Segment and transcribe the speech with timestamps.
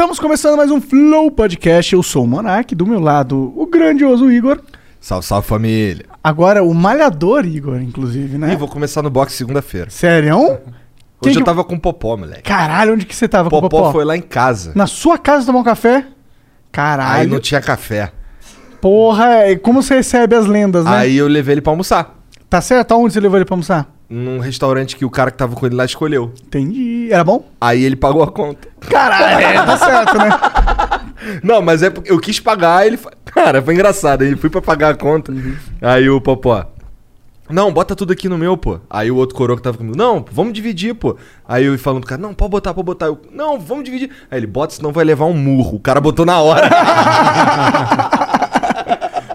[0.00, 1.92] Estamos começando mais um Flow Podcast.
[1.92, 3.52] Eu sou o Monark, do meu lado,
[3.84, 4.60] grandioso Igor.
[5.00, 6.04] Salve, salve família.
[6.22, 8.52] Agora, o malhador Igor, inclusive, né?
[8.52, 9.88] Ih, vou começar no boxe segunda-feira.
[9.90, 10.58] Sério?
[11.22, 12.42] Quem Hoje eu que- tava com o Popó, moleque.
[12.42, 13.92] Caralho, onde que você tava com o Popó Popó?
[13.92, 14.72] foi lá em casa.
[14.74, 16.04] Na sua casa tomar um café?
[16.70, 17.20] Caralho.
[17.22, 18.12] Aí não tinha café.
[18.80, 20.90] Porra, e como você recebe as lendas, né?
[20.96, 22.18] Aí eu levei ele pra almoçar.
[22.48, 22.92] Tá certo?
[22.92, 23.86] Aonde você levou ele pra almoçar?
[24.08, 26.32] Num restaurante que o cara que tava com ele lá escolheu.
[26.44, 27.08] Entendi.
[27.12, 27.44] Era bom?
[27.60, 28.66] Aí ele pagou a conta.
[28.88, 30.30] Caralho, é, tá certo, né?
[31.42, 32.98] Não, mas é porque eu quis pagar, ele.
[33.26, 34.22] Cara, foi engraçado.
[34.22, 35.32] Aí fui pra pagar a conta.
[35.80, 36.66] Aí o Popó.
[37.50, 38.78] Não, bota tudo aqui no meu, pô.
[38.88, 41.16] Aí o outro coroa que tava comigo, não, vamos dividir, pô.
[41.46, 43.06] Aí eu falando pro cara, não, pode botar, pode botar.
[43.06, 44.08] Eu, não, vamos dividir.
[44.30, 45.76] Aí ele, bota, senão vai levar um murro.
[45.76, 46.70] O cara botou na hora.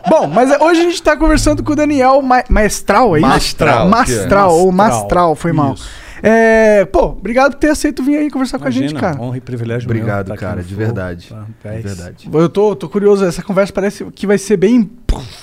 [0.07, 3.27] Bom, mas hoje a gente tá conversando com o Daniel Ma Maestral, é isso?
[3.27, 4.53] Mastral, Mastral, é?
[4.53, 5.73] ou Mastral, foi mal.
[5.73, 6.04] Isso.
[6.23, 9.21] É, pô, obrigado por ter aceito vir aí conversar com a gente, cara.
[9.21, 10.77] Honra e privilégio Obrigado, meu, tá cara, de Flow.
[10.85, 11.27] verdade.
[11.29, 11.83] Tá, De pés.
[11.83, 12.29] verdade.
[12.31, 14.89] Eu tô, tô curioso, essa conversa parece que vai ser bem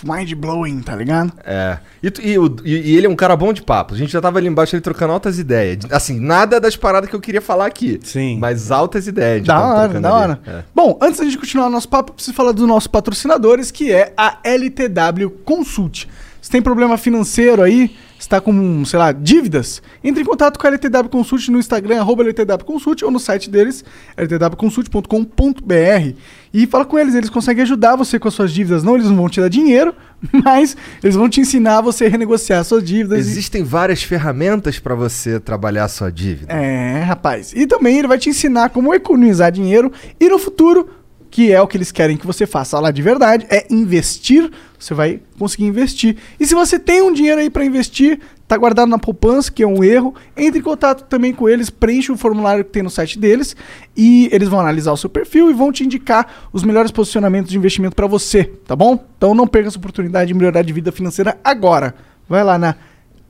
[0.05, 1.33] mind-blowing, tá ligado?
[1.45, 1.79] É.
[2.03, 3.95] E, e o- e- e ele é um cara bom de papo.
[3.95, 5.79] A gente já tava ali embaixo ele trocando altas ideias.
[5.91, 7.98] Assim, nada das paradas que eu queria falar aqui.
[8.03, 8.39] Sim.
[8.39, 9.47] Mas altas ideias.
[9.47, 10.23] Da tava hora, trocando da ali.
[10.25, 10.41] hora.
[10.47, 10.62] É.
[10.75, 14.12] Bom, antes da gente continuar nosso papo, eu preciso falar dos nossos patrocinadores, que é
[14.17, 16.07] a LTW Consult.
[16.41, 20.70] Se tem problema financeiro aí, está com, sei lá, dívidas, entre em contato com a
[20.70, 23.84] LTW Consult no Instagram, arroba LTW Consult, ou no site deles,
[24.17, 26.14] ltwconsult.com.br.
[26.55, 28.83] E fala com eles, eles conseguem ajudar você com as suas dívidas.
[28.84, 29.95] Não, eles não vão te dar dinheiro,
[30.45, 33.19] mas eles vão te ensinar a você renegociar suas dívidas.
[33.27, 36.52] e- Existem várias ferramentas pra você trabalhar a sua dívida.
[36.52, 37.52] É, rapaz.
[37.55, 40.89] E também ele vai te ensinar como economizar dinheiro e no futuro,
[41.30, 44.51] que é o que eles querem que você faça lá de verdade, é investir.
[44.83, 46.17] Você vai conseguir investir.
[46.41, 49.67] E se você tem um dinheiro aí para investir, tá guardado na poupança, que é
[49.67, 53.17] um erro, entre em contato também com eles, preencha o formulário que tem no site
[53.17, 53.55] deles
[53.97, 57.57] e eles vão analisar o seu perfil e vão te indicar os melhores posicionamentos de
[57.57, 59.07] investimento para você, tá bom?
[59.17, 61.95] Então não perca essa oportunidade de melhorar de vida financeira agora.
[62.29, 62.75] Vai lá na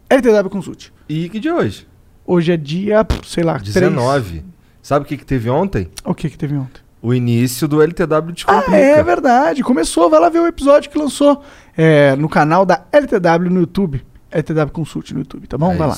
[0.09, 0.91] LTW Consult.
[1.07, 1.87] E que dia é hoje?
[2.27, 3.75] Hoje é dia, sei lá, 3.
[3.75, 4.43] 19.
[4.83, 5.89] Sabe o que, que teve ontem?
[6.03, 6.82] O que que teve ontem?
[7.03, 8.77] O início do LTW Ah, Descomplica.
[8.77, 9.63] é verdade.
[9.65, 11.43] Começou, vai lá ver o episódio que lançou
[11.77, 14.05] é, no canal da LTW no YouTube.
[14.31, 15.73] LTW Consult no YouTube, tá bom?
[15.73, 15.97] É vai lá.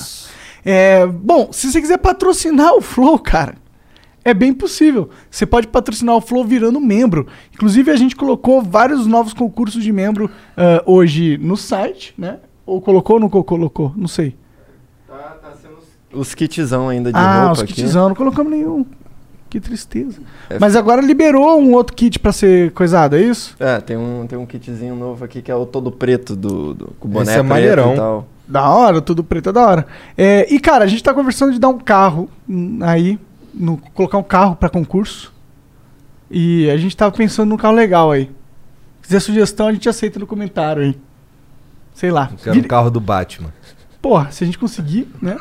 [0.65, 3.53] É, bom, se você quiser patrocinar o Flow, cara,
[4.25, 5.09] é bem possível.
[5.29, 7.27] Você pode patrocinar o Flow virando membro.
[7.53, 12.39] Inclusive, a gente colocou vários novos concursos de membro ah, hoje no site, né?
[12.65, 13.93] Ou colocou ou não co- colocou?
[13.95, 14.35] Não sei.
[16.11, 17.73] Os kitzão ainda de ah, roupa os aqui.
[17.73, 18.85] kitzão, não colocamos nenhum.
[19.49, 20.19] Que tristeza.
[20.49, 23.55] É Mas agora liberou um outro kit pra ser coisado, é isso?
[23.59, 26.87] É, tem um, tem um kitzinho novo aqui que é o todo preto do, do
[26.99, 27.93] com o boné Esse é preto maneirão.
[27.93, 28.27] e tal.
[28.47, 29.87] Da hora, tudo preto é da hora.
[30.17, 32.29] É, e, cara, a gente tá conversando de dar um carro
[32.81, 33.17] aí,
[33.53, 35.33] no- colocar um carro pra concurso.
[36.29, 38.25] E a gente tava pensando num carro legal aí.
[39.01, 40.97] Se quiser sugestão, a gente aceita no comentário aí.
[41.93, 42.29] Sei lá.
[42.31, 43.53] Eu quero Vira- o carro do Batman.
[44.05, 45.35] Porra, se a gente conseguir, né?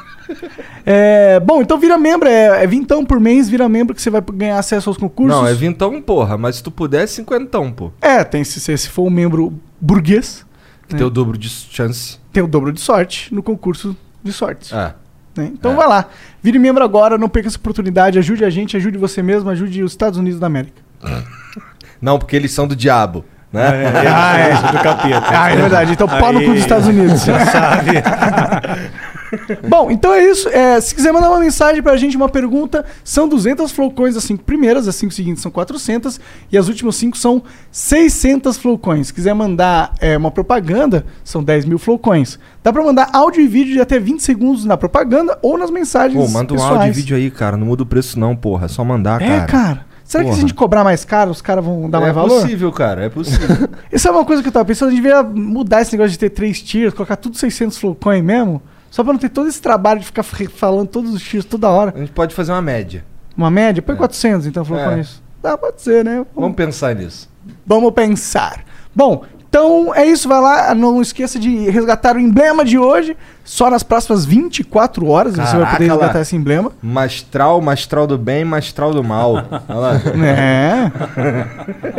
[0.87, 4.23] É, bom, então vira membro, é, é vintão por mês, vira membro que você vai
[4.23, 5.37] ganhar acesso aos concursos.
[5.39, 6.39] Não, é vintão, porra.
[6.39, 7.93] Mas se tu puder, é cinquentão, pô.
[8.01, 10.47] É, tem se, se for um membro burguês,
[10.89, 10.97] Que É.
[10.97, 12.19] tem o dobro de chance.
[12.33, 14.75] tem o dobro de sorte no concurso de sorte.
[14.75, 14.95] É.
[15.37, 15.51] né?
[15.53, 15.75] Então É.
[15.77, 16.09] vai lá,
[16.43, 19.93] vire membro agora, não perca essa oportunidade, ajude a gente, ajude você mesmo, ajude os
[19.93, 20.81] Estados Unidos da América.
[22.01, 23.85] Não, porque eles são do diabo, né?
[24.05, 24.51] é, Ah, é.
[24.51, 24.73] é.
[24.73, 25.27] do capeta.
[25.31, 26.59] Ah, é verdade, então pau no cu dos.
[26.61, 27.25] Estados Unidos.
[27.25, 27.91] Já sabe.
[29.69, 30.49] Bom, então é isso.
[30.49, 34.45] É, se quiser mandar uma mensagem pra gente, uma pergunta, são 200 flowcoins as 5
[34.45, 36.21] primeiras, as 5 seguintes são 400
[36.53, 37.43] e as últimas 5 são
[37.73, 39.09] 600 flowcoins.
[39.09, 42.39] Se quiser mandar é, uma propaganda, são 10 mil flowcoins.
[42.63, 46.25] Dá pra mandar áudio e vídeo de até 20 segundos na propaganda ou nas mensagens
[46.25, 46.77] Pô, manda um pessoais.
[46.77, 47.57] áudio e vídeo aí, cara.
[47.57, 48.67] Não muda o preço, não, porra.
[48.67, 49.47] É só mandar, É, cara.
[49.47, 49.87] cara.
[50.05, 50.41] Será que se a Porra.
[50.49, 52.43] gente cobrar mais caro, os caras vão dar é mais valor?
[52.43, 53.05] possível, cara.
[53.07, 53.69] É possível.
[53.91, 56.19] Isso é uma coisa que eu tava pensando, a gente devia mudar esse negócio de
[56.19, 58.61] ter três tiers, colocar tudo 600 flowcoin mesmo,
[58.91, 61.93] só pra não ter todo esse trabalho de ficar falando todos os tiers toda hora.
[61.97, 63.05] A gente pode fazer uma média.
[63.37, 63.83] Uma média?
[63.83, 63.99] Põe É.
[63.99, 65.23] 400 então, flowcoins.
[65.43, 66.25] Dá, pode ser, né?
[66.35, 67.29] Vamos pensar nisso.
[67.67, 68.63] Vamos pensar.
[68.95, 69.25] Bom,
[69.55, 73.17] Então é isso, vai lá, não esqueça de resgatar o emblema de hoje.
[73.45, 76.21] Só nas próximas 24 horas você vai Caraca, poder resgatar lá.
[76.23, 76.73] esse emblema.
[76.83, 79.35] Mastral, mastral do bem, mastral do mal.
[79.69, 80.01] Olha lá.
[80.27, 80.91] É.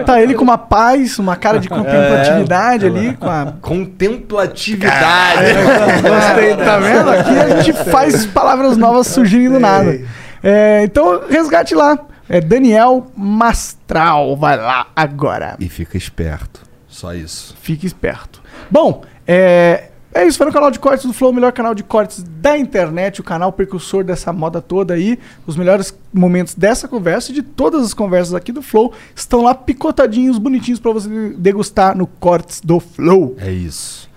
[0.04, 3.54] Tá ele com uma paz, uma cara de contemplatividade ali, com a.
[3.62, 5.54] Contemplatividade.
[6.02, 7.10] Gostei, tá vendo?
[7.10, 9.98] Aqui a gente faz palavras novas surgirem do nada.
[10.44, 11.98] É, então, resgate lá.
[12.28, 14.36] É Daniel Mastral.
[14.36, 15.56] Vai lá agora.
[15.58, 16.65] E fica esperto.
[16.96, 17.54] Só isso.
[17.60, 18.42] Fique esperto.
[18.72, 20.38] Bom, é, é isso.
[20.38, 23.24] Foi no canal de cortes do Flow, o melhor canal de cortes da internet, o
[23.24, 25.20] canal precursor dessa moda toda aí.
[25.46, 29.54] Os melhores momentos dessa conversa e de todas as conversas aqui do Flow estão lá
[29.54, 33.36] picotadinhos, bonitinhos pra você degustar no Cortes do Flow.
[33.40, 34.10] É isso.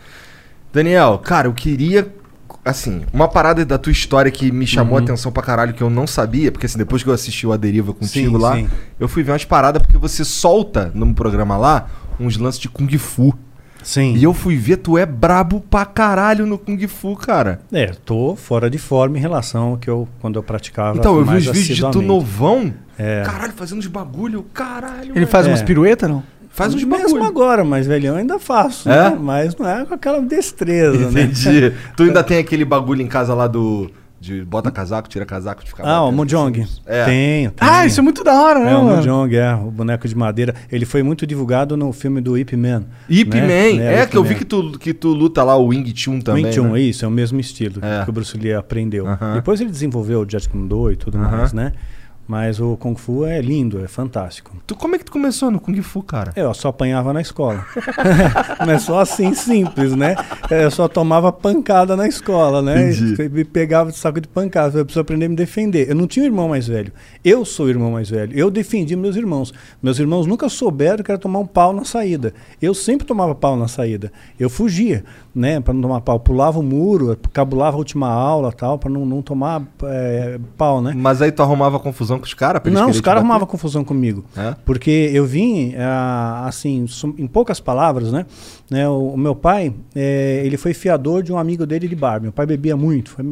[0.73, 2.15] Daniel, cara, eu queria.
[2.65, 5.91] Assim, uma parada da tua história que me chamou a atenção pra caralho, que eu
[5.91, 8.69] não sabia, porque assim, depois que eu assisti o A Deriva contigo Sim, lá, sim.
[9.01, 12.89] eu fui ver umas paradas porque você solta num programa lá uns lances de Kung
[12.99, 13.35] Fu.
[13.83, 14.15] Sim.
[14.17, 17.61] E eu fui ver, tu é brabo pra caralho no Kung Fu, cara.
[17.73, 20.99] É, tô fora de forma em relação ao que eu quando eu praticava.
[20.99, 22.75] Então, eu vi os vídeos de tu novão.
[22.99, 23.23] É.
[23.25, 24.45] Caralho, fazendo uns bagulho.
[24.53, 25.11] Caralho.
[25.11, 25.27] Ele velho.
[25.29, 25.51] faz É.
[25.51, 26.23] umas piruetas, não?
[26.51, 27.23] faz uns Mesmo bagulho.
[27.25, 29.11] agora, mas velhão eu ainda faço, É?
[29.11, 29.17] né?
[29.21, 31.23] Mas não é com aquela destreza, né?
[31.23, 31.73] Entendi.
[31.97, 33.89] tu ainda tem aquele bagulho em casa lá do.
[34.21, 35.85] De bota casaco, tira casaco, de ficar.
[35.87, 36.11] Ah, o.
[36.11, 36.67] Mojong.
[36.85, 37.05] É.
[37.05, 37.71] Tenho, tenho.
[37.71, 38.83] Ah, isso é muito da hora, né, É, o?
[38.83, 40.55] Mojong, é, o boneco de madeira.
[40.73, 42.83] Ele foi muito divulgado no filme do Ip Man.
[43.09, 43.41] Ip né?
[43.47, 43.81] Man.
[43.81, 46.21] É, É, Ip que eu vi que tu, que tu luta lá o Wing Chun
[46.21, 46.47] também.
[46.47, 46.81] Wing Chun, né?
[46.81, 48.03] isso, é o mesmo estilo É.
[48.03, 49.07] que o Bruce Lee aprendeu.
[49.07, 49.35] Aham.
[49.35, 51.37] Depois ele desenvolveu o Jet Kune Do e tudo Aham.
[51.37, 51.73] mais, né?
[52.29, 54.55] Mas o Kung Fu é lindo, é fantástico.
[54.67, 56.31] Tu, como é que tu começou no Kung Fu, cara?
[56.37, 57.65] Eu só apanhava na escola.
[58.67, 60.15] Mas só assim, simples, né?
[60.51, 62.93] Eu só tomava pancada na escola, né?
[62.93, 64.79] E me pegava de saco de pancada.
[64.79, 65.89] Eu preciso aprender a me defender.
[65.89, 66.93] Eu não tinha um irmão mais velho.
[67.25, 68.39] Eu sou o irmão mais velho.
[68.39, 69.55] Eu defendi meus irmãos.
[69.83, 72.35] Meus irmãos nunca souberam que era tomar um pau na saída.
[72.61, 74.13] Eu sempre tomava pau na saída.
[74.39, 75.03] Eu fugia,
[75.35, 75.61] né?
[75.61, 76.19] Para não tomar pau.
[76.21, 80.93] Pulava o muro, cabulava a última aula tal, para não, não tomar é, pau, né?
[80.97, 82.63] Mas aí tu arrumava confusão com os caras?
[82.73, 84.25] Não, os caras arrumavam confusão comigo.
[84.37, 84.55] É?
[84.65, 86.87] Porque eu vim, ah, assim,
[87.19, 88.27] em poucas palavras, né?
[88.71, 92.21] né, o, o meu pai, eh, ele foi fiador de um amigo dele de bar.
[92.21, 93.11] Meu pai bebia muito.
[93.11, 93.25] Foi,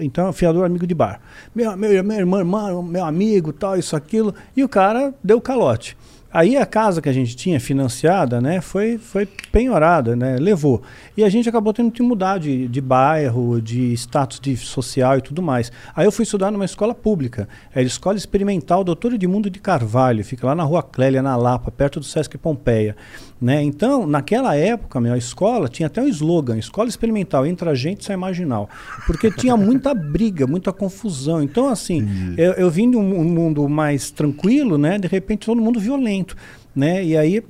[0.00, 1.20] então, fiador amigo de bar.
[1.54, 4.34] Meu, meu, meu irmão, irmão, meu amigo, tal, isso, aquilo.
[4.56, 5.96] E o cara deu calote.
[6.32, 10.82] Aí a casa que a gente tinha financiada, né, foi, foi penhorada, né, levou.
[11.14, 15.20] E a gente acabou tendo que mudar de, de bairro, de status de social e
[15.20, 15.70] tudo mais.
[15.94, 20.24] Aí eu fui estudar numa escola pública, era a Escola Experimental Doutor Edmundo de Carvalho,
[20.24, 22.96] fica lá na Rua Clélia, na Lapa, perto do Sesc Pompeia.
[23.42, 23.60] Né?
[23.60, 28.16] Então, naquela época, meu, a escola tinha até um slogan, Escola Experimental, entra gente, sai
[28.16, 28.70] marginal.
[29.04, 31.42] Porque tinha muita briga, muita confusão.
[31.42, 32.06] Então, assim,
[32.38, 34.96] eu, eu vim de um, um mundo mais tranquilo, né?
[34.96, 36.36] De repente, todo mundo violento,
[36.72, 37.04] né?
[37.04, 37.42] E aí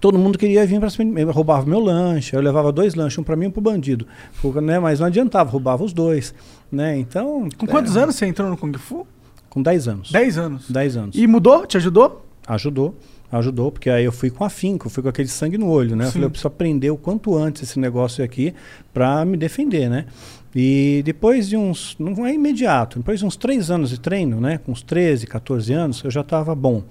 [0.00, 3.22] todo mundo queria vir para cima, eu roubava meu lanche, eu levava dois lanches, um
[3.22, 4.06] para mim e um para o bandido,
[4.60, 6.34] né, mas não adiantava, roubava os dois,
[6.70, 6.98] né?
[6.98, 9.06] Então, Com quantos anos você entrou no Kung Fu?
[9.54, 10.10] com 10 anos.
[10.10, 10.68] 10 anos.
[10.68, 11.16] 10 anos.
[11.16, 11.64] E mudou?
[11.64, 12.26] Te ajudou?
[12.44, 12.96] Ajudou,
[13.38, 16.04] ajudou, porque aí eu fui com afinco, fui com aquele sangue no olho, né?
[16.04, 16.12] Eu Sim.
[16.14, 18.54] falei, eu preciso aprender o quanto antes esse negócio aqui
[18.92, 20.06] para me defender, né?
[20.54, 24.58] E depois de uns, não é imediato, depois de uns três anos de treino, né?
[24.58, 26.84] Com uns 13, 14 anos, eu já estava bom,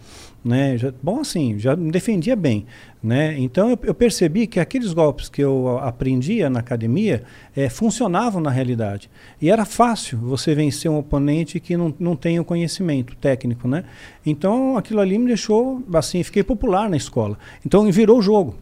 [0.44, 0.78] né?
[0.78, 2.66] Já, bom assim, já me defendia bem,
[3.02, 3.40] né?
[3.40, 7.24] Então eu, eu percebi que aqueles golpes que eu aprendia na academia
[7.56, 9.10] eh, funcionavam na realidade.
[9.42, 13.86] E era fácil você vencer um oponente que não, não tem o conhecimento técnico, né?
[14.26, 17.38] Então aquilo ali me deixou, assim, fiquei popular na escola.
[17.66, 18.56] Então virou o jogo.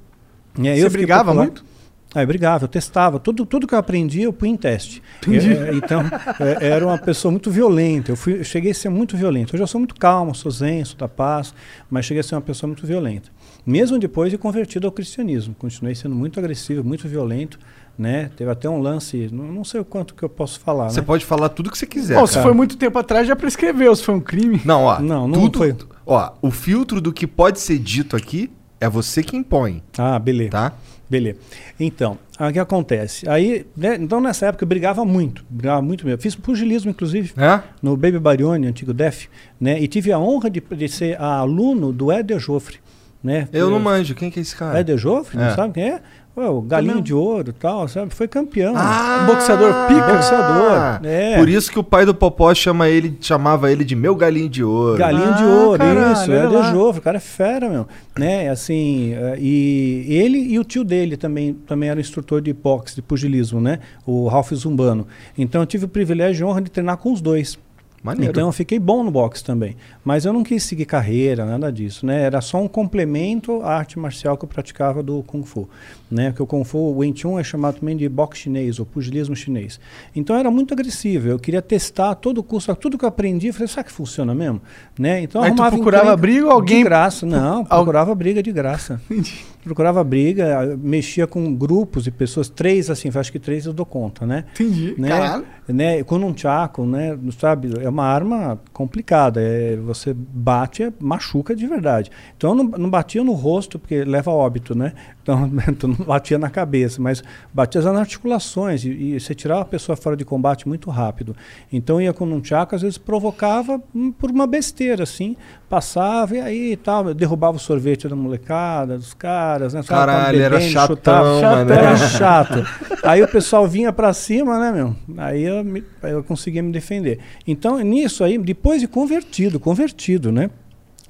[0.55, 0.75] né?
[0.75, 1.45] Você brigava popular.
[1.45, 1.70] muito?
[2.13, 3.19] Ah, eu brigava, eu testava.
[3.19, 5.01] Tudo, tudo que eu aprendi, eu punha em teste.
[5.25, 6.01] Eu- então,
[6.39, 8.11] é, era uma pessoa muito violenta.
[8.11, 9.53] Eu, fui, eu cheguei a ser muito violento.
[9.53, 11.53] Hoje eu sou muito calmo, sou zen, sou da paz,
[11.89, 13.29] mas cheguei a ser uma pessoa muito violenta.
[13.65, 15.55] Mesmo depois de convertido ao cristianismo.
[15.57, 17.57] Continuei sendo muito agressivo, muito violento.
[17.97, 18.31] Né?
[18.35, 20.89] Teve até um lance, não, não sei o quanto que eu posso falar.
[20.89, 21.05] Você né?
[21.05, 22.15] pode falar tudo que você quiser.
[22.15, 24.59] Bom, se foi muito tempo atrás, já prescreveu, se foi um crime.
[24.65, 24.99] Não, ó.
[24.99, 25.75] Não, não tudo, foi.
[26.05, 28.49] Ó, o filtro do que pode ser dito aqui
[28.79, 30.49] é você que impõe, Ah, beleza.
[30.51, 30.73] tá?
[31.11, 31.37] Beleza.
[31.77, 33.27] Então, o que acontece?
[33.27, 36.21] Aí, né, então nessa época eu brigava muito, brigava muito mesmo.
[36.21, 37.59] Fiz pugilismo, inclusive, É?
[37.81, 39.27] no Baby Barione, antigo DEF,
[39.59, 39.77] né?
[39.77, 42.77] E tive a honra de, de ser aluno do Éder Joffre,
[43.21, 43.49] né?
[43.51, 44.15] Eu não manjo.
[44.15, 44.79] Quem que é esse cara?
[44.79, 45.47] Éder Joffre, É.
[45.49, 46.01] não sabe quem é?
[46.37, 47.03] Ué, o Galinho Também.
[47.03, 48.15] de Ouro tal, sabe?
[48.15, 48.73] Foi campeão.
[48.77, 50.13] Ah, Um boxeador pica.
[50.13, 51.37] Boxeador, é.
[51.37, 54.63] Por isso que o pai do Popó chama ele, chamava ele de meu galinho de
[54.63, 54.97] ouro.
[54.97, 57.85] Galinho de Ah, ouro, caralho, isso, é de Jofre, o cara é fera, meu.
[58.17, 62.95] Né, assim, eh, e ele e o tio dele também, também era instrutor de boxe,
[62.95, 63.79] de pugilismo, né?
[64.05, 65.05] O Ralph Zumbano.
[65.37, 67.59] Então eu tive o privilégio e honra de treinar com os dois.
[68.03, 68.31] Maneiro.
[68.31, 69.75] Então eu fiquei bom no boxe também.
[70.03, 72.23] Mas eu não quis seguir carreira, nada disso, né?
[72.23, 75.69] Era só um complemento à arte marcial que eu praticava do Kung Fu,
[76.11, 76.31] né?
[76.33, 79.35] Que o Kung Fu, o Wing Chun é chamado também de boxe chinês ou pugilismo
[79.35, 79.79] chinês.
[80.15, 81.29] Então era muito agressivo.
[81.29, 84.61] Eu queria testar todo custo, tudo que eu aprendi, eu falei, será que funciona mesmo?
[84.99, 85.21] Né?
[85.23, 88.99] Então Aí tu procurava encrenca briga ou alguém- de graça, não, procurava briga de graça.
[89.63, 94.25] procurava briga, mexia com grupos de pessoas, três assim, acho que três eu dou conta,
[94.25, 94.45] né?
[94.53, 94.95] Entendi.
[94.97, 95.07] né?
[95.09, 95.45] Caralho.
[95.67, 96.03] né?
[96.03, 97.17] Com um chaco, né?
[97.39, 97.69] Sabe?
[97.79, 99.39] É uma arma complicada.
[99.41, 102.09] É, você bate, é, machuca de verdade.
[102.35, 104.93] Então eu não, não batia no rosto, porque leva a óbito, né?
[105.21, 107.23] Então, então não batia na cabeça, mas
[107.53, 108.83] batia nas articulações.
[108.83, 111.35] E, e você tirava a pessoa fora de combate muito rápido.
[111.71, 115.35] Então ia com um chaco, às vezes provocava hum, por uma besteira, assim.
[115.69, 119.81] Passava e aí tal, derrubava o sorvete da molecada, dos caras, né?
[119.83, 121.41] Caralho, era bebendo, chatão, chutava.
[121.41, 121.71] mano.
[121.71, 122.65] Era chato.
[123.03, 124.95] Aí o pessoal vinha pra cima, né, meu?
[125.17, 125.63] Aí eu,
[126.03, 127.19] eu conseguia me defender.
[127.47, 130.49] Então, nisso aí, depois de convertido, convertido, né?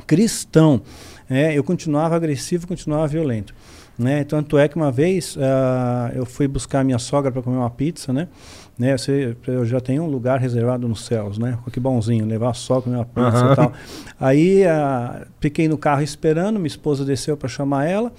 [0.06, 0.82] Cristão,
[1.30, 3.54] é, eu continuava agressivo, continuava violento.
[4.02, 4.24] Né?
[4.24, 8.12] Tanto é que uma vez ah, eu fui buscar minha sogra para comer uma pizza,
[8.12, 8.28] né?
[8.78, 8.96] né?
[9.46, 11.60] Eu já tenho um lugar reservado nos céus, né?
[11.72, 13.54] Que bonzinho, levar a sogra comer uma pizza Aham.
[13.54, 13.74] e tal.
[14.20, 18.12] Aí ah, fiquei no carro esperando, minha esposa desceu para chamar ela.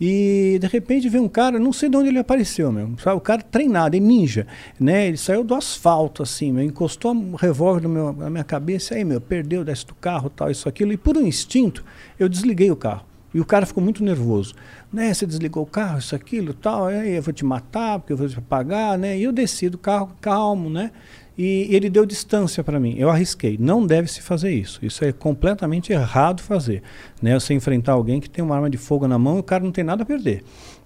[0.00, 2.90] E de repente veio um cara, não sei de onde ele apareceu, meu.
[2.98, 4.46] Sabe, o cara treinado, é ninja,
[4.78, 5.06] né?
[5.06, 9.20] Ele saiu do asfalto, assim, meu, encostou um revólver meu, na minha cabeça, aí, meu,
[9.20, 10.92] perdeu, desce do carro, tal, isso, aquilo.
[10.92, 11.84] E por um instinto,
[12.18, 13.07] eu desliguei o carro.
[13.32, 14.54] E o cara ficou muito nervoso.
[14.92, 18.16] Né, você desligou o carro, isso, aquilo, tal, aí eu vou te matar, porque eu
[18.16, 19.18] vou te pagar, né?
[19.18, 20.90] E eu desci do carro calmo, né?
[21.38, 22.96] E ele deu distância para mim.
[22.98, 23.56] Eu arrisquei.
[23.60, 24.84] Não deve se fazer isso.
[24.84, 26.82] Isso é completamente errado fazer.
[27.22, 27.38] Né?
[27.38, 29.70] Você enfrentar alguém que tem uma arma de fogo na mão e o cara não
[29.70, 30.42] tem nada a perder.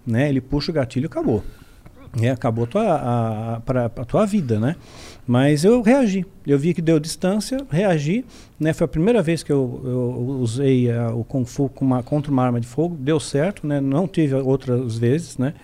[0.06, 0.28] Né?
[0.28, 1.42] Ele puxa o gatilho e acabou.
[2.20, 4.76] É, acabou a tua, a, a, pra, a tua vida, né?
[5.26, 6.26] Mas eu reagi.
[6.46, 8.24] Eu vi que deu distância, reagi.
[8.58, 8.72] Né?
[8.72, 12.30] Foi a primeira vez que eu, eu usei ah, o Kung Fu com uma- contra
[12.32, 12.96] uma arma de fogo.
[12.98, 13.80] Deu certo, né?
[13.80, 15.54] Não tive outras vezes, né?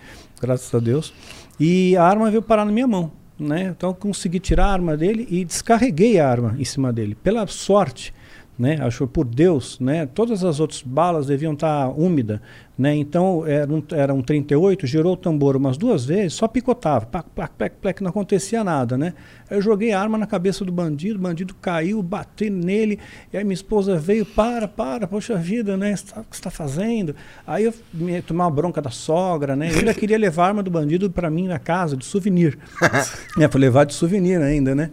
[0.41, 1.13] Graças a Deus.
[1.59, 3.11] E a arma veio parar na minha mão.
[3.37, 3.73] Né?
[3.75, 7.15] Então eu consegui tirar a arma dele e descarreguei a arma em cima dele.
[7.15, 8.13] Pela sorte,
[8.57, 8.77] né?
[8.81, 10.05] Acho por Deus, né?
[10.05, 12.41] Todas as outras balas deviam estar úmidas,
[12.79, 12.95] né?
[12.95, 17.29] Então era um, era um 38, girou o tambor umas duas vezes, só picotava, plac,
[17.35, 19.13] plac, plac, plac, não acontecia nada, né?
[19.49, 22.97] Eu joguei a arma na cabeça do bandido, o bandido caiu, bati nele,
[23.33, 25.93] e aí minha esposa veio, para, para, poxa vida, né?
[25.93, 27.13] O que você está fazendo?
[27.45, 29.69] Aí eu me tomei uma bronca da sogra, né?
[29.73, 32.57] Eu ainda queria levar a arma do bandido para mim na casa, de souvenir.
[33.37, 34.89] é, para levar de souvenir ainda, né?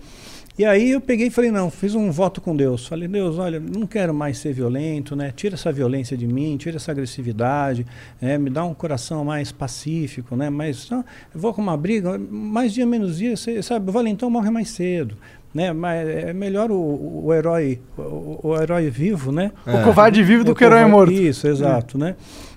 [0.58, 2.86] E aí eu peguei e falei, não, fiz um voto com Deus.
[2.86, 5.30] Falei, Deus, olha, não quero mais ser violento, né?
[5.36, 7.86] Tira essa violência de mim, tira essa agressividade,
[8.20, 8.38] né?
[8.38, 10.48] me dá um coração mais pacífico, né?
[10.48, 14.30] Mas não, eu vou com uma briga, mais dia menos dia, você sabe, o valentão
[14.30, 15.16] morre mais cedo.
[15.52, 15.72] Né?
[15.72, 19.52] Mas é melhor o, o herói o, o herói vivo, né?
[19.66, 21.12] O covarde vivo do O que o herói morto.
[21.12, 22.14] Isso, exato, né?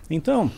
[0.10, 0.51] Então,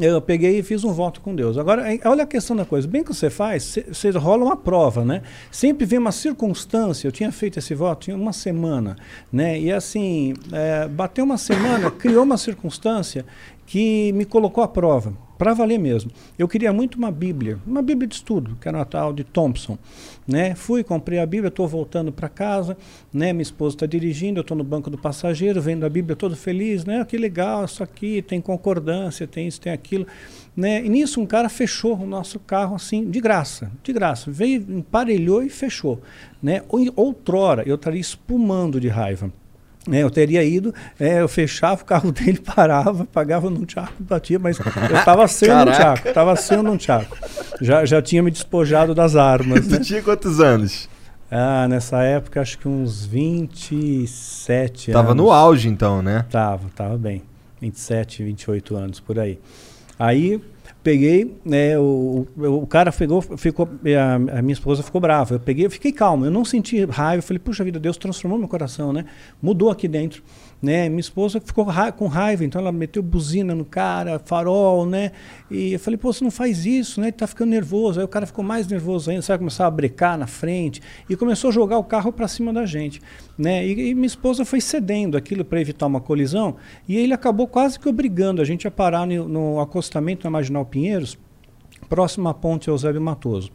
[0.00, 1.58] eu peguei e fiz um voto com Deus.
[1.58, 2.86] Agora, eh, olha a questão da coisa.
[2.86, 5.22] Bem que você faz, você rola uma prova, né?
[5.50, 7.06] Sempre vem uma circunstância.
[7.08, 8.96] Eu tinha feito esse voto tinha uma semana,
[9.32, 9.58] né?
[9.58, 13.24] E assim, eh, bateu uma semana, criou uma circunstância
[13.66, 16.10] que me colocou à prova, para valer mesmo.
[16.36, 19.78] Eu queria muito uma Bíblia, uma Bíblia de estudo, que era uma tal de Thompson,
[20.26, 20.54] né?
[20.56, 22.76] Fui, comprei a Bíblia, estou voltando para casa,
[23.12, 23.32] né?
[23.32, 26.84] Minha esposa está dirigindo, eu estou no banco do passageiro, vendo a Bíblia todo feliz,
[26.84, 27.04] né?
[27.04, 30.06] Que legal, isso aqui tem concordância, tem isso, tem aquilo,
[30.56, 30.84] né?
[30.84, 35.42] E nisso um cara fechou o nosso carro assim, de graça, de graça, veio, emparelhou
[35.42, 36.00] e fechou,
[36.42, 36.62] né?
[36.68, 39.32] Ou- Outrora eu estaria espumando de raiva.
[39.88, 44.38] Né, eu teria ido, é, eu fechava o carro dele, parava, pagava num tchaco, batia,
[44.38, 45.72] mas eu estava um Caraca.
[45.78, 47.16] tchaco, estava sem um tchaco.
[47.60, 49.78] Já, já tinha me despojado das armas, né?
[49.78, 50.88] Tu tinha quantos anos?
[51.30, 55.24] Ah, nessa época acho que uns 27 Tava anos.
[55.24, 56.24] no auge então, né?
[56.30, 57.22] Tava, tava bem.
[57.60, 59.38] 27, 28 anos por aí.
[59.98, 60.40] Aí
[60.82, 63.68] peguei, né, o, o, cara pegou, ficou,
[63.98, 65.34] a, a minha esposa ficou brava.
[65.34, 67.18] Eu peguei, eu fiquei calmo, eu não senti raiva.
[67.18, 69.04] Eu falei, puxa vida, Deus transformou meu coração, né?
[69.42, 70.22] Mudou aqui dentro.
[70.60, 70.88] Né?
[70.88, 75.12] Minha esposa ficou ra com raiva, então ela meteu buzina no cara, farol, né?
[75.48, 77.06] E eu falei, pô, você não faz isso, né?
[77.06, 78.00] Ele tá ficando nervoso.
[78.00, 79.38] Aí o cara ficou mais nervoso ainda, sabe?
[79.38, 83.00] Começar a brecar na frente e começou a jogar o carro para cima da gente,
[83.38, 83.64] né?
[83.64, 86.56] E, e minha esposa foi cedendo aquilo para evitar uma colisão
[86.88, 90.66] e ele acabou quase que obrigando a gente a parar no, no acostamento na Marginal
[90.66, 91.16] Pinheiros,
[91.88, 93.52] próximo à ponte Eusébio Matoso.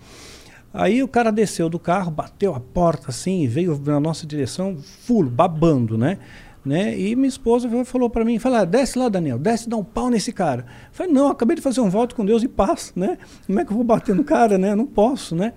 [0.74, 5.29] Aí o cara desceu do carro, bateu a porta assim, veio na nossa direção, full,
[5.29, 6.17] babando, né?
[6.65, 6.98] Né?
[6.98, 10.10] E minha esposa falou para mim, falou, ah, desce lá, Daniel, desce, dá um pau
[10.10, 10.62] nesse cara.
[10.62, 13.17] Eu falei, não, acabei de fazer um voto com Deus e paz, né?
[13.46, 14.72] Como é que eu vou bater no cara, né?
[14.72, 15.51] Eu não posso, né?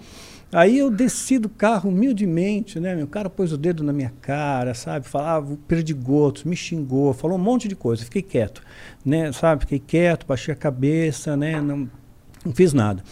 [0.53, 3.03] Aí eu desci do carro humildemente, né?
[3.03, 5.07] O cara pôs o dedo na minha cara, sabe?
[5.07, 8.05] Falava perdigotos, me xingou, falou um monte de coisa.
[8.05, 8.63] Fiquei quieto,
[9.05, 9.33] né?
[9.33, 9.63] Sabe?
[9.63, 11.61] Fiquei quieto, baixei a cabeça, né?
[11.61, 11.89] Não,
[12.45, 13.03] não fiz nada.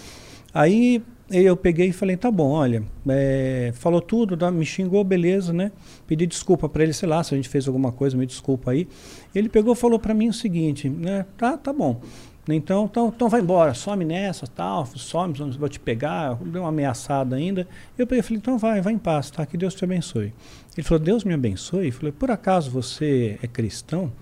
[0.52, 1.02] Aí
[1.42, 5.72] eu peguei e falei, tá bom, olha, é, falou tudo, tá, me xingou, beleza, né?
[6.06, 8.86] Pedi desculpa para ele, sei lá, se a gente fez alguma coisa, me desculpa aí.
[9.34, 11.26] Ele pegou e falou para mim o seguinte, né?
[11.36, 12.00] Tá, tá bom.
[12.46, 17.36] Então, então, então vai embora, some nessa, tal, some, vou te pegar, deu uma ameaçada
[17.36, 17.66] ainda.
[17.96, 19.46] Eu peguei falei, então vai, vai em paz, tá?
[19.46, 20.32] Que Deus te abençoe.
[20.76, 21.86] Ele falou, Deus me abençoe?
[21.86, 24.12] Eu falei, por acaso você é cristão?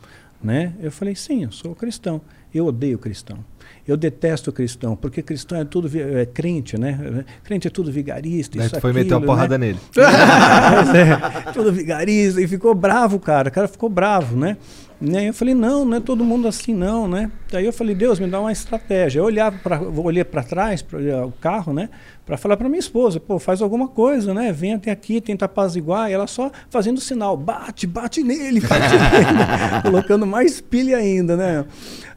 [0.41, 0.73] Né?
[0.81, 2.21] Eu falei, sim, eu sou cristão.
[2.55, 3.45] Eu odeio cristão.
[3.87, 7.25] Eu detesto cristão, porque cristão é tudo é crente, né?
[7.43, 8.59] Crente é tudo vigarista.
[8.59, 9.67] Aí isso, tu foi aquilo, meter uma porrada né?
[9.67, 9.79] nele.
[9.93, 12.41] Pois é, tudo vigarista.
[12.41, 13.49] E ficou bravo, cara.
[13.49, 14.57] O cara ficou bravo, né?
[15.03, 15.29] né?
[15.29, 17.31] Eu falei, não, não é todo mundo assim, não, né?
[17.53, 19.19] Aí eu falei, Deus, me dá uma estratégia.
[19.19, 21.89] Eu olhava pra, olhei para trás, para o carro, né?
[22.25, 24.53] Para falar para minha esposa, pô, faz alguma coisa, né?
[24.53, 26.09] Vem até aqui, tenta apaziguar.
[26.09, 29.83] E ela só fazendo sinal, bate, bate nele, bate nele.
[29.83, 31.65] Colocando mais pilha ainda, né?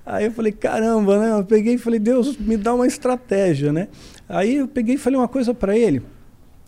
[0.06, 1.32] Aí eu falei, caramba, né?
[1.40, 3.88] Eu peguei e falei, Deus, me dá uma estratégia, né?
[4.30, 6.02] Aí eu peguei e falei uma coisa para ele,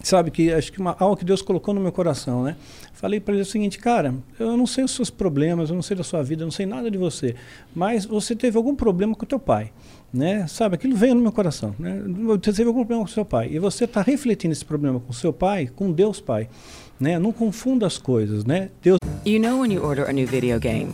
[0.02, 2.56] sabe, que acho que uma, algo que Deus colocou no meu coração, né?
[2.94, 5.96] Falei para ele o seguinte, cara, eu não sei os seus problemas, eu não sei
[5.96, 7.36] da sua vida, eu não sei nada de você,
[7.76, 9.72] mas você teve algum problema com o teu pai,
[10.12, 10.48] né?
[10.48, 12.02] Sabe, aquilo veio no meu coração, né?
[12.26, 15.12] Você teve algum problema com o seu pai, e você está refletindo esse problema com
[15.12, 16.50] o seu pai, com Deus Pai,
[17.00, 17.20] né?
[17.20, 18.70] Não confunda as coisas, né?
[18.82, 20.94] Deus You know when you order a new video game,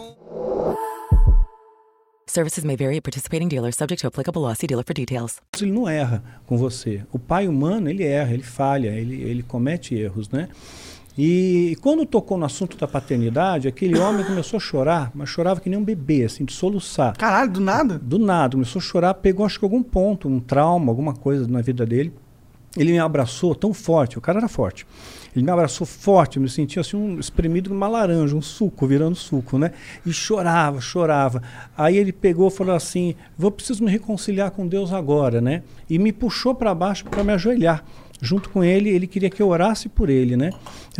[2.31, 4.53] Services may vary at participating dealers, subject to applicable law.
[4.53, 5.41] See dealer for details.
[5.61, 7.03] ele não erra com você.
[7.11, 10.47] O pai humano, ele erra, ele falha, ele, ele comete erros, né?
[11.17, 15.69] E quando tocou no assunto da paternidade, aquele homem começou a chorar, mas chorava que
[15.69, 17.17] nem um bebê, assim, de soluçar.
[17.17, 17.99] Caralho, do nada?
[17.99, 21.59] Do nada, começou a chorar, pegou acho que algum ponto, um trauma, alguma coisa na
[21.59, 22.13] vida dele.
[22.77, 24.85] Ele me abraçou tão forte, o cara era forte.
[25.35, 29.15] Ele me abraçou forte, eu me sentia assim um espremido numa laranja, um suco, virando
[29.15, 29.71] suco, né?
[30.05, 31.41] E chorava, chorava.
[31.77, 35.63] Aí ele pegou e falou assim: "Vou preciso me reconciliar com Deus agora", né?
[35.89, 37.83] E me puxou para baixo para me ajoelhar.
[38.21, 40.51] Junto com ele, ele queria que eu orasse por ele, né?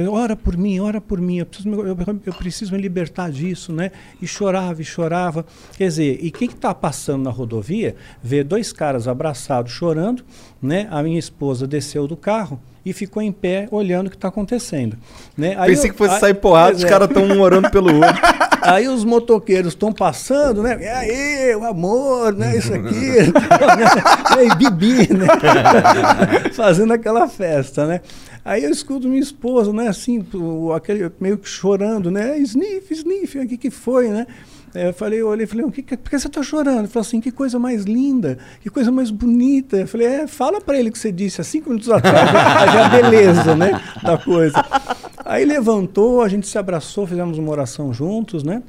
[0.09, 3.71] Ora por mim, ora por mim, eu preciso, me, eu, eu preciso me libertar disso,
[3.71, 3.91] né?
[4.19, 5.45] E chorava, e chorava.
[5.77, 10.23] Quer dizer, e quem que está passando na rodovia vê dois caras abraçados chorando,
[10.59, 10.87] né?
[10.89, 14.97] A minha esposa desceu do carro e ficou em pé olhando o que está acontecendo.
[15.37, 15.55] Né?
[15.57, 16.87] Aí Pensei eu- que fosse aí- sair porrada, os é.
[16.89, 18.21] caras estão um orando pelo outro.
[18.63, 20.77] Aí os motoqueiros estão passando, né?
[20.79, 22.55] E aí, o amor, né?
[22.55, 22.93] Isso aqui.
[24.35, 25.25] e aí, Bibi, né?
[26.53, 28.01] Fazendo aquela festa, né?
[28.45, 29.87] Aí eu escuto minha esposa, né?
[29.87, 32.37] Assim, o- aquele, meio que chorando, né?
[32.39, 34.27] Sniff, sniff, o que que foi, né?
[34.73, 36.79] Aí Eu falei, eu olhei e falei, o que, por que você está chorando?
[36.79, 39.77] Ele falou assim, que coisa mais linda, que coisa mais bonita.
[39.77, 42.29] Eu falei, é, fala para ele o que você disse há cinco minutos atrás,
[42.75, 44.63] a beleza, né, da coisa.
[45.25, 48.63] Aí levantou, a gente se abraçou, fizemos uma oração juntos, né?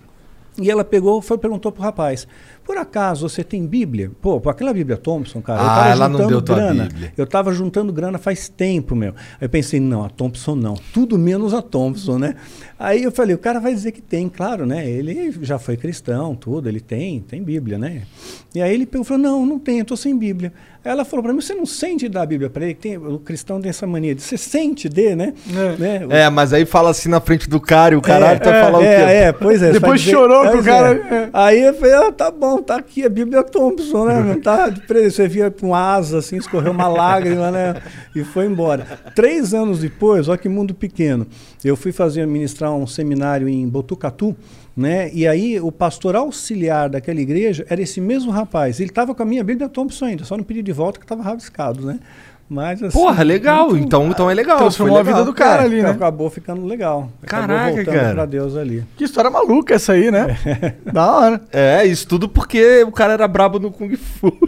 [0.58, 2.26] E ela pegou, foi perguntou pro rapaz:
[2.64, 4.10] Por acaso você tem Bíblia?
[4.20, 5.60] Pô, aquela Bíblia Thompson, cara.
[5.60, 6.88] eu Ah, tava ela não juntando deu tua grana.
[7.16, 9.10] Eu tava juntando grana faz tempo, meu.
[9.40, 10.74] Aí eu pensei, não, a Thompson não.
[10.94, 12.36] Tudo menos a Thompson, né?
[12.78, 14.88] Aí eu falei, o cara vai dizer que tem, claro, né?
[14.88, 18.02] Ele já foi cristão, tudo, ele tem, tem Bíblia, né?
[18.54, 20.52] E aí ele pegou falou, não, não tem, eu tô sem Bíblia.
[20.84, 22.74] Aí ela falou para mim, você não sente dar a Bíblia para ele?
[22.74, 25.32] Tem, o cristão tem essa mania de, você sente de, né?
[25.54, 25.76] É.
[25.76, 26.06] né?
[26.10, 28.60] É, mas aí fala assim na frente do cara e o caralho É, tu vai
[28.62, 28.86] falar o quê?
[28.88, 29.72] É, é, pois é.
[29.72, 30.94] Depois dizer- chorou pois pro cara.
[30.96, 31.30] é.
[31.32, 34.34] Aí eu falei, ah, tá bom, tá aqui a Bíblia Thompson, né?
[34.42, 34.68] Tá.
[35.04, 37.80] Você via com asa, assim, escorreu uma lágrima, né?
[38.14, 38.84] E foi embora.
[39.14, 41.26] Três anos depois, olha que mundo pequeno.
[41.64, 44.36] Eu fui fazer, ministrar um seminário em Botucatu,
[44.76, 45.10] né?
[45.12, 48.80] E aí o pastor auxiliar daquela igreja era esse mesmo rapaz.
[48.80, 51.22] Ele estava com a minha Bíblia Thompson ainda, só não pedi de volta que estava
[51.22, 52.00] rabiscado, né?
[52.48, 53.70] Mas, assim, Porra, legal.
[53.70, 54.58] muito- Então, então é legal.
[54.58, 55.32] Transformou foi a vida legal.
[55.32, 55.90] do cara é, ali, né?
[55.90, 57.10] Acabou ficando legal.
[57.22, 58.14] Caraca, acabou voltando cara.
[58.14, 58.84] pra Deus ali.
[58.94, 60.36] Que história maluca essa aí, né?
[60.92, 61.40] da hora.
[61.50, 64.32] É, isso tudo porque o cara era brabo no Kung Fu.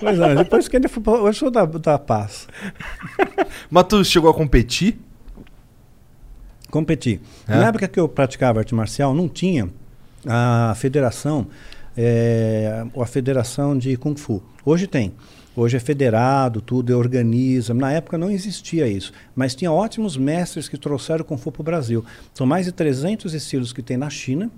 [0.00, 2.48] Pois é, depois que ele foi pra- eu sou da, da paz.
[3.70, 4.98] Mas tu chegou a competir?
[6.70, 7.20] Competir.
[7.48, 7.56] É?
[7.56, 9.68] Na época que eu praticava arte marcial, não tinha
[10.26, 11.46] a federação,
[11.96, 14.42] é, a federação de Kung Fu.
[14.64, 15.12] Hoje tem.
[15.56, 17.74] Hoje é federado, tudo, organiza.
[17.74, 19.12] Na época não existia isso.
[19.34, 22.04] Mas tinha ótimos mestres que trouxeram o Kung Fu para o Brasil.
[22.32, 24.50] São mais de 300 estilos que tem na China,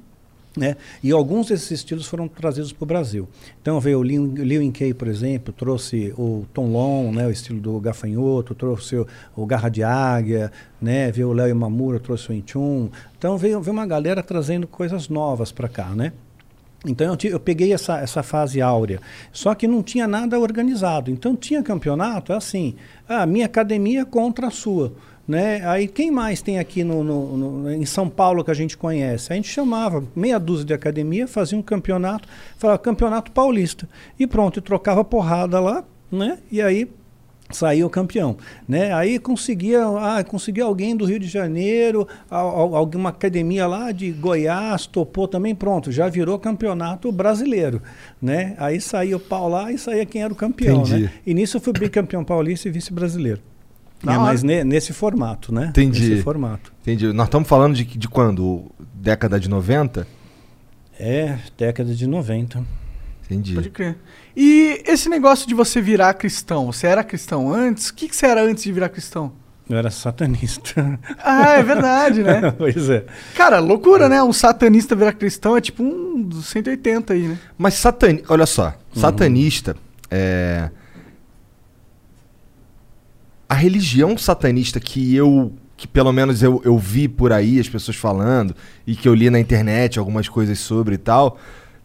[0.55, 0.76] Né?
[1.02, 3.26] E alguns desses estilos foram trazidos para o Brasil.
[3.62, 7.81] Então veio o Liu, Kay, por exemplo, trouxe o Tom Long, né, o estilo do
[7.81, 12.90] gafanhoto, trouxe o, o Garra de Águia, né, veio o Léo Imamura, trouxe o Inchun.
[13.16, 16.12] Então veio, veio uma galera trazendo coisas novas para cá, né?
[16.87, 19.01] Então eu, eu peguei essa, essa fase áurea,
[19.33, 21.11] só que não tinha nada organizado.
[21.11, 22.75] Então tinha campeonato, é assim,
[23.09, 24.92] a minha academia contra a sua.
[25.27, 25.64] Né?
[25.64, 29.33] Aí quem mais tem aqui no, no- no- em São Paulo que a gente conhece?
[29.33, 33.88] A gente chamava meia dúzia de academia, fazia um campeonato, falava campeonato paulista.
[34.18, 36.38] E pronto, e trocava porrada lá, né?
[36.51, 36.90] E aí
[37.57, 38.37] saiu campeão,
[38.69, 38.93] né?
[38.95, 44.11] Aí conseguia, ah, conseguia alguém do Rio de Janeiro, al- al- alguma academia lá de
[44.11, 47.83] Goiás topou também, pronto, já virou campeonato brasileiro,
[48.21, 48.55] né?
[48.59, 51.03] Aí saía o pau lá e saía quem era o campeão, Entendi.
[51.05, 51.12] né?
[51.27, 53.41] E nisso eu fui bicampeão paulista e vice-brasileiro.
[54.05, 55.67] É, mas ne- nesse formato, né?
[55.69, 56.09] Entendi.
[56.11, 56.73] Nesse formato.
[56.83, 57.12] Entendi.
[57.12, 58.65] Nós estamos falando de, de quando?
[58.95, 60.07] Década de 90?
[60.99, 62.65] É, década de 90.
[63.33, 63.55] Entendi.
[63.55, 63.97] Pode crer.
[64.37, 67.88] E esse negócio de você virar cristão, você era cristão antes?
[67.88, 69.33] O que, que você era antes de virar cristão?
[69.68, 70.99] Eu era satanista.
[71.18, 72.51] Ah, é verdade, né?
[72.59, 73.07] pois é.
[73.35, 74.23] Cara, loucura, né?
[74.23, 77.38] Um satanista virar cristão é tipo um dos 180 aí, né?
[77.57, 78.33] Mas satanista.
[78.33, 78.75] Olha só.
[78.95, 79.77] Satanista
[80.11, 80.68] é.
[83.49, 85.53] A religião satanista que eu.
[85.77, 88.55] Que pelo menos eu, eu vi por aí as pessoas falando
[88.87, 91.38] e que eu li na internet algumas coisas sobre e tal,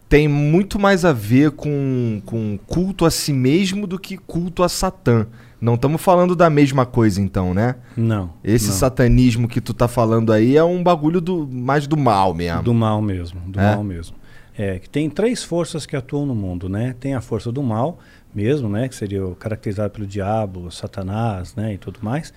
[0.08, 4.68] tem muito mais a ver com, com culto a si mesmo do que culto a
[4.68, 5.26] Satã.
[5.60, 7.74] Não estamos falando da mesma coisa então, né?
[7.96, 8.30] Não.
[8.44, 8.74] Esse não.
[8.74, 12.62] satanismo que tu tá falando aí é um bagulho do, mais do mal mesmo.
[12.62, 13.74] Do mal mesmo, do É?
[13.74, 14.16] mal mesmo.
[14.56, 16.94] É, que tem três forças que atuam no mundo, né?
[16.98, 17.98] Tem a força do mal
[18.34, 18.88] mesmo, né?
[18.88, 21.74] Que seria o caracterizado pelo diabo, Satanás, né?
[21.74, 22.32] E tudo mais.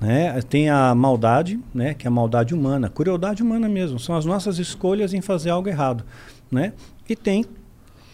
[0.00, 0.40] Né?
[0.42, 1.94] Tem a maldade, né?
[1.94, 3.98] Que é a maldade humana, a crueldade humana mesmo.
[3.98, 6.04] São as nossas escolhas em fazer algo errado,
[6.50, 6.72] né?
[7.08, 7.44] E tem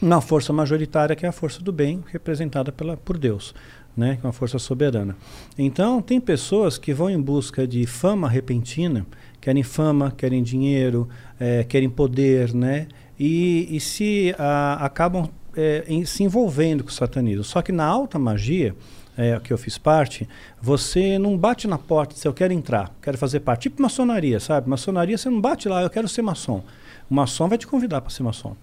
[0.00, 3.54] uma força majoritária que é a força do bem, representada pela, por Deus,
[3.96, 4.16] né?
[4.20, 5.16] Que é uma força soberana.
[5.56, 9.06] Então, tem pessoas que vão em busca de fama repentina,
[9.40, 12.86] querem fama, querem dinheiro, eh, querem poder, né?
[13.18, 17.42] E, e se ah, acabam eh, em- se envolvendo com o satanismo.
[17.42, 18.76] Só que na alta magia,
[19.16, 20.28] eh, que eu fiz parte,
[20.62, 23.62] você não bate na porta e diz, eu quero entrar, quero fazer parte.
[23.62, 24.68] Tipo maçonaria, sabe?
[24.70, 26.62] Maçonaria, você não bate lá, eu quero ser maçom.
[27.10, 28.54] O maçom vai te convidar para ser maçom.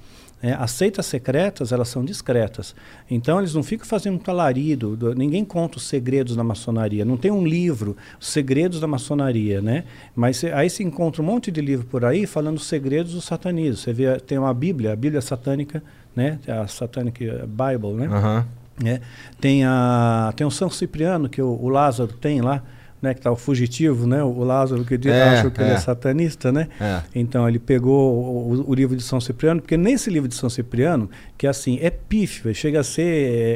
[0.44, 2.76] É, as seitas secretas, elas são discretas.
[3.10, 4.96] Então, eles não ficam fazendo muito alarido.
[4.96, 7.04] do- ninguém conta os segredos da maçonaria.
[7.06, 9.86] Não tem um livro, os segredos da maçonaria, né?
[10.16, 13.22] Mas cê- aí se encontra um monte de livro por aí falando os segredos do
[13.22, 13.78] satanismo.
[13.78, 15.82] Você vê, tem uma Bíblia, a Bíblia satânica,
[16.16, 16.38] né?
[16.48, 18.08] A Satanic Bible, né?
[18.08, 18.46] Aham.
[18.84, 19.00] É,
[19.40, 22.62] tem, a, tem o São Cipriano, que o, o Lázaro tem lá,
[23.06, 25.74] né, que está o fugitivo, né, o Lázaro que diz, É, acha que ele é.
[25.74, 26.68] é satanista, né?
[26.82, 27.02] É.
[27.14, 30.50] Então ele pegou o, o- o livro de São Cipriano, porque nesse livro de São
[30.50, 33.04] Cipriano, que assim, é pífio, chega a ser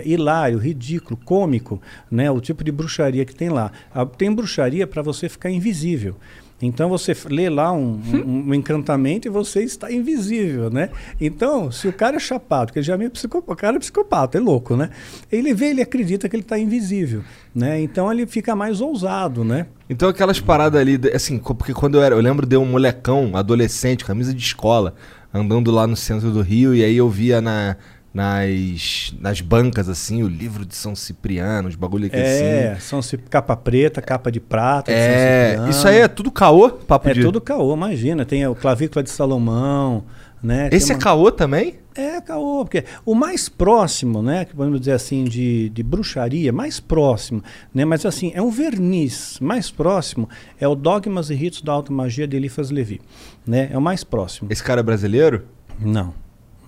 [0.06, 3.72] é, hilário, ridículo, cômico, né, o tipo de bruxaria que tem lá.
[3.94, 6.16] A- tem bruxaria para você ficar invisível.
[6.62, 10.90] Então você lê lá um, um- um encantamento e você está invisível, né?
[11.20, 13.80] Então, se o cara é chapado, porque ele já é meio psicopata, o cara é
[13.80, 14.90] psicopata, é louco, né?
[15.32, 17.24] Ele vê, ele acredita que ele está invisível,
[17.56, 17.80] né?
[17.82, 19.68] Então ele fica mais ousado, né?
[19.90, 24.04] Então aquelas paradas ali, assim, porque quando eu era, eu lembro de um molecão, adolescente,
[24.04, 24.96] camisa de escola,
[25.34, 27.78] andando lá no centro do Rio, e aí eu via na,
[28.14, 32.82] nas, nas bancas, assim, o livro de São Cipriano, os bagulho aqui É, assim.
[32.82, 34.92] são cip- capa preta, capa de prata.
[34.92, 35.70] de É, Cipriano.
[35.70, 37.22] isso aí é tudo caô, papo É de...
[37.22, 38.26] tudo caô, imagina.
[38.26, 40.04] Tem o clavícula de Salomão,
[40.42, 40.70] né?
[40.72, 41.76] Esse é uma- caô também?
[41.96, 46.80] É, caô, porque o mais próximo, né, que podemos dizer assim, de, de bruxaria, mais
[46.80, 47.44] próximo,
[47.74, 51.92] né, mas assim, é um verniz mais próximo, é o Dogmas e Ritos da Alta
[51.92, 53.02] Magia de Eliphas Levi,
[53.46, 54.48] né, é o mais próximo.
[54.50, 55.44] Esse cara é brasileiro?
[55.78, 56.14] Não,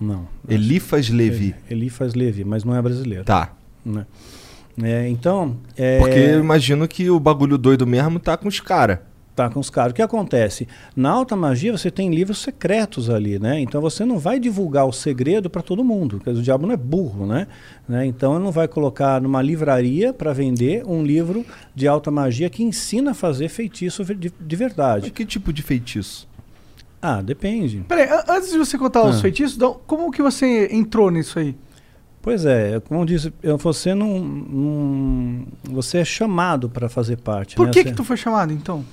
[0.00, 0.26] não.
[0.48, 1.54] Elifas Levi.
[1.68, 3.24] É, Eliphas Levi, mas não é brasileiro.
[3.24, 3.52] Tá.
[3.84, 4.06] Né?
[4.82, 8.98] É, então, é, Porque eu imagino que o bagulho doido mesmo tá com os caras.
[9.34, 9.92] Tá com os caras.
[9.92, 10.68] O que acontece?
[10.94, 13.60] Na alta magia você tem livros secretos ali, né?
[13.60, 16.76] Então você não vai divulgar o segredo para todo mundo, porque o diabo não é
[16.76, 17.46] burro, né?
[17.88, 18.04] né?
[18.04, 22.62] Então ele não vai colocar numa livraria para vender um livro de alta magia que
[22.62, 25.10] ensina a fazer feitiço de, de Mas verdade.
[25.10, 26.28] que tipo de feitiço?
[27.04, 27.84] Ah, depende.
[27.88, 29.20] Peraí, an- antes de você contar os Ah.
[29.20, 31.56] feitiços, Dom, como que você entrou nisso aí?
[32.22, 37.56] Pois é, como eu disse, eu- você não, não- você é chamado para fazer parte.
[37.56, 37.72] Por né?
[37.72, 38.84] que Você- que tu foi chamado, então?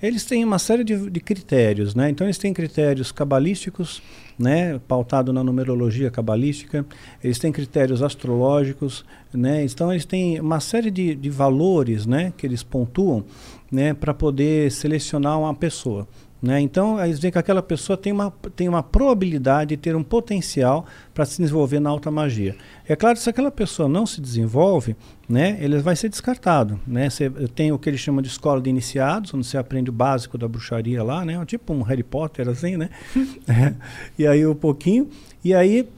[0.00, 2.08] Eles têm uma série de, de critérios, né?
[2.08, 4.00] Então eles têm critérios cabalísticos,
[4.38, 4.80] né?
[4.86, 6.86] Pautado na numerologia cabalística.
[7.22, 9.04] Eles têm critérios astrológicos,
[9.34, 9.64] né?
[9.64, 12.32] Então eles têm uma série de, de valores, né?
[12.36, 13.24] Que eles pontuam,
[13.72, 13.92] né?
[13.92, 16.06] Para poder selecionar uma pessoa,
[16.40, 16.60] Né?
[16.60, 20.86] Então, eles veem que aquela pessoa tem uma, tem uma probabilidade de ter um potencial
[21.12, 22.56] para se desenvolver na alta magia.
[22.86, 24.96] É claro se aquela pessoa não se desenvolve,
[25.28, 26.78] né, ele vai ser descartado.
[26.86, 27.10] Né?
[27.10, 30.38] Você tem o que eles chamam de escola de iniciados, onde você aprende o básico
[30.38, 31.44] da bruxaria lá, né?
[31.44, 32.88] tipo um Harry Potter, assim, né?
[33.48, 33.74] É.
[34.18, 35.08] E aí um pouquinho.
[35.42, 35.88] E aí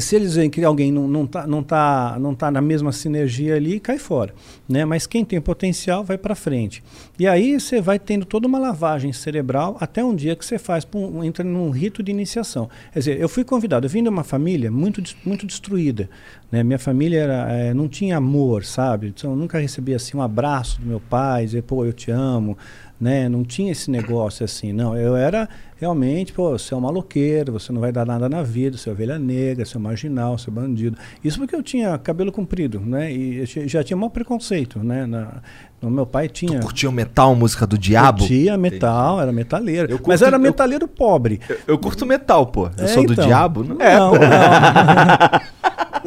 [0.00, 3.56] se eles veem que alguém não não tá, não tá, não tá na mesma sinergia
[3.56, 4.34] ali, cai fora.
[4.66, 4.84] Né?
[4.86, 6.82] Mas quem tem potencial vai para frente.
[7.18, 10.86] E aí você vai tendo toda uma lavagem cerebral até um dia que você faz,
[11.22, 12.70] entra num rito de iniciação.
[12.92, 16.08] Quer dizer, eu fui convidado, eu vim de uma família muito, muito destruída.
[16.50, 16.62] Né?
[16.62, 19.08] Minha família era, é, não tinha amor, sabe?
[19.08, 22.56] Então, eu nunca recebi assim, um abraço do meu pai, dizer, pô, eu te amo
[23.00, 23.28] né?
[23.28, 24.96] Não tinha esse negócio assim, não.
[24.96, 28.76] Eu era realmente, pô, você é um maloqueiro, você não vai dar nada na vida,
[28.76, 30.96] você é ovelha negra, você é marginal, você é bandido.
[31.22, 33.12] Isso porque eu tinha cabelo comprido, né?
[33.12, 35.06] E já tinha mau preconceito, né?
[35.06, 35.42] Na,
[35.80, 36.58] no meu pai tinha.
[36.58, 38.20] Tu curtia o metal, música do diabo?
[38.20, 39.88] Curtia metal, era metaleiro.
[39.88, 41.40] Curto, mas era metaleiro eu, pobre.
[41.48, 42.70] Eu, eu, curto metal, pô.
[42.78, 43.62] Eu é, sou do então, diabo?
[43.62, 44.12] Não, é, não.
[44.16, 44.26] não.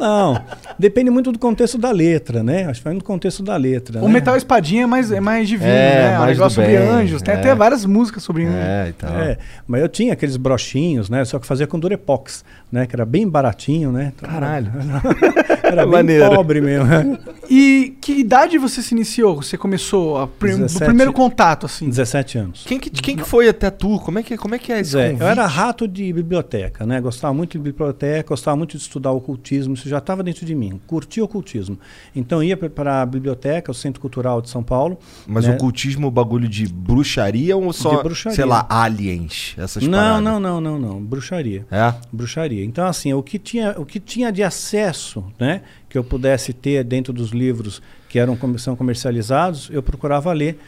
[0.00, 0.42] Não,
[0.80, 2.64] depende muito do contexto da letra, né?
[2.64, 4.00] Acho que vai no contexto da letra.
[4.00, 4.14] O né?
[4.14, 6.18] Metal Espadinha é mais, é mais divino, é, né?
[6.18, 7.22] Mais um negócio sobre anjos.
[7.22, 7.38] Tem é.
[7.38, 9.10] até várias músicas sobre é, então.
[9.20, 11.24] é, mas eu tinha aqueles brochinhos, né?
[11.24, 12.86] Só que fazia com Durepox, né?
[12.86, 14.12] Que era bem baratinho, né?
[14.16, 14.72] Então, Caralho.
[15.70, 16.30] Era bem Maneiro.
[16.30, 17.18] pobre mesmo.
[17.48, 19.42] E que idade você se iniciou?
[19.42, 21.88] Você começou a prim 17, o primeiro contato, assim?
[21.88, 22.64] 17 anos.
[22.66, 23.98] Quem que, quem que foi até tu?
[24.00, 24.98] Como é que, como é, que é isso?
[24.98, 27.00] É, eu era rato de biblioteca, né?
[27.00, 29.74] Gostava muito de biblioteca, gostava muito de estudar ocultismo.
[29.74, 30.69] Isso já estava dentro de mim.
[30.78, 31.78] Curtia ocultismo.
[32.14, 34.98] Então ia para a biblioteca, o Centro Cultural de São Paulo.
[35.26, 35.54] Mas né?
[35.54, 38.36] ocultismo, bagulho de bruxaria ou só, bruxaria.
[38.36, 39.54] sei lá, aliens?
[39.58, 40.22] Essas não, paradas?
[40.22, 41.02] não, não, não, não.
[41.02, 41.66] Bruxaria.
[41.70, 41.94] É?
[42.12, 42.64] Bruxaria.
[42.64, 45.62] Então, assim, o que tinha, o que tinha de acesso, né?
[45.88, 50.58] Que eu pudesse ter dentro dos livros que eram são comercializados, eu procurava ler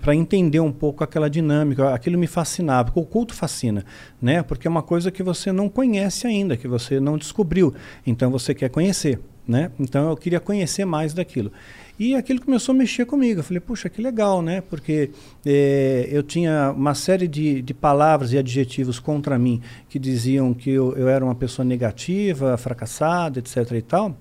[0.00, 1.92] para entender um pouco aquela dinâmica.
[1.92, 3.84] Aquilo me fascinava, porque o culto fascina,
[4.20, 4.40] né?
[4.44, 7.74] Porque é uma coisa que você não conhece ainda, que você não descobriu.
[8.06, 9.70] Então você quer conhecer, né?
[9.78, 11.52] Então eu queria conhecer mais daquilo.
[11.98, 13.40] E aquilo começou a mexer comigo.
[13.40, 14.60] Eu falei, puxa, que legal, né?
[14.60, 15.10] Porque
[15.44, 20.70] é, eu tinha uma série de, de palavras e adjetivos contra mim que diziam que
[20.70, 23.72] eu, eu era uma pessoa negativa, fracassada, etc.
[23.72, 24.16] e tal.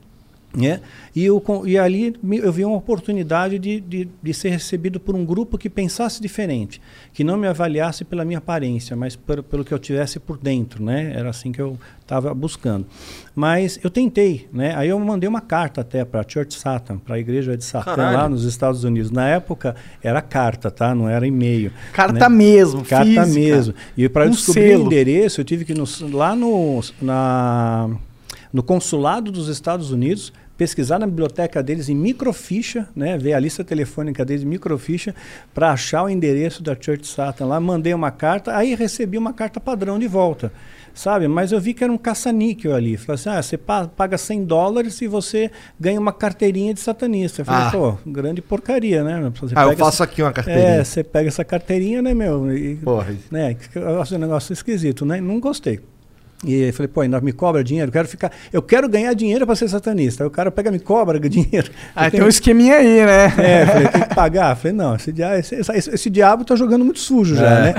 [0.54, 0.82] Né?
[1.16, 5.24] E, eu, e ali eu vi uma oportunidade de, de, de, ser recebido por um
[5.24, 6.82] grupo que pensasse diferente,
[7.14, 10.84] que não me avaliasse pela minha aparência, mas por, pelo que eu tivesse por dentro,
[10.84, 11.14] né?
[11.16, 12.86] Era assim que eu estava buscando.
[13.34, 14.76] Mas eu tentei, né?
[14.76, 18.12] Aí eu mandei uma carta até para a Church Satan, para a igreja de Satã
[18.12, 19.10] lá nos Estados Unidos.
[19.10, 20.94] Na época era carta, tá?
[20.94, 21.72] Não era e-mail.
[21.94, 22.36] Carta né?
[22.36, 23.26] mesmo, Carta física.
[23.26, 23.74] mesmo.
[23.96, 24.84] E para um descobrir selo.
[24.84, 27.90] o endereço, eu tive que ir no, lá no na
[28.52, 33.64] no consulado dos Estados Unidos pesquisar na biblioteca deles em microficha, né, ver a lista
[33.64, 35.16] telefônica deles em microficha,
[35.56, 37.60] para achar o endereço da Church Satan lá.
[37.60, 40.54] Mandei uma carta, aí recebi uma carta padrão de volta,
[40.94, 41.28] sabe?
[41.28, 42.96] Mas eu vi que era um caça-níquel ali.
[42.96, 47.42] Falei assim: ah, você paga 100 dólares e você ganha uma carteirinha de satanista.
[47.42, 47.72] Eu falei, ah.
[47.72, 49.32] pô, grande porcaria, né?
[49.42, 50.04] Você ah, eu faço essa...
[50.04, 50.68] aqui uma carteirinha.
[50.68, 52.56] É, você pega essa carteirinha, né, meu?
[52.56, 53.16] E, Porra.
[53.32, 53.58] Né,
[54.00, 55.20] acho um negócio esquisito, né?
[55.20, 55.80] Não gostei.
[56.44, 58.32] E eu falei, pô, ainda me cobra dinheiro, eu quero ficar.
[58.52, 60.24] Eu quero ganhar dinheiro para ser satanista.
[60.24, 61.70] Aí o cara pega, me cobra dinheiro.
[61.96, 63.26] Ah, tem um esqueminha aí, né?
[63.38, 64.56] É, falei, tem que pagar.
[64.56, 67.62] Falei, não, esse, dia, esse, esse, esse, diabo tá jogando muito sujo já, é.
[67.62, 67.74] né?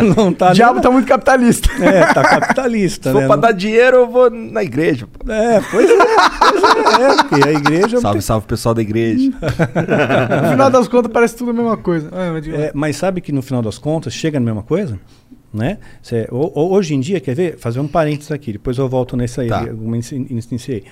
[0.16, 0.82] não tá o diabo nem...
[0.82, 1.68] tá muito capitalista.
[1.82, 3.10] É, tá capitalista.
[3.10, 3.22] Se né?
[3.22, 5.06] for pra dar dinheiro, eu vou na igreja.
[5.28, 5.96] É, pois é.
[5.96, 8.00] Pois é, é porque a igreja.
[8.00, 8.20] Salve, tem...
[8.20, 9.30] salve pessoal da igreja.
[9.30, 12.08] no final das contas, parece tudo a mesma coisa.
[12.12, 14.98] Ah, é, mas sabe que no final das contas chega na mesma coisa?
[15.52, 15.78] Né?
[16.02, 17.58] Cê, hoje em dia, quer ver?
[17.58, 19.66] Fazer um parênteses aqui, depois eu volto nessa aí, tá.
[19.68, 20.84] iniciei.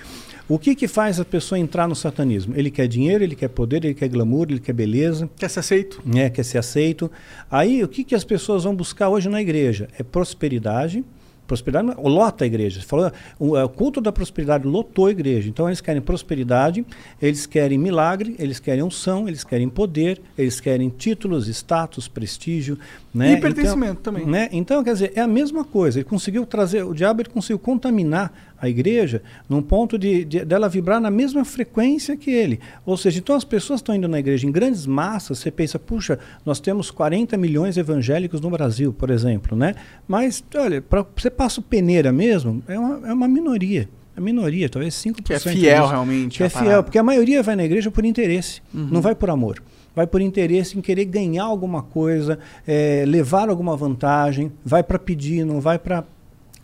[0.50, 2.54] O que, que faz a pessoa entrar no satanismo?
[2.56, 5.30] Ele quer dinheiro, ele quer poder, ele quer glamour, ele quer beleza.
[5.38, 6.02] Quer ser aceito.
[6.12, 7.08] É, quer ser aceito.
[7.48, 9.88] Aí, o que, que as pessoas vão buscar hoje na igreja?
[9.96, 11.04] É prosperidade,
[11.50, 12.80] Prosperidade lota a igreja.
[12.80, 15.48] Falou, o, culto da prosperidade lotou a igreja.
[15.48, 16.86] Então eles querem prosperidade,
[17.20, 22.78] eles querem milagre, eles querem unção, eles querem poder, eles querem títulos, status, prestígio.
[23.12, 23.32] Né?
[23.32, 24.24] E pertencimento então, também.
[24.24, 24.48] Né?
[24.52, 25.98] Então, quer dizer, é a mesma coisa.
[25.98, 30.68] Ele conseguiu trazer, o diabo ele conseguiu contaminar a igreja num ponto de, de, dela
[30.68, 32.60] vibrar na mesma frequência que ele.
[32.84, 36.18] Ou seja, então as pessoas estão indo na igreja em grandes massas, você pensa, puxa,
[36.44, 39.74] nós temos 40 milhões de evangélicos no Brasil, por exemplo, né?
[40.06, 43.88] Mas, olha, para você passa o peneira mesmo, é uma, é uma minoria.
[44.16, 45.22] A minoria, talvez 5%.
[45.22, 46.38] Que é fiel realmente.
[46.38, 48.88] Que é fiel, porque a maioria vai na igreja por interesse, uhum.
[48.90, 49.62] não vai por amor
[49.94, 55.44] vai por interesse em querer ganhar alguma coisa, é, levar alguma vantagem, vai para pedir,
[55.44, 56.04] não vai para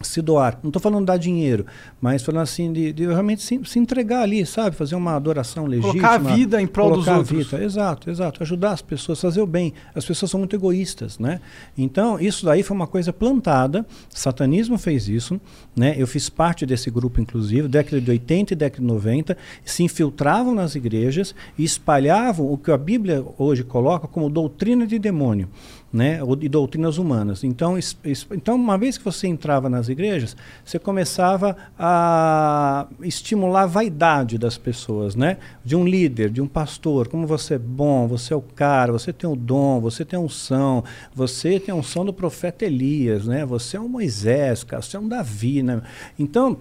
[0.01, 0.59] se doar.
[0.63, 1.67] Não estou falando dar dinheiro,
[2.01, 4.77] mas falando assim de, de realmente se, se entregar ali, sabe?
[4.77, 5.93] Fazer uma adoração legítima.
[5.93, 7.51] Colocar a vida em prol dos outros.
[7.51, 8.43] vida, Exato, exato.
[8.43, 9.73] Ajudar as pessoas, fazer o bem.
[9.95, 11.41] As pessoas são muito egoístas, né?
[11.77, 13.87] Então, isso daí foi uma coisa plantada.
[14.11, 15.41] Satanismo fez isso,
[15.75, 15.95] né?
[15.97, 19.37] Eu fiz parte desse grupo, inclusive, década de 80 e década de 90.
[19.65, 24.99] Se infiltravam nas igrejas e espalhavam o que a Bíblia hoje coloca como doutrina de
[24.99, 25.49] demônio
[25.97, 27.43] né, de doutrinas humanas.
[27.43, 33.63] Então, es- es- então, uma vez que você entrava nas igrejas, você começava a estimular
[33.63, 35.39] a vaidade das pessoas, né?
[35.65, 39.13] De um líder, de um pastor, como você é bom, você é o cara, você
[39.13, 43.45] tem o dom, você tem a unção, você tem a unção do profeta Elias, né?
[43.47, 45.81] Você é um Moisés, cara, você é um Davi, né?
[46.19, 46.59] Então,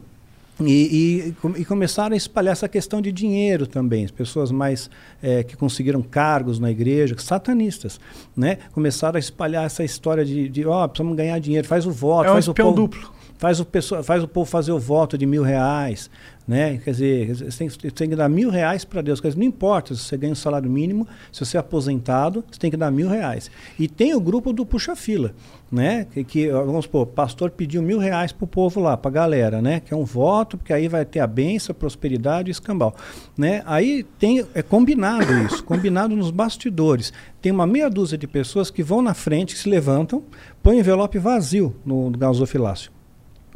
[0.62, 4.06] e, e, e começaram a espalhar essa questão de dinheiro também.
[4.06, 4.90] As pessoas mais
[5.22, 8.00] eh, que conseguiram cargos na igreja, satanistas,
[8.36, 8.58] né?
[8.72, 12.34] Começaram a espalhar essa história de, ó, precisamos ganhar dinheiro, faz o voto, É um
[12.34, 13.12] faz o povo, duplo.
[13.38, 16.10] faz o pessoa, faz o povo fazer o voto de mil reais,
[16.48, 16.78] né?
[16.84, 19.20] Quer dizer, você tem, você tem que dar mil reais para Deus.
[19.20, 22.60] Quer dizer, não importa se você ganha um salário mínimo, se você é aposentado, você
[22.60, 23.50] tem que dar mil reais.
[23.80, 25.34] E tem o grupo do puxa-fila,
[25.72, 26.06] né?
[26.14, 29.62] Que, que, vamos supor, pastor pediu mil reais para o povo lá, para a galera,
[29.62, 29.80] né?
[29.80, 32.96] Que é um voto, porque aí vai ter a bênção, a prosperidade e escambau.
[33.38, 33.64] Né?
[33.66, 37.12] Aí tem, é combinado isso, combinado nos bastidores.
[37.42, 40.24] Tem uma meia dúzia de pessoas que vão na frente, que se levantam,
[40.62, 42.95] põem envelope vazio no, no gasofilácio.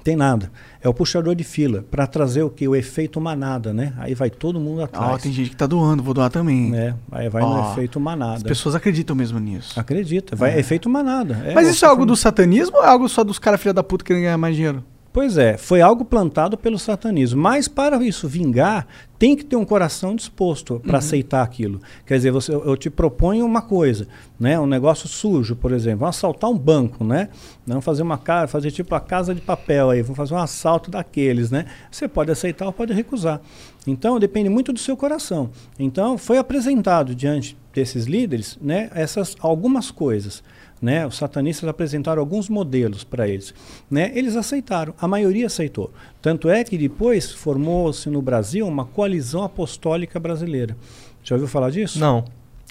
[0.03, 0.51] Tem nada.
[0.81, 2.67] É o puxador de fila para trazer o que?
[2.67, 3.93] O efeito manada, né?
[3.97, 5.21] Aí vai todo mundo Ó, atrás.
[5.21, 6.71] tem gente que tá doando, vou doar também.
[6.71, 6.95] né?
[7.11, 8.43] Aí vai Ó, no efeito As manada.
[8.43, 9.79] pessoas acreditam mesmo nisso.
[9.79, 10.59] Acredita, vai É.
[10.59, 11.41] efeito manada.
[11.45, 13.83] É, Mas isso é algo do satanismo ou é algo só dos caras filha da
[13.83, 14.83] puta querendo ganhar mais dinheiro?
[15.19, 17.41] Pois é, foi algo plantado pelo satanismo.
[17.41, 21.81] Mas para isso vingar, tem que ter um coração disposto para aceitar aquilo.
[22.05, 24.07] Quer dizer, você, eu te proponho uma coisa,
[24.39, 24.57] né?
[24.57, 27.27] Um negócio sujo, por exemplo, vamos assaltar um banco, né?
[27.67, 30.89] Vamos fazer uma casa, fazer tipo a casa de papel aí, vamos fazer um assalto
[30.89, 31.65] daqueles, né?
[31.91, 33.41] Você pode aceitar ou pode recusar.
[33.85, 35.49] Então depende muito do seu coração.
[35.77, 38.89] Então foi apresentado diante desses líderes, né?
[38.95, 40.41] Essas algumas coisas.
[40.81, 41.05] Né?
[41.05, 43.53] Os satanistas apresentaram alguns modelos para eles.
[43.91, 44.11] Né?
[44.15, 45.91] Eles aceitaram, a maioria aceitou.
[46.21, 50.77] Tanto é que depois formou-se no Brasil uma coalizão apostólica brasileira.
[51.23, 51.99] Já ouviu falar disso?
[51.99, 52.23] Não.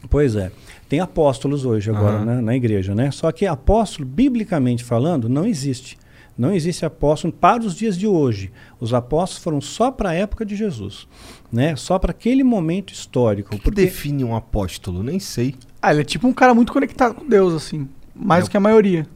[0.08, 0.50] Pois é.
[0.88, 2.24] Tem apóstolos hoje agora Aham.
[2.24, 3.10] né, na igreja, né?
[3.10, 5.98] Só que apóstolo, biblicamente falando, não existe.
[6.36, 8.52] Não existe apóstolo para os dias de hoje.
[8.78, 11.08] Os apóstolos foram só para a época de Jesus,
[11.52, 11.74] né?
[11.74, 13.54] Só para aquele momento histórico.
[13.54, 15.02] O que porque- define um apóstolo?
[15.02, 15.56] Nem sei.
[15.82, 17.88] Ah, ele é tipo um cara muito conectado com Deus, assim.
[18.18, 18.46] Mais É.
[18.46, 19.06] do que a maioria.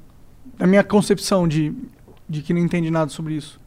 [0.59, 1.73] A minha concepção de,
[2.29, 3.61] de que não entende nada sobre isso.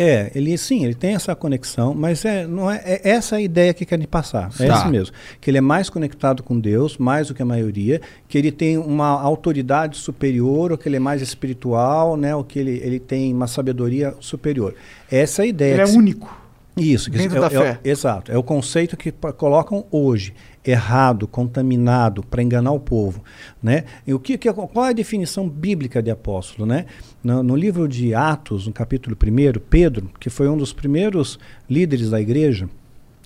[0.00, 3.74] É, ele sim, ele tem essa conexão, mas é, não é, é essa a ideia
[3.74, 4.48] que querem passar.
[4.60, 4.76] É Tá.
[4.76, 5.12] isso mesmo.
[5.40, 8.78] Que ele é mais conectado com Deus, mais do que a maioria, que ele tem
[8.78, 12.32] uma autoridade superior, ou que ele é mais espiritual, né?
[12.36, 14.72] Ou que ele, ele tem uma sabedoria superior.
[15.10, 15.72] Essa é a ideia.
[15.74, 16.42] Ele é se- único.
[16.76, 17.80] Isso, que Dentro é, da é o- fé.
[17.82, 18.30] exato.
[18.30, 20.32] É o conceito que colocam hoje.
[20.64, 23.22] Errado, contaminado, para enganar o povo.
[23.62, 23.84] Né?
[24.06, 26.66] E o que, que- qual é a definição bíblica de apóstolo?
[26.66, 26.86] Né?
[27.22, 32.10] No, no livro de Atos, no capítulo 1, Pedro, que foi um dos primeiros líderes
[32.10, 32.68] da igreja,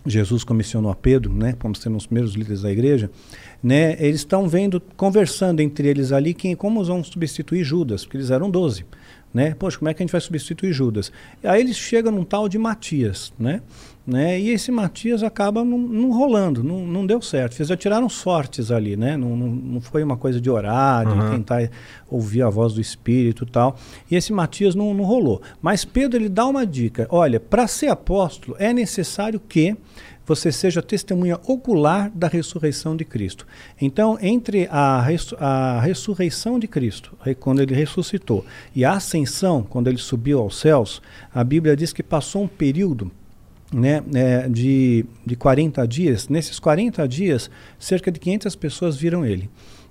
[0.04, 3.08] Jesus comissionou a Pedro, né, como sendo os primeiros líderes da igreja,
[3.62, 8.30] né, eles estão vendo, conversando entre eles ali, quem, como vão substituir Judas, porque eles
[8.30, 8.84] eram 12.
[9.32, 9.54] Né?
[9.54, 11.10] Poxa, como é que a gente vai substituir Judas?
[11.42, 13.62] Aí eles chegam num tal de Matias, né?
[14.04, 14.40] Né?
[14.40, 17.54] E esse Matias acaba não, não rolando, não, não deu certo.
[17.54, 19.16] Fizeram, tiraram sortes ali, né?
[19.16, 21.30] Não, não, não foi uma coisa de orar, de Uhum.
[21.30, 21.70] tentar
[22.10, 23.76] ouvir a voz do Espírito e tal.
[24.10, 25.40] E esse Matias não, não rolou.
[25.60, 29.76] Mas Pedro ele dá uma dica: olha, para ser apóstolo é necessário que
[30.26, 33.46] você seja testemunha ocular da ressurreição de Cristo.
[33.80, 39.88] Então, entre a, res- a ressurreição de Cristo, quando ele ressuscitou, e a ascensão, quando
[39.88, 41.00] ele subiu aos céus,
[41.32, 43.10] a Bíblia diz que passou um período
[43.72, 46.28] né, é, de, de 40 dias.
[46.28, 49.48] Nesses 40 dias, cerca de 500 pessoas viram ele,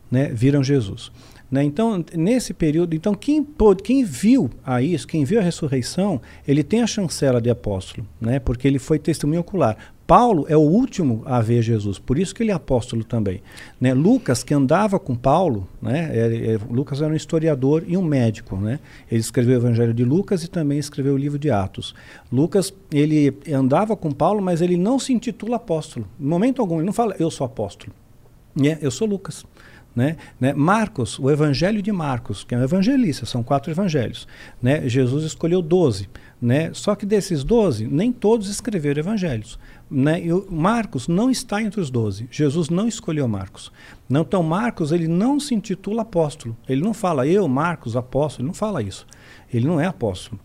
[0.10, 1.12] né, viram Jesus.
[1.52, 1.64] Né?
[1.64, 6.64] Então, nesse período, então quem, pôde, quem viu a isso, quem viu a ressurreição, ele
[6.64, 8.40] tem a chancela de apóstolo, né?
[8.40, 9.78] porque ele foi testemunho ocular.
[10.12, 13.42] Paulo é o último a ver Jesus, por isso que ele é apóstolo também.
[13.80, 13.94] Né?
[13.94, 16.12] Lucas, que andava com Paulo, né?
[16.70, 18.58] Lucas era um historiador e um médico.
[18.58, 18.82] Né?
[19.10, 21.96] Ele escreveu o Evangelho de Lucas e também escreveu o livro de Atos.
[22.30, 26.06] Lucas, ele andava com Paulo, mas ele não se intitula apóstolo.
[26.20, 27.94] Em momento algum, ele não fala, eu sou apóstolo.
[28.54, 28.78] Né?
[28.82, 29.46] Eu sou Lucas.
[29.96, 30.18] Né?
[30.40, 30.54] Né?
[30.54, 34.28] Marcos, o Evangelho de Marcos, que é um evangelista, são quatro evangelhos.
[34.62, 34.88] Né?
[34.88, 36.10] Jesus escolheu doze.
[36.42, 36.72] Né?
[36.74, 39.60] Só que desses doze, nem todos escreveram evangelhos.
[39.94, 40.24] Né?
[40.24, 42.26] E o Marcos não está entre os doze.
[42.32, 43.70] Jesus não escolheu Marcos.
[44.08, 46.56] Não, então, Marcos ele não se intitula apóstolo.
[46.70, 48.44] Ele não fala, eu, Marcos, apóstolo.
[48.44, 49.06] Ele não fala isso.
[49.54, 50.40] Ele não é apóstolo.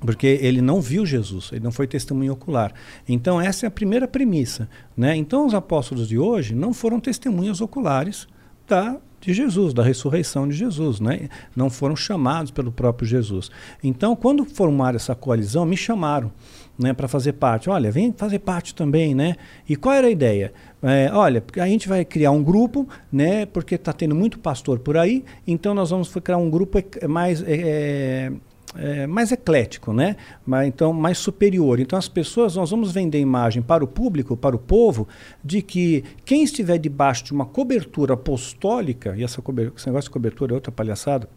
[0.00, 2.72] Porque ele não viu Jesus, ele não foi testemunho ocular.
[3.08, 4.68] Então, essa é a primeira premissa.
[4.96, 5.14] Né?
[5.16, 8.26] Então, os apóstolos de hoje não foram testemunhas oculares
[8.66, 11.28] da de Jesus, da ressurreição de Jesus, né?
[11.54, 13.50] Não foram chamados pelo próprio Jesus.
[13.82, 16.30] Então, quando formaram essa coalizão, me chamaram,
[16.78, 17.70] né, para fazer parte.
[17.70, 19.36] Olha, vem fazer parte também, né?
[19.68, 20.52] E qual era a ideia?
[20.82, 23.46] É, olha, a gente vai criar um grupo, né?
[23.46, 28.30] Porque está tendo muito pastor por aí, então nós vamos criar um grupo mais é,
[28.76, 30.16] é, mais eclético, né?
[30.44, 31.80] Mas, então, mais superior.
[31.80, 35.08] Então, as pessoas, nós vamos vender imagem para o público, para o povo,
[35.42, 40.12] de que quem estiver debaixo de uma cobertura apostólica, e essa cobertura, esse negócio de
[40.12, 41.28] cobertura é outra palhaçada,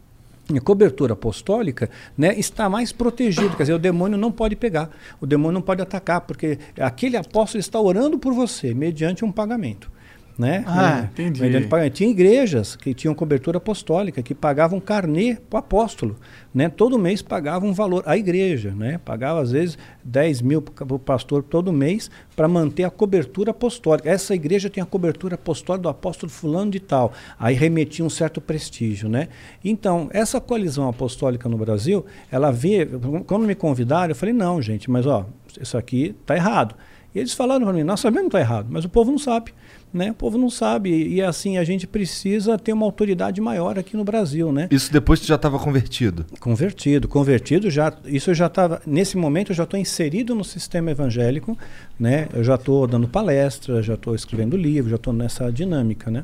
[0.60, 4.89] cobertura apostólica né, está mais protegido, quer dizer, o demônio não pode pegar,
[5.22, 9.91] o demônio não pode atacar, porque aquele apóstolo está orando por você mediante um pagamento
[10.40, 10.64] né?
[10.66, 11.42] Ah, É, entendi.
[11.42, 11.96] mediante pagamento.
[11.96, 16.16] Tinha igrejas que tinham cobertura apostólica, que pagavam carnê para o apóstolo.
[16.54, 16.70] Né?
[16.70, 18.04] Todo mês pagavam um valor.
[18.06, 18.98] A igreja né?
[19.04, 24.10] pagava, às vezes, 10 mil para o pastor todo mês para manter a cobertura apostólica.
[24.10, 27.12] Essa igreja tem a cobertura apostólica do apóstolo fulano de tal.
[27.38, 29.10] Aí remetia um certo prestígio.
[29.10, 29.28] Né?
[29.62, 32.88] Então, essa coalizão apostólica no Brasil, ela vê...
[33.28, 35.26] Quando me convidaram, eu falei, não, gente, mas ó,
[35.60, 36.76] isso aqui está errado.
[37.14, 39.52] E eles falaram para mim, nós sabemos que está errado, mas o povo não sabe.
[39.92, 40.12] Né?
[40.12, 40.92] O povo não sabe.
[40.92, 44.68] E, e assim, a gente precisa ter uma autoridade maior aqui no Brasil, né?
[44.70, 46.26] Isso depois tu já estava convertido.
[46.40, 47.92] Convertido, convertido já.
[48.06, 48.82] Isso eu já estava.
[48.86, 51.58] Nesse momento eu já estou inserido no sistema evangélico,
[52.00, 52.28] né?
[52.34, 56.24] Eu já estou dando palestra, já estou escrevendo livro, já estou nessa dinâmica, né?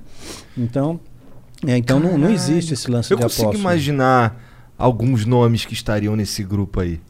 [0.56, 1.00] Então,
[1.66, 3.62] é, então não, não existe esse lance Eu de consigo apóstolo.
[3.64, 4.40] imaginar
[4.78, 7.02] alguns nomes que estariam nesse grupo aí.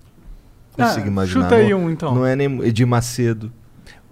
[0.71, 1.43] Consigo Ah, imaginar.
[1.43, 2.15] chuta aí não, um, então.
[2.15, 3.51] Não é nem Edir Macedo.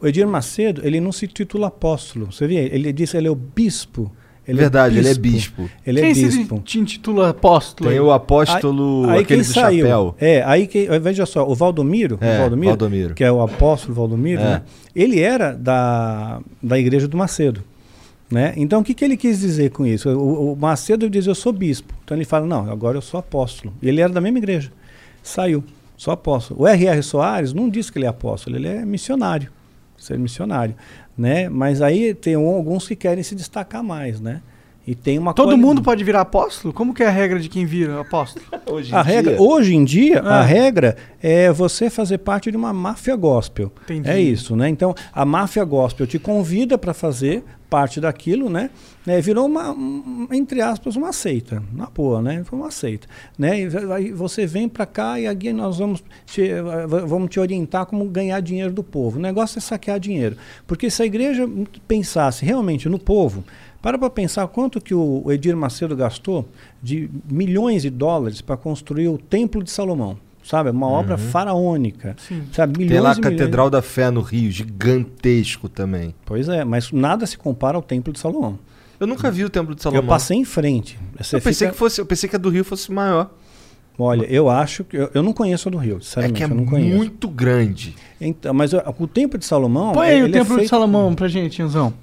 [0.03, 2.31] O Edir Macedo, ele não se titula apóstolo.
[2.31, 2.55] Você vê?
[2.71, 4.11] Ele disse ele é o bispo.
[4.45, 5.69] Ele Verdade, ele é bispo.
[5.87, 6.59] Ele Quem é se bispo.
[6.59, 7.89] te intitula apóstolo?
[7.89, 8.03] Tem aí?
[8.05, 9.85] o apóstolo, Aí aquele quem do saiu?
[9.85, 10.15] chapéu.
[10.19, 13.13] É, aí que, veja só, o Valdomiro, É, o Valdomiro, Valdomiro.
[13.13, 14.43] que é o apóstolo Valdomiro, É.
[14.45, 14.61] né?
[14.93, 17.63] ele era da, da igreja do Macedo.
[18.29, 18.53] Né?
[18.57, 20.09] Então o que, que ele quis dizer com isso?
[20.09, 21.93] O, o Macedo diz eu sou bispo.
[22.03, 23.73] Então ele fala, não, agora eu sou apóstolo.
[23.81, 24.71] Ele era da mesma igreja.
[25.21, 25.63] Saiu,
[25.95, 26.63] sou apóstolo.
[26.63, 27.01] O R.R.
[27.01, 29.49] Soares não diz que ele é apóstolo, ele é missionário.
[30.03, 30.75] Ser missionário.
[31.17, 31.47] Né?
[31.47, 34.41] Mas aí tem um- alguns que querem se destacar mais, né?
[34.85, 36.73] E tem uma Todo mundo pode virar apóstolo?
[36.73, 38.43] Como que é a regra de quem vira apóstolo?
[38.69, 40.39] Hoje A em regra, dia- hoje em dia, Ah.
[40.39, 43.71] a regra é você fazer parte de uma máfia gospel.
[43.85, 44.09] Entendi.
[44.09, 44.67] É isso, né?
[44.67, 48.69] Então, a máfia gospel te convida para fazer parte daquilo, né?
[49.03, 49.19] né?
[49.19, 52.43] Virou uma, um, entre aspas, uma seita, na boa, né?
[52.43, 53.61] Foi uma seita, né?
[53.61, 56.51] E aí você vem para cá e aqui nós vamos te,
[57.07, 59.17] vamos te orientar como ganhar dinheiro do povo.
[59.17, 61.49] O negócio é saquear dinheiro, porque se a igreja
[61.87, 63.43] pensasse realmente no povo,
[63.81, 66.47] para para pensar quanto que o Edir Macedo gastou
[66.79, 70.15] de milhões de dólares para construir o Templo de Salomão.
[70.43, 70.69] Sabe?
[70.71, 72.15] Uma obra faraônica.
[72.51, 72.77] Sabe?
[72.79, 73.37] Milhões Tem lá a e milhões.
[73.37, 76.13] Catedral da Fé no Rio, gigantesco também.
[76.25, 78.59] Pois é, mas nada se compara ao Templo de Salomão.
[78.99, 80.03] Eu nunca vi o Templo de Salomão.
[80.03, 80.99] Eu passei em frente.
[81.17, 83.29] Você Eu pensei, fica- que fosse, eu pensei que a do Rio fosse maior.
[83.97, 84.97] Olha, eu acho que.
[84.97, 86.37] Eu, eu não conheço a do Rio, É sinceramente.
[86.37, 86.97] que é eu não conheço.
[86.97, 87.95] muito grande.
[88.19, 89.91] Então, mas o, o Templo de Salomão.
[89.93, 91.93] Põe aí o ele é Templo de feito- Salomão pra gente, Tiozão.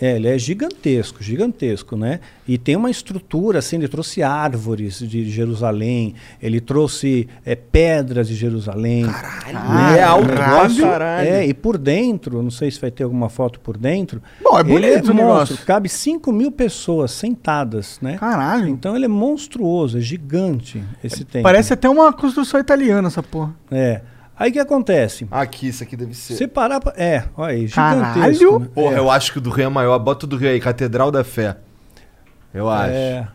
[0.00, 2.20] É, ele é gigantesco, gigantesco, né?
[2.48, 8.34] E tem uma estrutura, assim, ele trouxe árvores de Jerusalém, ele trouxe é, pedras de
[8.34, 9.06] Jerusalém.
[9.06, 10.74] Caralho, é alto caralho.
[10.76, 11.28] pra caralho.
[11.28, 14.22] É, e por dentro, não sei se vai ter alguma foto por dentro.
[14.42, 15.58] Bom, é ele bonito o monstro, negócio.
[15.66, 18.16] Cabe 5 mil pessoas sentadas, né?
[18.16, 18.68] Caralho.
[18.68, 21.42] Então ele é monstruoso, é gigante esse templo.
[21.42, 23.54] Parece até uma construção italiana essa porra.
[23.70, 24.00] É.
[24.40, 25.28] Aí o que acontece?
[25.30, 26.32] Aqui, isso aqui deve ser.
[26.34, 26.94] Se parar pra...
[26.96, 28.14] É, olha aí, Caralho!
[28.14, 28.58] gigantesco.
[28.60, 28.68] né?
[28.74, 28.98] Porra, é.
[28.98, 29.98] eu acho que o do Rio é maior.
[29.98, 31.58] Bota o do Rio aí, Catedral da Fé.
[32.54, 32.90] Eu acho.
[32.94, 33.28] É.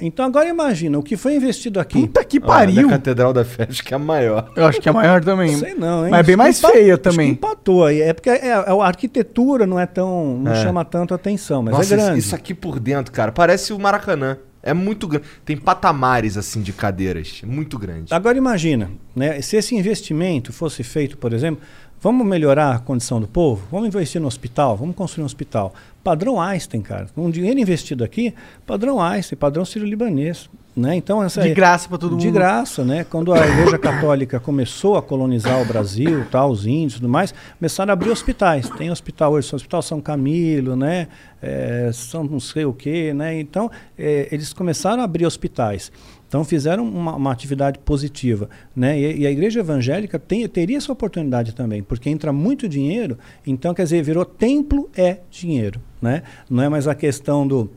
[0.00, 2.00] Então agora imagina, o que foi investido aqui.
[2.00, 2.86] Puta que pariu.
[2.88, 4.50] a Catedral da Fé acho que é a maior.
[4.56, 5.56] Eu acho que é maior também.
[5.56, 6.10] Sei não, hein?
[6.10, 7.26] Mas é bem mais empa- feia acho também.
[7.28, 8.00] que empatou aí.
[8.02, 10.38] É porque é, é, a arquitetura não é tão.
[10.38, 10.62] não É.
[10.62, 12.18] chama tanto atenção, mas Nossa, é grande.
[12.18, 14.38] isso- isso aqui por dentro, cara, parece o Maracanã.
[14.62, 15.26] É muito grande.
[15.44, 17.40] Tem patamares, assim, de cadeiras.
[17.42, 18.14] É muito grande.
[18.14, 21.62] Agora imagina, né, se esse investimento fosse feito, por exemplo,
[22.02, 25.72] vamos melhorar a condição do povo, vamos investir no hospital, vamos construir um hospital.
[26.02, 27.06] Padrão Einstein, cara.
[27.16, 28.34] Um dinheiro investido aqui,
[28.66, 30.50] padrão Einstein, padrão sírio-libanês.
[30.74, 30.96] Né?
[30.96, 32.34] Então, essa De graça pra todo De mundo.
[32.34, 33.04] graça, né?
[33.04, 37.32] Quando a Igreja Católica começou a colonizar o Brasil, tal, os índios e tudo mais,
[37.58, 38.70] começaram a abrir hospitais.
[38.70, 41.08] Tem hospital hoje, Hospital São Camilo, né?
[41.42, 43.38] É, São não sei o quê, né?
[43.38, 45.92] Então, é, eles começaram a abrir hospitais.
[46.32, 48.98] Então fizeram uma, uma atividade positiva, né?
[48.98, 53.74] E, e a igreja evangélica tem, teria essa oportunidade também, porque entra muito dinheiro, então
[53.74, 56.22] quer dizer, virou templo é dinheiro, né?
[56.48, 57.70] Não é mais a questão do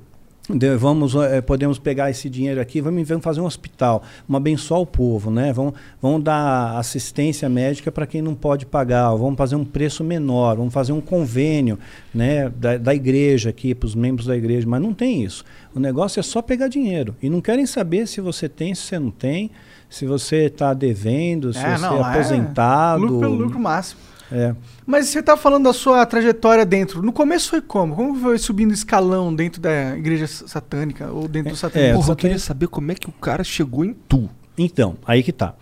[0.50, 4.80] de- vamos eh, podemos pegar esse dinheiro aqui vamos, vamos fazer um hospital vamos abençoar
[4.80, 5.52] o povo né?
[5.52, 10.58] Vamos, vamos dar assistência médica para quem não pode pagar vamos fazer um preço menor
[10.58, 11.80] vamos fazer um convênio
[12.14, 15.44] né da, da igreja aqui para os membros da igreja mas não tem isso.
[15.74, 19.00] O negócio é só pegar dinheiro e não querem saber se você tem se você
[19.00, 19.50] não tem
[19.90, 23.02] se você está devendo se É, você não, é aposentado.
[23.02, 24.00] Lucro pelo lucro máximo.
[24.32, 24.56] É.
[24.86, 27.02] Mas você tá falando da sua trajetória dentro.
[27.02, 27.96] No começo foi como?
[27.96, 31.96] Como foi subindo escalão dentro da igreja satânica ou dentro do É, satanismo?
[31.96, 34.30] Porra, eu queria saber como é que o cara chegou em tu.
[34.58, 35.54] Então, aí que tá.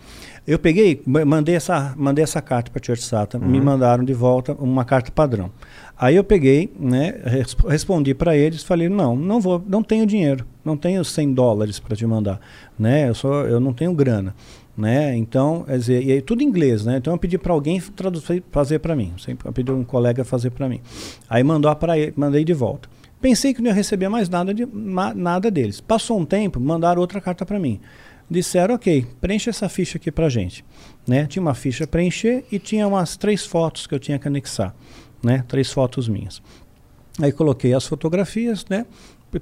[0.46, 4.52] Eu peguei, ma- mandei essa, mandei essa carta para Church Satan, me mandaram de volta
[4.52, 5.50] uma carta padrão.
[5.96, 10.44] Aí eu peguei, né, res- respondi para eles, falei: "Não, não vou, não tenho dinheiro,
[10.64, 12.38] não tenho 100 dólares para te mandar,
[12.78, 13.08] né?
[13.08, 14.34] Eu só eu não tenho grana,
[14.76, 15.16] né?
[15.16, 16.96] Então, quer dizer, e aí tudo em inglês, né?
[16.96, 20.50] Então eu pedi para alguém traduzir, fazer para mim, sempre eu pedi um colega fazer
[20.50, 20.80] para mim.
[21.28, 22.88] Aí mandou para mandei de volta.
[23.20, 25.80] Pensei que não ia receber mais nada, de, nada deles.
[25.80, 27.80] Passou um tempo, mandaram outra carta para mim.
[28.28, 30.62] Disseram, ok, preenche essa ficha aqui pra gente.
[31.06, 31.26] Né?
[31.26, 34.74] Tinha uma ficha preencher e tinha umas três fotos que eu tinha que anexar.
[35.22, 35.42] Né?
[35.48, 36.42] Três fotos minhas.
[37.18, 38.84] Aí coloquei as fotografias, né?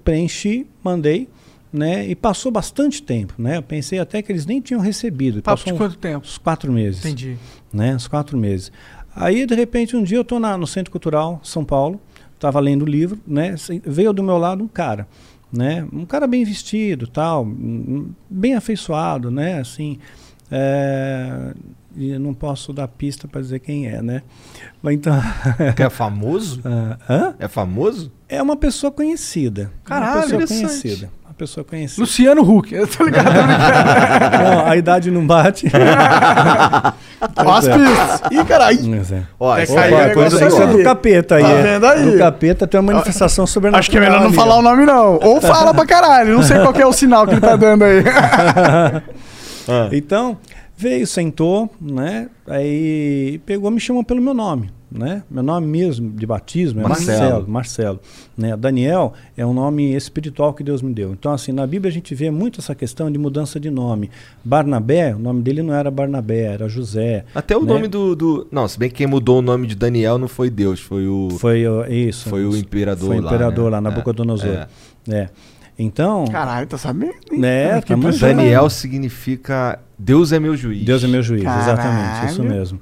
[0.05, 1.29] preenchi, mandei,
[1.73, 2.07] né?
[2.07, 3.35] e passou bastante tempo.
[3.39, 3.57] Né?
[3.57, 5.43] Eu pensei até que eles nem tinham recebido.
[5.43, 6.27] Papo Passou de uns- quanto tempo?
[6.27, 7.37] uns quatro meses Entendi.
[7.73, 7.95] né?
[7.95, 8.71] Uns quatro meses.
[9.15, 12.01] Aí, de repente, um dia eu estou no Centro Cultural, São Paulo,
[12.35, 13.55] estava lendo o livro, né?
[13.85, 15.07] Veio do meu lado um cara,
[15.53, 15.87] né?
[15.93, 17.47] Um cara bem vestido, tal,
[18.29, 19.61] bem afeiçoado, né?
[19.61, 19.99] Assim,
[20.51, 21.53] é,
[21.97, 24.23] e eu não posso dar pista para dizer quem é, né?
[24.83, 25.15] Mas então,
[25.77, 26.61] Que é famoso?
[26.65, 27.35] ah, hã?
[27.39, 28.11] É famoso?
[28.29, 29.71] é uma pessoa conhecida.
[29.85, 31.11] Caralho, uma pessoa conhecida.
[31.43, 32.03] Pessoa conhecida.
[32.03, 33.33] Luciano Huck, eu tô ligado.
[33.35, 35.67] Não, a idade não bate.
[37.37, 38.21] Ó as pistas.
[38.31, 38.95] Ih, caralho.
[38.95, 39.23] É.
[39.41, 41.43] Ó, É é coisa Isso do é do capeta aí.
[41.43, 42.05] Tá vendo aí?
[42.13, 43.81] Do capeta tem uma manifestação sobrenatural.
[43.81, 45.19] Acho que é melhor não ali, falar o nome, não.
[45.21, 46.37] Ou fala pra caralho.
[46.37, 48.05] Não sei qual que é o sinal que ele tá dando aí.
[49.93, 50.39] Então,
[50.77, 52.29] veio, sentou, né?
[52.49, 55.23] Aí pegou, me chamou pelo meu nome, né?
[55.31, 57.19] Meu nome mesmo de batismo é Marcelo.
[57.21, 58.01] Marcelo, Marcelo,
[58.37, 58.57] né?
[58.57, 61.13] Daniel é um nome espiritual que Deus me deu.
[61.13, 64.11] Então, assim, na Bíblia a gente vê muito essa questão de mudança de nome.
[64.45, 67.25] Barnabé, o nome dele não era Barnabé, era José.
[67.35, 67.73] Até o né?
[67.73, 68.47] nome do, do.
[68.53, 71.29] Não, se bem que quem mudou o nome de Daniel não foi Deus, foi o.
[71.39, 72.29] Foi o- isso.
[72.29, 73.71] Foi o imperador Foi o lá, imperador né?
[73.71, 74.67] lá, É, Nabucodonosor.
[75.11, 75.29] É.
[75.79, 77.15] Então, Caralho, tá sabendo?
[77.33, 77.39] hein?
[77.41, 77.81] né?
[77.89, 78.19] Junto.
[78.19, 80.85] Daniel significa Deus é meu juiz.
[80.85, 82.45] Deus é meu juiz, exatamente, isso Caralho.
[82.59, 82.81] mesmo.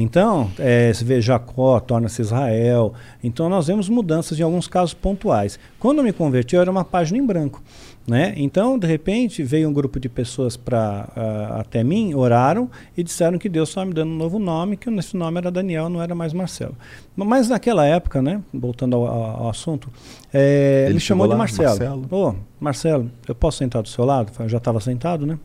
[0.00, 2.92] Então, é, se vê Jacó, torna-se Israel.
[3.22, 5.58] Então, nós vemos mudanças em alguns casos pontuais.
[5.78, 7.62] Quando eu me converti, eu era uma página em branco.
[8.08, 8.32] Né?
[8.38, 13.38] Então, de repente, veio um grupo de pessoas pra, ah, até mim, oraram e disseram
[13.38, 16.12] que Deus estava me dando um novo nome, que esse nome era Daniel, não era
[16.14, 16.74] mais Marcelo.
[17.14, 19.88] Mas naquela época, né, voltando ao, ao- assunto,
[20.32, 21.68] é, Ele ele chamou chegou de lá, Marcelo.
[21.68, 22.08] Marcelo.
[22.10, 24.32] Ô, Marcelo, eu posso sentar do seu lado?
[24.40, 25.38] Eu já estava sentado, né?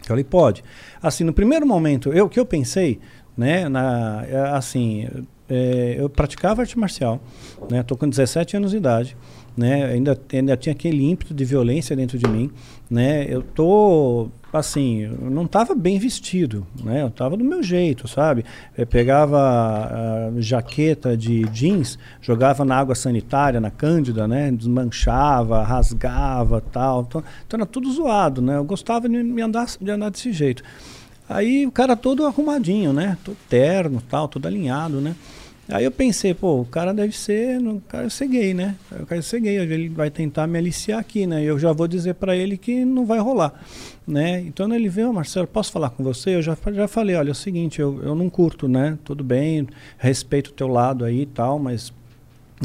[0.00, 0.62] Eu falei, pode.
[1.02, 3.00] Assim, no primeiro momento, eu que eu pensei,
[3.36, 5.08] né, na, é, assim,
[5.48, 7.20] é, eu praticava arte marcial,
[7.70, 9.16] né, tô com 17 anos de idade,
[9.56, 12.50] né, ainda, ainda tinha aquele ímpeto de violência dentro de mim,
[12.90, 18.08] né, eu tô, assim, eu não estava bem vestido, né, eu estava do meu jeito,
[18.08, 18.44] sabe,
[18.76, 26.60] eu pegava a jaqueta de jeans, jogava na água sanitária, na cândida, né, desmanchava, rasgava,
[26.60, 30.32] tal, então, então era tudo zoado, né, eu gostava de, me andar, de andar desse
[30.32, 30.62] jeito.
[31.28, 33.16] Aí o cara todo arrumadinho, né?
[33.24, 35.14] Todo terno, tal, todo alinhado, né?
[35.68, 38.76] Aí eu pensei, pô, o cara deve ser, o cara deve ser gay, né?
[38.90, 41.42] O cara deve ser gay, ele vai tentar me aliciar aqui, né?
[41.42, 43.64] E eu já vou dizer pra ele que não vai rolar,
[44.06, 44.40] né?
[44.40, 46.36] Então ele veio, Marcelo, posso falar com você?
[46.36, 48.98] Eu já, já falei, olha, é o seguinte, eu, eu não curto, né?
[49.04, 49.66] Tudo bem,
[49.96, 51.90] respeito o teu lado aí e tal, mas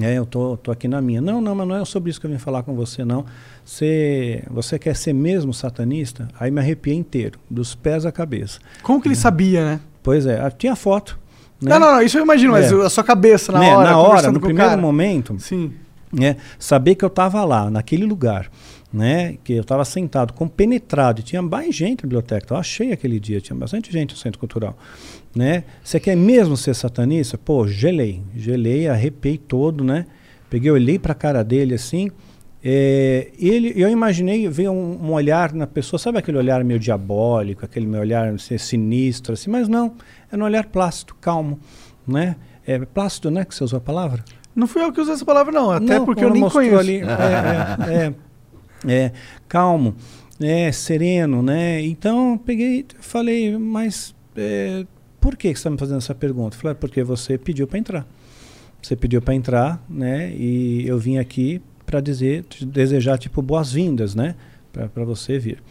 [0.01, 1.21] é, eu tô, tô aqui na minha.
[1.21, 3.25] Não, não, mas não é sobre isso que eu vim falar com você, não.
[3.65, 6.27] Você, você quer ser mesmo satanista?
[6.39, 8.59] Aí me arrepiei inteiro, dos pés à cabeça.
[8.83, 9.79] Como que ele sabia, né?
[10.01, 11.19] Pois é, ah, tinha foto.
[11.61, 11.71] Né?
[11.71, 12.75] Não, não, não, isso eu imagino, mas É.
[12.85, 14.81] a sua cabeça na Né, hora, na hora, no primeiro cara.
[14.81, 15.73] momento, Sim.
[16.11, 18.49] né, saber que eu estava lá, naquele lugar,
[18.93, 23.19] né, que eu estava sentado, compenetrado, e tinha mais gente na biblioteca, eu achei aquele
[23.19, 24.75] dia, tinha bastante gente no Centro Cultural,
[25.35, 27.37] né, você quer mesmo ser satanista?
[27.37, 30.05] Pô, gelei, gelei, arrepiei todo, né,
[30.49, 32.09] peguei, olhei para a cara dele assim,
[32.63, 37.63] é, ele, eu imaginei ver um, um olhar na pessoa, sabe aquele olhar meio diabólico,
[37.63, 39.93] aquele meu olhar assim, sinistro, assim, mas não,
[40.31, 41.59] era um olhar plácido, calmo,
[42.07, 44.23] né, é plácido, né, que você usou a palavra?
[44.55, 45.71] Não fui eu que usei essa palavra, não.
[45.71, 46.77] Até Não, porque eu nem conheço.
[46.77, 48.13] ali, é, é,
[48.91, 49.11] é, é,
[49.47, 49.95] calmo.
[50.41, 51.81] é, sereno, né?
[51.81, 54.85] Então, peguei, falei, mas é,
[55.19, 56.55] por que você está me fazendo essa pergunta?
[56.55, 58.07] Eu falei, "Ah, porque você pediu para entrar.
[58.81, 60.31] Você pediu para entrar, né?
[60.35, 64.35] E eu vim aqui para dizer, te desejar tipo boas-vindas, né?
[64.71, 65.61] Para você vir.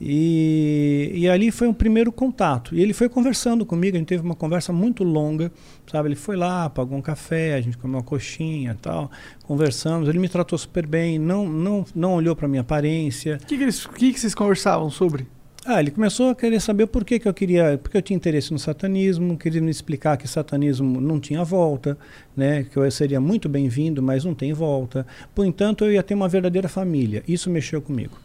[0.00, 2.74] E, e ali foi um primeiro contato.
[2.74, 5.50] E ele foi conversando comigo, a gente teve uma conversa muito longa,
[5.90, 6.08] sabe?
[6.08, 9.10] Ele foi lá, pagou um café, a gente comeu uma coxinha e tal,
[9.44, 10.08] conversamos.
[10.08, 13.38] Ele me tratou super bem, não, não, não olhou para minha aparência.
[13.42, 15.26] O que, que, eles- que que vocês conversavam sobre?
[15.66, 18.52] Ah, ele começou a querer saber por que, que eu queria, porque eu tinha interesse
[18.52, 21.96] no satanismo, queria me explicar que satanismo não tinha volta,
[22.36, 25.06] né, que eu seria muito bem-vindo, mas não tem volta.
[25.34, 27.22] Por entanto, eu ia ter uma verdadeira família.
[27.26, 28.18] Isso mexeu comigo.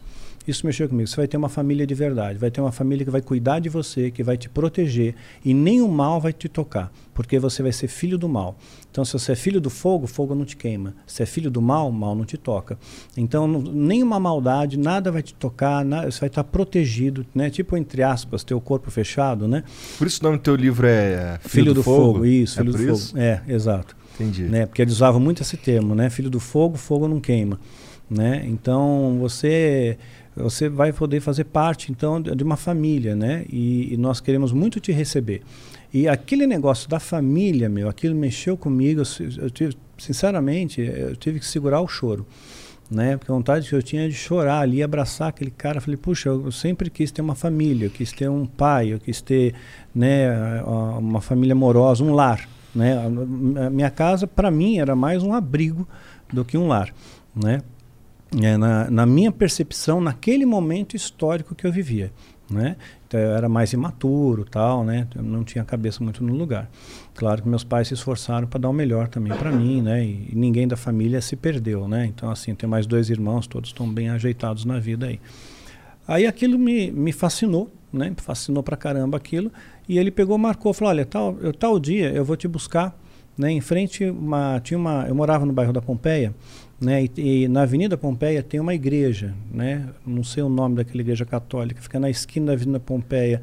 [0.48, 1.06] Isso mexeu comigo.
[1.06, 3.68] Você vai ter uma família de verdade, vai ter uma família que vai cuidar de
[3.68, 5.14] você, que vai te proteger
[5.44, 8.56] e nem o mal vai te tocar, porque você vai ser filho do mal.
[8.90, 10.94] Então, se você é filho do fogo, fogo não te queima.
[11.06, 12.78] Se é filho do mal, mal não te toca.
[13.16, 17.50] Então, não- nenhuma maldade, nada vai te tocar, você vai estar protegido, né?
[17.50, 19.62] Tipo, entre aspas, teu corpo fechado, né?
[19.98, 22.78] Por isso o nome do teu livro é Filho, do, fogo, isso, é filho por
[22.86, 23.08] do isso?
[23.10, 23.20] fogo.
[23.20, 23.94] É, exato.
[24.14, 24.44] Entendi.
[24.44, 24.66] Né?
[24.66, 26.10] Porque eles usavam muito esse termo, né?
[26.10, 27.60] Filho do fogo, fogo não queima,
[28.10, 28.42] né?
[28.46, 29.96] Então você
[30.40, 33.44] você vai poder fazer parte então de uma família, né?
[33.48, 35.42] E, e nós queremos muito te receber.
[35.92, 39.00] E aquele negócio da família, meu, aquilo mexeu comigo.
[39.00, 42.26] Eu, eu tive, sinceramente, eu tive que segurar o choro.
[42.90, 43.16] Né?
[43.16, 45.80] Porque a vontade que eu tinha de chorar ali, abraçar aquele cara.
[45.80, 49.20] Falei, puxa, eu sempre quis ter uma família, eu quis ter um pai, eu quis
[49.20, 49.54] ter
[49.94, 50.62] né,
[50.98, 52.48] uma família amorosa, um lar.
[52.74, 52.96] Né?
[53.66, 55.86] A minha casa, para mim, era mais um abrigo
[56.32, 56.92] do que um lar.
[57.34, 57.62] Né?
[58.38, 62.12] É, na, na minha percepção, naquele momento histórico que eu vivia.
[62.48, 62.76] Né?
[63.06, 65.06] Então, eu era mais imaturo, tal, né?
[65.14, 66.68] Eu não tinha a cabeça muito no lugar.
[67.14, 70.04] Claro que meus pais se esforçaram para dar o melhor também para mim, né?
[70.04, 72.06] E, e ninguém da família se perdeu, né?
[72.06, 75.20] Então, assim, tem mais dois irmãos, todos estão bem ajeitados na vida aí.
[76.08, 78.12] Aí aquilo me, me fascinou, né?
[78.16, 79.52] Fascinou pra caramba aquilo.
[79.88, 82.98] E ele pegou, marcou, falou: olha, tal, eu, tal dia eu vou te buscar,
[83.38, 83.52] né?
[83.52, 86.34] Em frente, uma, tinha uma, eu morava no bairro da Pompeia,
[86.80, 87.04] né?
[87.04, 89.88] E, e na Avenida Pompeia tem uma igreja, né?
[90.06, 93.42] Não sei o nome daquela igreja católica, fica na esquina da Avenida Pompeia,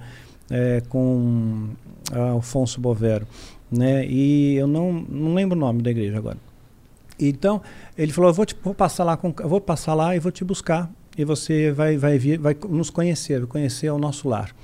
[0.49, 1.69] é, com
[2.11, 3.27] ah, Alfonso Bovero,
[3.71, 4.05] né?
[4.05, 6.37] E eu não, não lembro o nome da igreja agora.
[7.19, 7.61] Então,
[7.97, 10.91] ele falou: vou, te, vou, passar lá com, vou passar lá e vou te buscar.
[11.17, 14.55] E você vai, vai, vir, vai nos conhecer, conhecer o nosso lar.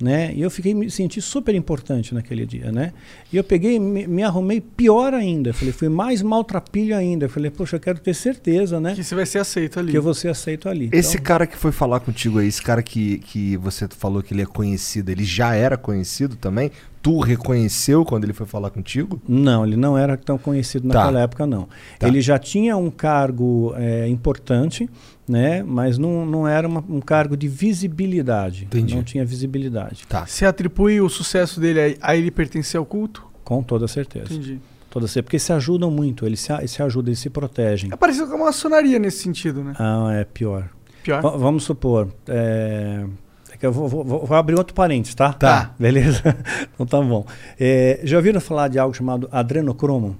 [0.00, 0.32] Né?
[0.34, 2.92] E eu fiquei me senti super importante naquele dia, né?
[3.32, 5.52] E eu peguei, me, me arrumei pior ainda.
[5.52, 7.28] Falei, fui mais maltrapilho ainda.
[7.28, 8.94] Falei, poxa, eu quero ter certeza, né?
[8.94, 9.92] Que você vai ser aceito ali.
[9.92, 10.88] Que eu vou ser aceito ali.
[10.92, 14.34] Esse Então, cara que foi falar contigo aí, esse cara que, que você falou que
[14.34, 16.72] ele é conhecido, ele já era conhecido também?
[17.00, 19.20] Tu reconheceu quando ele foi falar contigo?
[19.28, 21.00] Não, ele não era tão conhecido Tá.
[21.00, 21.68] naquela época, não.
[21.98, 22.08] Tá.
[22.08, 24.88] Ele já tinha um cargo é, importante,
[25.32, 25.62] né?
[25.62, 28.64] Mas não, não era uma- um cargo de visibilidade.
[28.64, 28.94] Entendi.
[28.94, 30.06] Não tinha visibilidade.
[30.06, 30.26] Tá.
[30.26, 33.24] Você atribui o sucesso dele a, a ele pertencer ao culto?
[33.42, 34.26] Com toda certeza.
[34.32, 34.60] Entendi.
[34.90, 35.22] Toda certeza.
[35.24, 37.90] Porque se ajudam muito, eles se, se ajudam, eles se protegem.
[37.92, 39.74] É parecido com a maçonaria nesse sentido, né?
[39.78, 40.68] Ah, é pior.
[41.02, 41.22] Pior.
[41.22, 42.08] Va- vamos supor.
[42.28, 43.04] É,
[43.50, 45.32] é que eu vou, vou- vou- vou abrir outro parênteses, tá?
[45.32, 45.74] Tá.
[45.80, 46.22] Beleza?
[46.74, 47.24] então tá bom.
[47.58, 50.14] É, já ouviram falar de algo chamado adrenocromo?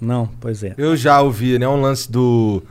[0.00, 0.30] Não?
[0.40, 0.74] Pois é.
[0.78, 1.68] Eu já ouvi, né?
[1.68, 2.62] Um lance do.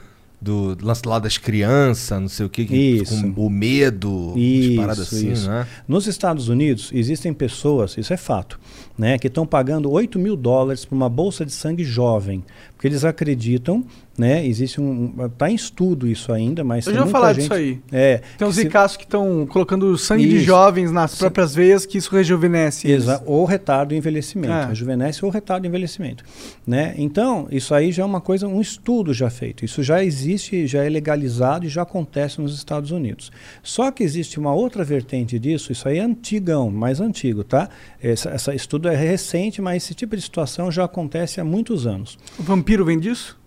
[0.42, 3.34] Do lance lá das crianças, não sei o que, que Isso.
[3.34, 5.50] com o medo, Isso, paradas assim, isso.
[5.50, 5.68] né?
[5.86, 8.58] Nos Estados Unidos, existem pessoas, isso é fato,
[8.98, 12.42] né, que estão pagando 8 mil dólares por uma bolsa de sangue jovem.
[12.80, 13.84] Porque eles acreditam,
[14.18, 14.46] né?
[14.48, 15.14] Existe um.
[15.26, 16.88] Está em estudo isso ainda, mas.
[16.88, 17.78] Eu já vou falar gente, disso aí.
[17.92, 18.22] É.
[18.38, 20.46] Tem uns se- ricaços que estão colocando sangue de Isso.
[20.46, 22.88] jovens nas próprias veias, que isso rejuvenesce.
[22.88, 23.04] eles.
[23.04, 24.66] Exa ou retardo de envelhecimento, É.
[24.68, 26.24] rejuvenesce ou retardo de envelhecimento,
[26.66, 26.94] né?
[26.98, 29.66] Então, isso aí já é uma coisa, um estudo já feito.
[29.66, 33.30] Isso já existe, já é legalizado e já acontece nos Estados Unidos.
[33.62, 37.68] Só que existe uma outra vertente disso, isso aí é antigão, mais antigo, tá?
[38.02, 42.18] Essa, essa estudo é recente, mas esse tipo de situação já acontece há muitos anos.
[42.40, 43.38] O vampiro vem disso?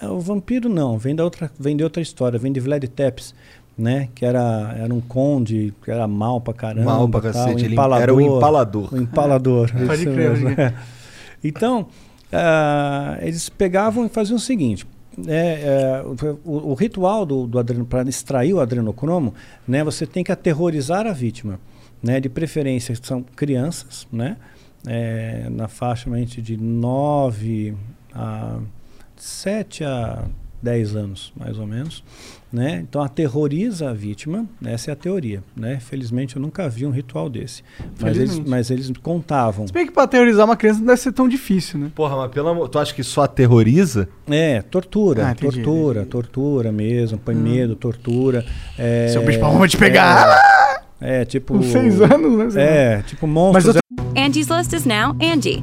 [0.00, 3.34] É, O vampiro não, vem da outra, vem de outra história, vem de Vlad Tepes,
[3.76, 4.08] né?
[4.14, 6.84] Que era, era um conde, que era mal pra caramba.
[6.84, 7.64] Mal pra tal, cacete.
[7.64, 8.02] Ele empalador.
[8.02, 8.94] era o empalador.
[8.94, 9.70] O empalador.
[9.86, 10.74] Pode isso crer, mesmo, pode é.
[11.42, 11.86] Então,
[12.32, 14.84] ah, eles pegavam e faziam o seguinte.
[15.26, 16.02] é, é,
[16.44, 19.34] o, o ritual do, do adreno, para extrair o adrenocromo,
[19.66, 21.60] né, você tem que aterrorizar a vítima.
[22.00, 24.36] Né, de preferência são crianças, né,
[24.86, 27.74] é, na faixa mente, de 9
[28.18, 28.58] a
[29.16, 30.24] 7 a
[30.60, 32.02] 10 anos, mais ou menos.
[32.50, 32.82] Né?
[32.88, 35.42] Então aterroriza a vítima, essa é a teoria.
[35.54, 35.78] Né?
[35.80, 37.62] Felizmente eu nunca vi um ritual desse.
[38.00, 39.66] Mas eles, mas eles contavam.
[39.66, 41.92] Se bem que pra teorizar uma criança não deve ser tão difícil, né?
[41.94, 42.68] Porra, mas pelo amor.
[42.68, 44.08] Tu acha que só aterroriza?
[44.28, 48.44] É, tortura, Ah, entendi, tortura, tortura mesmo, põe medo, tortura.
[48.78, 50.26] É, Seu bicho vamos te pegar!
[51.00, 51.54] É, tipo.
[51.54, 52.62] Com seis anos, né?
[52.96, 53.76] É, tipo Mas monstros.
[53.76, 53.80] eu
[54.20, 55.62] Angie's List is now Angie,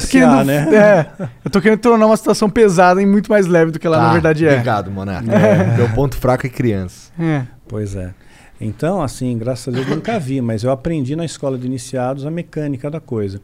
[0.00, 0.74] tô querendo, né?
[0.74, 3.98] é, eu tô querendo tornar uma situação pesada e muito mais leve do que ela
[3.98, 4.52] Tá, na verdade é.
[4.52, 5.30] Obrigado, Monarca.
[5.76, 7.12] Meu ponto fraco é criança.
[7.20, 7.42] É.
[7.68, 8.14] Pois é.
[8.58, 12.24] Então, assim, graças a Deus eu nunca vi, mas eu aprendi na escola de iniciados
[12.24, 13.40] a mecânica da coisa.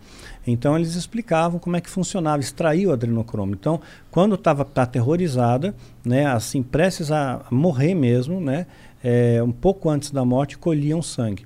[0.46, 3.52] Então eles explicavam como é que funcionava, extrair o adrenocromo.
[3.52, 3.80] Então,
[4.10, 8.66] quando estava tá aterrorizada, né, assim, prestes a morrer mesmo, né,
[9.04, 11.44] é, um pouco antes da morte, colhiam sangue.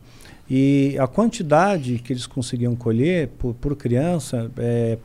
[0.50, 4.50] E a quantidade que eles conseguiam colher por, por criança,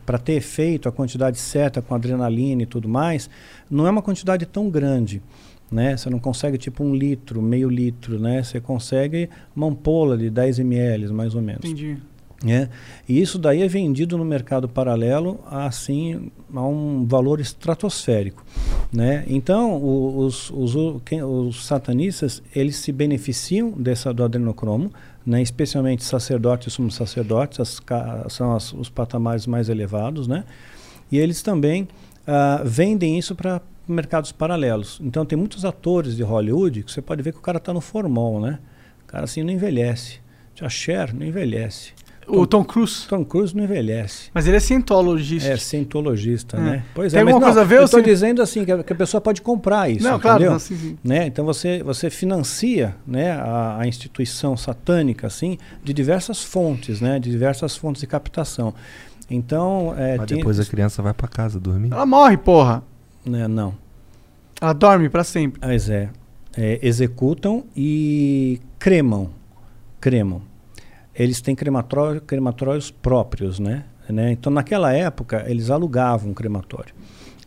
[0.06, 3.30] para ter efeito, a quantidade certa com adrenalina e tudo mais,
[3.70, 5.22] não é uma quantidade tão grande.
[5.72, 5.96] Né?
[5.98, 8.42] Você não consegue tipo um litro, meio litro, né?
[8.42, 11.66] Você consegue uma ampola de 10 ml, mais ou menos.
[11.66, 11.98] Entendi.
[12.44, 12.70] né?
[13.08, 18.46] E isso daí é vendido no mercado paralelo assim a um valor estratosférico,
[18.94, 19.26] né?
[19.28, 19.76] Então
[20.18, 24.90] os, os, o- quem- os satanistas eles se beneficiam dessa do adrenocromo,
[25.28, 25.42] né?
[25.42, 27.82] Especialmente sacerdotes e sumos sacerdotes, as
[28.34, 30.46] são as- os patamares mais elevados, né?
[31.12, 31.88] E eles também
[32.26, 35.00] ah, vendem isso para mercados paralelos.
[35.02, 37.80] Então tem muitos atores de Hollywood que você pode ver que o cara está no
[37.82, 38.60] formol, né?
[39.04, 40.20] O cara assim não envelhece.
[40.60, 41.94] A Cher não envelhece.
[42.28, 43.08] O Tom Cruise.
[43.08, 44.30] Tom Cruise não envelhece.
[44.34, 45.50] Mas ele é cientologista.
[45.50, 46.60] É cientologista, É.
[46.60, 46.84] né?
[46.94, 48.66] Pois Tem é, mas alguma não, coisa a ver Eu ou estou se- dizendo assim
[48.66, 50.52] que a, que a pessoa pode comprar isso, Não, claro, entendeu?
[50.52, 50.98] não, sim, sim.
[51.04, 51.26] Né?
[51.28, 57.18] Então você, você financia né, a, a instituição satânica assim de diversas fontes, né?
[57.20, 58.74] De diversas fontes de captação.
[59.30, 61.92] Então, é, Mas tem- depois a criança vai pra casa dormir.
[61.92, 62.84] Ela morre, porra.
[63.26, 63.74] né, não.
[64.62, 65.60] Ela dorme pra sempre.
[65.66, 66.10] Mas é,
[66.58, 69.30] é, executam e cremam.
[70.00, 70.42] Cremam.
[71.18, 73.86] Eles têm crematório, crematórios próprios, né?
[74.08, 74.32] né?
[74.32, 76.94] Então, naquela época, eles alugavam um crematório.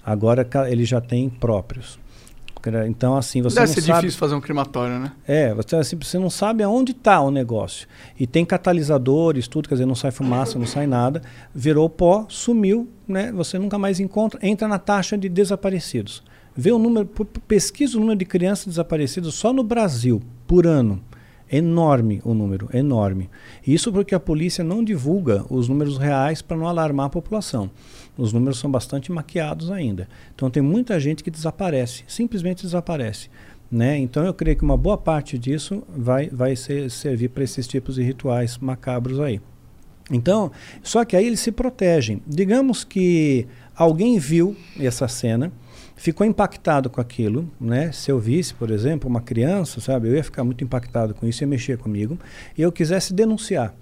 [0.05, 1.99] Agora, eles já têm próprios.
[2.87, 4.01] Então, assim, você Deve não ser sabe...
[4.01, 5.12] difícil fazer um crematório, né?
[5.27, 7.89] É, você, assim, você não sabe aonde está o negócio.
[8.18, 11.23] E tem catalisadores, tudo, quer dizer, não sai fumaça, não sai nada.
[11.55, 13.33] Virou pó, sumiu, né?
[13.33, 16.23] Você nunca mais encontra, entra na taxa de desaparecidos.
[16.55, 17.07] Vê o número,
[17.49, 21.01] pesquisa o número de crianças desaparecidas só no Brasil, por ano.
[21.51, 23.28] Enorme o número, enorme.
[23.66, 27.70] Isso porque a polícia não divulga os números reais para não alarmar a população.
[28.16, 30.09] Os números são bastante maquiados ainda.
[30.34, 33.28] Então tem muita gente que desaparece, simplesmente desaparece.
[33.70, 33.98] Né?
[33.98, 37.96] Então eu creio que uma boa parte disso vai, vai ser, servir para esses tipos
[37.96, 39.40] de rituais macabros aí.
[40.11, 40.51] Então,
[40.82, 42.20] só que aí eles se protegem.
[42.26, 43.46] Digamos que
[43.76, 45.53] alguém viu essa cena,
[46.01, 47.92] ficou impactado com aquilo, né?
[47.92, 51.42] Se eu visse, por exemplo, uma criança, sabe, eu ia ficar muito impactado com isso,
[51.42, 52.18] ia mexer comigo,
[52.57, 53.74] e eu quisesse denunciar,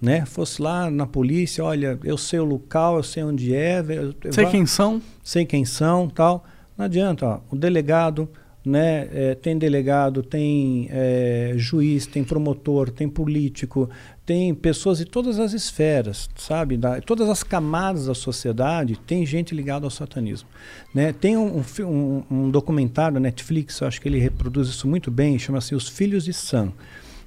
[0.00, 0.24] né?
[0.24, 4.32] Fosse lá na polícia, olha, eu sei o local, eu sei onde é, eu, eu
[4.32, 5.02] Sei vá- quem são.
[5.22, 6.44] sei quem são, tal.
[6.78, 8.26] Não adianta, ó, o delegado,
[8.64, 13.88] né, é, tem delegado, tem é, juiz, tem promotor, tem político,
[14.26, 19.54] tem pessoas de todas as esferas, sabe, da, todas as camadas da sociedade, tem gente
[19.54, 20.48] ligada ao satanismo,
[20.92, 21.12] né?
[21.12, 25.38] Tem um, um um, um documentário da Netflix, acho que ele reproduz isso muito bem,
[25.38, 26.72] chama-se Os Filhos de Sam,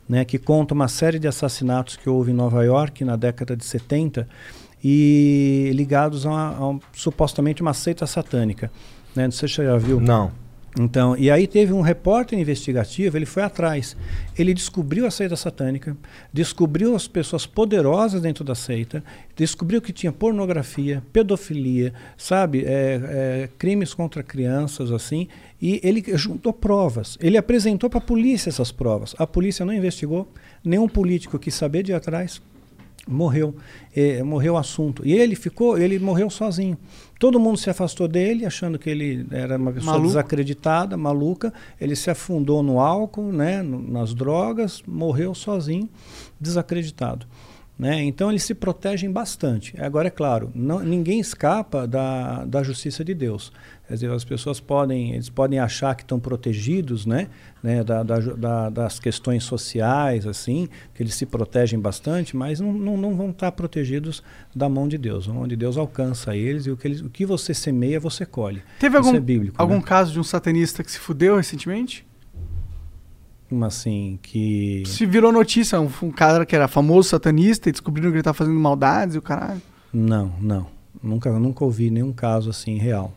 [0.09, 3.63] né, que conta uma série de assassinatos que houve em Nova York na década de
[3.63, 4.27] 70
[4.83, 8.71] e ligados a, a supostamente uma seita satânica.
[9.15, 9.25] Né?
[9.25, 10.01] Não sei se você já viu.
[10.01, 10.31] Não.
[10.77, 13.97] Então, e aí teve um repórter investigativo, ele foi atrás.
[14.37, 15.97] Ele descobriu a seita satânica,
[16.31, 19.03] descobriu as pessoas poderosas dentro da seita,
[19.35, 25.27] descobriu que tinha pornografia, pedofilia, sabe, é, é, crimes contra crianças, assim,
[25.61, 27.17] e ele juntou provas.
[27.19, 29.15] Ele apresentou para a polícia essas provas.
[29.17, 30.31] A polícia não investigou,
[30.63, 32.41] nenhum político quis saber de ir atrás
[33.07, 33.55] morreu,
[33.95, 35.05] eh, morreu o assunto.
[35.05, 36.77] E ele ficou, ele morreu sozinho.
[37.19, 40.07] Todo mundo se afastou dele, achando que ele era uma pessoa Maluco.
[40.07, 41.53] desacreditada, maluca.
[41.81, 45.89] Ele se afundou no álcool, né, no- nas drogas, morreu sozinho,
[46.39, 47.25] desacreditado.
[47.77, 48.03] Né?
[48.03, 49.73] Então eles se protegem bastante.
[49.81, 53.53] Agora, é claro, não, ninguém escapa da, da justiça de Deus.
[53.89, 57.27] Quer dizer, as pessoas podem, eles podem achar que estão protegidos né?
[57.63, 57.83] Né?
[57.83, 63.15] Da, da, das questões sociais, assim, que eles se protegem bastante, mas não, não, não
[63.15, 64.21] vão estar protegidos
[64.55, 65.27] da mão de Deus.
[65.27, 68.27] A mão de Deus alcança eles e o que, eles, o que você semeia, você
[68.27, 68.61] colhe.
[68.79, 69.55] Teve Isso algum, é bíblico.
[69.59, 69.81] algum né?
[69.83, 72.05] caso de um satanista que se fudeu recentemente?
[73.49, 74.83] Como assim, que...
[74.85, 78.35] Se virou notícia, um, um cara que era famoso satanista e descobriram que ele tá
[78.35, 79.63] fazendo maldades e o caralho.
[79.91, 80.67] Não, não.
[81.01, 83.13] Nunca, nunca ouvi nenhum caso assim real,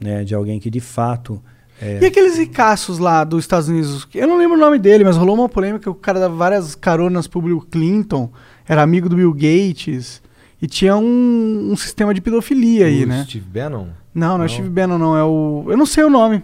[0.00, 1.42] né, de alguém que de fato
[1.80, 4.06] é, E aqueles ricaços lá dos Estados Unidos?
[4.14, 7.26] Eu não lembro o nome dele, mas rolou uma polêmica o cara dava várias caronas
[7.28, 8.30] pro Bill Clinton,
[8.66, 10.20] era amigo do Bill Gates,
[10.60, 13.24] e tinha um, um sistema de pedofilia aí, O né?
[13.24, 13.86] Steve Bannon?
[14.14, 14.48] Não, não é Não.
[14.48, 15.66] Steve Bannon, não, é o...
[15.68, 16.42] Eu não sei o nome.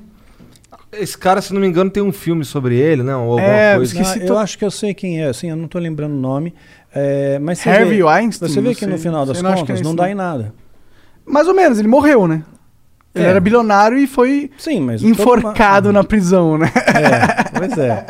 [0.92, 3.26] Esse cara, se não me engano, tem um filme sobre ele, não?
[3.26, 3.92] Ou alguma É, coisa.
[4.00, 6.20] esqueci to- eu acho que eu sei quem é, assim, eu não estou lembrando o
[6.20, 6.54] nome.
[6.94, 8.48] é, mas Harvey vê, Weinstein?
[8.48, 9.00] Você vê não que no sei.
[9.02, 10.10] final das Eu não é contas não dá não.
[10.10, 10.54] em nada.
[11.26, 12.44] Mais ou menos, ele morreu, né?
[13.14, 13.28] Ele É.
[13.28, 16.66] era bilionário e foi Sim, mas enforcado uma- na prisão, né?
[16.74, 18.04] É, pois é.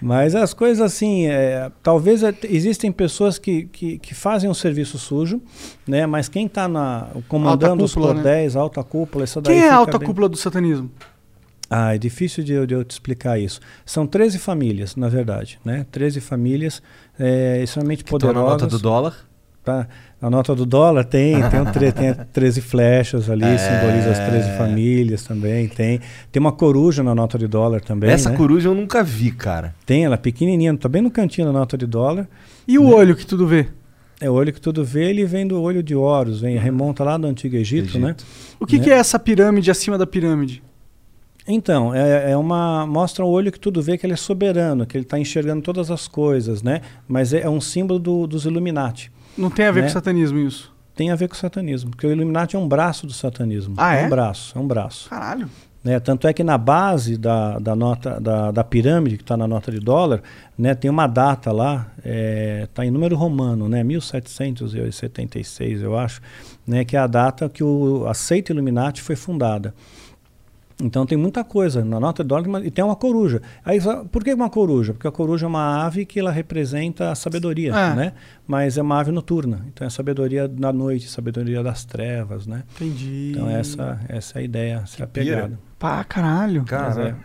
[0.00, 4.96] Mas as coisas assim, é, talvez é, existem pessoas que, que, que fazem um serviço
[4.98, 5.42] sujo,
[5.86, 6.06] né?
[6.06, 6.66] Mas quem está
[7.28, 8.22] comandando os cúpula, né?
[8.22, 10.90] cordéis, alta cúpula, isso daí Quem é a alta bem- cúpula do satanismo?
[11.68, 13.60] Ah, é difícil de, eu- de eu te explicar isso.
[13.84, 15.84] São 13 famílias, na verdade, né?
[15.92, 16.82] 13 famílias
[17.18, 18.62] é, extremamente Estão na poderosas.
[18.62, 19.14] nota do dólar.
[19.62, 19.86] Tá?
[20.22, 23.56] A nota do dólar tem, tem, um tre- tem 13 flechas ali, É.
[23.56, 25.66] simboliza as 13 famílias também.
[25.66, 25.98] Tem,
[26.30, 28.10] tem uma coruja na nota de dólar também.
[28.10, 28.36] Essa né?
[28.36, 29.74] coruja eu nunca vi, cara.
[29.86, 32.28] Tem, ela é pequenininha, tá bem no cantinho da nota de dólar.
[32.68, 33.66] E o olho que tudo vê?
[34.20, 37.16] É o olho que tudo vê, ele vem do olho de Horus, vem, remonta lá
[37.16, 38.08] do Antigo Egito, né?
[38.08, 38.24] Egito.
[38.60, 38.84] O que, Né?
[38.84, 40.62] que é essa pirâmide acima da pirâmide?
[41.48, 42.86] Então, é, é uma.
[42.86, 45.90] Mostra o olho que tudo vê que ele é soberano, que ele está enxergando todas
[45.90, 46.82] as coisas, né?
[47.08, 49.10] Mas é, é um símbolo do- dos Illuminati.
[49.36, 49.86] Não tem a ver Né?
[49.86, 50.72] com satanismo isso.
[50.94, 53.74] Tem a ver com satanismo, porque o Illuminati é um braço do satanismo.
[53.78, 54.06] Ah, é?
[54.06, 55.08] um braço, é um braço.
[55.08, 55.48] Caralho.
[55.82, 55.98] né?
[55.98, 59.72] Tanto é que na base da, da nota da, da pirâmide que está na nota
[59.72, 60.20] de dólar,
[60.58, 61.86] né, tem uma data lá,
[62.64, 66.20] está em número romano, né, 1776, eu acho,
[66.66, 69.74] né, que é a data que o, a seita Illuminati foi fundada.
[70.82, 73.42] Então tem muita coisa na nota de dólar e tem uma coruja.
[73.64, 73.78] Aí,
[74.10, 74.92] por que uma coruja?
[74.94, 77.94] Porque a coruja é uma ave que ela representa a sabedoria, Ah.
[77.94, 78.12] né?
[78.46, 79.64] Mas é uma ave noturna.
[79.72, 82.64] Então é sabedoria da noite, sabedoria das trevas, né?
[82.76, 83.32] Entendi.
[83.34, 85.36] Então essa, essa é a ideia, essa é a pira.
[85.36, 85.58] pegada.
[85.78, 86.60] Pá, caralho.
[86.60, 87.16] Mas Cara,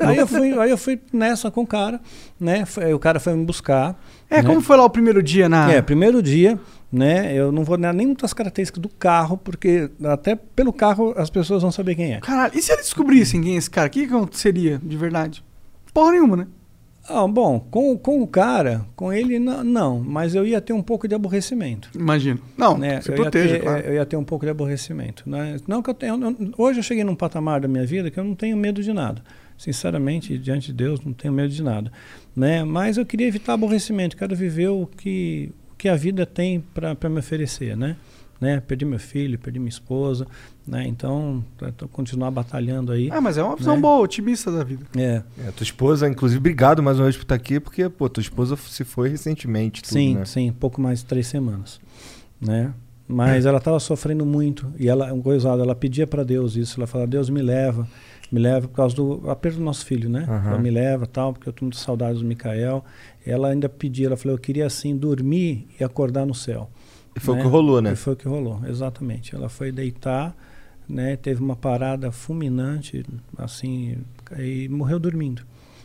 [0.00, 0.06] é.
[0.06, 2.00] aí, eu fui, aí eu fui nessa com o cara,
[2.40, 2.64] né?
[2.64, 3.96] Foi- o cara foi me buscar.
[4.28, 4.42] É, né?
[4.48, 5.70] como foi lá o primeiro dia na.
[5.72, 6.58] É, primeiro dia,
[6.92, 7.34] né?
[7.34, 11.62] Eu não vou dar nem muitas características do carro, porque até pelo carro as pessoas
[11.62, 12.20] vão saber quem é.
[12.20, 13.86] Caralho, e se eles descobrissem quem é esse cara?
[13.86, 15.44] O que, que aconteceria de verdade?
[15.92, 16.46] Porra nenhuma, né?
[17.08, 20.82] Ah, bom, com, com o cara, com ele, não, não, mas eu ia ter um
[20.82, 21.90] pouco de aborrecimento.
[21.94, 22.40] Imagino.
[22.56, 23.00] Não, né?
[23.00, 23.80] se eu, ia proteja, ter, claro.
[23.84, 25.28] eu ia ter um pouco de aborrecimento.
[25.28, 25.56] Né?
[25.66, 26.16] Não que eu tenho.
[26.16, 28.92] não- hoje eu cheguei num patamar da minha vida que eu não tenho medo de
[28.92, 29.22] nada.
[29.58, 31.90] Sinceramente, diante de Deus, não tenho medo de nada.
[32.34, 32.62] Né?
[32.64, 37.20] Mas eu queria evitar aborrecimento, quero viver o que, que a vida tem para me
[37.20, 37.74] oferecer.
[37.74, 37.96] Né?
[38.38, 38.60] Né?
[38.60, 40.26] Perdi meu filho, perdi minha esposa.
[40.66, 40.86] Né?
[40.86, 41.42] Então,
[41.74, 43.08] tô continuar batalhando aí.
[43.10, 43.80] Ah, mas é uma visão né?
[43.80, 44.84] boa, otimista da vida.
[44.94, 48.20] É, é, tua esposa, inclusive, obrigado mais uma vez por estar aqui, porque, pô, tua
[48.20, 49.82] esposa se foi recentemente.
[49.82, 50.24] Tudo, sim, né?
[50.26, 51.80] sim, pouco mais de três semanas,
[52.38, 52.74] né?
[53.08, 56.86] Mas ela estava sofrendo muito e ela, um coisado, ela pedia para Deus isso, ela
[56.86, 57.88] falava, Deus me leva,
[58.30, 60.26] me leva por causa do aperto do nosso filho, né?
[60.28, 60.50] Aham.
[60.50, 62.84] Ela me leva, tal, porque eu tô muito saudades do Micael.
[63.24, 66.70] Ela ainda pedia, ela falou, eu queria assim dormir e acordar no céu.
[67.14, 67.40] E foi né?
[67.40, 67.92] o que rolou, né?
[67.92, 69.34] E foi o que rolou, exatamente.
[69.34, 70.34] Ela foi deitar,
[70.88, 71.16] né?
[71.16, 73.04] Teve uma parada fulminante,
[73.36, 73.98] assim,
[74.38, 75.42] e morreu dormindo,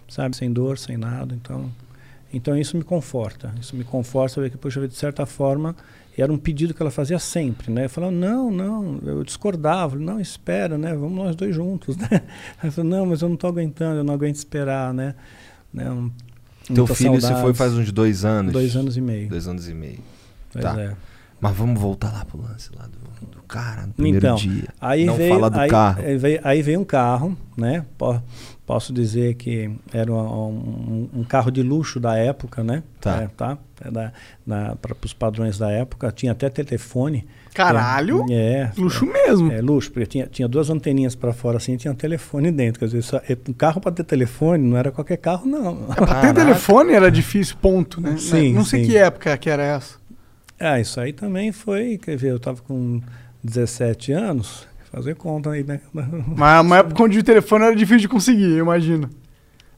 [0.07, 0.35] sabe?
[0.35, 1.35] Sem dor, sem nada.
[1.35, 1.69] Então,
[2.33, 3.53] então isso me conforta.
[3.59, 5.75] Isso me conforta ver que, poxa, de certa forma,
[6.17, 7.85] era um pedido que ela fazia sempre, né?
[7.85, 10.93] Eu falava, não, não, eu discordava, não, espera, né?
[10.95, 12.07] Vamos nós dois juntos, né?
[12.61, 15.15] Ela falou, não, mas eu não estou aguentando, eu não aguento esperar, né?
[15.73, 15.85] né?
[16.73, 17.57] Teu filho se foi saudades.
[17.57, 18.53] faz uns dois anos.
[18.53, 19.29] dois anos e meio.
[19.29, 19.99] Dois anos e meio.
[20.51, 20.79] Pois tá.
[20.81, 20.93] é.
[21.39, 24.67] Mas vamos voltar lá pro lance lá do, do cara no primeiro Então, dia.
[24.79, 26.01] Aí Não veio, fala do aí, carro.
[26.01, 27.85] Aí veio, aí veio um carro, né?
[27.97, 28.21] Po-
[28.65, 32.81] posso dizer que era um, um- um carro de luxo da época, né?
[33.01, 33.21] Tá.
[33.23, 33.57] É, tá?
[33.83, 34.11] É da,
[34.81, 36.11] para os padrões da época.
[36.11, 37.27] Tinha até telefone.
[37.55, 38.25] Caralho!
[38.29, 38.69] É.
[38.77, 39.51] Luxo mesmo.
[39.51, 42.79] É luxo, porque tinha, tinha duas anteninhas para fora assim e tinha um telefone dentro.
[42.79, 45.75] Quer dizer, só, é, um carro para ter telefone não era qualquer carro, não.
[45.87, 46.33] Pra ter Caraca.
[46.33, 48.17] telefone era difícil, ponto, né?
[48.17, 48.91] Sim, Não sei sim.
[48.91, 49.95] que época que era essa.
[50.59, 53.01] Ah, isso aí também foi, quer ver, eu tava com
[53.43, 55.79] 17 anos, fazer conta aí, né?
[55.93, 59.09] Mas uma época onde o telefone era difícil de conseguir, eu imagino.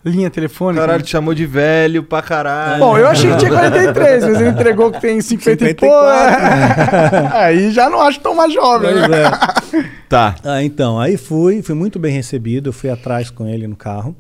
[0.07, 0.81] Linha telefônica.
[0.81, 2.79] Caralho, te chamou de velho pra caralho.
[2.79, 5.95] Bom, eu achei que tinha 43, mas ele entregou que tem 50 e pouco.
[5.95, 7.35] 54.
[7.37, 8.91] Aí já não acho tão mais jovem.
[8.91, 9.23] Pois né?
[9.23, 9.97] é.
[10.09, 10.35] Tá.
[10.43, 14.15] Ah, então, aí fui, fui muito bem recebido, eu fui atrás com ele no carro,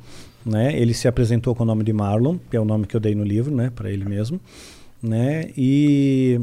[0.45, 0.77] né?
[0.77, 3.15] Ele se apresentou com o nome de Marlon, que é o nome que eu dei
[3.15, 4.39] no livro, né, para ele mesmo,
[5.01, 5.49] né?
[5.57, 6.41] E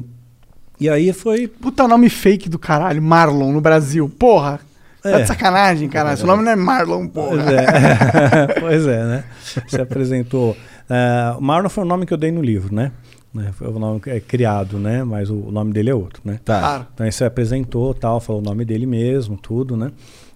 [0.81, 4.09] e aí foi Puta nome fake do caralho, Marlon no Brasil.
[4.09, 4.61] Porra.
[5.05, 5.23] Tá É.
[5.23, 6.17] de sacanagem, caralho.
[6.17, 7.53] Seu nome não é Marlon, Pois porra.
[7.53, 9.25] é, pois é, né?
[9.67, 10.53] Se apresentou.
[10.53, 12.91] Uh, Marlon foi o nome que eu dei no livro, né?
[13.33, 15.03] Né, Foi o nome é criado, né?
[15.05, 16.39] Mas o, nome dele é outro, né?
[16.45, 16.59] Tá.
[16.61, 16.87] Claro.
[16.95, 19.91] Então ele se apresentou, tal, falou o nome dele mesmo, tudo, né?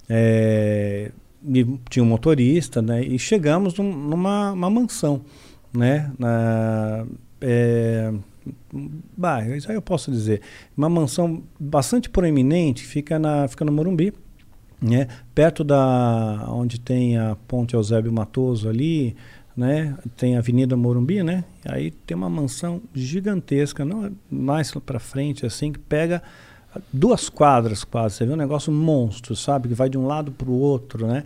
[0.09, 1.11] É,
[1.49, 3.03] e tinha um motorista, né?
[3.03, 5.21] E chegamos num- numa uma mansão,
[5.73, 6.11] né?
[6.19, 7.07] Na,
[7.41, 8.13] é,
[9.17, 10.41] bah, isso aí eu posso dizer.
[10.77, 14.13] Uma mansão bastante proeminente, fica, na, fica no Morumbi,
[14.81, 15.09] né?
[15.35, 19.17] Perto da onde tem a Ponte Eusébio Matoso ali,
[19.57, 19.97] né?
[20.17, 21.45] Tem a Avenida Morumbi, né?
[21.65, 26.23] Aí tem uma mansão gigantesca, não mais para frente assim, que pega
[26.93, 29.69] duas quadras quase, você vê um negócio monstro, sabe?
[29.69, 31.25] Que vai de um lado para o outro, né?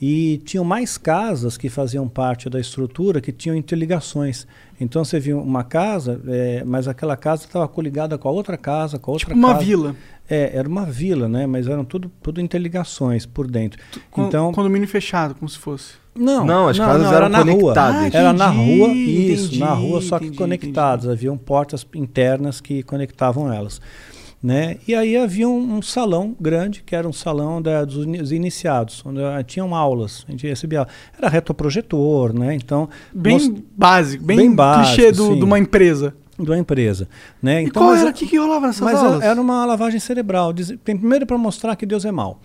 [0.00, 4.46] E tinham mais casas que faziam parte da estrutura que tinham interligações.
[4.80, 8.98] Então você viu uma casa, eh, mas aquela casa estava coligada com a outra casa,
[8.98, 9.64] com a outra Tipo uma casa.
[9.64, 9.96] vila.
[10.28, 11.46] É, era uma vila, né?
[11.46, 13.78] Mas eram tudo, tudo interligações por dentro.
[14.10, 15.92] Com, então, Condomínio fechado, como se fosse.
[16.14, 17.46] não, Não, as casas era eram na rua.
[17.74, 18.14] conectadas.
[18.14, 21.08] Ah, Era na entendi, rua, isso, entendi, na rua, só que entendi, conectadas.
[21.08, 23.80] Haviam portas internas que conectavam elas.
[24.42, 24.76] Né?
[24.86, 28.30] E aí havia um, um salão grande, que era um salão da, dos ini- dos
[28.30, 30.90] iniciados, onde tinham aulas, a gente recebia aula.
[31.18, 32.54] Era retroprojetor, né?
[32.54, 36.14] Então, Bem mos- básico, bem, bem básico, clichê do- de uma empresa.
[36.38, 37.08] De uma empresa.
[37.42, 37.62] Né?
[37.62, 39.22] E Então, qual mas era é- o que, que rolava nessas mas aulas?
[39.22, 40.52] era uma lavagem cerebral.
[40.52, 42.40] Diz- tem- Primeiro para mostrar que Deus é mau.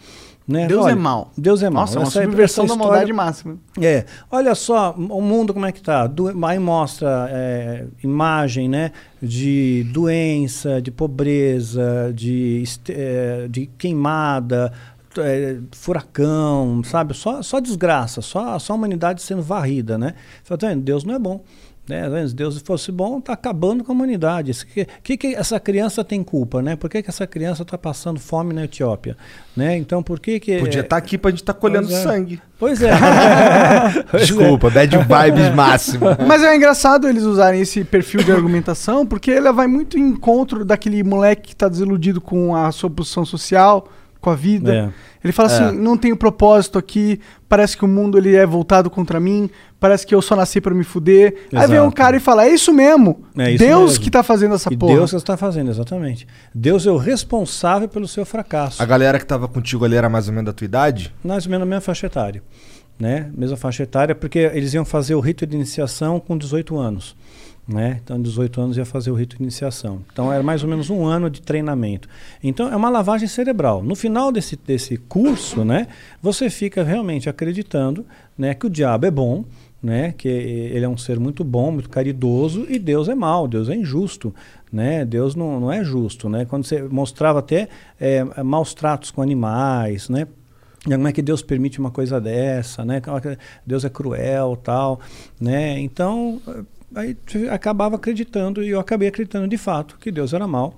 [0.48, 0.66] Né?
[0.66, 1.32] Deus Olha, é mau.
[1.38, 1.82] Deus é mau.
[1.84, 3.58] Nossa, uma Essa- subversão essa da maldade máxima.
[3.80, 6.08] É, olha só o mundo como é que tá.
[6.08, 14.74] Do, aí mostra é, imagem, né, de doença, de pobreza, de, é, de queimada,
[15.20, 17.14] é, furacão, sabe?
[17.14, 20.14] Só, só desgraça, só, só a humanidade sendo varrida, né?
[20.44, 20.82] Fala, tá vendo?
[20.82, 21.44] Deus não é bom.
[21.90, 22.08] Né?
[22.08, 22.28] Tá?
[22.28, 24.52] Se Deus fosse bom, tá acabando com a humanidade.
[24.52, 26.76] O que, que, que essa criança tem culpa, né?
[26.76, 29.18] Por que, que essa criança está passando fome na Etiópia?
[29.58, 29.76] Né?
[29.76, 30.60] Então, por que que...
[30.60, 32.04] Podia estar aqui pra gente estar colhendo Pois é.
[32.04, 32.42] sangue.
[32.60, 32.92] Pois é.
[34.12, 34.26] Pois é.
[34.26, 36.06] Desculpa, bad vibes máximo.
[36.28, 40.64] Mas é engraçado eles usarem esse perfil de argumentação, porque ele vai muito em encontro
[40.64, 43.88] daquele moleque que tá desiludido com a sua posição social,
[44.22, 44.74] com a vida.
[44.76, 44.90] É.
[45.24, 45.72] Ele fala assim, É.
[45.72, 49.50] não tenho propósito aqui, parece que o mundo ele é voltado contra mim,
[49.80, 51.48] parece que eu só nasci pra me fuder.
[51.54, 51.96] Aí vem um Exato.
[51.96, 54.04] cara e fala, é isso mesmo, É isso Deus mesmo.
[54.04, 54.96] que tá fazendo essa E porra.
[54.96, 56.28] Deus que está fazendo, exatamente.
[56.54, 58.82] Deus é o responsável pelo seu fracasso.
[58.82, 61.14] A galera que tava contigo ali era mais ou menos da tua idade?
[61.24, 62.44] Mais ou menos na mesma faixa etária.
[63.00, 63.30] Né?
[63.34, 67.16] Mesma faixa etária, porque eles iam fazer o rito de iniciação com 18 anos.
[67.66, 68.00] Né?
[68.04, 70.02] Então, 18 anos ia fazer o rito de iniciação.
[70.12, 72.10] Então, era mais ou menos um ano de treinamento.
[72.44, 73.84] Então, é uma lavagem cerebral.
[73.84, 75.88] No final desse, desse curso, né,
[76.22, 78.06] você fica realmente acreditando
[78.36, 79.46] né, que o diabo é bom,
[79.82, 83.70] né, que ele é um ser muito bom, muito caridoso, e Deus é mau, Deus
[83.70, 84.34] é injusto.
[84.72, 85.04] Né?
[85.04, 86.30] Deus não, não é justo.
[86.30, 86.46] Né?
[86.46, 87.68] Quando você mostrava até
[88.00, 90.28] eh, maus tratos com animais, né?
[90.84, 93.02] Como é que Deus permite uma coisa dessa, né?
[93.24, 95.00] É Deus é cruel, tal,
[95.40, 95.78] né?
[95.80, 96.42] Então,
[96.96, 97.18] aí
[97.52, 100.74] acabava acreditando e eu acabei acreditando de fato que Deus era mau,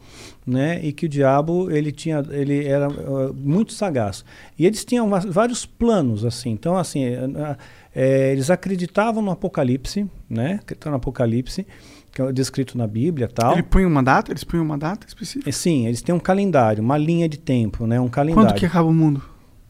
[0.46, 0.84] né?
[0.84, 4.26] E que o diabo ele tinha, ele era eh, muito sagaz.
[4.58, 6.50] E eles tinham vários planos assim.
[6.50, 7.58] Então, assim, eh,
[7.96, 10.60] eh, eles acreditavam no Apocalipse, né?
[10.62, 11.66] Acreditavam no Apocalipse
[12.12, 13.54] que é descrito na Bíblia, tal.
[13.54, 14.32] Ele põe uma data?
[14.32, 15.50] Eles põem uma data específica?
[15.50, 18.00] E Sim, eles têm um calendário, uma linha de tempo, né?
[18.00, 18.50] Um calendário.
[18.50, 19.24] Quando que acaba o mundo?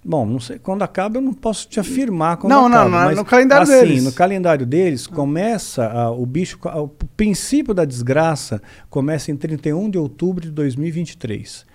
[0.03, 2.89] Bom, não sei quando acaba, eu não posso te afirmar quando Não, não, acaba.
[2.89, 4.03] não, mas, no calendário assim, deles.
[4.03, 8.59] no calendário deles começa ah, o bicho, o princípio da desgraça
[8.89, 11.67] começa em 31 de outubro de 2023.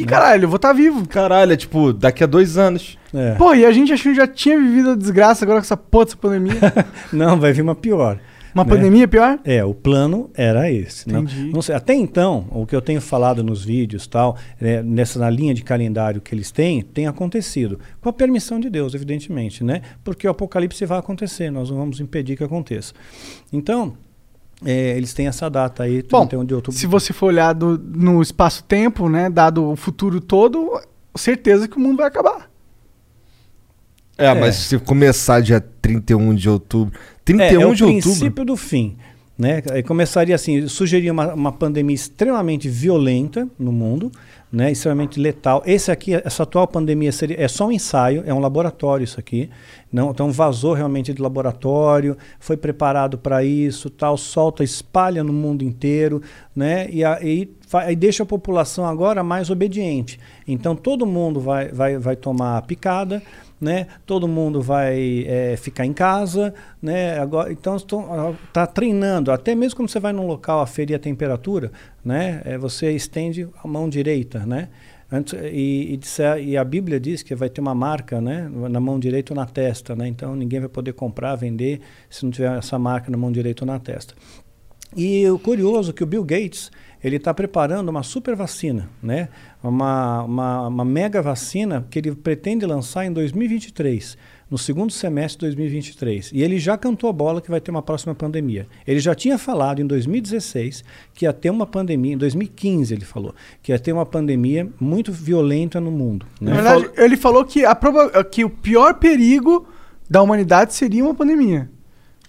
[0.00, 1.06] Ih, caralho, eu vou estar vivo.
[1.06, 2.98] Caralho, é tipo, daqui a dois anos.
[3.12, 3.34] É.
[3.34, 6.06] Pô, e a gente achou que já tinha vivido a desgraça agora com essa porra
[6.06, 6.60] dessa pandemia.
[7.12, 8.18] Não, vai vir uma pior.
[8.54, 8.70] Uma né?
[8.70, 9.38] pandemia pior?
[9.44, 11.08] É, o plano era esse.
[11.08, 11.50] Não, Entendi.
[11.52, 15.28] não sei, até então, o que eu tenho falado nos vídeos, tal, é, nessa na
[15.28, 17.80] linha de calendário que eles têm, tem acontecido.
[18.00, 19.82] Com a permissão de Deus, evidentemente, né?
[20.04, 22.94] Porque o apocalipse vai acontecer, nós não vamos impedir que aconteça.
[23.52, 23.96] Então,
[24.64, 26.78] é, eles têm essa data aí, Bom, 31 de outubro.
[26.78, 30.78] se você for olhar do- no espaço-tempo, né, dado o futuro todo,
[31.16, 32.50] certeza que o mundo vai acabar.
[34.16, 34.34] É, É.
[34.34, 36.94] mas se começar dia 31 de outubro.
[36.96, 38.02] é, 31 é o de outubro.
[38.02, 38.96] princípio do fim.
[39.36, 39.60] Né?
[39.72, 44.12] Aí começaria assim, sugeria uma, uma pandemia extremamente violenta no mundo,
[44.54, 44.70] né?
[44.70, 45.62] extremamente letal.
[45.66, 49.50] Esse aqui, essa atual pandemia seria, é só um ensaio, é um laboratório isso aqui.
[49.92, 55.62] Não, então vazou realmente de laboratório, foi preparado para isso, tal, solta, espalha no mundo
[55.62, 56.22] inteiro,
[56.54, 56.88] né?
[56.90, 60.20] E aí aí deixa a população agora mais obediente.
[60.46, 63.22] Então todo mundo vai, vai, vai tomar a picada,
[63.64, 63.86] né?
[64.04, 67.18] Todo mundo vai é, ficar em casa, né?
[67.18, 69.32] Agora, então está treinando.
[69.32, 71.72] Até mesmo quando você vai num local aferir a temperatura,
[72.04, 72.42] né?
[72.44, 74.68] É, você estende a mão direita, né?
[75.10, 78.98] Antes, e, e, e, a Bíblia diz que vai ter uma marca né, na mão
[78.98, 80.08] direita ou na testa, né?
[80.08, 83.66] então ninguém vai poder comprar, vender se não tiver essa marca na mão direita ou
[83.66, 84.14] na testa.
[84.96, 86.70] E o curioso é que o Bill Gates
[87.04, 89.28] ele está preparando uma super vacina, né?
[89.62, 94.16] uma, uma, uma mega vacina que ele pretende lançar em 2023
[94.50, 96.30] no segundo semestre de 2023.
[96.32, 98.66] E ele já cantou a bola que vai ter uma próxima pandemia.
[98.86, 100.82] Ele já tinha falado em 2016
[101.12, 105.12] que ia ter uma pandemia, em 2015 ele falou, que ia ter uma pandemia muito
[105.12, 106.24] violenta no mundo.
[106.40, 106.52] Né?
[106.52, 107.76] Na verdade, ele falou que, a
[108.30, 109.66] que o pior perigo
[110.08, 111.68] da humanidade seria uma pandemia.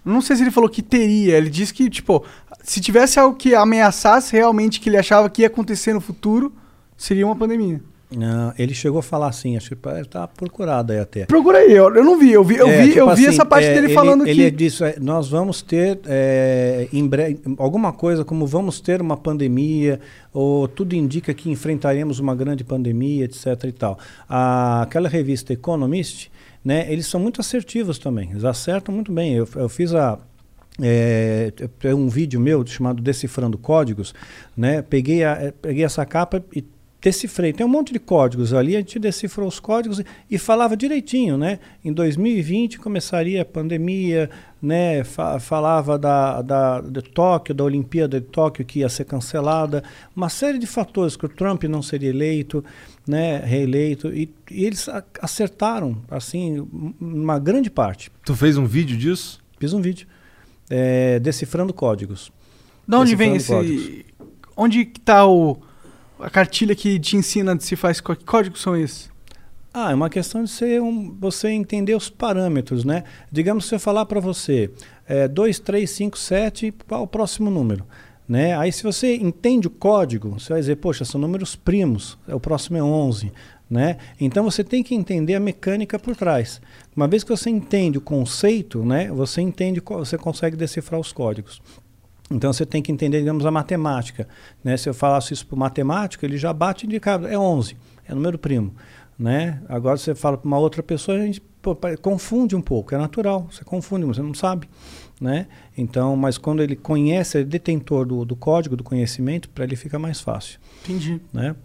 [0.05, 2.23] Não sei se ele falou que teria, ele disse que, tipo,
[2.65, 6.51] se tivesse algo que ameaçasse realmente que ele achava que ia acontecer no futuro,
[6.97, 7.79] seria uma pandemia.
[8.15, 11.25] Não, ele chegou a falar assim, acho que está procurado aí até.
[11.25, 13.25] Procura aí, eu, eu não vi, eu vi, eu é, vi, tipo eu vi assim,
[13.25, 14.51] essa parte é, dele ele, falando ele que...
[14.51, 19.99] disse, é, nós vamos ter é, em breve, alguma coisa como vamos ter uma pandemia,
[20.33, 23.99] ou tudo indica que enfrentaremos uma grande pandemia, etc e tal.
[24.29, 26.31] A, aquela revista Economist,
[26.63, 29.33] né, eles são muito assertivos também, eles acertam muito bem.
[29.33, 30.17] Eu, eu fiz a
[30.81, 31.53] é,
[31.83, 34.13] é, um vídeo meu chamado Decifrando Códigos,
[34.55, 34.81] né?
[34.81, 36.63] Peguei, a, peguei essa capa e
[37.01, 37.53] decifrei.
[37.53, 41.37] Tem um monte de códigos ali, a gente decifrou os códigos e, e falava direitinho,
[41.37, 41.59] né?
[41.83, 44.29] Em 2020 começaria a pandemia,
[44.61, 45.03] né?
[45.03, 49.83] Fa falava da, da, de Tóquio, da Olimpíada de Tóquio que ia ser cancelada,
[50.15, 52.65] uma série de fatores que o Trump não seria eleito,
[53.07, 53.37] né?
[53.37, 54.89] Reeleito e, e eles
[55.21, 56.67] acertaram, assim,
[56.99, 58.11] uma grande parte.
[58.25, 59.39] Tu fez um vídeo disso?
[59.57, 60.07] Fiz um vídeo
[60.69, 62.31] é, decifrando códigos.
[62.87, 63.51] De onde vem esse?
[63.51, 64.05] Códigos.
[64.55, 65.57] Onde está o
[66.19, 69.09] a cartilha que te ensina se faz que códigos são esses?
[69.73, 73.03] Ah, é uma questão de ser um, você entender os parâmetros, né?
[73.29, 74.71] Digamos, se eu falar para você
[75.33, 77.85] 2, 3, 5, 7, qual o próximo número?
[78.27, 78.57] Né?
[78.57, 82.77] Aí se você entende o código, você vai dizer, poxa, são números primos, o próximo
[82.77, 83.31] é 11.
[83.69, 83.97] Né?
[84.19, 86.61] Então você tem que entender a mecânica por trás.
[86.95, 91.61] Uma vez que você entende o conceito, né, você entende, você consegue decifrar os códigos.
[92.29, 94.27] Então você tem que entender, digamos, a matemática.
[94.63, 94.77] Né?
[94.77, 97.75] Se eu falasse isso para o matemático, ele já bate de cara, é 11,
[98.07, 98.73] é número primo.
[99.17, 99.61] Né?
[99.69, 103.47] Agora você fala para uma outra pessoa, a gente pô, confunde um pouco, é natural,
[103.49, 104.67] você confunde, você não sabe.
[105.19, 105.47] Né?
[105.77, 109.97] Então, mas quando ele conhece, é detentor do, do código, do conhecimento, para ele fica
[109.97, 110.59] mais fácil.
[110.83, 111.21] Entendi.
[111.31, 111.55] Né?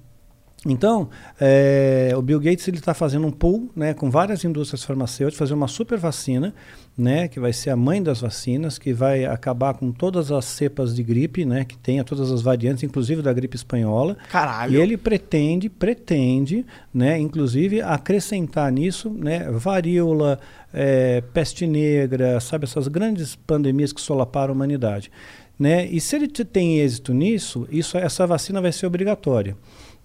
[0.66, 1.08] Então,
[1.40, 5.54] é, o Bill Gates ele está fazendo um pool, né, com várias indústrias farmacêuticas, fazer
[5.54, 6.54] uma super vacina,
[6.98, 10.94] né, que vai ser a mãe das vacinas, que vai acabar com todas as cepas
[10.94, 14.18] de gripe, né, que tenha todas as variantes, inclusive da gripe espanhola.
[14.30, 14.74] Caralho.
[14.74, 20.38] E ele pretende, pretende, né, inclusive acrescentar nisso, né, varíola,
[20.74, 25.10] é, peste negra, sabe essas grandes pandemias que solaparam a humanidade,
[25.58, 25.86] né?
[25.86, 29.56] E se ele tem êxito nisso, isso, essa vacina vai ser obrigatória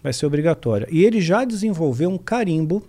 [0.01, 0.87] vai ser obrigatória.
[0.91, 2.83] E ele já desenvolveu um carimbo,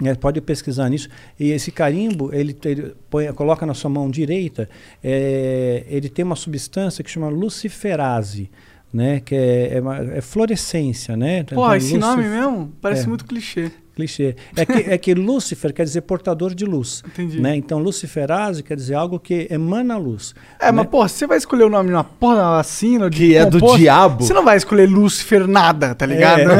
[0.00, 4.68] né, pode pesquisar nisso, e esse carimbo, ele, ele põe, coloca na sua mão direita,
[5.02, 8.50] é, ele tem uma substância que chama luciferase,
[8.92, 11.44] né, que é, é, uma, é fluorescência, né?
[11.44, 13.06] Pô, então, esse nome mesmo parece é.
[13.06, 14.36] muito clichê clichê.
[14.56, 17.02] É que, é que Lúcifer quer dizer portador de luz.
[17.04, 17.40] Entendi.
[17.40, 17.56] Né?
[17.56, 20.36] Então, luciferase quer dizer algo que emana luz.
[20.60, 20.72] É, né?
[20.72, 23.10] mas, pô, você vai escolher o nome de uma porra da vacina?
[23.10, 24.24] Que é do diabo.
[24.24, 26.42] Você não vai escolher Lúcifer nada, tá ligado?
[26.42, 26.58] É.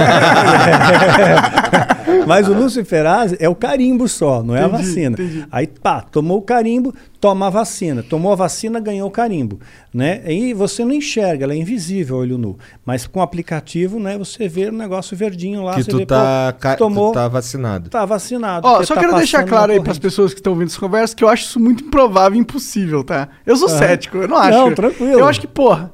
[2.26, 5.16] mas o luciferase é o carimbo só, não é entendi, a vacina.
[5.18, 5.46] Entendi.
[5.50, 8.02] Aí, pá, tomou o carimbo, toma a vacina.
[8.02, 9.60] Tomou a vacina, ganhou o carimbo.
[9.92, 10.22] Né?
[10.26, 12.58] E você não enxerga, ela é invisível olho nu.
[12.84, 15.74] Mas com o aplicativo, né, você vê o negócio verdinho lá.
[15.74, 17.90] Que tu, vê, tá, pô, tomou, tu tá vacinado.
[17.90, 18.66] Tá vacinado.
[18.66, 21.14] Ó, só tá quero deixar claro aí para as pessoas que estão ouvindo essa conversa
[21.14, 23.28] que eu acho isso muito improvável e impossível, tá?
[23.46, 23.78] Eu sou ah.
[23.78, 24.58] cético, eu não acho.
[24.58, 25.12] Não, tranquilo.
[25.12, 25.92] Eu acho que, porra,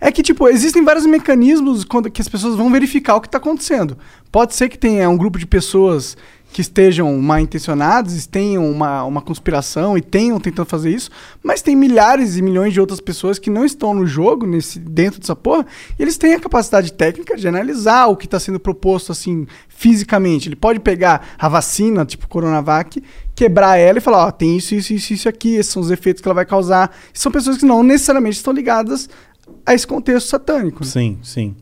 [0.00, 3.36] é que, tipo, existem vários mecanismos quando, que as pessoas vão verificar o que está
[3.36, 3.98] acontecendo.
[4.32, 6.16] Pode ser que tenha um grupo de pessoas
[6.52, 11.10] que estejam mal intencionados, tenham uma, uma conspiração e tenham tentando fazer isso,
[11.42, 15.20] mas tem milhares e milhões de outras pessoas que não estão no jogo, nesse, dentro
[15.20, 15.64] dessa porra,
[15.98, 20.48] e eles têm a capacidade técnica de analisar o que está sendo proposto assim fisicamente.
[20.48, 23.02] Ele pode pegar a vacina, tipo Coronavac,
[23.34, 26.20] quebrar ela e falar, ó, tem isso, isso, isso, isso aqui, esses são os efeitos
[26.20, 26.94] que ela vai causar.
[27.14, 29.08] são pessoas que não necessariamente estão ligadas
[29.64, 30.80] a esse contexto satânico.
[30.80, 30.90] né?
[30.90, 31.54] Sim, sim.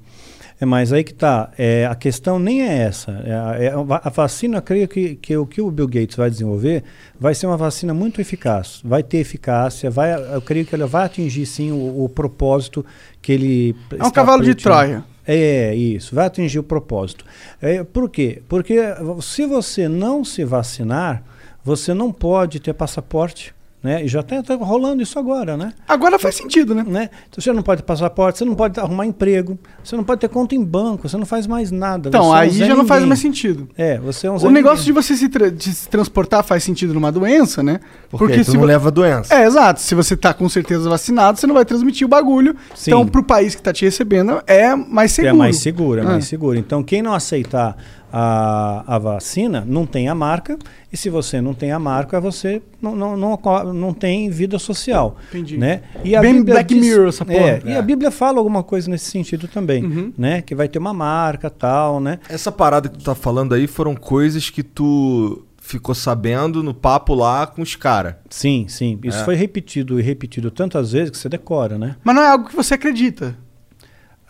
[0.60, 1.50] É, mas aí que tá.
[1.56, 3.12] É, a questão nem é essa.
[3.24, 5.86] É, a- é a va- a vacina, eu creio que, que o que o Bill
[5.86, 6.82] Gates vai desenvolver
[7.18, 8.80] vai ser uma vacina muito eficaz.
[8.84, 12.84] Vai ter eficácia, vai, eu creio que ela vai atingir sim o, o propósito
[13.22, 13.76] que ele.
[13.98, 15.04] É um cavalo de Troia.
[15.30, 17.24] É, isso, vai atingir o propósito.
[17.60, 18.42] É, por quê?
[18.48, 18.78] Porque
[19.20, 21.22] se você não se vacinar,
[21.62, 23.54] você não pode ter passaporte.
[23.80, 24.04] Né?
[24.04, 25.72] E já está rolando isso agora, né?
[25.86, 26.84] Agora faz sentido, né?
[26.84, 27.10] né?
[27.28, 30.28] Então, você não pode ter passaporte, você não pode arrumar emprego, você não pode ter
[30.28, 32.08] conta em banco, você não faz mais nada.
[32.08, 33.68] Então, é aí já não faz mais sentido.
[33.78, 35.02] É, você é um Zé O negócio de Ninguém.
[35.02, 37.78] você se, tra- de se transportar faz sentido numa doença, né?
[38.10, 39.32] Porque, tu se não vo- leva doença.
[39.32, 39.80] É, exato.
[39.80, 42.56] Se você tá com certeza vacinado, você não vai transmitir o bagulho.
[42.74, 42.90] Sim.
[42.90, 45.34] Então, pro país que tá te recebendo, é mais seguro.
[45.34, 46.06] É mais seguro, é Ah.
[46.08, 46.58] mais seguro.
[46.58, 47.76] Então, quem não aceitar
[48.12, 50.58] a, a vacina não tem a marca,
[50.92, 53.38] e se você não tem a marca, você não, não, não,
[53.74, 55.16] não tem vida social.
[55.28, 55.56] Entendi.
[55.58, 55.82] Né?
[56.04, 57.38] E Bem Black Mirror essa porra.
[57.38, 57.76] É, E É.
[57.78, 60.12] a Bíblia fala alguma coisa nesse sentido também, Uhum.
[60.16, 60.42] né?
[60.42, 62.18] Que vai ter uma marca tal, né?
[62.28, 67.14] Essa parada que tu tá falando aí foram coisas que tu ficou sabendo no papo
[67.14, 68.14] lá com os caras.
[68.30, 68.98] Sim, sim.
[69.04, 69.24] Isso É.
[69.24, 71.96] foi repetido e repetido tantas vezes que você decora, né?
[72.02, 73.36] Mas não é algo que você acredita.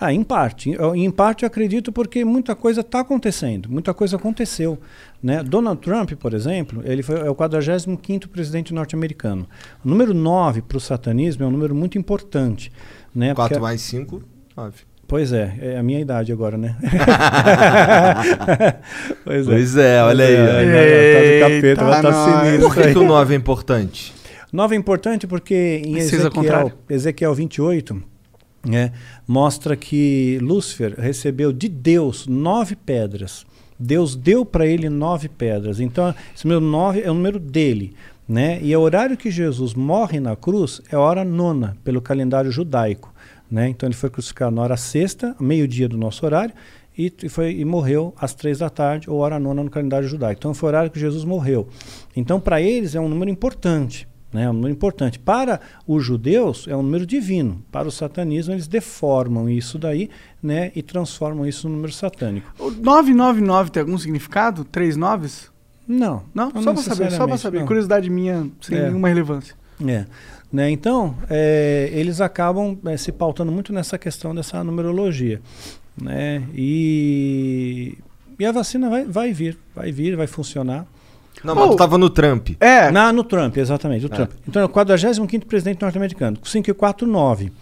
[0.01, 0.71] Ah, em parte.
[0.71, 4.79] Eu- Em parte eu acredito porque muita coisa está acontecendo, muita coisa aconteceu.
[5.21, 5.43] Né?
[5.43, 9.49] Donald Trump, por exemplo, ele foi, é o 45º presidente norte-americano.
[9.85, 12.71] O número 9 para o satanismo é um número muito importante.
[13.15, 13.35] Né?
[13.35, 14.23] 4 Porque- mais 5,
[14.57, 14.83] 9.
[15.09, 16.77] Pois é, é a minha idade agora, né?
[19.25, 19.51] pois é.
[19.51, 20.35] Pois é, olha aí.
[20.35, 20.45] É, ó.
[20.45, 22.17] é, tá do capeta, estar nós.
[22.45, 22.93] sinistro Por que, aí.
[22.93, 24.15] que o 9 é importante?
[24.53, 26.73] 9 é importante porque em Precisa Ezequiel.
[26.89, 28.03] Ezequiel 28
[28.69, 28.93] né,
[29.27, 33.47] mostra que Lúcifer recebeu de Deus nove pedras.
[33.79, 35.81] Deus deu para ele nove pedras.
[35.81, 37.95] Então, esse número nove é o número dele.
[38.29, 38.59] Né?
[38.63, 43.13] E o horário que Jesus morre na cruz é a hora nona, pelo calendário judaico.
[43.51, 43.69] Né?
[43.69, 46.53] Então, ele foi crucificado na hora sexta, meio-dia do nosso horário,
[46.97, 50.41] e foi, e morreu às três da tarde, ou hora nona no calendário judaico.
[50.41, 51.69] Então, foi o horário que Jesus morreu.
[52.15, 54.07] Então, para eles, é um número importante.
[54.33, 55.19] Né, é um número importante.
[55.19, 57.63] Para os judeus, é um número divino.
[57.73, 60.11] Para o satanismo, eles deformam isso daí
[60.43, 62.47] né, e transformam isso num número satânico.
[62.59, 64.65] O 999 tem algum significado?
[64.65, 65.51] Três noves?
[65.87, 66.23] Não.
[66.35, 66.51] Não?
[66.51, 67.59] só pra saber, só necessariamente, saber.
[67.61, 67.67] não.
[67.67, 68.83] Curiosidade minha, sem É.
[68.89, 69.55] nenhuma relevância.
[69.87, 70.05] É.
[70.53, 75.41] Né, então, é, eles acabam é, se pautando muito nessa questão dessa numerologia.
[76.01, 77.97] Né, e,
[78.39, 80.87] e a vacina vai, vai vir, vai vir, vai funcionar.
[81.45, 81.71] Não, mas Oh.
[81.71, 82.51] tu tava no Trump.
[82.61, 84.31] É, Na, no Trump, exatamente, o Trump.
[84.47, 87.53] Então é o 45º presidente norte-americano, 549,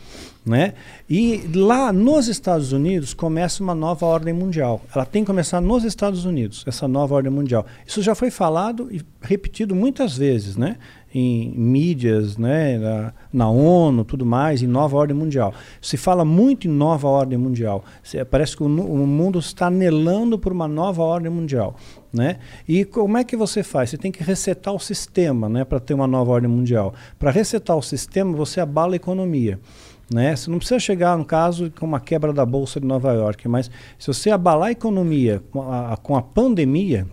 [0.44, 0.74] né?
[1.10, 4.80] E lá nos Estados Unidos começa uma nova ordem mundial.
[4.94, 7.66] Ela tem que começar nos Estados Unidos, essa nova ordem mundial.
[7.86, 10.76] Isso já foi falado e repetido muitas vezes, né?
[11.14, 12.76] Em mídias, né?
[12.78, 15.54] na, na ONU, tudo mais, em nova ordem mundial.
[15.80, 17.82] Se fala muito em nova ordem mundial.
[18.02, 21.74] Se- Parece que o, o mundo está anelando por uma nova ordem mundial.
[22.12, 22.38] Né?
[22.66, 23.90] E como é que você faz?
[23.90, 26.94] Você tem que resetar o sistema né, para ter uma nova ordem mundial.
[27.18, 29.58] Para resetar o sistema, você abala a economia.
[30.12, 30.34] Né?
[30.34, 33.70] Você não precisa chegar, no caso, com uma quebra da Bolsa de Nova York, mas
[33.98, 37.06] se você abalar a economia com a, com a pandemia,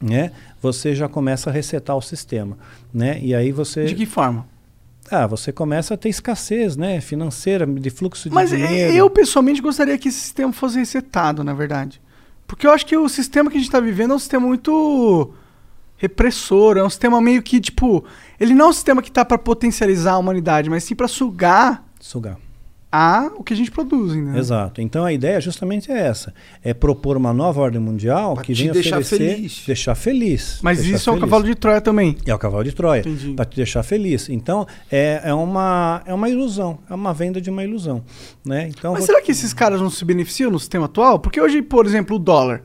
[0.00, 2.58] né, você já começa a resetar o sistema.
[2.92, 3.20] Né?
[3.22, 3.84] E aí você.
[3.84, 4.46] de que forma?
[5.10, 8.94] Ah, você começa a ter escassez né, financeira, de fluxo de Mas é, dinheiro.
[8.94, 12.00] eu, pessoalmente, gostaria que esse sistema fosse resetado, na verdade.
[12.46, 15.32] Porque eu acho que o sistema que a gente tá vivendo é um sistema muito
[15.96, 18.04] repressor, é um sistema meio que, tipo...
[18.38, 21.84] Ele não é um sistema que tá pra potencializar a humanidade, mas sim pra sugar
[22.04, 22.36] Sugar.
[22.96, 24.38] A o que a gente produz, né?
[24.38, 24.80] Exato.
[24.80, 28.72] Então a ideia justamente é essa: é propor uma nova ordem mundial Pra que venha
[28.72, 29.62] deixar oferecer, feliz.
[29.66, 30.58] deixar feliz.
[30.62, 31.24] Mas deixar isso é feliz.
[31.24, 32.16] cavalo de Troia também.
[32.24, 33.02] É o cavalo de Troia,
[33.34, 34.28] para te deixar feliz.
[34.28, 38.04] Então é, é, uma, é uma ilusão, é uma venda de uma ilusão,
[38.44, 38.68] né?
[38.68, 41.18] Então Mas vou- será que esses caras não se beneficiam no sistema atual?
[41.18, 42.62] Porque hoje, por exemplo, o dólar.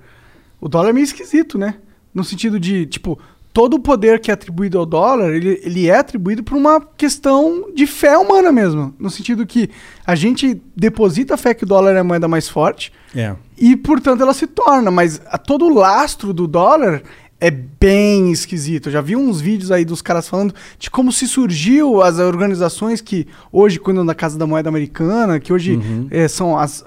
[0.62, 1.76] O dólar é meio esquisito, né?
[2.14, 3.18] No sentido de, tipo,
[3.54, 7.70] todo o poder que é atribuído ao dólar, ele, ele é atribuído por uma questão
[7.74, 8.94] de fé humana mesmo.
[9.00, 9.70] No sentido que
[10.06, 13.36] a gente deposita a fé que o dólar é a moeda mais forte é.
[13.58, 14.92] e, portanto, ela se torna.
[14.92, 17.02] Mas a, todo o lastro do dólar
[17.40, 18.90] é bem esquisito.
[18.90, 23.02] Eu já vi uns vídeos aí dos caras falando de como se surgiu as organizações
[23.02, 25.80] que hoje cuidam da Casa da Moeda Americana, que hoje
[26.12, 26.86] eh, são as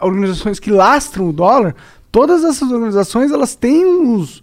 [0.00, 1.74] organizações que lastram o dólar.
[2.12, 4.42] Todas essas organizações, elas têm uns,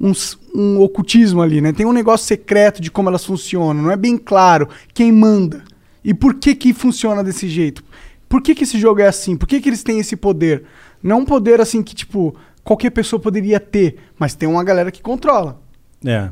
[0.00, 0.12] um,
[0.54, 1.72] um ocultismo ali, né?
[1.72, 3.82] Tem um negócio secreto de como elas funcionam.
[3.82, 5.64] Não é bem claro quem manda.
[6.04, 7.82] E por que que funciona desse jeito?
[8.28, 9.36] Por que que esse jogo é assim?
[9.36, 10.64] Por que que eles têm esse poder?
[11.02, 15.02] Não um poder assim que, tipo, qualquer pessoa poderia ter, mas tem uma galera que
[15.02, 15.60] controla.
[16.04, 16.30] É.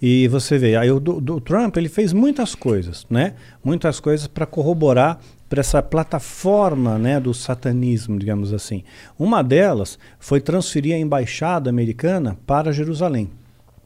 [0.00, 3.34] E você vê, aí o do, do Trump ele fez muitas coisas, né?
[3.62, 5.18] Muitas coisas para corroborar
[5.48, 8.84] para essa plataforma, né, do satanismo, digamos assim.
[9.18, 13.30] Uma delas foi transferir a embaixada americana para Jerusalém.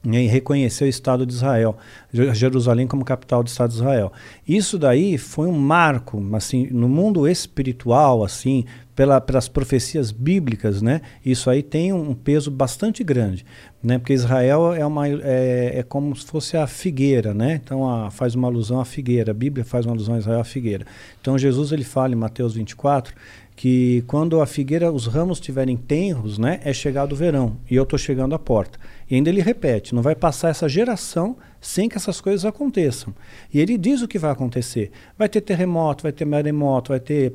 [0.05, 1.77] né, E reconhecer o Estado de Israel,
[2.13, 4.13] Je- Jerusalém como capital do Estado de Israel.
[4.49, 8.65] Isso daí foi um marco, assim, no mundo espiritual, assim,
[8.95, 11.01] pela, pelas profecias bíblicas, né?
[11.25, 13.45] Isso aí tem um, peso bastante grande,
[13.83, 13.99] né?
[13.99, 17.61] Porque Israel é uma é, é como se fosse a figueira, né?
[17.63, 19.31] Então a, faz uma alusão à figueira.
[19.31, 20.87] A Bíblia faz uma alusão a Israel à figueira.
[21.21, 23.15] Então Jesus ele fala em Mateus 24
[23.55, 27.83] que quando a figueira, os ramos estiverem tenros, né, é chegado o verão e eu
[27.83, 28.79] estou chegando à porta.
[29.11, 33.15] E ainda ele repete, não vai passar essa geração sem que essas coisas aconteçam.
[33.53, 34.91] E ele diz o que vai acontecer.
[35.19, 37.35] Vai ter terremoto, vai ter maremoto, vai ter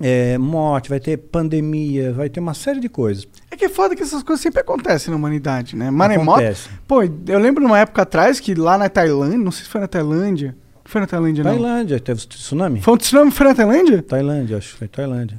[0.00, 3.26] é, morte, vai ter pandemia, vai ter uma série de coisas.
[3.50, 5.90] É que é foda que essas coisas sempre acontecem na humanidade, né?
[5.90, 6.40] Maremoto.
[6.40, 6.68] Acontece.
[6.86, 9.88] Pô, eu lembro numa época atrás que lá na Tailândia, não sei se foi na
[9.88, 10.56] Tailândia.
[10.84, 11.50] Foi na Tailândia, não.
[11.50, 12.80] Tailândia, teve tsunami?
[12.80, 14.02] Foi um tsunami, foi na Tailândia?
[14.02, 15.38] Tailândia, acho que foi Tailândia.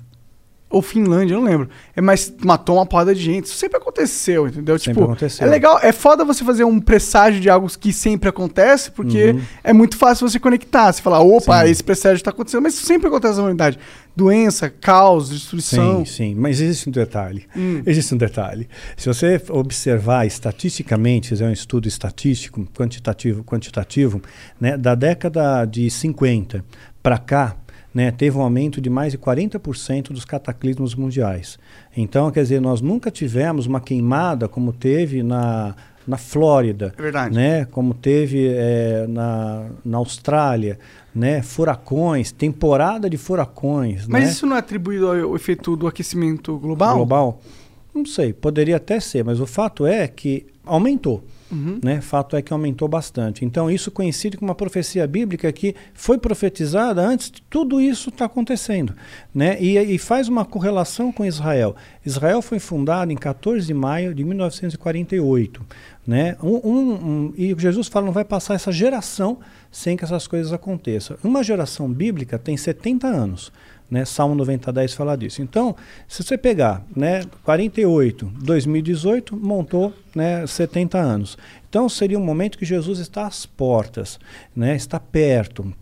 [0.71, 1.67] Ou Finlândia, eu não lembro.
[1.95, 3.45] É, mas matou uma porrada de gente.
[3.45, 4.77] Isso sempre aconteceu, entendeu?
[4.77, 5.47] Sempre tipo, aconteceu.
[5.47, 9.41] é legal, é foda você fazer um presságio de algo que sempre acontece, porque Uhum.
[9.63, 10.93] é muito fácil você conectar.
[10.93, 11.71] Você falar, opa, Sim.
[11.71, 13.79] esse presságio tá acontecendo, mas isso sempre acontece na humanidade.
[14.15, 16.05] Doença, caos, destruição.
[16.05, 17.47] Sim, sim, mas existe um detalhe.
[17.55, 17.81] Hum.
[17.85, 18.67] Existe um detalhe.
[18.95, 24.21] Se você observar estatisticamente, fizer um estudo estatístico, quantitativo, quantitativo,
[24.61, 26.63] né, da década de 50
[27.01, 27.55] para cá,
[27.93, 31.57] né, teve um aumento de mais de 40% dos cataclismos mundiais.
[31.95, 35.75] Então, quer dizer, nós nunca tivemos uma queimada como teve na,
[36.07, 40.79] na Flórida, É né, como teve eh, na, na Austrália,
[41.13, 44.07] né, furacões, temporada de furacões.
[44.07, 44.29] Mas né?
[44.29, 46.95] isso não é atribuído ao efeito do aquecimento global?
[46.95, 47.41] global?
[47.93, 51.23] Não sei, poderia até ser, mas o fato é que aumentou.
[51.51, 51.79] Uhum.
[51.83, 51.99] Né?
[51.99, 53.43] Fato é que aumentou bastante.
[53.43, 58.25] Então, isso coincide com uma profecia bíblica que foi profetizada antes de tudo isso estar
[58.25, 58.93] acontecendo.
[59.33, 59.57] Né?
[59.59, 61.75] E, e faz uma correlação com Israel.
[62.05, 65.65] Israel foi fundado em 14 de maio de 1948.
[66.07, 66.35] Né?
[66.41, 69.39] Um, um- um- e Jesus fala: não vai passar essa geração
[69.71, 71.17] sem que essas coisas aconteçam.
[71.23, 73.51] Uma geração bíblica tem 70 anos.
[73.89, 74.05] Né?
[74.05, 75.41] Salmo 90, 10 fala disso.
[75.41, 75.75] Então,
[76.07, 81.37] se você pegar né, 48, 2018, montou né, 70 anos.
[81.67, 84.19] Então, seria um momento que Jesus está às portas,
[84.55, 85.73] né, está perto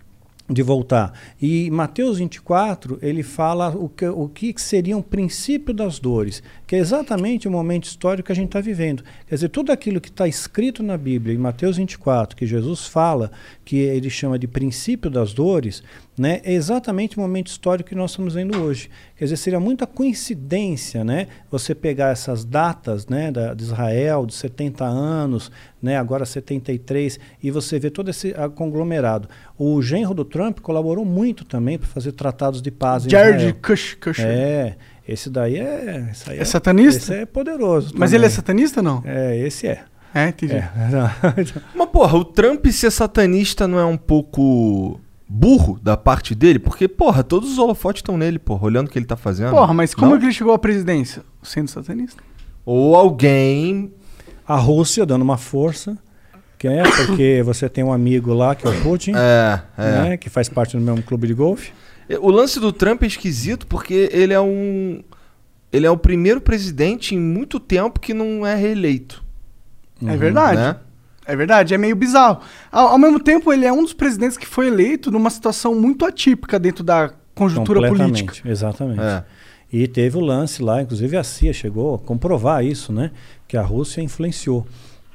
[0.50, 1.14] de voltar.
[1.42, 6.76] E Mateus 24, ele fala o que, o que seria um princípio das dores, que
[6.76, 9.04] é exatamente o momento histórico que a gente está vivendo.
[9.28, 13.32] Quer dizer, tudo aquilo que está escrito na Bíblia, em Mateus 24, que Jesus fala,
[13.66, 15.84] que ele chama de princípio das dores,
[16.18, 18.90] né, é exatamente o momento histórico que nós estamos vendo hoje.
[19.16, 24.34] Quer dizer, seria muita coincidência, né, você pegar essas datas, né, da, de Israel, de
[24.34, 29.30] 70 anos, né, agora 73, e você vê todo esse ah, conglomerado.
[29.58, 34.28] O genro do Trump colaborou muito também para fazer tratados de paz Jared Kushner.
[34.28, 34.76] É,
[35.08, 36.10] esse daí é...
[36.12, 37.14] Esse aí É satanista?
[37.14, 37.94] Esse é poderoso.
[37.96, 38.16] Mas também.
[38.16, 39.04] ele é satanista não?
[39.06, 39.84] É, esse é.
[40.14, 40.56] É, entendi.
[40.56, 40.68] é.
[41.76, 46.60] Mas, porra, o Trump ser satanista não é um pouco burro da parte dele?
[46.60, 49.52] Porque, porra, todos os holofotes estão nele, porra, olhando o que ele tá fazendo.
[49.52, 50.18] Porra, mas como Não?
[50.18, 51.24] é que ele chegou à presidência?
[51.44, 52.22] Sendo satanista?
[52.66, 53.92] Ou alguém.
[54.48, 55.98] A Rússia dando uma força,
[56.58, 59.92] que é porque você tem um amigo lá, que é o Putin, É, é.
[59.92, 61.74] né, que faz parte do mesmo clube de golfe.
[62.22, 65.04] O lance do Trump é esquisito porque ele é um.
[65.74, 69.22] Ele é o primeiro presidente em muito tempo que não é reeleito.
[70.06, 70.62] É verdade.
[70.62, 70.78] Né?
[71.28, 72.40] É verdade, é meio bizarro.
[72.72, 76.06] Ao, ao mesmo tempo, ele é um dos presidentes que foi eleito numa situação muito
[76.06, 78.34] atípica dentro da conjuntura política.
[78.46, 79.02] Exatamente.
[79.02, 79.24] É.
[79.72, 83.12] E teve o lance lá, inclusive a CIA chegou a comprovar isso, né?
[83.46, 84.66] Que a Rússia influenciou.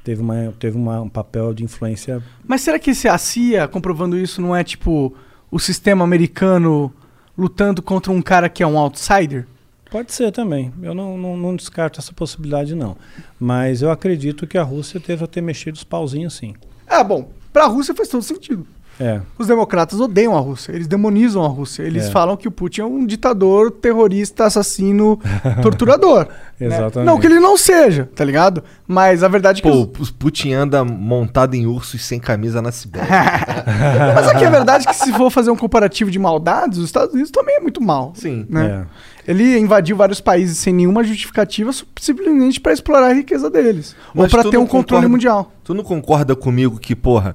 [0.03, 2.21] Teve, uma, teve uma, um papel de influência.
[2.45, 5.15] Mas será que esse, a CIA, comprovando isso, não é tipo
[5.49, 6.93] o sistema americano
[7.37, 9.47] lutando contra um cara que é um outsider?
[9.93, 10.73] Pode ser também.
[10.81, 12.97] Eu não, não, não descarto essa possibilidade, não.
[13.39, 16.55] Mas eu acredito que a Rússia deva ter mexido os pauzinhos sim.
[16.87, 18.65] Ah, bom, pra Rússia faz todo sentido.
[18.99, 19.19] É.
[19.39, 21.83] Os democratas odeiam a Rússia, eles demonizam a Rússia.
[21.83, 22.11] Eles É.
[22.11, 25.19] falam que o Putin é um ditador, terrorista, assassino,
[25.63, 26.27] torturador.
[26.59, 26.67] né?
[26.67, 27.07] Exatamente.
[27.07, 28.63] Não que ele não seja, tá ligado?
[28.87, 29.69] Mas a verdade é que.
[29.69, 33.07] Pô, os- o Putin anda montado em ursos sem camisa na Sibéria.
[34.15, 37.13] Mas aqui a verdade é que se for fazer um comparativo de maldades, os Estados
[37.13, 38.13] Unidos também é muito mal.
[38.15, 38.45] Sim.
[38.49, 38.85] Né?
[39.27, 39.31] É.
[39.31, 43.95] Ele invadiu vários países sem nenhuma justificativa, simplesmente pra explorar a riqueza deles.
[44.13, 45.51] ou Mas pra tu ter um controle concorda- mundial.
[45.63, 47.33] Tu não concorda comigo que, porra,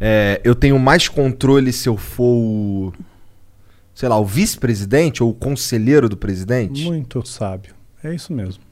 [0.00, 2.92] é, eu tenho mais controle se eu for o.
[3.94, 6.84] Sei lá, o vice-presidente ou o conselheiro do presidente?
[6.84, 7.74] Muito sábio.
[8.04, 8.62] É isso mesmo.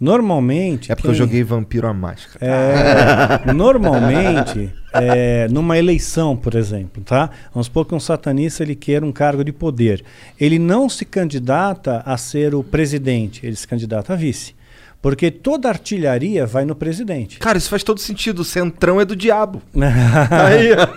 [0.00, 0.92] Normalmente.
[0.92, 2.38] É porque eu quem- joguei Vampiro à Máscara.
[2.44, 7.30] É, normalmente, é, numa eleição, por exemplo, tá?
[7.52, 10.04] Vamos supor que um satanista ele queira um cargo de poder.
[10.40, 14.54] Ele não se candidata a ser o presidente, ele se candidata a vice.
[15.00, 17.38] Porque toda artilharia vai no presidente.
[17.38, 18.40] Cara, isso faz todo sentido.
[18.40, 19.62] O centrão é do diabo.
[19.74, 20.88] Aí, ó.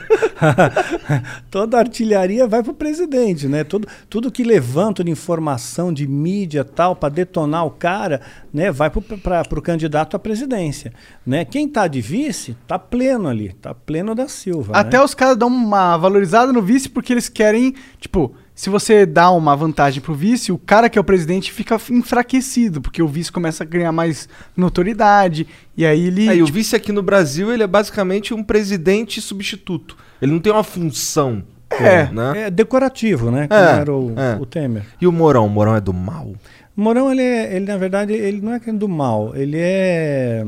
[1.51, 3.63] Toda artilharia vai para o presidente, né?
[3.63, 8.21] Tudo, tudo que levanta de informação, de mídia tal, para detonar o cara,
[8.51, 8.71] né?
[8.71, 10.91] Vai para o candidato à presidência.
[11.23, 11.45] Né?
[11.45, 14.73] Quem está de vice, tá pleno ali, tá pleno da Silva.
[14.75, 15.03] Até né?
[15.03, 19.55] os caras dão uma valorizada no vice porque eles querem, tipo, se você dá uma
[19.55, 23.63] vantagem pro vice, o cara que é o presidente fica enfraquecido, porque o vice começa
[23.63, 26.29] a ganhar mais notoriedade, e aí ele.
[26.29, 29.97] Aí, o tipo, vice aqui no Brasil, ele é basicamente um presidente substituto.
[30.21, 31.43] Ele não tem uma função.
[31.69, 32.47] É, né?
[32.47, 33.47] É decorativo, né?
[33.47, 34.35] Como É, era o, é.
[34.39, 34.83] o Temer.
[34.99, 35.45] E o Morão?
[35.45, 36.33] O Morão é do mal.
[36.75, 40.45] O Morão, ele, é- ele, na verdade, ele não é é do mal, ele é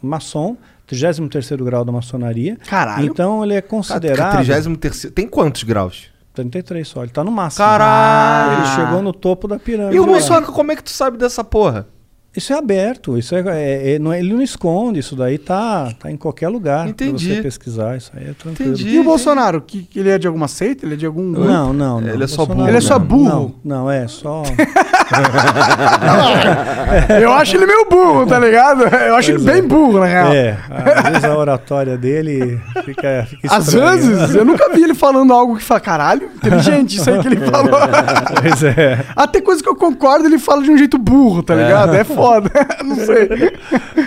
[0.00, 0.56] maçom,
[0.86, 2.56] 33 grau da maçonaria.
[2.68, 3.06] Caralho.
[3.06, 4.36] Então ele é considerado.
[4.44, 6.08] 33 Tem quantos graus?
[6.34, 7.64] 33 só, ele tá no máximo.
[7.64, 8.58] Caralho!
[8.62, 9.96] Ele chegou no topo da pirâmide.
[9.96, 10.12] E o lá.
[10.12, 11.86] Muçoca, como é que tu sabe dessa porra?
[12.36, 15.92] Isso é aberto, isso é, é- é- não é- ele não esconde, isso daí tá,
[15.98, 17.34] tá em qualquer lugar pra Entendi.
[17.34, 18.72] você pesquisar, isso aí é tranquilo.
[18.72, 18.88] Entendi.
[18.94, 19.60] E o Bolsonaro?
[19.60, 20.86] Que, que ele é de alguma seita?
[20.86, 21.32] Ele é de algum.
[21.32, 21.48] grupo?
[21.48, 22.08] Não, não, não.
[22.08, 23.04] Ele é só Bolsonaro burro, Ele é só não.
[23.06, 23.54] burro.
[23.64, 24.44] Não, não, é só.
[27.20, 28.82] Eu acho ele meio burro, tá ligado?
[28.82, 29.52] Eu acho Pois ele é.
[29.52, 30.32] bem burro, na real.
[30.32, 35.32] É, às vezes a oratória dele fica, fica Às vezes, eu nunca vi ele falando
[35.32, 37.78] algo que fala, caralho, inteligente isso aí que ele falou.
[38.40, 39.04] Pois é.
[39.14, 41.94] Até coisa que eu concordo, ele fala de um jeito burro, tá ligado?
[41.94, 42.50] É foda.
[42.84, 43.28] Não sei.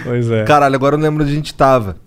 [0.04, 0.44] Pois é.
[0.44, 1.98] Caralho, agora eu lembro onde a gente tava.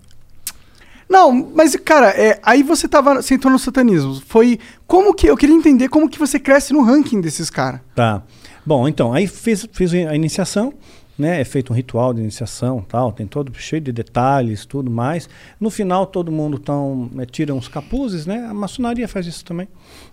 [1.09, 3.15] Não, mas, cara, é, aí você tava.
[3.15, 4.21] Você entrou no satanismo.
[4.27, 4.59] Foi.
[4.85, 5.27] Como que.
[5.27, 7.79] Eu queria entender como que você cresce no ranking desses caras.
[7.95, 8.21] Tá.
[8.67, 10.73] Bom, então, aí fiz, fiz a iniciação,
[11.17, 11.39] né?
[11.39, 15.29] É feito um ritual de iniciação tal, tem todo cheio de detalhes, tudo mais.
[15.57, 18.45] No final, todo mundo tão, né, tira uns capuzes, né?
[18.45, 19.69] A maçonaria faz isso também.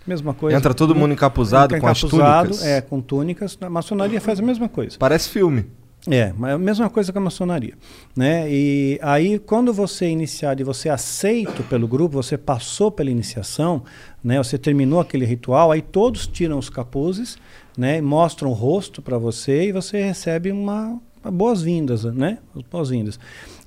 [0.07, 0.57] Mesma coisa.
[0.57, 2.65] Entra todo mundo encapuzado Entra com as encapuzado, túnicas.
[2.65, 3.59] É, com túnicas.
[3.61, 4.97] A maçonaria faz a mesma coisa.
[5.01, 5.67] Parece filme.
[6.07, 7.75] É, mas é a mesma coisa que a maçonaria,
[8.15, 8.47] né?
[8.49, 13.11] E aí quando você é iniciado e você é aceito pelo grupo, você passou pela
[13.11, 13.83] iniciação,
[14.23, 14.37] né?
[14.37, 17.39] Você terminou aquele ritual, aí todos tiram os capuzes,
[17.77, 18.01] né?
[18.01, 22.39] Mostram o rosto para você e você recebe uma boas-vindas, né?
[22.55, 23.19] As Boas-vindas.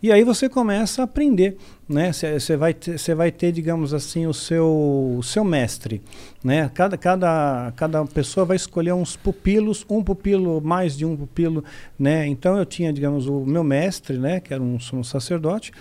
[0.01, 1.57] E aí você começa a aprender,
[1.89, 2.11] né?
[2.13, 6.01] Você vai ter, você vai ter, digamos assim, o seu, o seu mestre,
[6.43, 6.69] né?
[6.73, 11.63] Cada, cada, cada pessoa vai escolher uns pupilos, um pupilo, mais de um pupilo,
[11.97, 12.27] né?
[12.27, 14.39] Então eu tinha, digamos, o meu mestre, né?
[14.39, 15.71] Que era um sumo sacerdote,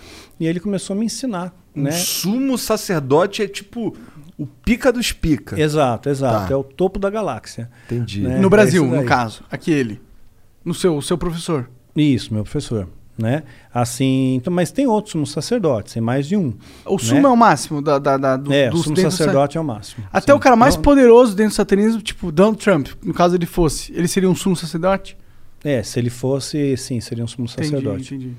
[0.40, 1.90] e ele começou a me ensinar, Um né?
[1.90, 3.94] sumo sacerdote é tipo
[4.38, 5.58] o pica dos pica.
[5.58, 6.48] Exato, exato.
[6.48, 6.52] Tá.
[6.52, 7.70] é o topo da galáxia.
[7.86, 8.22] Entendi.
[8.22, 8.38] Né?
[8.38, 9.42] no é Brasil, no caso.
[9.50, 10.00] Aqui ele.
[10.64, 11.70] No seu, o seu professor.
[11.94, 12.88] Isso, meu professor.
[13.16, 13.44] Né?
[13.72, 16.52] Assim, então, mas tem outros sumos sacerdotes, tem mais de um.
[16.84, 17.28] O sumo né?
[17.28, 20.06] é o máximo da, da, da- do, É, o sumo do sacerdote é o máximo.
[20.12, 20.36] Até Sim.
[20.36, 24.06] o cara mais poderoso dentro do satanismo, tipo Donald Trump, no caso ele fosse, ele
[24.06, 25.16] seria um sumo sacerdote?
[25.64, 28.14] É, se ele fosse, sim, seria um sumo sacerdote.
[28.14, 28.36] Entendi, entendi.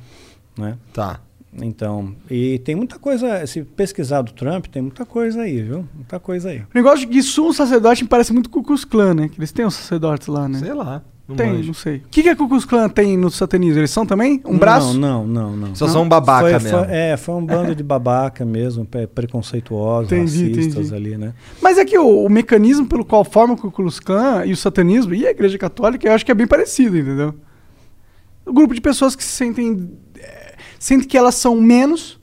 [0.55, 0.77] Né?
[0.93, 1.21] Tá.
[1.61, 5.85] Então, e tem muita coisa, se pesquisar do Trump, tem muita coisa aí, viu?
[5.95, 6.59] Muita coisa aí.
[6.59, 9.27] O negócio de sumo sacerdote me parece muito Ku Klux Klan, né?
[9.29, 10.59] Que eles têm os sacerdotes lá, né?
[10.59, 11.01] Sei lá.
[11.27, 11.67] Não tem, manjo.
[11.67, 11.97] não sei.
[11.97, 13.79] O que, que a Ku Klux Klan tem no satanismo?
[13.79, 14.41] Eles são também?
[14.45, 14.97] Um braço?
[14.97, 15.75] Não, não, não, não.
[15.75, 16.69] Só são um babaca foi, mesmo.
[16.69, 20.95] foi- é, foi um bando de babaca mesmo, pre- preconceituosos, Entendi, racistas entendi.
[20.95, 21.33] ali, né?
[21.61, 24.57] Mas é que o, o mecanismo pelo qual forma o Ku Klux Klan e o
[24.57, 27.33] satanismo e a igreja católica, eu acho que é bem parecido, entendeu?
[28.45, 29.89] O grupo de pessoas que se sentem...
[30.79, 32.17] sentem que elas são menos...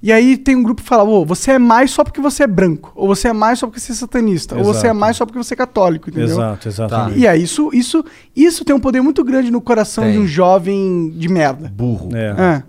[0.00, 2.46] E aí tem um grupo que fala, ô, você é mais só porque você é
[2.46, 2.92] branco.
[2.94, 4.56] Ou você é mais só porque você é satanista.
[4.56, 5.00] Ou você é Exato.
[5.00, 6.36] mais só porque você é católico, entendeu?
[6.36, 7.18] Exato, exatamente.
[7.18, 8.04] E aí isso, isso,
[8.36, 10.12] isso tem um poder muito grande no coração Tem.
[10.12, 11.68] de um jovem de merda.
[11.74, 12.10] Burro.
[12.14, 12.28] É.
[12.28, 12.62] É.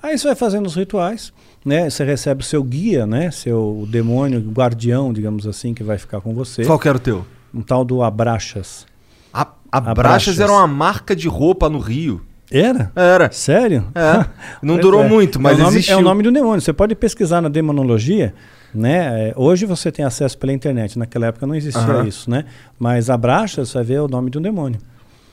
[0.00, 1.32] Aí você vai fazendo os rituais,
[1.64, 1.90] né?
[1.90, 3.32] Você recebe o seu guia, né?
[3.32, 6.64] Seu demônio, guardião, digamos assim, que vai ficar com você.
[6.64, 7.26] Qual que era o teu?
[7.52, 8.86] Um tal do Abraxas.
[9.34, 9.94] A, Abraxas.
[9.96, 12.20] Braxas era uma marca de roupa no Rio.
[12.50, 12.90] Era?
[12.96, 13.30] Era.
[13.30, 13.86] Sério?
[13.94, 14.24] É.
[14.62, 15.08] Não durou é.
[15.08, 15.94] muito, mas é o nome, existiu.
[15.94, 16.60] É o nome do demônio.
[16.60, 18.34] Você pode pesquisar na demonologia,
[18.74, 19.28] Né?
[19.30, 22.06] É, Hoje você tem acesso pela internet, naquela época não existia Aham.
[22.06, 22.44] isso, né?
[22.78, 24.78] Mas Abraxas, você vê o nome de um demônio.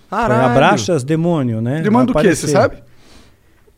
[0.10, 0.52] Foi Caralho.
[0.52, 1.82] Abraxas, demônio, né?
[1.82, 2.36] Demônio do Vai quê?
[2.36, 2.78] Você sabe?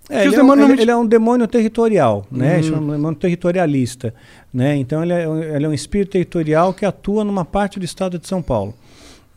[0.10, 2.60] É, ele, é um, ele- é um demônio territorial, né?
[2.60, 2.64] Hum.
[2.64, 4.14] Chama um demônio territorialista,
[4.54, 4.76] né?
[4.78, 8.18] Então ele é, um- ele é um espírito territorial que atua numa parte do estado
[8.18, 8.74] de São Paulo,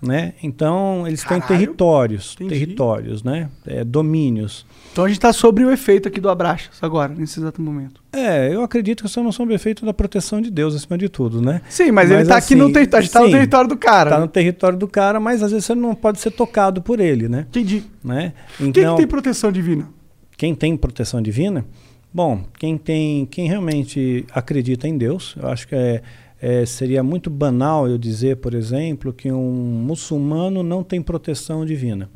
[0.03, 0.33] né?
[0.43, 1.47] Então eles têm Caralho.
[1.49, 2.51] territórios, Entendi.
[2.61, 3.49] territórios, né?
[3.67, 4.67] É, domínios.
[4.93, 8.03] Então a gente tá sobre o efeito aqui do Abraxas agora, nesse exato momento.
[8.13, 11.41] É, eu acredito que isso não são efeito da proteção de Deus acima de tudo,
[11.41, 11.61] né?
[11.69, 12.99] Sim, mas, ele tá aqui no assim, território.
[12.99, 14.11] A gente tá no território do cara.
[14.11, 14.23] Tá né?
[14.23, 17.47] no território do cara, mas às vezes você não pode ser tocado por ele, né?
[17.49, 17.85] Entendi.
[18.03, 18.33] né?
[18.57, 19.89] Quem que Então, tem proteção divina?
[20.37, 21.67] quem tem proteção divina,
[22.13, 26.03] bom, quem tem, quem realmente acredita em Deus, eu acho que é,
[26.41, 29.53] é, seria muito banal eu dizer, por exemplo, que um
[29.87, 32.09] muçulmano não tem proteção divina,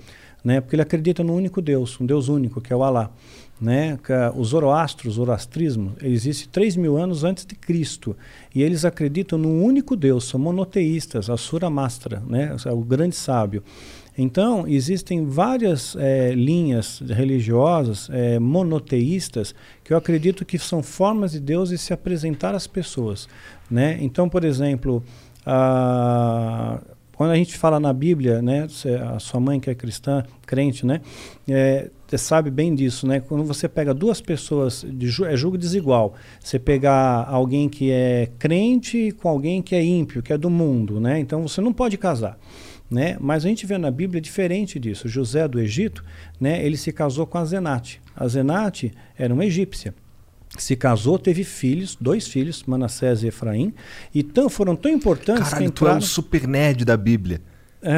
[0.42, 0.60] né?
[0.60, 3.10] Porque ele acredita no único Deus, um Deus único, que é o Alá.
[3.60, 3.98] Né?
[4.34, 8.16] O Zoroastro, o Zoroastrismo, existe 3 mil anos antes de Cristo.
[8.52, 12.54] E eles acreditam num único Deus, são monoteístas, Asura Mastra, né?
[12.66, 13.62] o grande sábio.
[14.16, 19.52] Então, existem várias eh, linhas religiosas eh, monoteístas
[19.82, 23.28] que eu acredito que são formas de Deus de se apresentar às pessoas.
[23.70, 23.98] Né?
[24.00, 25.02] Então, por exemplo,
[25.46, 26.80] ah,
[27.14, 28.66] quando a gente fala na Bíblia, né,
[29.14, 31.00] a sua mãe que é cristã, crente, né,
[31.48, 33.20] é, sabe bem disso, né?
[33.20, 36.14] Quando você pega duas pessoas, de ju é julgo desigual.
[36.40, 41.00] Você pegar alguém que é crente com alguém que é ímpio, que é do mundo,
[41.00, 41.18] né?
[41.18, 42.38] Então você não pode casar.
[42.90, 43.16] Né?
[43.18, 45.08] Mas a gente vê na Bíblia diferente disso.
[45.08, 46.04] José do Egito,
[46.38, 48.00] né, ele se casou com a Zenate.
[48.14, 49.94] A Zenate era uma egípcia.
[50.56, 53.72] Se casou, teve filhos, dois filhos, Manassés e Efraim,
[54.14, 55.98] e tão, foram tão importantes Caralho, que tu é entraram...
[55.98, 57.40] um super nerd da Bíblia.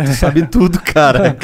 [0.05, 1.37] Tu sabe tudo, cara.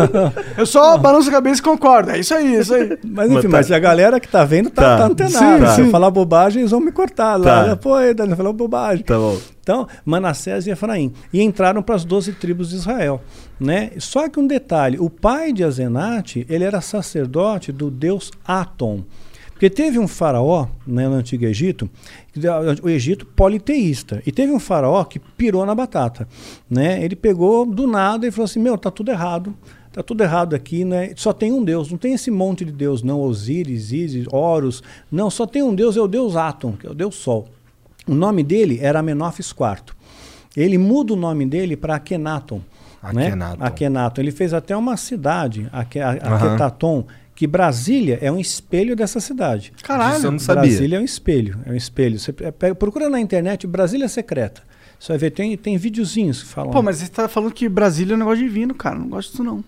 [0.56, 2.10] Eu só balanço a cabeça e concordo.
[2.10, 2.88] É isso aí, é isso aí.
[3.04, 4.96] Mas Mas enfim, tá- mas a galera que tá vendo tá, Tá.
[4.96, 5.66] tá antenada.
[5.68, 7.66] Sim, Se eu falar bobagem, eles vão me cortar lá.
[7.66, 7.76] Tá.
[7.76, 9.04] Pô, ele falou bobagem.
[9.04, 9.38] tá bom.
[9.60, 11.12] Então, Manassés e Efraim.
[11.30, 13.20] E entraram para as 12 tribos de Israel.
[13.60, 13.90] Né?
[13.98, 19.04] Só que um detalhe: o pai de Azenate ele era sacerdote do deus Atom.
[19.62, 21.88] Porque teve um faraó né, no Antigo Egito,
[22.82, 26.26] o Egito politeísta, e teve um faraó que pirou na batata.
[26.68, 27.00] Né?
[27.04, 29.54] Ele pegou do nada e falou assim: Meu, tá tudo errado.
[29.92, 31.12] Tá tudo errado aqui, né?
[31.14, 33.20] Só tem um Deus, não tem esse monte de Deus, não.
[33.20, 34.82] Osíris, Ísis, Horus.
[35.12, 37.46] Não, só tem um Deus, é o Deus Atom, que é o Deus Sol.
[38.08, 39.94] O nome dele era Amenófis IV.
[40.56, 42.60] Ele muda o nome dele para Akhenaton.
[43.12, 43.26] Né?
[43.26, 43.64] Akhenaton.
[43.64, 44.20] Akhenaton.
[44.22, 46.56] Ele fez até uma cidade, Ake- a- Aham.
[47.42, 49.72] Que Brasília é um espelho dessa cidade.
[49.82, 50.16] Caralho.
[50.18, 50.62] Isso eu não sabia.
[50.62, 52.16] Brasília é um espelho, é um espelho.
[52.16, 54.62] Você pe- pega- procura na internet Brasília Secreta.
[54.96, 56.70] Você vai ver, tem, tem videozinhos que falam.
[56.70, 58.96] Pô, mas você tá falando que Brasília é um negócio divino, cara.
[58.96, 59.64] Não gosto disso, não.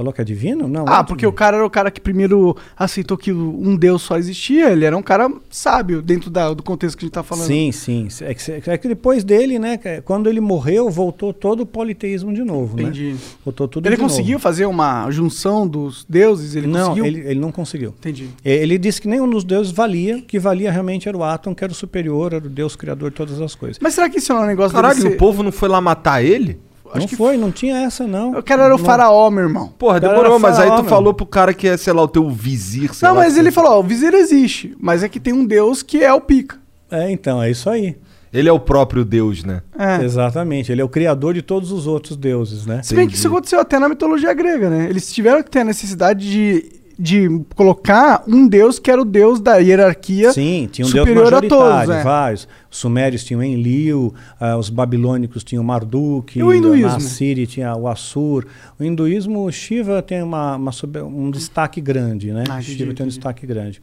[0.00, 0.66] Falou que é divino?
[0.66, 0.86] Não.
[0.88, 4.16] Ah, é porque o cara era o cara que primeiro aceitou que um Deus só
[4.16, 4.70] existia.
[4.70, 7.46] Ele era um cara sábio dentro da- do contexto que a gente tá falando.
[7.46, 8.08] Sim, sim.
[8.22, 9.76] É que, é que depois dele, né?
[9.76, 12.78] que- Quando ele morreu, voltou todo o politeísmo de novo.
[12.78, 12.84] Né?
[12.84, 13.14] Entendi.
[13.44, 14.10] Voltou tudo Ele de novo.
[14.14, 16.56] conseguiu fazer uma junção dos deuses?
[16.56, 17.04] Ele não, conseguiu?
[17.04, 17.90] ele, ele não conseguiu.
[17.98, 18.30] Entendi.
[18.42, 21.62] E- Ele disse que nenhum dos deuses valia, que valia realmente era o Átom, que
[21.62, 23.76] era o superior, era o Deus criador de todas as coisas.
[23.82, 25.08] Mas será que isso é um negócio Caralho, ser...
[25.08, 26.58] o povo não foi lá matar ele?
[26.98, 28.32] Não que foi, não tinha essa, não.
[28.32, 28.84] O cara era o Não.
[28.84, 29.68] faraó, meu irmão.
[29.78, 30.90] Porra, demorou, mas aí faraó, tu meu.
[30.90, 33.50] falou pro cara que é, sei lá, o teu vizir, sei Não, lá, mas ele
[33.50, 36.58] falou, ó, o viseiro existe, mas é que tem um deus que é o pica.
[36.90, 37.96] É, então, é isso aí.
[38.32, 39.60] Ele é o próprio Deus, né?
[39.76, 40.04] É.
[40.04, 40.70] Exatamente.
[40.70, 42.80] Ele é o criador de todos os outros deuses, né?
[42.82, 44.86] Se bem que isso aconteceu até na mitologia grega, né?
[44.88, 49.40] Eles tiveram que ter a necessidade de, de colocar um deus que era o deus
[49.40, 51.96] da hierarquia Sim, tinha um deus a majoritário, todos.
[51.96, 52.02] é.
[52.02, 52.48] vários.
[52.70, 56.90] Os sumérios tinham Enlil, ah, os babilônicos tinham Marduk, E o hinduísmo?
[56.90, 58.46] na Síria tinha o Assur.
[58.78, 60.70] O hinduísmo, o Shiva tem uma, uma
[61.06, 62.44] um destaque grande, né?
[62.50, 63.80] Ah, Shiva tem um destaque grande,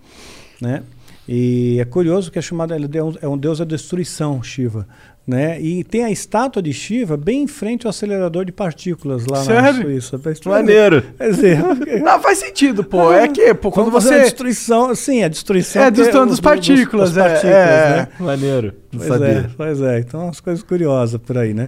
[0.61, 0.83] né?
[1.27, 4.87] E é curioso que é chamado, ele é um, é um deus da destruição, Shiva.
[5.27, 5.59] Né?
[5.59, 9.43] E tem a estátua de Shiva bem em frente ao acelerador de partículas lá na
[9.43, 9.81] Sério?
[9.81, 10.21] Suíça.
[10.45, 11.03] Maneiro.
[11.17, 11.59] Quer dizer,
[12.01, 13.11] Não, faz sentido, pô.
[13.11, 14.23] É que, pô, quando Vamos fazer a você...
[14.23, 15.81] destruição, sim, a destruição.
[15.81, 17.95] É, que destruição das o- partículas, das é, partículas, é.
[17.97, 18.07] né?
[18.21, 18.73] Maneiro.
[18.93, 19.51] Não Pois é, sabia.
[19.57, 19.99] pois é.
[19.99, 21.67] Então, umas coisas curiosas por aí, né?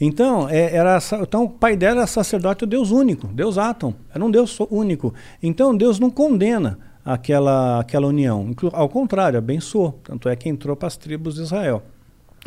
[0.00, 4.22] Então, é, era, então, o pai dela era sacerdote, o Deus único, Deus Átom, era
[4.24, 5.14] um Deus único.
[5.40, 10.00] Então, Deus não condena aquela, aquela união, Inclu- ao contrário, abençoou.
[10.02, 11.84] Tanto é que entrou para as tribos de Israel.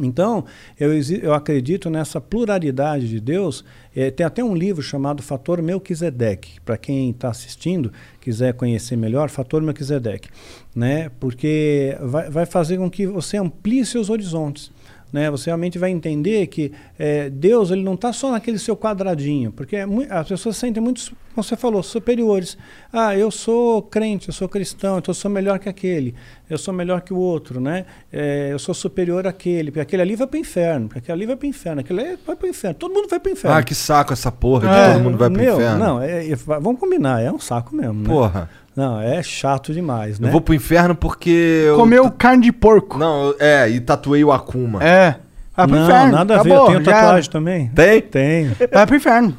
[0.05, 0.45] Então,
[0.79, 3.63] eu, eu acredito nessa pluralidade de Deus.
[3.95, 6.59] Eh, tem até um livro chamado Fator Melquisedeque.
[6.61, 10.29] Para quem está assistindo, quiser conhecer melhor, Fator Melquisedeque.
[10.75, 11.09] Né?
[11.19, 14.71] Porque vai, vai fazer com que você amplie seus horizontes.
[15.11, 15.29] Né?
[15.31, 19.51] Você realmente vai entender que eh, Deus ele não está só naquele seu quadradinho.
[19.51, 22.57] Porque é as pessoas se sentem muito como você falou, superiores.
[22.91, 26.13] Ah, eu sou crente, eu sou cristão, então eu sou melhor que aquele,
[26.49, 27.85] eu sou melhor que o outro, né?
[28.11, 31.25] É, eu sou superior àquele, porque aquele ali vai para o inferno, porque aquele ali
[31.27, 33.33] vai para o inferno, aquele ali vai para o inferno, todo mundo vai para o
[33.33, 33.57] inferno.
[33.57, 35.77] Ah, que saco essa porra de É, todo mundo vai pro Meu, inferno.
[35.79, 38.09] Não, é- é- vamos combinar, é um saco mesmo, né?
[38.09, 38.49] Porra.
[38.75, 40.27] Não, é chato demais, né?
[40.29, 41.63] Eu vou pro inferno porque.
[41.67, 42.97] eu- Comeu carne de porco.
[42.97, 44.81] Não, eu- é, e tatuei o Akuma.
[44.83, 45.15] É.
[45.55, 46.11] Vai pro não, inferno.
[46.13, 47.67] nada a ver, Acabou, eu tenho já tatuagem também.
[47.75, 48.01] Tem?
[48.01, 48.55] Tenho.
[48.71, 49.37] Vai pro inferno.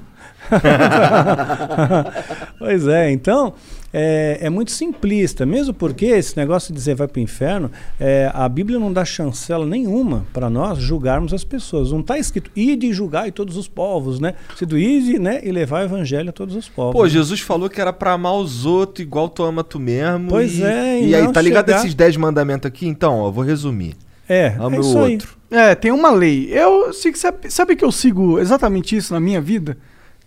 [2.59, 3.55] pois é, então
[3.93, 8.31] é, é muito simplista, mesmo porque esse negócio de dizer vai para o inferno, é,
[8.33, 11.91] a Bíblia não dá chancela nenhuma para nós julgarmos as pessoas.
[11.91, 14.35] Não está escrito ide e julgai todos os povos, né?
[14.57, 16.93] Se do ide né, e levar o evangelho a todos os povos.
[16.93, 20.29] Pô, Jesus falou que era pra amar os outros igual tu ama tu mesmo.
[20.29, 22.87] Pois e, é, E, e aí, tá ligado chegar- esses 10 mandamentos aqui?
[22.87, 23.95] Então, ó, eu vou resumir.
[24.29, 25.13] é, Ama é o isso aí.
[25.15, 25.41] outro.
[25.51, 26.49] É, tem uma lei.
[26.53, 29.77] Eu sigo, sabe, sabe que eu sigo exatamente isso na minha vida?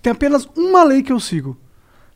[0.04, 1.58] Tem apenas uma lei que eu sigo.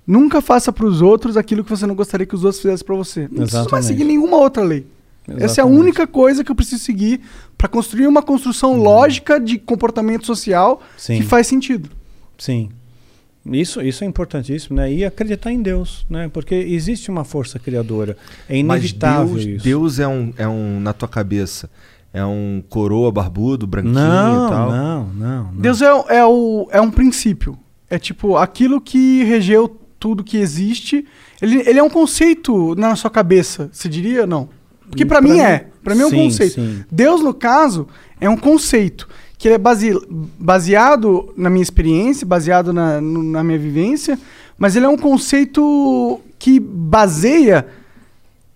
[0.05, 3.21] Nunca faça pros outros aquilo que você não gostaria que os outros fizessem pra você.
[3.21, 3.87] Não preciso mais Exatamente.
[3.87, 4.85] seguir nenhuma outra lei.
[5.25, 5.79] Essa é a Exatamente.
[5.79, 7.21] única coisa que eu preciso seguir
[7.57, 11.17] pra construir uma construção lógica de comportamento social Sim.
[11.17, 11.89] que faz sentido.
[12.37, 12.69] Sim.
[13.45, 14.91] Isso, isso é importantíssimo, né?
[14.91, 16.29] E acreditar em Deus, né?
[16.33, 18.17] Porque existe uma força criadora.
[18.49, 19.63] É Mas inevitável Deus, isso.
[19.63, 21.69] Deus é um, é um, na tua cabeça,
[22.13, 24.71] é um coroa barbudo, branquinho não, e tal.
[24.71, 25.61] não, não, não.
[25.61, 27.57] Deus é, é, o, é um princípio.
[27.89, 29.67] É tipo aquilo que regeu
[29.99, 31.05] tudo que existe.
[31.41, 34.27] Ele, ele é um conceito na sua cabeça, você diria?
[34.27, 34.49] Não.
[34.89, 35.67] Porque Pra mim mim- é.
[35.83, 36.55] Pra mim é um sim, conceito.
[36.55, 36.83] sim.
[36.91, 37.87] Deus, no caso,
[38.19, 39.07] é um conceito
[39.37, 39.91] que ele é base,
[40.39, 44.19] baseado na minha experiência, baseado na, na minha vivência,
[44.57, 47.67] mas ele é um conceito que baseia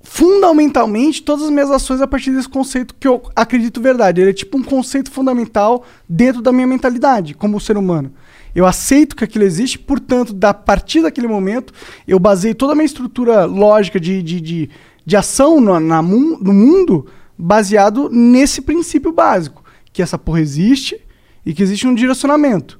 [0.03, 4.19] fundamentalmente todas as minhas ações a partir desse conceito que eu acredito verdade.
[4.21, 8.11] Ele é tipo um conceito fundamental dentro da minha mentalidade como ser humano.
[8.53, 11.73] Eu aceito que aquilo existe, portanto, da partir daquele momento,
[12.07, 14.69] eu baseio toda a minha estrutura lógica de, de, de,
[15.05, 17.07] de ação no, na, no mundo
[17.37, 20.99] baseado nesse princípio básico, que essa porra existe
[21.45, 22.79] e que existe um direcionamento.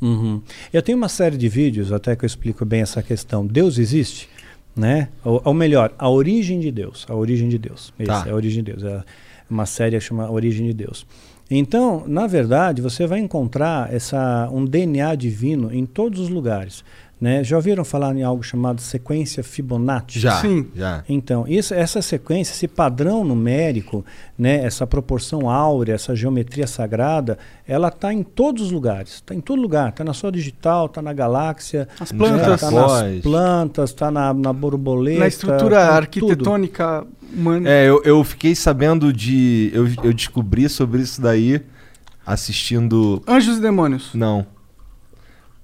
[0.00, 0.40] Uhum.
[0.72, 3.46] Eu tenho uma série de vídeos até que eu explico bem essa questão.
[3.46, 4.28] Deus existe,
[4.74, 5.08] né?
[5.24, 7.06] Ou, ou melhor, a origem de Deus.
[7.08, 7.92] A origem de Deus.
[7.98, 8.24] Esse Tá.
[8.26, 8.82] é a origem de Deus.
[8.82, 9.04] É
[9.48, 11.06] uma série que chama Origem de Deus.
[11.54, 16.82] Então, na verdade, você vai encontrar essa, um DNA divino em todos os lugares.
[17.22, 17.44] Né?
[17.44, 20.18] Já ouviram falar em algo chamado sequência Fibonacci?
[20.18, 20.66] Já, Sim.
[20.74, 21.04] já.
[21.08, 24.04] Então, isso, essa sequência, esse padrão numérico,
[24.36, 29.14] né, essa proporção áurea, essa geometria sagrada, ela está em todos os lugares.
[29.14, 29.90] Está em todo lugar.
[29.90, 34.34] Está na sua digital, está na galáxia, As Nos plantas, está nas plantas, está na,
[34.34, 35.20] na borboleta.
[35.20, 35.96] na estrutura tá em tudo.
[35.98, 37.70] arquitetônica humana.
[37.70, 39.70] É, eu, eu fiquei sabendo de.
[39.72, 41.62] Eu, eu descobri sobre isso daí
[42.26, 43.22] assistindo.
[43.28, 44.10] Anjos e demônios.
[44.12, 44.44] Não.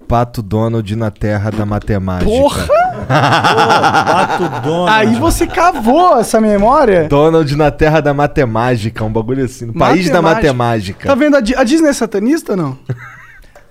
[0.09, 2.31] Pato Donald na Terra da Matemática.
[2.31, 2.67] Porra!
[3.09, 4.91] Pato Donald.
[4.91, 7.07] Aí você cavou essa memória.
[7.09, 9.67] Donald na Terra da Matemática, um bagulho assim.
[9.67, 11.07] No país da Matemática.
[11.09, 12.79] Tá vendo a, Di- a Disney é satanista não?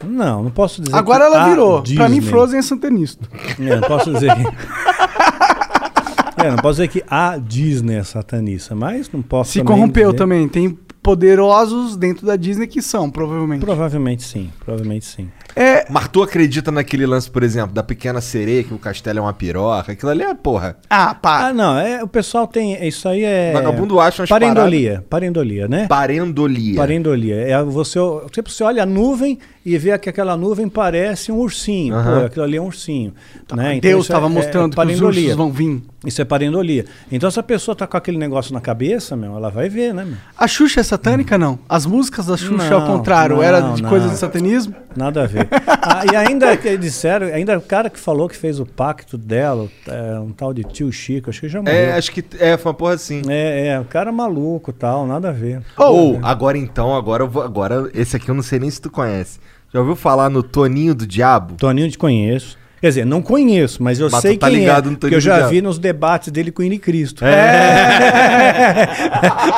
[0.05, 1.81] Não, não posso dizer Agora que ela a virou.
[1.95, 3.27] Pra mim, Disney- Frozen é satanista.
[3.59, 4.43] É, não posso dizer que...
[6.39, 10.09] É, não posso dizer que a Disney é satanista, mas não posso Se também corrompeu
[10.11, 10.47] dizer- também.
[10.47, 10.69] Tem
[11.01, 13.61] poderosos dentro da Disney que são, provavelmente.
[13.65, 15.29] Provavelmente sim, provavelmente sim.
[15.57, 15.85] É.
[15.89, 19.33] Mas tu acredita naquele lance, por exemplo, da pequena sereia, que o castelo é uma
[19.33, 19.91] piroca?
[19.91, 20.77] Aquilo ali é porra.
[20.89, 21.47] Ah, pá.
[21.47, 22.85] Ah, não, é, o pessoal tem.
[22.87, 23.51] Isso aí é.
[23.53, 25.03] Vagabundo acha umas Parendolia.
[25.09, 25.87] Parendolia, né?
[25.87, 26.75] Parendolia.
[26.75, 27.35] Parendolia.
[27.35, 27.99] É você,
[28.31, 31.95] tipo, você olha a nuvem e vê que aquela nuvem parece um ursinho.
[31.95, 33.13] Pô, aquilo ali é um ursinho.
[33.53, 33.75] né?
[33.75, 35.81] Então Deus estava é- mostrando é que os ursos vão vir.
[36.05, 36.85] Isso é parendolia.
[37.11, 40.05] Então, se a pessoa tá com aquele negócio na cabeça, meu, ela vai ver, né,
[40.05, 40.15] meu?
[40.37, 41.59] A Xuxa é satânica, não?
[41.67, 43.89] As músicas da Xuxa, Não, ao contrário, não, era de não.
[43.89, 44.73] coisa de satanismo?
[44.95, 45.46] Nada a ver.
[45.89, 49.67] Ah, e ainda que disseram, ainda o cara que falou que fez o pacto dela,
[49.87, 51.75] é, um tal de tio Chico, acho que já morreu.
[51.75, 53.21] É, acho que é, foi uma porra assim.
[53.29, 55.61] É, é, o cara maluco tal, nada a ver.
[55.77, 57.41] Ou, agora então, agora eu vou.
[57.41, 59.39] Agora, esse aqui eu não sei nem se tu conhece.
[59.73, 61.55] Já ouviu falar no Toninho do Diabo?
[61.55, 62.57] Toninho te conheço.
[62.79, 65.17] Quer dizer, não conheço, mas eu Mas sei tá quem ligado é, no porque Toninho
[65.17, 67.25] eu já vi nos debates dele com o Ine Cristo.
[67.25, 68.87] É.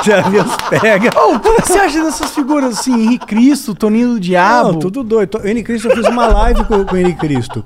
[0.02, 1.10] já vi os pega.
[1.18, 2.94] Ô, o que você acha dessas figuras assim?
[2.94, 4.72] Henrique Cristo, Toninho do Diabo?
[4.72, 5.38] Não, tudo doido.
[5.38, 7.62] O Ine Cristo, eu fiz uma live com, com o Ine Cristo.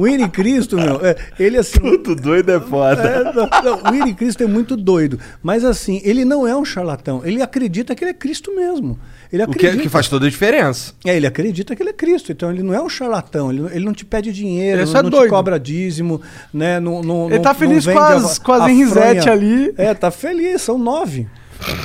[0.00, 1.78] O Ine Cristo, meu, é, ele assim...
[2.02, 3.02] Tudo doido é foda.
[3.02, 3.48] É, não,
[3.82, 5.18] não, o Ine Cristo é muito doido.
[5.42, 7.20] Mas assim, ele não é um charlatão.
[7.24, 8.98] Ele acredita que ele é Cristo mesmo.
[9.32, 9.82] Ele O que, acredita.
[9.82, 10.92] que faz toda a diferença.
[11.04, 12.32] É, ele acredita que ele é Cristo.
[12.32, 13.50] Então ele não é um charlatão.
[13.50, 15.30] Ele, não- ele não te pede dinheiro, Ele é não, só não te doido.
[15.30, 16.20] cobra dízimo,
[16.52, 16.80] né?
[16.80, 19.32] Não, não, Ele não- tá não feliz vende com as- a- com as fronha.
[19.32, 19.74] ali.
[19.76, 20.62] É, tá feliz.
[20.62, 21.28] São nove.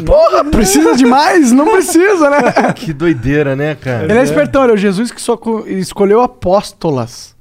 [0.06, 1.52] Porra, precisa demais?
[1.52, 2.40] Não precisa, né?
[2.74, 4.06] Que doideira, né, cara?
[4.06, 7.35] Ele é espertão, ele é o Jesus que só co- escolheu apóstolas.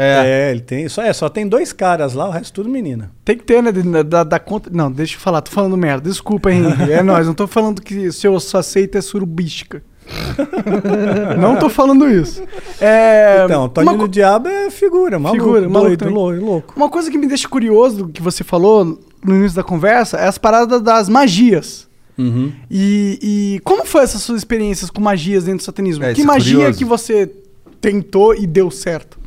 [0.00, 0.48] É.
[0.48, 0.88] É, ele tem.
[0.88, 3.10] Só, é, só tem dois caras lá, o resto tudo menina.
[3.24, 3.70] Tem que ter, né?
[4.02, 4.70] Da, da- conta.
[4.72, 6.08] Não, deixa eu falar, tô falando merda.
[6.08, 6.90] Desculpa, Henrique.
[6.90, 9.82] É nóis, não tô falando que seu sua seita é surubística.
[11.38, 12.42] não tô falando isso.
[12.80, 16.74] É, Então, o Toninho co- do Diabo é figura, maluco, Figura, maluco doido, louco.
[16.76, 18.84] Uma coisa que me deixa curioso que você falou
[19.24, 21.88] no início da conversa é as paradas das magias.
[22.18, 22.52] Uhum.
[22.70, 26.04] E, e como foi essas suas experiências com magias dentro do satanismo?
[26.04, 26.78] É, que é magia curioso.
[26.78, 27.30] que você
[27.80, 29.19] tentou e deu certo?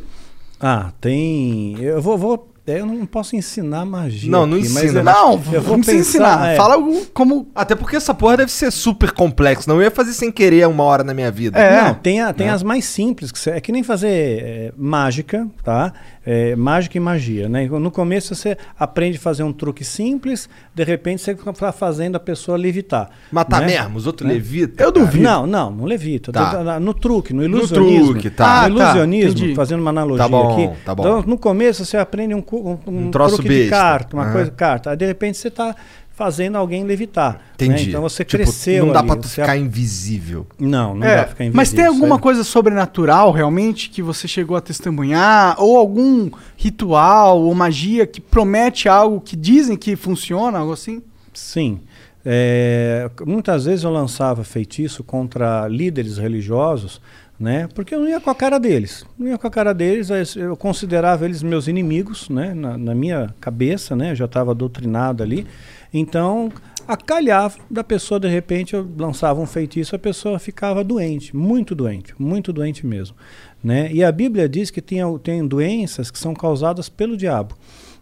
[0.65, 1.75] Ah, tem.
[1.81, 2.17] Eu vou.
[2.17, 4.31] vou é, eu não posso ensinar magia.
[4.31, 6.47] Não, não aqui, mas ensina, eu- Não, eu vou não pensar, ensinar.
[6.53, 6.55] é.
[6.55, 6.77] Fala
[7.13, 7.45] como.
[7.53, 9.67] Até porque essa porra deve ser super complexo.
[9.67, 11.59] Não eu ia fazer sem querer uma hora na minha vida.
[11.59, 11.83] É.
[11.83, 15.45] Não, tem, a- tem as mais simples, que cê- é que nem fazer é, mágica,
[15.61, 15.91] tá?
[16.25, 17.67] É, mágica e magia, né?
[17.67, 22.19] No começo você aprende a fazer um truque simples, de repente você está fazendo a
[22.19, 23.09] pessoa levitar.
[23.29, 23.67] Matar né?
[23.67, 24.33] mesmo, os outros Né?
[24.35, 24.85] levitam.
[24.85, 25.21] Eu duvido.
[25.23, 26.31] Não, não, não levita.
[26.31, 26.63] Tá.
[26.63, 28.13] Tá- No truque, no ilusionismo.
[28.13, 28.69] truque, tá.
[28.69, 29.55] No Ah, tá, ilusionismo, entendi.
[29.55, 30.83] fazendo uma analogia Tá bom, aqui.
[30.85, 31.03] tá bom.
[31.03, 33.75] Então, no começo você aprende um, cu- um, Um troço truque de besta.
[33.75, 34.31] carta, uma Aham.
[34.33, 34.89] coisa carta.
[34.91, 35.75] Aí de repente você está
[36.15, 37.33] fazendo alguém levitar.
[37.33, 37.39] né?
[37.55, 37.89] Entendi.
[37.89, 38.85] Então você Tipo, cresceu.
[38.85, 40.45] Não dá você ficar invisível.
[40.59, 41.57] Não, não É, dá pra ficar invisível.
[41.57, 45.55] mas tem alguma aí- coisa sobrenatural realmente que você chegou a testemunhar?
[45.59, 51.01] Ou algum ritual ou magia que promete algo que dizem que funciona, algo assim?
[51.33, 51.79] Sim.
[52.25, 57.01] É, muitas vezes eu lançava feitiço contra líderes religiosos,
[57.39, 57.67] né?
[57.75, 59.03] Porque eu não ia com a cara deles.
[59.19, 62.53] Não ia com a cara deles, eu considerava eles meus inimigos, né?
[62.53, 64.11] Na, na minha cabeça, né?
[64.11, 65.45] Eu já estava doutrinado ali.
[65.93, 66.51] Então,
[66.87, 72.13] acalhava da pessoa, de repente, eu lançava um feitiço, a pessoa ficava doente, muito doente,
[72.17, 73.15] muito doente mesmo.
[73.63, 73.91] Né?
[73.93, 77.55] E a Bíblia diz que tem, tem doenças que são causadas pelo diabo.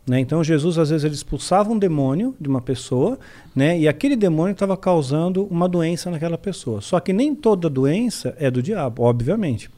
[0.08, 0.20] Né?
[0.20, 3.20] Então Jesus às vezes ele expulsava um demônio de uma pessoa,
[3.56, 3.78] né?
[3.78, 6.82] E aquele demônio estava causando uma doença naquela pessoa.
[6.82, 9.70] Só que nem toda doença é do diabo, obviamente.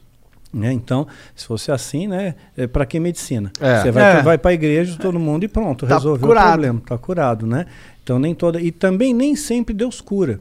[0.50, 0.72] Né?
[0.72, 2.36] Então, se fosse assim, né?
[2.56, 3.52] É, para que medicina?
[3.60, 3.82] É.
[3.82, 4.22] Você vai, É.
[4.22, 6.46] vai para a igreja, todo mundo e pronto, Tá resolveu curado.
[6.46, 7.66] o problema, está curado, né?
[8.04, 10.38] Então nem toda e também nem sempre Deus cura.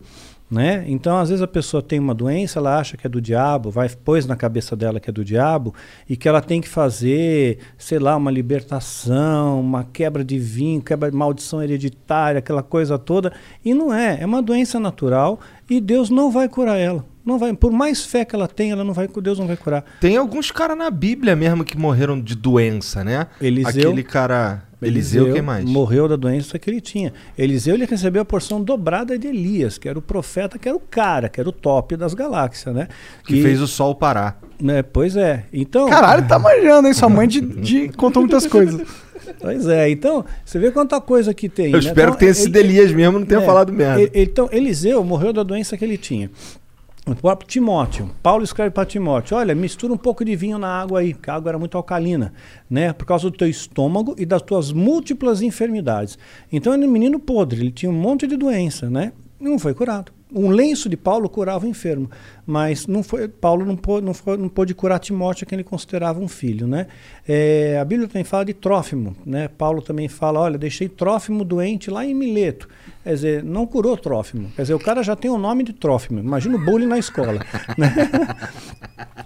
[0.52, 0.84] Né?
[0.88, 3.90] Então, às vezes a pessoa tem uma doença, ela acha que é do diabo, vai
[3.90, 5.74] pôs na cabeça dela que é do diabo
[6.08, 11.10] e que ela tem que fazer, sei lá, uma libertação, uma quebra de vinho, quebra
[11.10, 13.34] de maldição hereditária, aquela coisa toda.
[13.66, 17.04] E não é, é uma doença natural e Deus não vai curar ela.
[17.26, 19.84] Não vai, por mais fé que ela tenha, ela não vai, Deus não vai curar.
[20.02, 23.28] Tem alguns caras na Bíblia mesmo que morreram de doença, né?
[23.42, 24.64] Eliseu- Aquele cara.
[24.88, 25.66] Eliseu, quem mais?
[25.66, 27.14] morreu da doença que ele tinha.
[27.38, 30.80] Eliseu ele recebeu a porção dobrada de Elias, que era o profeta, que era o
[30.80, 32.88] cara, que era o top das galáxias, né?
[33.26, 34.40] Que E- fez o sol parar.
[34.62, 35.46] né, Pois é.
[35.54, 36.94] Então, Caralho, tá manjando, hein?
[36.94, 38.82] Sua mãe de, de- contou muitas coisas.
[39.40, 39.90] Pois é.
[39.90, 41.68] Então, você vê quanta coisa que tem.
[41.68, 41.80] Eu né?
[41.80, 44.02] espero Então, que tenha sido Elias mesmo, não tenha é, falado merda.
[44.02, 46.30] e- Então, Eliseu morreu da doença que ele tinha.
[47.06, 51.02] O próprio Timóteo, Paulo escreve para Timóteo: olha, mistura um pouco de vinho na água
[51.02, 52.34] aí, porque a água era muito alcalina,
[52.70, 52.94] né?
[52.94, 56.18] Por causa do teu estômago e das tuas múltiplas enfermidades.
[56.50, 59.12] Então, ele era um menino podre, ele tinha um monte de doença, né?
[59.38, 60.14] E Não foi curado.
[60.34, 62.10] Um lenço de Paulo curava o enfermo,
[62.46, 66.20] mas não foi, Paulo não pôde, não, foi, não pôde curar Timóteo, que ele considerava
[66.20, 66.88] um filho, né?
[67.28, 69.48] É, a Bíblia também fala de Trófimo, né?
[69.48, 72.68] Paulo também fala, olha, deixei Trófimo doente lá em Mileto.
[73.04, 74.50] Quer dizer, não curou Trófimo.
[74.56, 76.20] Quer dizer, o cara já tem o nome de Trófimo.
[76.20, 77.40] Imagina o bullying na escola.
[77.78, 77.94] né?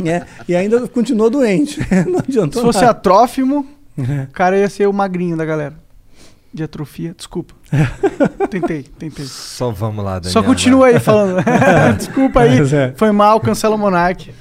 [0.05, 1.79] É, e ainda continuou doente.
[2.07, 2.91] Não adiantou Se fosse nada.
[2.91, 3.65] atrófimo,
[3.97, 5.86] o cara ia ser o magrinho da galera.
[6.57, 7.53] De atrofia, desculpa.
[8.49, 9.25] tentei, tentei.
[9.25, 10.31] Só vamos lá, Daniel.
[10.31, 11.37] Só continua aí falando.
[11.95, 12.57] desculpa aí.
[12.73, 12.93] É.
[12.95, 14.33] Foi mal, cancela o Monark.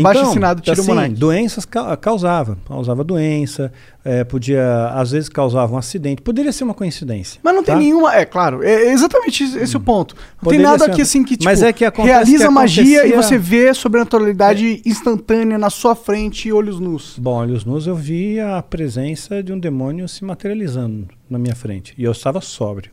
[0.00, 1.14] Baixo assinado, tira o assim, Monark.
[1.14, 3.72] doenças ca- causava, causava doença,
[4.04, 7.40] é, podia, às vezes causava um acidente, poderia ser uma coincidência.
[7.42, 7.80] Mas não tem tá?
[7.80, 8.14] nenhuma.
[8.14, 10.14] É claro, é exatamente esse esse o ponto.
[10.14, 12.52] Não tem Poderia nada ser aqui uma- assim que tipo, Mas é que realiza que
[12.52, 17.16] magia e você vê sobrenaturalidade instantânea na sua frente, olhos nus.
[17.18, 21.94] Bom, olhos nus eu vi a presença de um demônio se materializando na minha frente
[21.98, 22.90] e eu estava sóbrio.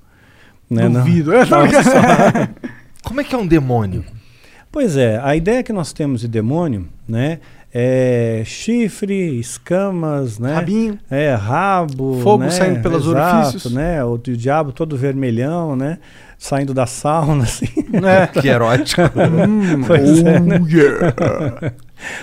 [0.70, 0.88] Né?
[0.88, 1.34] Não- Duvido.
[1.34, 1.68] É, não,
[3.04, 4.04] Como é que é um demônio?
[4.72, 7.39] Pois é, a ideia que nós temos de demônio, né,
[7.73, 10.98] é chifre, escamas, né, Rabinho.
[11.10, 13.73] é rabo, Fogo né, saindo pelos exato, orifícios.
[13.73, 15.99] né, o, o diabo todo vermelhão, né,
[16.38, 17.65] saindo da sauna, assim.
[18.06, 18.27] É.
[18.27, 19.02] Que erótico.
[19.88, 20.60] Pois é, né?
[20.61, 21.73] Oh, yeah.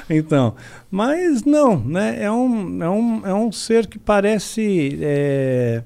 [0.08, 0.54] Então,
[0.90, 2.16] mas não, né?
[2.20, 4.98] É um, é um, é um ser que parece.
[5.00, 5.82] É,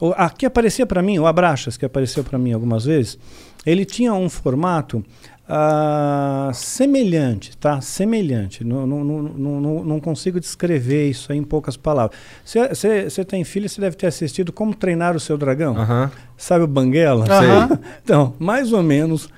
[0.00, 3.16] o- aqui aparecia para mim, o Abraxas, que apareceu para mim algumas vezes,
[3.64, 5.04] ele tinha um formato
[5.52, 7.80] ah, semelhante, tá?
[7.80, 8.62] Semelhante.
[8.62, 12.16] Não, não, não, não, não- não consigo descrever isso aí em poucas palavras.
[12.44, 15.76] Você tem filho, você deve ter assistido Como Treinar o Seu Dragão.
[15.76, 16.10] Aham.
[16.36, 17.26] Sabe o Banguela?
[17.28, 17.78] Aham.
[18.04, 19.28] Então, mais ou menos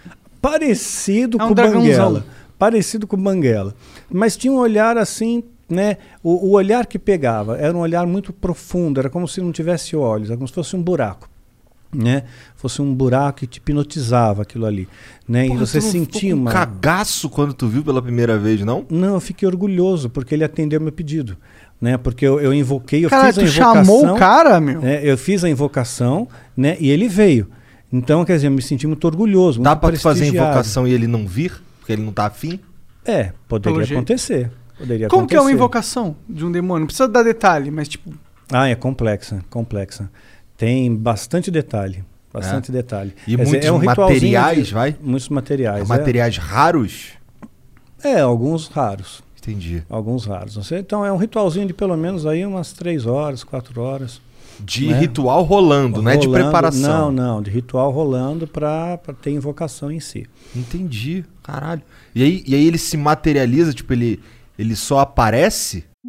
[0.40, 1.54] parecido É um com o.
[1.56, 2.24] Banguela.
[2.58, 3.74] Parecido com o Banguela.
[4.10, 5.96] Mas tinha um olhar assim, né?
[6.22, 9.96] O, o olhar que pegava era um olhar muito profundo, era como se não tivesse
[9.96, 11.28] olhos, era como se fosse um buraco.
[11.94, 12.22] Né?
[12.56, 14.88] Fosse um buraco que te hipnotizava aquilo ali,
[15.28, 15.46] né?
[15.46, 18.00] Porra, e você tu não ficou sentia com um uma cagaço quando tu viu pela
[18.00, 18.86] primeira vez, não?
[18.88, 21.36] Não, eu fiquei orgulhoso porque ele atendeu meu pedido,
[21.78, 21.98] né?
[21.98, 23.84] Porque eu, eu invoquei, eu Caralho, fiz a tu invocação.
[23.84, 24.80] chamou o cara, meu?
[24.80, 25.00] né?
[25.02, 26.78] Eu fiz a invocação, né?
[26.80, 27.46] E ele veio.
[27.92, 29.60] Então, quer dizer, eu me senti muito orgulhoso.
[29.60, 31.52] Dá muito tu fazer a invocação e ele não vir?
[31.78, 32.58] Porque ele não tá afim?
[33.04, 33.98] É, poderia Pelo jeito.
[33.98, 34.50] acontecer.
[34.78, 35.56] Poderia Como que é uma acontecer.
[35.58, 36.80] invocação de um demônio?
[36.80, 38.14] Não precisa dar detalhe, mas tipo.
[38.50, 40.10] Ah, é complexa, complexa.
[40.62, 43.12] Tem bastante detalhe, bastante detalhe.
[43.26, 44.94] E Quer dizer, muitos é um materiais, de- vai?
[45.02, 45.84] Muitos materiais.
[45.84, 45.88] é.
[45.88, 47.08] Materiais raros?
[48.04, 49.24] É, alguns raros.
[49.40, 49.82] Entendi.
[49.90, 50.70] Alguns raros.
[50.70, 54.20] Então é um ritualzinho de pelo menos aí umas três horas, quatro horas.
[54.60, 55.00] De Né?
[55.00, 57.10] ritual rolando, não é de Rolando- preparação.
[57.10, 60.26] Não, não, de ritual rolando para ter invocação em si.
[60.54, 61.24] Entendi.
[61.42, 61.82] Caralho.
[62.14, 64.20] E aí, e aí ele se materializa, tipo, ele,
[64.56, 65.84] ele só aparece?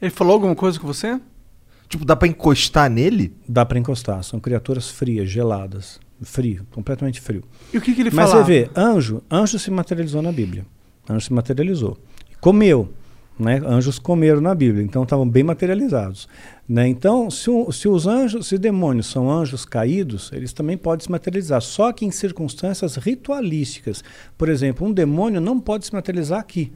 [0.00, 1.20] Ele falou alguma coisa com você?
[1.88, 3.34] Tipo, dá pra encostar nele?
[3.48, 4.22] Dá para encostar.
[4.22, 5.98] São criaturas frias, geladas.
[6.20, 7.42] Frio, completamente frio.
[7.72, 8.44] E o que, que ele Mas falava?
[8.46, 10.66] você vê, anjo, anjo se materializou na Bíblia.
[11.08, 11.96] Anjo se materializou.
[12.40, 12.92] Comeu.
[13.38, 13.62] Né?
[13.64, 16.28] Anjos comeram na Bíblia, então estavam bem materializados.
[16.68, 16.88] Né?
[16.88, 21.10] Então, se, o- se os anjos, se demônios são anjos caídos, eles também podem se
[21.10, 24.02] materializar, só que em circunstâncias ritualísticas.
[24.36, 26.72] Por exemplo, um demônio não pode se materializar aqui.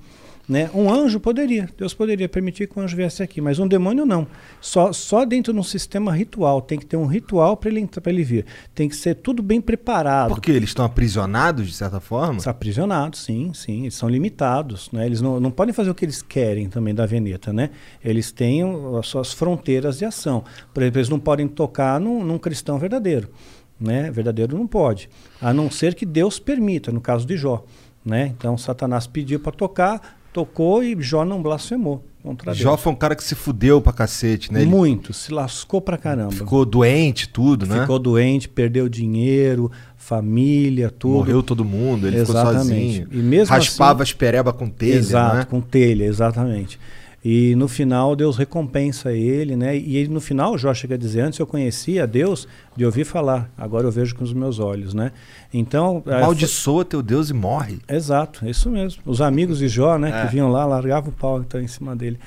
[0.49, 0.69] Né?
[0.75, 4.27] Um anjo poderia, Deus poderia permitir que um anjo viesse aqui, mas um demônio não.
[4.61, 6.61] Só, só dentro de um sistema ritual.
[6.61, 8.45] Tem que ter um ritual para ele, pra ele vir.
[8.75, 10.31] Tem que ser tudo bem preparado.
[10.31, 12.41] Porque eles estão aprisionados, de certa forma?
[12.41, 13.83] São aprisionados, sim, sim.
[13.83, 15.07] Eles são limitados, né?
[15.07, 17.71] Eles não, não podem fazer o que eles querem também da Veneta, né?
[18.05, 18.63] Eles têm
[18.99, 20.45] as suas fronteiras de ação.
[20.75, 23.31] Por exemplo, eles não podem tocar num, num cristão verdadeiro,
[23.79, 24.11] né?
[24.11, 25.09] Verdadeiro não pode.
[25.41, 27.65] A não ser que Deus permita, no caso de Jó,
[28.05, 28.27] né?
[28.37, 32.81] Então, Satanás pediu para tocar, tocou e Jó não blasfemou contra Jó Deus.
[32.83, 34.63] foi um cara que se fudeu pra cacete, né?
[34.63, 36.31] Ele Muito, se lascou pra caramba.
[36.33, 37.81] ficou doente, tudo, né?
[37.83, 41.15] Ficou doente, perdeu dinheiro, família, tudo.
[41.19, 42.53] Morreu todo mundo, ele Exatamente.
[42.53, 43.09] ficou sozinho.
[43.11, 45.45] E mesmo Raspava assim- as pereba com telha, Exato, né?
[45.45, 46.79] com telha, exatamente.
[47.25, 49.77] E no final Deus recompensa ele, né?
[49.77, 53.49] E ele, no final Jó chega a dizer, antes eu conhecia Deus de ouvir falar,
[53.57, 55.13] agora eu vejo com os meus olhos, né?
[55.55, 57.79] Então, Maldiçoa teu Deus e morre.
[57.89, 59.03] exato, é isso mesmo.
[59.07, 60.25] Os amigos de Jó, né, É.
[60.27, 62.19] que vinham lá, largavam o pau então, em cima dele.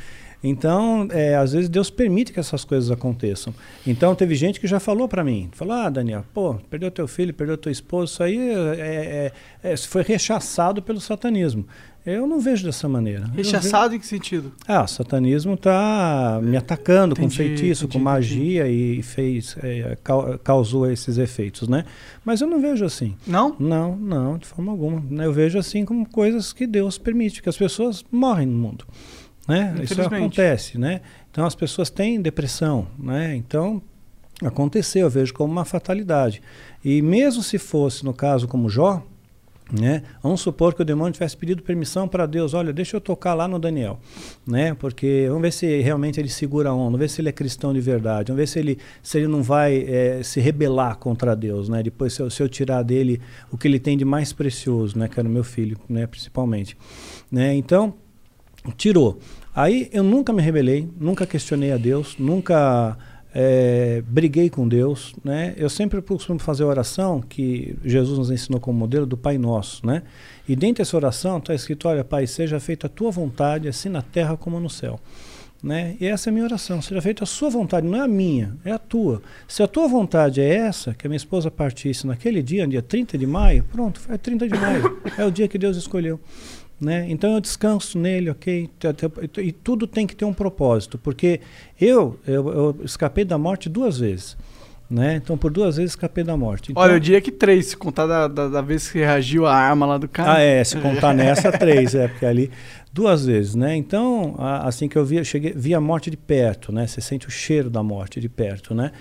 [0.48, 3.52] Então, é, às vezes Deus permite que essas coisas aconteçam.
[3.86, 7.34] Então, teve gente que já falou para mim, falou, ah, Daniel, pô, perdeu teu filho,
[7.34, 9.32] perdeu teu esposo, isso aí é,
[9.64, 11.66] é, é, foi rechaçado pelo satanismo.
[12.06, 13.22] Eu não vejo dessa maneira.
[13.22, 14.52] Eu vejo- Rechaçado em que sentido?
[14.68, 19.98] ah, o satanismo está me atacando com Entendi, feitiço, entendi, com magia e fez, é,
[20.04, 21.84] cau- causou esses efeitos, né?
[22.24, 23.16] Mas eu não vejo assim.
[23.26, 23.56] Não?
[23.60, 25.04] Não, não, de forma alguma.
[25.24, 28.86] Eu vejo assim como coisas que Deus permite, que as pessoas morrem no mundo.
[29.48, 29.76] Né?
[29.84, 31.02] Isso acontece, né?
[31.32, 33.36] Então as pessoas têm depressão, né?
[33.36, 33.82] Então
[34.44, 36.42] aconteceu, eu vejo como uma fatalidade.
[36.84, 39.02] E mesmo se fosse no caso como Jó,
[39.72, 40.04] né?
[40.22, 43.48] Vamos supor que o demônio tivesse pedido permissão para Deus, olha, deixa eu tocar lá
[43.48, 44.00] no Daniel,
[44.46, 44.74] né?
[44.76, 47.74] Porque vamos ver se realmente ele segura a onda, vamos ver se ele é cristão
[47.74, 51.68] de verdade, vamos ver se ele, se ele não vai eh, se rebelar contra Deus,
[51.68, 51.82] né?
[51.82, 53.20] Depois se eu, se eu tirar dele
[53.52, 55.08] o que ele tem de mais precioso, né?
[55.08, 56.06] Que era o meu filho, né?
[56.06, 56.78] Principalmente,
[57.32, 57.56] né?
[57.56, 57.94] Então
[58.78, 59.20] tirou.
[59.56, 62.98] Aí eu nunca me rebelei, nunca questionei a Deus, nunca
[63.38, 65.54] eh, briguei com Deus, né?
[65.58, 69.86] Eu sempre costumo fazer a oração que Jesus nos ensinou como modelo do Pai Nosso,
[69.86, 70.04] né?
[70.48, 74.02] E dentro dessa oração está escrito, olha Pai, seja feita a tua vontade, assim na
[74.02, 74.98] terra como no céu.
[75.62, 75.98] Né?
[76.00, 78.56] E essa é a minha oração, seja feita a sua vontade, não é a minha,
[78.64, 79.22] é a tua.
[79.48, 83.18] Se a tua vontade é essa, que a minha esposa partisse naquele dia, dia 30
[83.18, 86.20] de maio, pronto, é 30 de maio, é o dia que Deus escolheu.
[86.80, 87.06] Né?
[87.10, 88.70] Então eu descanso nele, ok?
[89.42, 91.40] E tudo tem que ter um propósito, porque
[91.80, 94.36] eu, eu, eu escapei da morte duas vezes.
[94.90, 95.16] Né?
[95.16, 96.72] Então por duas vezes escapei da morte.
[96.72, 99.56] Então, Olha, eu diria que três, se contar da, da, da vez que reagiu a
[99.56, 100.34] arma lá do cara.
[100.36, 102.52] ah, é, se contar nessa, três, é, porque ali
[102.94, 103.76] duas vezes, né?
[103.76, 106.86] Então, a- assim que eu vi, cheguei, vi a morte de perto, né?
[106.86, 108.92] Você sente o cheiro da morte de perto, né?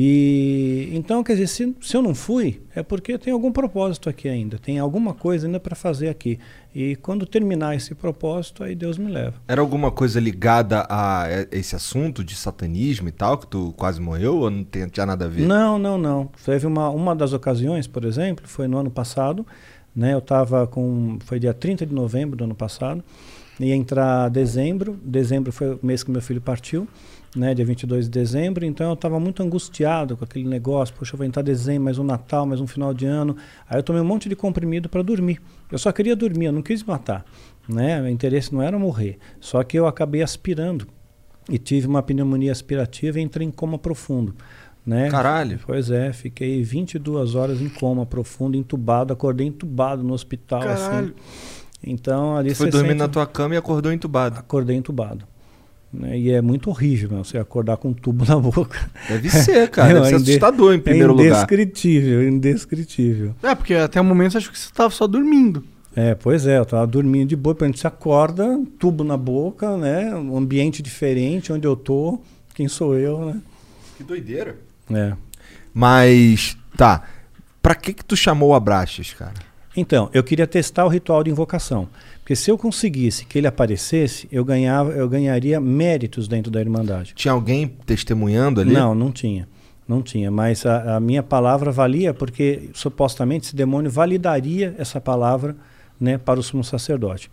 [0.00, 4.28] E então, quer dizer, se, se eu não fui, é porque tem algum propósito aqui
[4.28, 6.38] ainda, tem alguma coisa ainda para fazer aqui.
[6.72, 9.34] E quando terminar esse propósito, aí Deus me leva.
[9.48, 14.00] Era alguma coisa ligada a e- esse assunto de satanismo e tal, que tu quase
[14.00, 15.44] morreu ou não tem, tinha nada a ver?
[15.44, 16.30] Não, não, não.
[16.44, 19.44] Teve uma, uma das ocasiões, por exemplo, foi no ano passado,
[19.96, 20.14] né?
[20.14, 21.18] Eu estava com.
[21.24, 23.02] Foi dia 30 de novembro do ano passado,
[23.58, 24.96] ia entrar dezembro.
[25.02, 26.86] Dezembro foi o mês que meu filho partiu,
[27.36, 27.54] né?
[27.54, 28.64] Dia 22 de dezembro.
[28.64, 30.94] Então eu estava muito angustiado com aquele negócio.
[30.98, 33.36] Poxa, vou entrar dezembro, mais um Natal, mais um final de ano.
[33.68, 35.40] Aí eu tomei um monte de comprimido para dormir.
[35.70, 37.24] Eu só queria dormir, eu não quis matar.
[37.68, 38.00] Né?
[38.00, 39.18] Meu interesse não era morrer.
[39.40, 40.86] Só que eu acabei aspirando
[41.50, 44.34] e tive uma pneumonia aspirativa e entrei em coma profundo.
[44.86, 45.10] Né?
[45.10, 45.60] Caralho.
[45.66, 50.60] Pois é, fiquei 22 horas em coma profundo, entubado, acordei entubado no hospital.
[50.60, 51.08] Caralho.
[51.08, 51.14] Assim.
[51.82, 54.38] Então ali Tu foi dormir sente- na tua cama e acordou entubado.
[54.38, 55.26] Acordei entubado.
[55.92, 56.18] Né?
[56.18, 58.90] E é muito horrível meu, você acordar com um tubo na boca.
[59.08, 59.94] Deve ser, cara.
[59.94, 61.26] Deve ser É inde- assustador em primeiro é lugar.
[61.28, 63.34] indescritível, indescritível.
[63.42, 65.64] É, porque até o momento você acha que você tava só dormindo.
[65.96, 70.14] É, pois é, eu tava dormindo de boa, quando você acorda, tubo na boca, né?
[70.14, 72.20] Um ambiente diferente, onde eu tô,
[72.54, 73.40] quem sou eu, né?
[73.96, 74.56] Que doideira.
[74.92, 75.14] É.
[75.74, 77.02] Mas, tá.
[77.60, 79.34] Pra que que tu chamou o Abraxas, cara?
[79.78, 81.88] Então, eu queria testar o ritual de invocação.
[82.18, 87.12] Porque se eu conseguisse que ele aparecesse, eu, ganhava, eu ganharia méritos dentro da Irmandade.
[87.14, 88.72] Tinha alguém testemunhando ali?
[88.72, 89.48] Não, não tinha.
[89.86, 90.30] Não tinha.
[90.32, 95.56] Mas a, a minha palavra valia porque supostamente esse demônio validaria essa palavra
[96.00, 97.30] né, para o sumo sacerdote.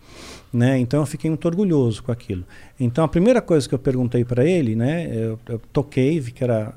[0.52, 0.78] Né?
[0.78, 2.44] Então eu fiquei muito orgulhoso com aquilo.
[2.78, 6.42] Então a primeira coisa que eu perguntei para ele, né, eu, eu toquei, vi que
[6.42, 6.72] era,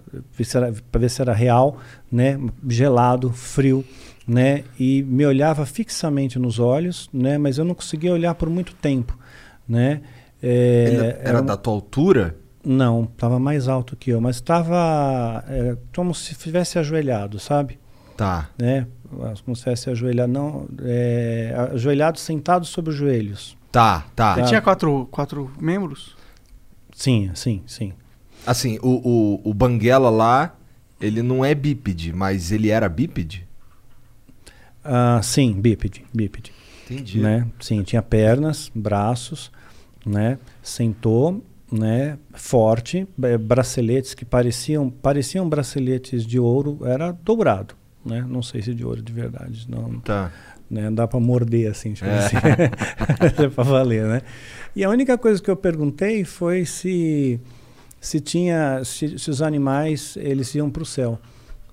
[0.91, 1.77] para ver se era real,
[2.11, 3.85] né, gelado, frio,
[4.29, 8.73] né, e me olhava fixamente nos olhos, né, mas eu não conseguia olhar por muito
[8.75, 9.17] tempo,
[9.67, 10.01] né.
[10.41, 12.35] É, Ele era era um- da tua altura?
[12.63, 17.79] não, estava mais alto que eu, mas estava é, como se estivesse ajoelhado, sabe?
[18.15, 18.49] Tá.
[18.57, 18.85] Né?
[19.43, 23.57] Como se estivesse ajoelhado, não, é, ajoelhado sentado sobre os joelhos.
[23.71, 24.35] Tá, tá.
[24.37, 26.15] Ele tinha quatro, quatro membros?
[26.93, 27.93] Sim, sim, sim.
[28.45, 30.55] Assim, o, o, o Banguela lá,
[31.01, 33.47] ele não é bípede, mas ele era bípede?
[34.83, 36.51] Ah, sim, bípede, bípede.
[36.85, 37.19] Entendi.
[37.19, 37.45] Né?
[37.59, 39.51] Sim, tinha pernas, braços,
[40.05, 40.39] né?
[40.63, 42.17] Sentou, né?
[42.33, 48.25] Forte, eh, braceletes que pareciam pareciam braceletes de ouro, era dourado, né?
[48.27, 49.99] Não sei se de ouro de verdade, não.
[49.99, 50.31] Tá.
[50.69, 50.89] né?
[50.89, 52.17] Dá para morder assim, tipo É.
[52.17, 52.35] assim.
[53.43, 54.21] é para valer, né?
[54.75, 57.39] E a única coisa que eu perguntei foi se
[58.01, 61.19] se tinha se, se os animais eles iam para o céu,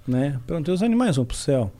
[0.07, 0.39] né?
[0.47, 1.73] Perguntei os animais vão para o céu,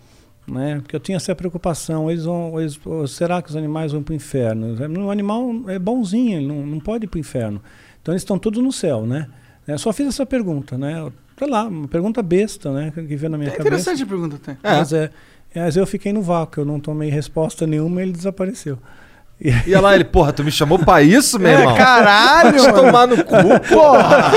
[0.47, 0.79] né?
[0.81, 2.79] Porque eu tinha essa preocupação, eles vão, eles,
[3.09, 4.77] será que os animais vão para o inferno?
[5.05, 7.61] O animal é bonzinho, ele não, não pode ir para o inferno.
[8.01, 9.29] Então eles estão todos no céu, né?
[9.67, 11.11] Eu só fiz essa pergunta, né?
[11.37, 12.93] Sei lá, uma pergunta besta, né?
[12.95, 13.69] Que veio na minha É cabeça.
[13.69, 14.53] interessante a pergunta até.
[14.53, 14.79] É.
[14.79, 15.11] Mas, é,
[15.55, 18.79] mas eu fiquei no vácuo, eu não tomei resposta nenhuma e ele desapareceu.
[19.39, 21.77] E- olha lá, ele, porra, tu me chamou pra isso, meu É, irmão?
[21.77, 22.63] caralho!
[22.63, 22.73] Mano.
[22.75, 23.35] tomar no cu.
[23.69, 24.33] Porra!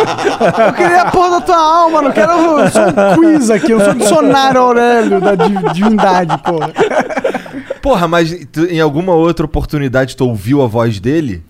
[0.67, 3.79] Eu queria a porra da tua alma, não quero eu sou um quiz aqui, eu
[3.79, 6.71] sou um dicionário Aurélio da div- divindade, porra.
[7.81, 11.43] Porra, mas tu- em alguma outra oportunidade tu ouviu a voz dele?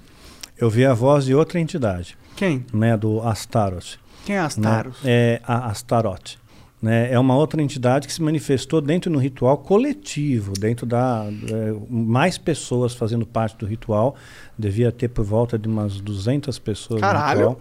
[0.58, 2.66] Eu vi a voz de outra entidade, Quem?
[2.74, 3.98] né, do Astaroth.
[4.26, 4.46] Quem é né?
[4.46, 4.98] Astaros?
[5.04, 6.38] É a Astaroth.
[6.82, 7.12] Né?
[7.12, 12.38] É uma outra entidade que se manifestou dentro do ritual coletivo, dentro da é, mais
[12.38, 14.16] pessoas fazendo parte do ritual.
[14.58, 17.40] Devia ter por volta de umas 200 pessoas Caralho.
[17.42, 17.60] no ritual.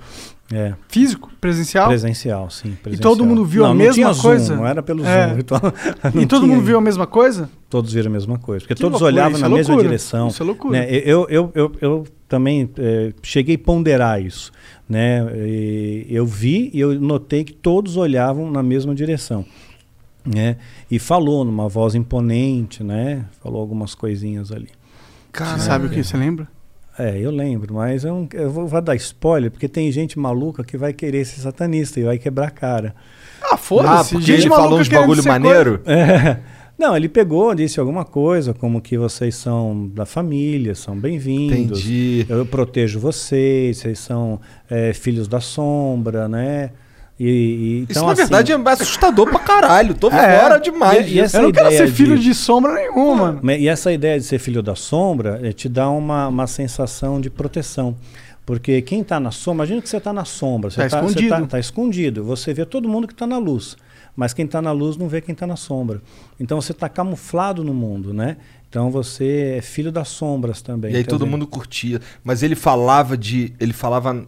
[0.50, 1.30] É, Físico?
[1.40, 1.88] Presencial?
[1.88, 2.74] presencial, sim.
[2.82, 3.12] presencial.
[3.12, 4.44] todo mundo viu a não, mesma não tinha coisa?
[4.46, 5.28] Zoom, não era pelo É.
[5.28, 5.34] Zoom.
[5.36, 5.60] Ritual,
[6.14, 7.50] E não todo tinha mundo viu a mesma coisa?
[7.68, 10.28] Todos viram a mesma coisa, porque Que todos loucura, olhavam na é mesma loucura, direção.
[10.28, 10.78] isso é loucura.
[10.78, 10.86] né?
[10.90, 14.50] Eu, eu, eu, eu também eh, cheguei a ponderar isso.
[14.88, 15.20] Né?
[15.36, 19.44] E eu vi e eu notei que todos olhavam na mesma direção.
[20.24, 20.56] Né?
[20.90, 23.24] E falou numa voz imponente, né?
[23.42, 24.68] falou algumas coisinhas ali.
[25.32, 26.02] Você sabe o que?
[26.02, 26.48] Você lembra?
[26.98, 30.64] É, eu lembro, mas eu, não, eu vou, vou dar spoiler, porque tem gente maluca
[30.64, 32.92] que vai querer ser satanista e vai quebrar a cara.
[33.40, 34.14] Ah, Ah, foda-se.
[34.14, 35.80] porque gente ele falou uns bagulho maneiro?
[35.86, 36.38] É.
[36.78, 41.80] Não, ele pegou, disse alguma coisa, como que vocês são da família, são bem-vindos.
[41.80, 42.24] Entendi.
[42.28, 44.40] Eu protejo vocês, vocês são
[44.70, 46.70] é, filhos da sombra, né?
[47.18, 49.92] E, e- Isso, então, na assim, verdade, é assustador pra caralho.
[49.92, 50.38] Tô É.
[50.38, 51.04] fora demais.
[51.10, 54.24] E- e Eu não quero ser filho de- de sombra nenhuma, E essa ideia de
[54.24, 57.96] ser filho da sombra eh, te dá uma, uma sensação de proteção.
[58.48, 61.28] Porque quem está na sombra, imagina que você está na sombra, você Tá está escondido.
[61.28, 62.24] Tá, tá escondido.
[62.24, 63.76] Você vê todo mundo que está na luz.
[64.16, 66.00] Mas quem está na luz não vê quem está na sombra.
[66.40, 68.38] Então você está camuflado no mundo, né?
[68.66, 70.94] Então você é filho das sombras também.
[70.94, 72.00] E aí quer todo dizer, mundo curtia.
[72.24, 73.52] Mas ele falava de.
[73.60, 74.26] Ele falava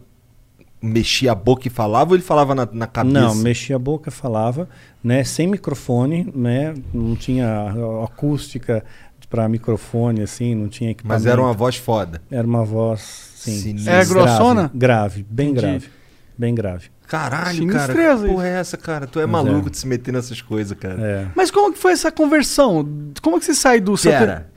[0.79, 3.19] mexia a boca e falava ou ele falava na, na cabeça?
[3.19, 4.69] Não, mexia a boca, falava,
[5.03, 7.71] né, sem microfone, né, não tinha
[8.03, 8.83] acústica
[9.31, 11.23] para microfone, assim, não tinha equipamento.
[11.23, 12.21] Mas era uma voz foda.
[12.29, 13.75] Era uma voz, sim.
[13.87, 14.71] É grossona?
[14.73, 15.61] Grave, grave bem Entendi.
[15.65, 15.89] grave,
[16.37, 16.89] bem grave.
[17.07, 17.79] Caralho, cara.
[17.93, 19.05] Sinistreza Que porra é essa, cara?
[19.07, 19.71] Tu é Mas maluco é.
[19.71, 21.01] de se meter nessas coisas, cara.
[21.01, 21.27] É.
[21.35, 22.87] Mas como que foi essa conversão?
[23.21, 24.47] Como que você sai do Pera,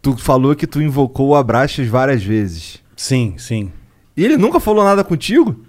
[0.00, 2.80] tu falou que tu invocou o Abraxas várias vezes.
[2.96, 3.72] Sim, sim.
[4.16, 5.64] E ele nunca falou nada contigo?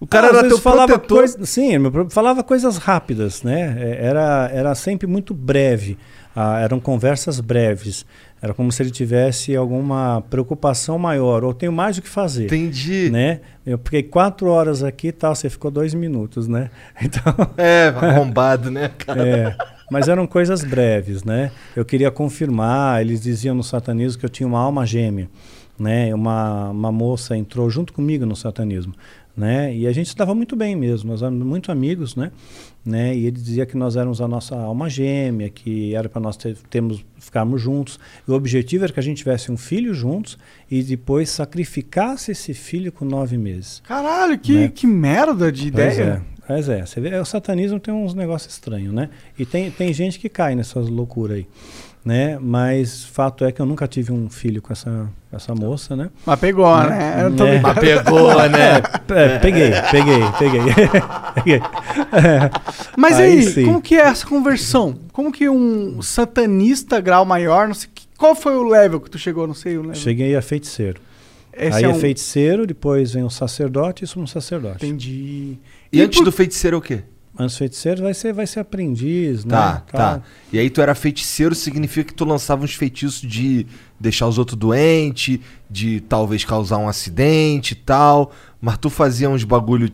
[0.00, 1.18] O cara Ah, às era vezes teu falava protetor.
[1.18, 1.72] coisa- sim,
[2.10, 3.76] falava coisas rápidas, né?
[3.80, 5.96] É, Era, era sempre muito breve.
[6.36, 8.04] Ah, eram conversas breves.
[8.40, 12.44] Era como se ele tivesse alguma preocupação maior, ou tenho mais o que fazer.
[12.44, 13.10] Entendi.
[13.10, 13.40] Né?
[13.66, 16.70] Eu fiquei quatro horas aqui e tal, você ficou dois minutos, né?
[17.02, 19.26] Então, É, arrombado, né, cara?
[19.26, 19.56] é,
[19.90, 21.50] mas eram coisas breves, né?
[21.74, 25.28] Eu queria confirmar, eles diziam no satanismo que eu tinha uma alma gêmea,
[25.78, 26.14] né?
[26.14, 28.94] Uma, uma moça entrou junto comigo no satanismo,
[29.38, 29.72] né?
[29.74, 32.32] E a gente estava muito bem mesmo, nós éramos muito amigos, né?
[32.84, 33.14] né?
[33.16, 36.56] E ele dizia que nós éramos a nossa alma gêmea, que era para nós ter,
[36.68, 38.00] termos, ficarmos juntos.
[38.26, 40.36] E o objetivo era que a gente tivesse um filho juntos
[40.68, 43.80] e depois sacrificasse esse filho com nove meses.
[43.86, 44.68] Caralho, que, Né?
[44.74, 46.22] que merda de Pois ideia.
[46.42, 46.84] é, pois é.
[46.84, 49.08] Você vê, o satanismo tem uns negócios estranhos, né?
[49.38, 51.46] E tem, tem gente que cai nessas loucuras aí.
[52.08, 52.38] Né?
[52.40, 56.08] Mas fato é que eu nunca tive um filho com essa, essa moça, né?
[56.24, 57.22] Mas pegou, né?
[57.22, 57.56] Eu tô É.
[57.56, 57.80] ligado.
[57.80, 58.76] Pegou, né?
[59.14, 60.60] É, peguei, peguei, peguei.
[61.34, 61.60] peguei.
[62.96, 63.66] Mas Aí aí, sim.
[63.66, 64.98] como que é essa conversão?
[65.12, 69.46] Como que um satanista grau maior, não sei, qual foi o level que tu chegou,
[69.46, 69.94] não sei o level.
[69.96, 71.00] Cheguei a feiticeiro.
[71.52, 71.98] Esse aí é é, um...
[71.98, 74.86] feiticeiro, depois vem o sacerdote e sumo sacerdote.
[74.86, 75.58] Entendi.
[75.92, 77.02] E antes por- do feiticeiro é o quê?
[77.38, 79.82] Antes feiticeiro vai ser, vai ser aprendiz, Tá, né?
[79.92, 79.98] tá.
[80.14, 80.22] Tal.
[80.52, 83.64] E aí tu era feiticeiro, significa que tu lançava uns feitiços de
[84.00, 85.38] deixar os outros doentes,
[85.70, 88.32] de talvez causar um acidente e tal.
[88.60, 89.88] Mas tu fazia uns bagulho.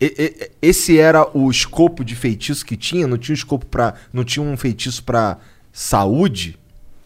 [0.00, 3.08] E- e- esse era o escopo de feitiço que tinha?
[3.08, 5.38] Não tinha um escopo para, não tinha um feitiço pra
[5.72, 6.56] saúde?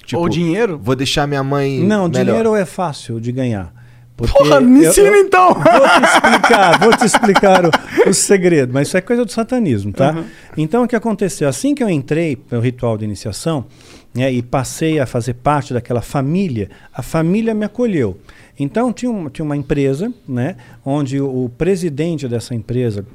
[0.04, 0.78] Tipo, Ou dinheiro?
[0.82, 2.24] Vou deixar minha mãe Não, melhor.
[2.26, 3.72] dinheiro é fácil de ganhar.
[4.16, 5.54] Porque Porra, me eu- ensina eu- então!
[5.54, 7.70] Vou te explicar, vou te explicar o,
[8.10, 10.12] o segredo, mas isso é coisa do satanismo, tá?
[10.12, 10.24] Uhum.
[10.56, 11.48] Então o que aconteceu?
[11.48, 13.64] Assim que eu entrei no ritual de iniciação
[14.14, 18.18] né, e passei a fazer parte daquela família, a família me acolheu.
[18.58, 23.06] Então tinha uma, tinha uma empresa, né, onde o, o presidente dessa empresa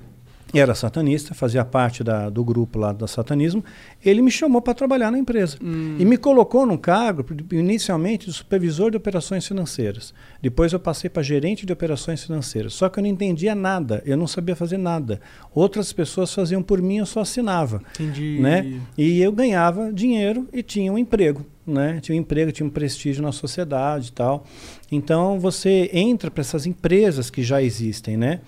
[0.53, 3.63] era satanista, fazia parte da- do grupo lá do satanismo,
[4.03, 5.57] ele me chamou para trabalhar na empresa.
[5.61, 10.13] E me colocou num cargo, inicialmente, de supervisor de operações financeiras.
[10.41, 12.73] Depois eu passei para gerente de operações financeiras.
[12.73, 15.19] Só que eu não entendia nada, eu não sabia fazer nada.
[15.53, 17.81] Outras pessoas faziam por mim, eu só assinava.
[17.99, 18.39] Entendi.
[18.39, 18.79] Né?
[18.97, 21.45] E eu ganhava dinheiro e tinha um emprego.
[21.65, 21.99] Né?
[22.01, 24.45] Tinha um emprego, tinha um prestígio na sociedade e tal.
[24.89, 28.39] Então você entra para essas empresas que já existem, né?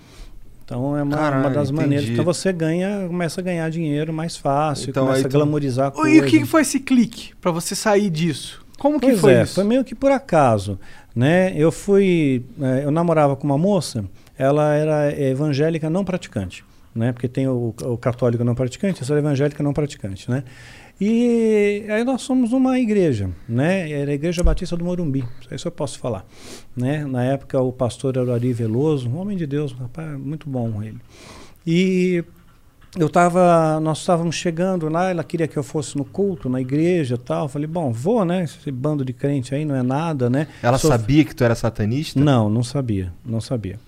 [0.70, 2.04] Então é uma, Caralho, uma das maneiras.
[2.04, 2.12] entendi.
[2.12, 5.88] Então você ganha, começa a ganhar dinheiro mais fácil, Então, começa aí a tu- glamorizar
[5.88, 6.14] a coisa.
[6.14, 8.64] E o que que foi esse clique pra você sair disso?
[8.78, 9.56] Como que Pois foi é, isso?
[9.56, 10.78] foi meio que por acaso,
[11.14, 11.52] né?
[11.56, 14.04] Eu fui, eh, eu namorava com uma moça,
[14.38, 16.64] ela era evangélica não praticante,
[16.94, 17.10] né?
[17.12, 20.44] Porque tem o, o católico não praticante, essa era evangélica não praticante, né?
[21.00, 23.90] E aí nós somos uma igreja, né?
[23.90, 26.26] Era a Igreja Batista do Morumbi, isso eu posso falar,
[26.76, 27.04] né?
[27.06, 30.48] Na época o pastor era o Ari Veloso, um homem de Deus, um rapaz muito
[30.50, 30.98] bom ele.
[31.66, 32.22] E
[32.98, 37.14] eu tava, nós estávamos chegando lá, ela queria que eu fosse no culto, na igreja
[37.14, 37.44] e tal.
[37.44, 38.42] Eu falei, bom, vou, né?
[38.44, 40.48] Esse bando de crente aí não é nada, né?
[40.62, 42.20] Ela Sou- sabia que tu era satanista?
[42.20, 43.78] Não, não sabia, não sabia.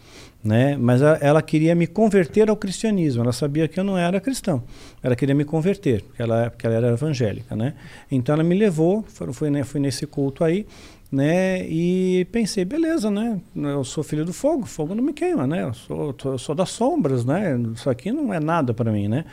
[0.45, 0.77] Né?
[0.77, 3.23] Mas a- ela queria me converter ao cristianismo.
[3.23, 4.63] Ela sabia que eu não era cristão.
[5.01, 7.75] Ela queria me converter, porque ela, porque ela era evangélica, né?
[8.11, 10.67] Então ela me levou, foi, foi, né, fui nesse culto aí,
[11.13, 11.65] né?
[11.69, 13.39] E pensei, beleza, né?
[13.55, 15.63] Eu sou filho do fogo, fogo não me queima, né?
[15.63, 17.57] Eu sou, eu sou das sombras, né?
[17.75, 19.25] Isso aqui não é nada para mim, né?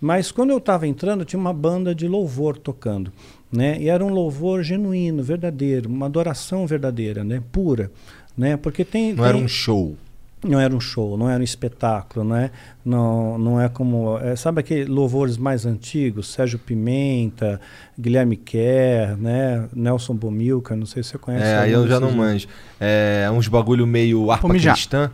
[0.00, 3.12] Mas quando eu estava entrando, tinha uma banda de louvor tocando,
[3.52, 3.78] né?
[3.80, 7.40] E era um louvor genuíno, verdadeiro, uma adoração verdadeira, né?
[7.52, 7.88] Pura,
[8.36, 8.56] né?
[8.56, 9.96] Porque tem Não era tem- um show.
[10.44, 12.50] Não era um show, não era um espetáculo, né?
[12.84, 14.18] Não, não é como.
[14.18, 16.28] é, sabe aqueles louvores mais antigos?
[16.32, 17.60] Sérgio Pimenta,
[17.98, 19.66] Guilherme Kerr, né?
[19.74, 21.44] Nelson Bomilcar, não sei se você conhece.
[21.46, 22.46] É, aí eu já não manjo.
[22.78, 24.74] É uns bagulho meio harpa mijar.
[24.74, 25.10] cristã.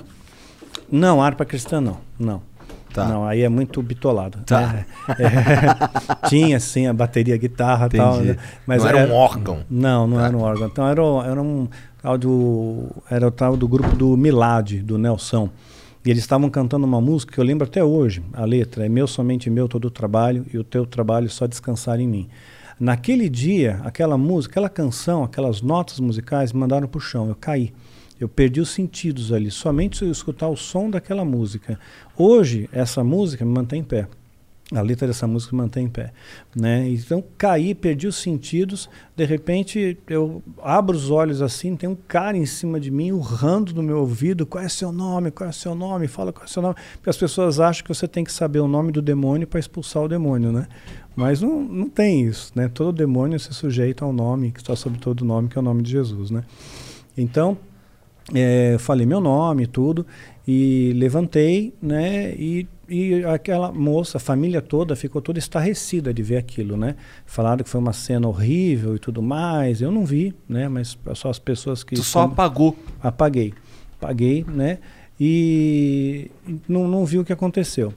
[0.91, 1.99] Não, harpa cristã não.
[2.19, 2.43] Não.
[2.93, 3.09] Tá.
[3.09, 4.41] Não, aí é muito bitolado.
[4.45, 4.67] Tá.
[4.67, 4.87] né?
[5.19, 8.19] É, tinha sim a bateria, a guitarra e tal.
[8.19, 8.37] Né?
[8.67, 9.61] Mas não era um órgão.
[9.71, 10.27] Não, não Tá.
[10.27, 10.67] era um órgão.
[10.67, 11.01] Então era,
[11.31, 11.67] era um
[12.03, 15.49] tal do era o tal do grupo do Milad, do Nelson.
[16.05, 18.25] E eles estavam cantando uma música que eu lembro até hoje.
[18.33, 22.01] A letra é meu somente meu todo o trabalho e o teu trabalho só descansar
[22.01, 22.29] em mim.
[22.81, 27.29] Naquele dia, aquela música, aquela canção, aquelas notas musicais me mandaram pro chão.
[27.29, 27.73] Eu caí.
[28.19, 31.79] Eu perdi os sentidos ali, somente se eu escutar o som daquela música.
[32.17, 34.09] Hoje, essa música me mantém em pé.
[34.75, 36.13] A letra dessa música mantém em pé.
[36.57, 36.89] Né?
[36.89, 38.89] Então, caí, perdi os sentidos.
[39.15, 43.75] De repente, eu abro os olhos assim, tem um cara em cima de mim, urrando
[43.75, 45.31] no meu ouvido: qual é seu nome?
[45.31, 46.09] Qual é seu nome?
[46.09, 46.77] Fala qual é seu nome.
[46.95, 50.05] Porque as pessoas acham que você tem que saber o nome do demônio para expulsar
[50.05, 50.67] o demônio, né?
[51.15, 52.69] Mas não, não tem isso, né?
[52.69, 55.83] Todo demônio se sujeita ao nome, que está sob todo nome, que é o nome
[55.83, 56.45] de Jesus, né?
[57.17, 57.59] Então,
[58.35, 60.07] é, falei meu nome tudo
[60.47, 62.35] e levantei, né?
[62.35, 66.95] E, e aquela moça, a família toda ficou toda estarrecida de ver aquilo, né?
[67.25, 69.81] Falaram que foi uma cena horrível e tudo mais.
[69.81, 70.69] Eu não vi, né?
[70.69, 72.77] Mas só as pessoas que Tu só apagou.
[73.03, 73.55] apaguei,
[73.99, 74.79] apaguei, né?
[75.19, 76.31] E
[76.69, 77.95] não, não vi o que aconteceu.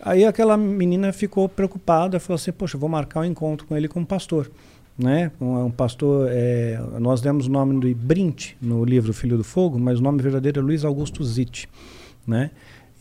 [0.00, 4.06] Aí aquela menina ficou preocupada, falou assim: Poxa, vou marcar um encontro com ele como
[4.06, 4.50] pastor.
[4.96, 5.30] Né?
[5.40, 9.78] Um, um pastor, é, nós demos o nome de Brint no livro Filho do Fogo,
[9.78, 11.68] mas o nome verdadeiro é Luiz Augusto Zitt.
[12.26, 12.50] Né?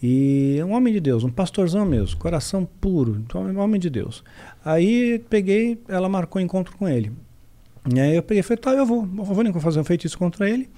[0.01, 3.79] E é um homem de Deus, um pastorzão mesmo, coração puro, então é um homem
[3.79, 4.23] de Deus.
[4.63, 7.11] Aí peguei, ela marcou encontro com ele.
[7.93, 10.49] E aí eu peguei e falei: Tá, eu vou, eu vou fazer um feitiço contra
[10.49, 10.69] ele,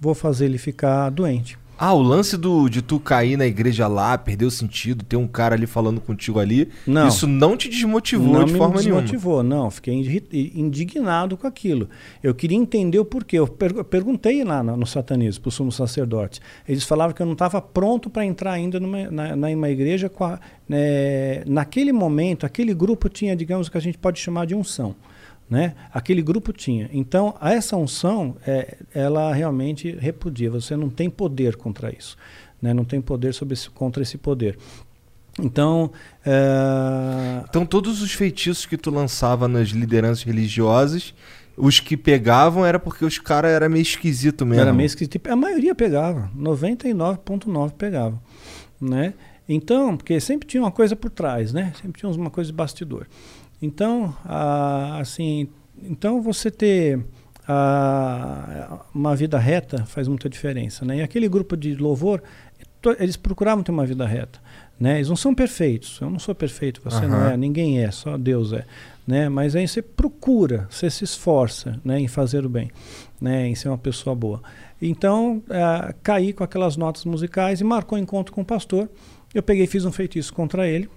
[0.00, 1.58] vou fazer ele ficar doente.
[1.78, 5.26] Ah, o lance do, de tu cair na igreja lá, perder o sentido, ter um
[5.26, 7.08] cara ali falando contigo ali, Não.
[7.08, 9.00] isso não te desmotivou não de me forma nenhuma.
[9.02, 9.68] desmotivou, não.
[9.70, 11.88] Fiquei indi- indignado com aquilo.
[12.22, 13.38] Eu queria entender o porquê.
[13.38, 16.40] Eu per- eu perguntei lá no, satanismo, para os sumos sacerdotes.
[16.68, 20.10] Eles falavam que eu não estava pronto para entrar ainda numa, na, uma igreja.
[20.20, 20.38] A-
[20.68, 24.94] né, naquele momento, aquele grupo tinha, digamos, o que a gente pode chamar de unção.
[25.52, 25.74] Né?
[25.92, 26.88] Aquele grupo tinha.
[26.94, 30.50] Então, essa unção, é, ela realmente repudia.
[30.50, 32.16] Você não tem poder contra isso.
[32.60, 32.72] Né?
[32.72, 34.56] Não tem poder sobre esse, contra esse poder.
[35.38, 35.92] Então,
[36.24, 41.12] é, Então todos os feitiços que tu lançava nas lideranças religiosas,
[41.54, 44.62] os que pegavam era porque os caras eram meio esquisito mesmo.
[44.62, 45.20] Era meio esquisito.
[45.28, 48.18] A maioria pegava, 99,9% pegava,
[48.80, 49.12] né?
[49.46, 51.74] Então, porque sempre tinha uma coisa por trás, né?
[51.82, 53.06] Sempre tinha uma coisa de bastidor.
[53.62, 55.48] Então, ah, assim,
[55.82, 57.00] então você ter
[57.46, 60.98] ah, uma vida reta faz muita diferença, né?
[60.98, 62.22] E aquele grupo de louvor,
[62.80, 64.40] to- eles procuravam ter uma vida reta,
[64.78, 64.96] né?
[64.96, 66.00] Eles não são perfeitos.
[66.00, 67.32] Eu não sou perfeito, você não Aham.
[67.32, 68.64] é, ninguém é, só Deus é,
[69.06, 69.28] né?
[69.28, 72.70] Mas aí você procura, você se esforça, né, em fazer o bem,
[73.20, 74.42] né, em ser uma pessoa boa.
[74.80, 78.88] Então, ah, caí com aquelas notas musicais e marcou um encontro com o pastor.
[79.32, 80.88] Eu peguei fiz um feitiço contra ele,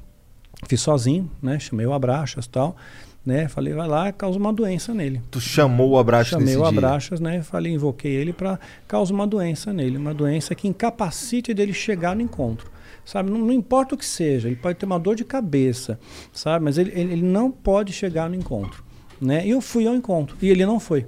[0.67, 1.59] fiz sozinho, né?
[1.59, 2.75] Chamei o Abraxas e tal,
[3.25, 3.47] né?
[3.47, 5.21] Falei, vai lá, causa uma doença nele.
[5.31, 6.69] Tu chamou o abraço Chamei nesse o dia.
[6.69, 7.41] Abraxas, né?
[7.41, 12.21] Falei, invoquei ele para causar uma doença nele, uma doença que incapacite dele chegar no
[12.21, 12.69] encontro.
[13.03, 15.99] Sabe, não, não importa o que seja, ele pode ter uma dor de cabeça,
[16.33, 18.83] sabe, mas ele, ele, ele não pode chegar no encontro,
[19.21, 19.45] né?
[19.45, 21.05] E eu fui ao encontro e ele não foi.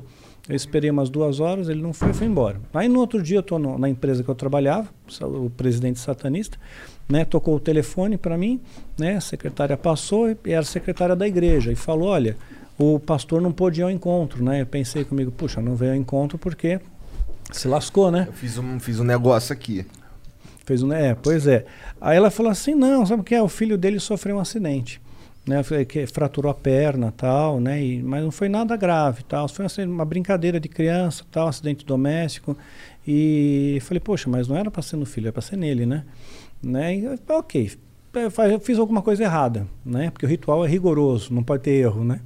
[0.47, 2.59] Eu esperei umas duas horas, ele não foi, foi embora.
[2.73, 4.87] Aí no outro dia eu estou na empresa que eu trabalhava,
[5.21, 6.57] o presidente satanista,
[7.09, 8.61] né, tocou o telefone para mim,
[8.97, 12.37] né, a secretária passou e era a secretária da igreja e falou, olha,
[12.77, 14.61] o pastor não pôde ir ao encontro, né?
[14.61, 16.79] Eu pensei comigo, puxa, não veio ao encontro porque
[17.51, 18.25] se lascou, né?
[18.27, 19.85] Eu fiz um, fiz um negócio aqui.
[20.63, 21.65] Fez um, é, pois é.
[21.99, 23.41] Aí ela falou assim, não, sabe o que é?
[23.41, 25.01] O filho dele sofreu um acidente,
[25.47, 25.63] né?
[25.87, 27.81] Que fraturou a perna, tal, né?
[27.83, 29.47] E, mas não foi nada grave, tal.
[29.47, 32.57] Foi assim, uma brincadeira de criança, tal, acidente doméstico.
[33.07, 36.03] E falei, poxa, mas não era para ser no filho, era para ser nele, né?
[36.61, 36.95] né?
[36.97, 37.71] E, ok,
[38.29, 40.09] fa- eu fiz alguma coisa errada, né?
[40.11, 42.19] Porque o ritual é rigoroso, não pode ter erro, né?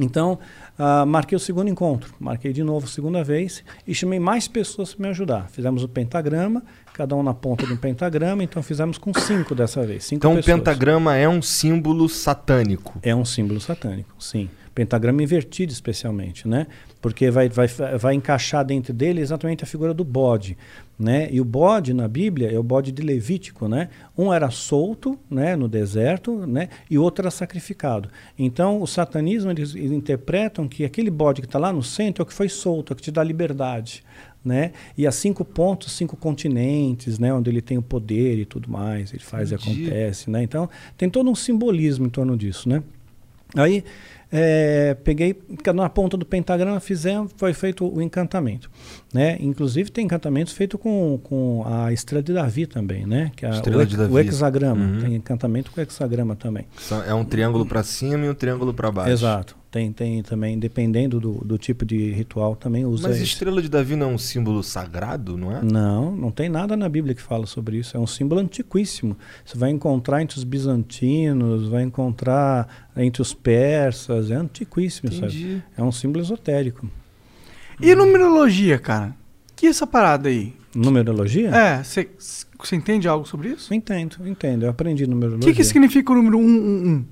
[0.00, 0.38] Então,
[0.78, 5.02] ah, marquei o segundo encontro, marquei de novo segunda vez e chamei mais pessoas para
[5.02, 5.48] me ajudar.
[5.50, 6.62] Fizemos o pentagrama,
[6.98, 10.02] cada um na ponta de um pentagrama, então fizemos com cinco dessa vez.
[10.02, 12.98] Cinco Então o pentagrama é um símbolo satânico.
[13.04, 14.50] É um símbolo satânico, sim.
[14.74, 16.66] Pentagrama invertido, especialmente, né?
[17.00, 20.58] Porque vai, vai, vai encaixar dentro dele exatamente a figura do bode,
[20.98, 21.28] né?
[21.30, 23.88] E o bode na Bíblia é o bode de Levítico, né?
[24.16, 26.68] Um era solto, né, no deserto, né?
[26.90, 28.08] E outro era sacrificado.
[28.36, 32.24] Então, o satanismo eles, eles interpretam que aquele bode que está lá no centro é
[32.24, 34.04] o que foi solto, é o que te dá liberdade,
[34.44, 34.72] né?
[34.96, 37.32] E há cinco pontos, cinco continentes, né?
[37.32, 39.82] Onde ele tem o poder e tudo mais, ele faz Entendi.
[39.82, 40.42] e acontece, né?
[40.42, 42.82] Então, tem todo um simbolismo em torno disso, né?
[43.54, 43.82] Aí
[44.30, 45.34] é, peguei
[45.74, 48.70] na ponta do pentagrama, fizemos, foi feito o encantamento,
[49.12, 49.36] né?
[49.40, 53.30] Inclusive tem encantamentos feitos com, com a estrela de Davi também, né?
[53.34, 54.12] Que é Estrela o, de Davi.
[54.12, 55.00] o hexagrama, Uhum.
[55.00, 56.66] tem encantamento com hexagrama também.
[57.06, 59.12] É um triângulo pra cima e um triângulo pra baixo.
[59.12, 59.56] Exato.
[59.70, 63.96] Tem, tem também, dependendo do, do tipo de ritual, também usa Mas estrela de Davi
[63.96, 65.62] não é um símbolo sagrado, não é?
[65.62, 67.94] Não, não tem nada na Bíblia que fala sobre isso.
[67.94, 69.14] É um símbolo antiquíssimo.
[69.44, 74.30] Você vai encontrar entre os bizantinos, vai encontrar entre os persas.
[74.30, 75.26] É antiquíssimo, sabe?
[75.26, 75.62] Entendi.
[75.76, 76.88] É um símbolo esotérico.
[77.80, 79.14] E numerologia, cara?
[79.56, 80.54] que é essa parada aí?
[80.74, 81.50] Numerologia?
[81.50, 82.06] É, você
[82.76, 83.72] entende algo sobre isso?
[83.74, 84.64] Entendo, entendo.
[84.64, 85.50] Eu aprendi O numerologia.
[85.50, 87.04] que, que significa o número 111?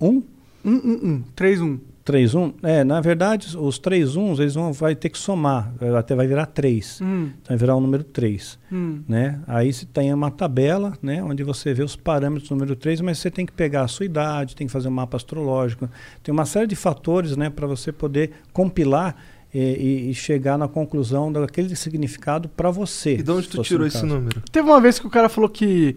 [0.00, 0.22] 1,
[0.64, 1.80] 111, 31.
[2.04, 2.52] 3, 1?
[2.62, 5.72] É, na verdade, os três uns, eles vão vai ter que somar.
[5.98, 7.00] Até vai virar 3.
[7.02, 8.58] Hum, Então vai virar o número 3.
[8.70, 9.00] hum.
[9.08, 9.40] né?
[9.46, 13.18] Aí você tem uma tabela, né, onde você vê os parâmetros do número 3, mas
[13.18, 15.88] você tem que pegar a sua idade, tem que fazer um mapa astrológico.
[16.22, 19.16] Tem uma série de fatores, né, para você poder compilar
[19.54, 23.14] e, e chegar na conclusão daquele significado para você.
[23.14, 24.42] E de onde tu tirou esse número?
[24.52, 25.96] Teve uma vez que o cara falou que.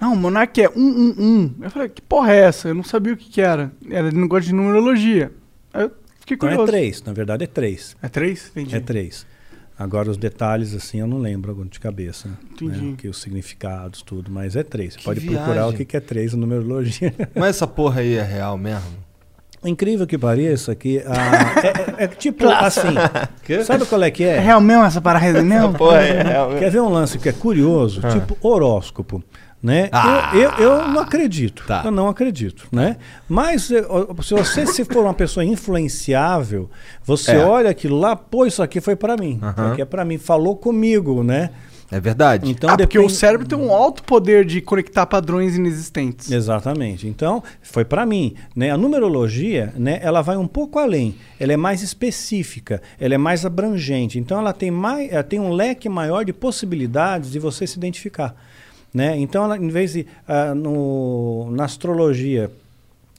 [0.00, 1.52] Não, o Monark é 111.
[1.60, 2.68] Eu falei, que porra é essa?
[2.68, 3.72] Eu não sabia o que, que era.
[3.90, 5.30] Era de negócio de numerologia.
[5.72, 6.70] Aí eu fiquei Então curioso.
[6.70, 7.96] é 3, na verdade é 3.
[8.02, 8.50] É 3?
[8.50, 8.74] Entendi.
[8.76, 9.26] É 3.
[9.78, 12.80] Agora os detalhes assim eu não lembro agora de cabeça, Entendi.
[12.80, 14.92] né, que os significados tudo, mas é 3.
[14.94, 15.38] Você Que pode viagem.
[15.42, 17.12] procurar o que que é 3 na numerologia.
[17.34, 18.84] Mas essa porra aí é real mesmo?
[19.64, 22.94] Incrível que pareça que a, é, é- é tipo assim,
[23.64, 24.38] sabe qual é que É é?
[24.40, 25.72] real mesmo essa parada mesmo?
[25.74, 26.50] Porra, é real.
[26.58, 28.00] Quer ver um lance que é curioso?
[28.10, 29.22] Tipo horóscopo.
[29.62, 29.88] Né?
[29.92, 30.30] Ah.
[30.34, 31.64] eu, eu, eu não acredito.
[31.66, 31.80] Tá.
[31.86, 32.68] Eu não acredito.
[32.70, 32.98] Né?
[33.26, 33.82] Mas eh,
[34.22, 36.68] se você se for uma pessoa influenciável,
[37.02, 37.38] você É.
[37.44, 39.40] olha aquilo lá, pô, isso aqui foi para mim.
[39.40, 41.48] Isso aqui é para mim, falou comigo, né?
[41.90, 42.50] É verdade?
[42.50, 46.30] Então ah, porque o cérebro tem um alto poder de conectar padrões inexistentes.
[46.30, 47.06] Exatamente.
[47.06, 48.34] Então, foi para mim.
[48.54, 48.70] Né?
[48.70, 51.14] A numerologia, né, ela vai um pouco além.
[51.38, 54.18] Ela é mais específica, ela é mais abrangente.
[54.18, 58.34] Então, ela tem, mais, ela tem um leque maior de possibilidades de você se identificar.
[58.92, 59.18] Né?
[59.18, 62.50] Então, ela, em vez de, ah, no, na astrologia,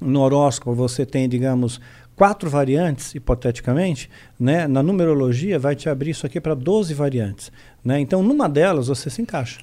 [0.01, 1.79] no horóscopo, você tem, digamos,
[2.15, 4.09] quatro variantes, hipoteticamente,
[4.39, 4.67] né?
[4.67, 7.51] na numerologia vai te abrir isso aqui para 12 variantes.
[7.83, 7.99] Né?
[7.99, 9.59] Então, numa delas, você se encaixa.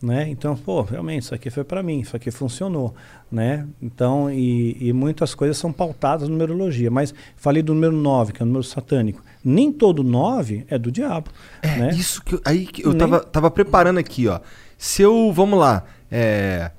[0.00, 0.28] Né?
[0.28, 2.94] Então, pô, realmente, isso aqui foi para mim, isso aqui funcionou.
[3.30, 3.66] Né?
[3.82, 6.90] Então, e, e muitas coisas são pautadas na numerologia.
[6.90, 9.22] Mas falei do número 9, que é o número satânico.
[9.44, 11.30] Nem todo 9 é do diabo.
[11.62, 11.90] É, né?
[11.90, 14.40] isso que eu, aí que eu Nem- tava, tava preparando aqui, ó.
[14.76, 16.70] Se eu, vamos lá, é,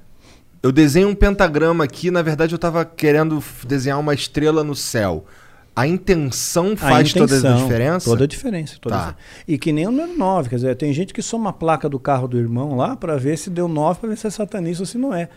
[0.62, 5.26] eu desenho um pentagrama aqui, na verdade eu tava querendo desenhar uma estrela no céu.
[5.76, 8.10] A intenção A faz toda a intenção, diferença?
[8.10, 8.76] Toda a diferença.
[8.82, 9.02] Toda Tá.
[9.02, 9.44] a diferença.
[9.48, 10.50] E que nem o número 9.
[10.50, 13.38] Quer dizer, tem gente que soma a placa do carro do irmão lá para ver
[13.38, 15.30] se deu 9, para ver se é satanista ou se não é.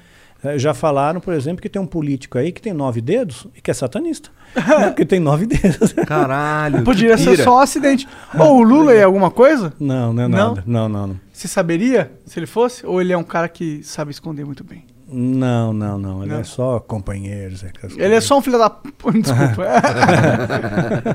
[0.43, 3.61] Eh, Já falaram, por exemplo, que tem um político aí que tem nove dedos e
[3.61, 4.31] que é satanista.
[4.57, 4.87] né?
[4.89, 5.93] Porque tem nove dedos.
[5.93, 6.83] Caralho.
[6.83, 7.45] Poderia que ser pira.
[7.45, 8.09] só um acidente.
[8.37, 9.73] Ou o Lula é alguma coisa?
[9.79, 10.49] Não, não é Não?
[10.49, 10.65] nada.
[10.67, 11.21] Não, não, não.
[11.33, 12.85] Você saberia se ele fosse?
[12.85, 14.85] Ou ele é um cara que sabe esconder muito bem?
[15.13, 16.23] Não, não, não.
[16.23, 16.41] Ele Não?
[16.41, 17.63] é só companheiros.
[17.65, 18.69] aquelas Ele é só um filho da.
[19.13, 19.67] Desculpa.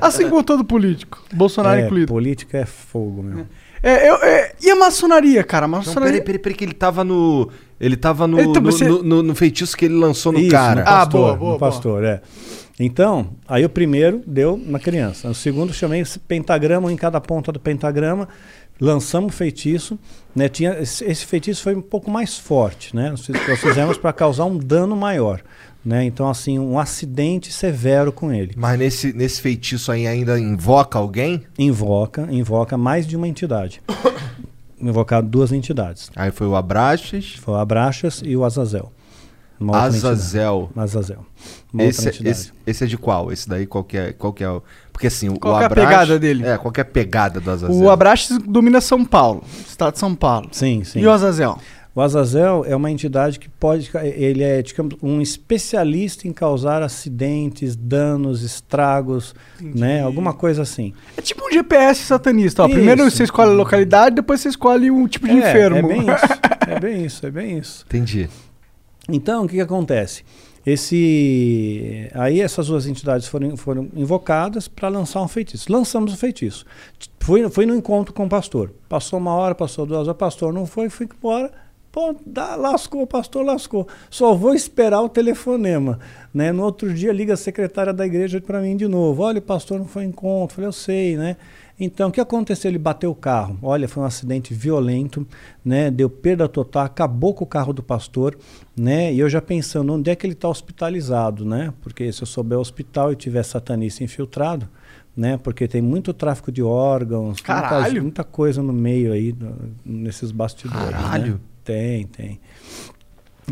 [0.00, 1.22] assim como todo político.
[1.32, 2.08] Bolsonaro É, incluído.
[2.08, 3.46] política é fogo, meu.
[3.82, 5.66] É, eu, é, e a maçonaria, cara?
[5.66, 6.20] A maçonaria.
[6.20, 7.48] peraí, peraí, peraí, que ele tava no.
[7.80, 10.40] Ele tava no, Ele tá- no, você- no- no- no feitiço que ele lançou no
[10.40, 10.76] Isso, cara.
[10.76, 11.70] no Ah, pastor, boa, boa, no boa.
[11.70, 12.20] pastor, é.
[12.80, 15.28] Então, aí o primeiro deu na criança.
[15.28, 18.28] O segundo chamei esse pentagrama um em cada ponta do pentagrama.
[18.80, 19.98] Lançamos feitiço,
[20.34, 20.48] né?
[20.48, 23.10] Tinha esse, feitiço foi um pouco mais forte, né?
[23.10, 23.26] Nós
[23.60, 25.42] fizemos para causar um dano maior,
[25.84, 26.04] né?
[26.04, 28.54] Então assim, um acidente severo com ele.
[28.56, 31.42] Mas nesse, nesse feitiço aí ainda invoca alguém?
[31.58, 33.82] Invoca, invoca mais de uma entidade.
[34.80, 36.08] Invocar duas entidades.
[36.14, 38.92] Aí foi o Abraxas, Foi o Abraxas e o Azazel.
[39.60, 40.12] Uma outra entidade.
[40.12, 40.70] Azazel.
[40.76, 41.26] Azazel.
[41.78, 42.28] Esse, entidade.
[42.28, 43.32] esse, esse é de qual?
[43.32, 44.62] Esse daí qual que é, qual que é o...
[44.92, 46.46] Porque assim, o, Qual o que é a pegada dele?
[46.46, 47.76] É, qual que é a pegada do Azazel?
[47.76, 50.48] O Abraxas domina São Paulo, estado de São Paulo.
[50.50, 51.00] Sim, sim.
[51.00, 51.58] E o Azazel?
[51.98, 57.74] O Azazel é uma entidade que pode, ele é digamos, um especialista em causar acidentes,
[57.74, 60.02] danos, estragos, né?
[60.04, 60.94] Alguma coisa assim.
[61.16, 62.62] É tipo um GPS satanista.
[62.62, 62.68] Ó.
[62.68, 63.16] Primeiro Isso.
[63.16, 65.76] você escolhe a localidade, depois você escolhe um tipo de é, enfermo.
[65.76, 66.26] É bem isso.
[66.68, 67.26] É bem isso.
[67.26, 67.84] É bem isso.
[67.88, 68.28] Entendi.
[69.10, 70.22] Então, o que, que acontece?
[70.66, 75.72] Esse, aí essas duas entidades foram, foram invocadas para lançar um feitiço.
[75.72, 76.66] Lançamos o feitiço.
[77.20, 78.70] Fui, fui no encontro com o pastor.
[78.86, 81.50] Passou uma hora, passou duas horas, pastor não foi, fui embora.
[81.90, 83.88] Pô, dá, lascou, pastor lascou.
[84.10, 85.98] Só vou esperar o telefonema.
[86.34, 86.52] Né?
[86.52, 89.22] No outro dia liga a secretária da igreja para mim de novo.
[89.22, 90.56] Olha, o pastor não foi em encontro.
[90.56, 91.38] Falei, eu sei, né?
[91.80, 92.70] Então, o que aconteceu?
[92.70, 93.56] Ele bateu o carro.
[93.62, 95.26] Olha, foi um acidente violento,
[95.64, 95.90] né?
[95.90, 98.36] Deu perda total, acabou com o carro do pastor,
[98.76, 99.12] né?
[99.12, 101.72] E eu já pensando, onde é que ele está hospitalizado, né?
[101.80, 104.68] Porque se eu souber o hospital e tiver satanista infiltrado,
[105.16, 105.36] né?
[105.36, 108.02] Porque tem muito tráfico de órgãos, muita, Caralho!
[108.02, 110.90] muita coisa no meio aí, no- nesses bastidores.
[110.90, 111.34] Caralho!
[111.34, 111.40] Né?
[111.64, 112.40] Tem, tem.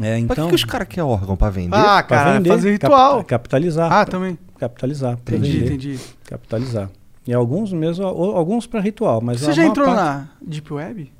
[0.01, 1.77] É, Mas então, que, que os caras querem órgão pra vender?
[1.77, 3.25] Ah, pra cara, vender, fazer cap- ritual.
[3.25, 3.93] capitalizar.
[3.93, 4.39] Ah, também.
[4.59, 5.17] Capitalizar.
[5.19, 5.99] pra Entendi, vender, entendi.
[6.25, 6.91] Capitalizar.
[7.27, 11.13] E alguns mesmo, al- alguns para ritual, mas Você já entrou parte- na Deep Web?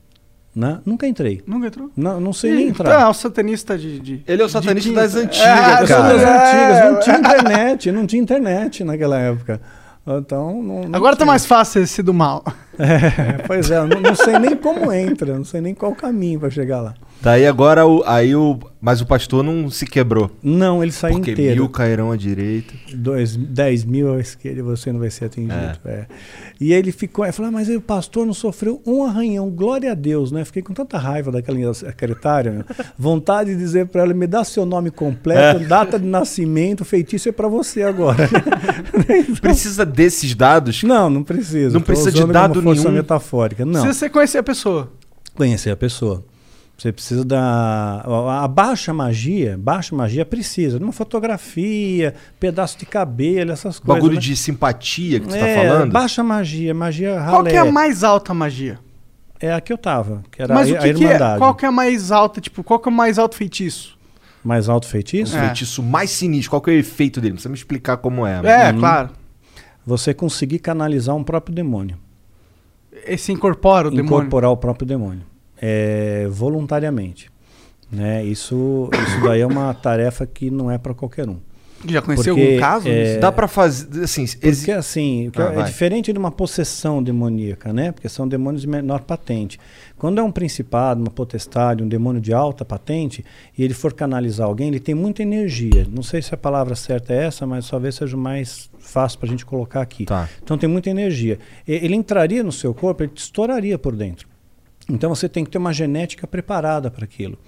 [0.55, 0.81] Né?
[0.87, 1.43] Nunca entrei.
[1.47, 1.91] Nunca entrou?
[1.97, 2.91] Não, não sei Ih, nem entrar.
[2.97, 5.97] Tá, é o satanista de, de- Ele é o satanista das antigas, É, Eu sou
[5.97, 6.13] cara.
[6.15, 7.01] das é, antigas, não é.
[7.01, 9.61] tinha internet, não tinha internet naquela época.
[10.07, 11.27] Então, não, não Agora tá tinha.
[11.27, 12.43] mais fácil esse do mal.
[12.79, 15.97] É, pois é, eu não, não sei nem como entra, não sei nem qual o
[15.97, 16.93] caminho para chegar lá.
[17.23, 18.03] Daí agora o.
[18.07, 18.59] Aí o.
[18.81, 20.31] Mas o pastor não se quebrou.
[20.41, 21.57] Não, ele saiu Porque inteiro.
[21.63, 22.73] mil cairão à direita.
[22.95, 25.55] Dois, 10 mil à esquerda você não vai ser atingido.
[25.87, 26.07] é.
[26.61, 29.95] E ele ficou, ele falou, "Ah, mas o pastor não sofreu um arranhão, glória a
[29.95, 30.45] Deus, né?
[30.45, 32.65] Fiquei com tanta raiva daquela secretária, meu.
[32.97, 37.33] vontade de dizer para ela, me dá seu nome completo, data de nascimento, feitiço é
[37.33, 38.29] para você agora.
[39.41, 40.83] Precisa desses dados?
[40.85, 41.75] não, não precisa.
[41.75, 42.95] Não precisa de usando dado como força nenhum.
[42.97, 43.65] metafórica.
[43.65, 44.93] Não, Se você conhecer a pessoa.
[45.35, 46.25] conhecer a pessoa.
[46.77, 48.03] Você precisa da.
[48.05, 53.87] A a baixa magia, baixa magia precisa de uma fotografia, pedaço de cabelo, essas coisas.
[54.03, 54.21] Bagulho né?
[54.21, 55.91] de simpatia que tu É, tá falando?
[55.93, 57.31] Baixa magia, magia ralé.
[57.31, 58.79] Qual que é a mais alta magia?
[59.41, 61.07] É a que eu tava, que era Mas a, o a que, que é?
[61.09, 61.39] Irmandade.
[61.39, 62.41] Qual que é a mais alta?
[62.43, 63.97] Tipo, qual que é o mais alto feitiço?
[64.45, 65.35] Mais alto feitiço?
[65.35, 65.47] O É.
[65.47, 66.51] feitiço mais sinistro.
[66.51, 67.31] Qual que é o efeito dele?
[67.33, 68.41] Não precisa me explicar como é.
[68.45, 68.79] É, Uhum.
[68.81, 69.11] claro.
[69.87, 71.97] Você conseguir canalizar um próprio demônio.
[73.07, 74.07] Esse incorpora o demônio.
[74.07, 75.23] incorporar o próprio demônio.
[75.61, 77.31] É, voluntariamente.
[77.91, 78.25] Né?
[78.25, 81.37] Isso, isso daí é uma tarefa que não é para qualquer um.
[81.87, 82.89] Já conheceu Porque, algum caso?
[82.89, 83.19] é?
[83.19, 84.03] Dá pra fazer.
[84.03, 85.65] Assim, Porque exi- assim, que Ah, é vai.
[85.67, 87.93] diferente de uma possessão demoníaca, né?
[87.93, 89.61] Porque são demônios de menor patente.
[89.97, 93.25] Quando é um principado, uma potestade, um demônio de alta patente,
[93.57, 95.87] e ele for canalizar alguém, ele tem muita energia.
[95.89, 99.29] Não sei se a palavra certa é essa, mas talvez seja o mais fácil para
[99.29, 100.07] a gente colocar aqui.
[100.07, 100.29] Tá.
[100.43, 101.39] Então tem muita energia.
[101.69, 104.27] Ele entraria no seu corpo, ele te estouraria por dentro.
[104.89, 107.39] Então você tem que ter uma genética preparada para aquilo.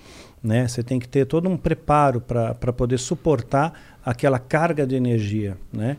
[0.42, 0.66] Né?
[0.66, 3.72] Você tem que ter todo um preparo para poder suportar
[4.04, 5.56] aquela carga de energia.
[5.72, 5.96] Né?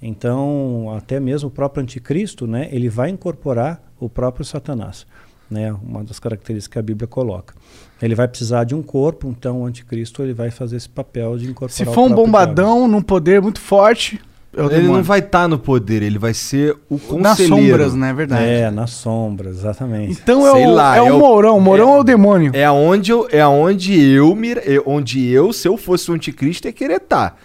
[0.00, 5.06] Então, até mesmo o próprio anticristo, né, ele vai incorporar o próprio Satanás.
[5.50, 7.54] Né, uma das características que a Bíblia coloca.
[8.02, 11.44] Ele vai precisar de um corpo, então o anticristo ele vai fazer esse papel de
[11.44, 14.20] incorporar Se for um bombadão, num poder muito forte,
[14.56, 14.96] é o ele demônio.
[14.96, 17.22] não vai estar no poder, ele vai ser o conselheiro.
[17.22, 18.10] Nas sombras, né?
[18.10, 18.44] É verdade.
[18.44, 20.12] É, nas sombras, exatamente.
[20.22, 21.58] Então é Sei o, lá, é é o Mourão.
[21.58, 22.50] O Mourão é, é- o demônio.
[22.54, 26.72] É aonde eu, é aonde eu, é onde eu, se eu fosse o anticristo, ia
[26.72, 27.38] querer estar.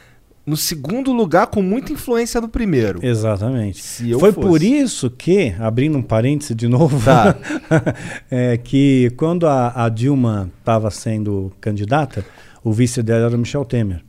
[0.46, 3.00] No segundo lugar, com muita influência do primeiro.
[3.02, 3.82] Exatamente.
[3.82, 4.46] Se eu Foi fosse.
[4.46, 7.34] por isso que, abrindo um parêntese de novo, Tá.
[8.30, 12.26] é, que quando a, a Dilma estava sendo candidata,
[12.62, 14.02] o vice dela era o Michel Temer.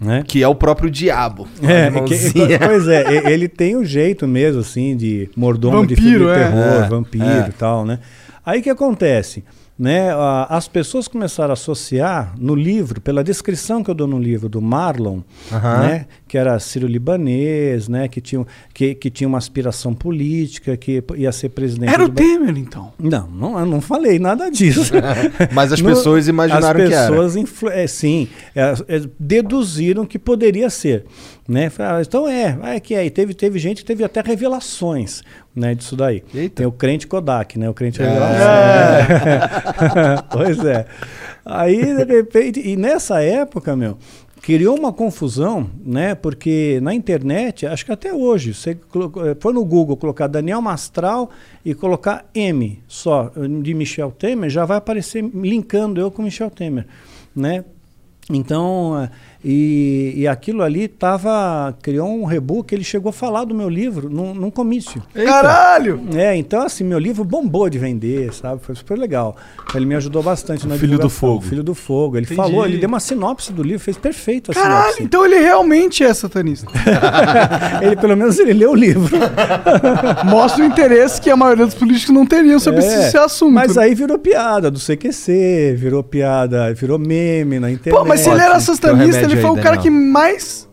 [0.00, 0.24] Né?
[0.26, 1.46] Que é o próprio diabo.
[1.62, 6.34] É, que- pois é, ele tem o jeito mesmo, assim, de mordomo de Vampiro, filme
[6.34, 6.44] de é.
[6.44, 7.48] terror, É, vampiro é.
[7.48, 7.98] e tal, né?
[8.44, 9.44] Aí o que acontece?
[9.78, 10.08] Né,
[10.50, 14.60] as pessoas começaram a associar no livro, pela descrição que eu dou no livro do
[14.60, 15.20] Marlon,
[15.50, 21.32] né, que era sírio-libanês, né, que tinha, que, que tinha uma aspiração política, que ia
[21.32, 22.92] ser presidente Era o Temer, então.
[22.96, 24.92] Não, não, eu não falei nada disso.
[25.52, 27.08] Mas as No- pessoas imaginaram as que era.
[27.08, 31.04] pessoas influ- é, sim, é, é, deduziram que poderia ser.
[31.48, 31.68] Né?
[31.68, 33.04] Falaram, ah, então é, é que é.
[33.04, 36.22] E teve, teve gente que teve até revelações né, disso daí.
[36.32, 36.54] Eita.
[36.56, 37.68] Tem o crente Kodak, né?
[37.68, 38.04] O crente É.
[38.06, 38.38] revelação.
[38.46, 40.22] né?
[40.30, 40.86] pois é.
[41.44, 43.98] Aí, de repente, e nessa época, meu,
[44.40, 46.14] criou uma confusão, né?
[46.14, 51.30] Porque na internet, acho que até hoje, você eh, for no Google colocar Daniel Mastral
[51.64, 53.30] e colocar M só
[53.62, 56.86] de Michel Temer, já vai aparecer linkando eu com Michel Temer,
[57.36, 57.64] né?
[58.30, 59.10] Então, eh,
[59.44, 64.10] e, e aquilo ali tava, criou um rebook, ele chegou a falar do meu livro
[64.10, 65.02] num, num comício.
[65.14, 66.00] Caralho!
[66.14, 68.60] É, então assim, meu livro bombou de vender, sabe?
[68.62, 69.36] Foi super legal.
[69.74, 71.08] Ele me ajudou bastante na Filho do.
[71.08, 71.40] Fogo.
[71.42, 72.16] Filho do Fogo.
[72.16, 72.36] Ele Entendi.
[72.40, 75.02] falou, ele deu uma sinopse do livro, fez perfeito a Caralho, sinopse.
[75.02, 76.66] então ele realmente é satanista.
[77.82, 79.16] ele, pelo menos, ele leu o livro.
[80.26, 83.52] Mostra o interesse que a maioria dos políticos não teriam sobre É, esse assunto.
[83.52, 87.98] Mas aí virou piada do CQC, virou piada, virou meme na internet.
[87.98, 89.82] Pô, mas se ele era satanista, ele foi aí, o cara Daniel.
[89.82, 90.68] que mais,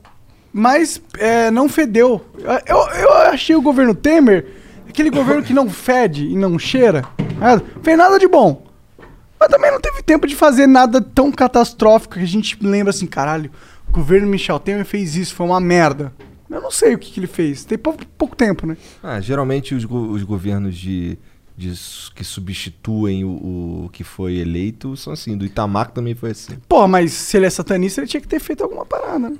[0.54, 2.26] mais é, não fedeu.
[2.66, 4.46] Eu, eu achei o governo Temer
[4.90, 7.04] aquele governo que não fede e não cheira.
[7.84, 8.66] Fez nada de bom.
[9.40, 13.06] Mas também não teve tempo de fazer nada tão catastrófico que a gente lembra assim,
[13.06, 13.52] caralho,
[13.88, 16.12] o governo Michel Temer fez isso, foi uma merda.
[16.50, 17.64] Eu não sei o que, que ele fez.
[17.66, 18.76] Tem pouco, pouco tempo, né?
[19.04, 21.20] Ah, geralmente os, go- os governos de,
[21.58, 21.74] de
[22.14, 25.36] que substituem o, o que foi eleito são assim.
[25.36, 26.56] Do Itamar também foi assim.
[26.70, 29.36] Pô, mas se ele é satanista, ele tinha que ter feito alguma parada, né?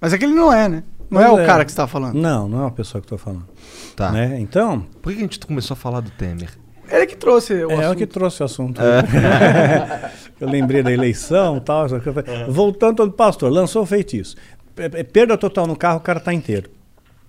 [0.00, 0.82] Mas é que ele não é, né?
[1.08, 2.14] Não é Pois o cara que você tá falando.
[2.14, 3.46] Não, não é uma pessoa que eu tô falando.
[3.94, 4.10] Tá.
[4.10, 4.40] Né?
[4.40, 6.50] Então, Por que a gente começou a falar do Temer?
[6.90, 7.98] Ele que trouxe o é o assunto.
[7.98, 8.80] que trouxe o assunto.
[10.40, 11.86] eu lembrei da eleição e tal.
[12.48, 14.36] Voltando ao pastor, lançou o feitiço.
[14.74, 16.70] Pe- pe- Perda total no carro, o cara tá inteiro.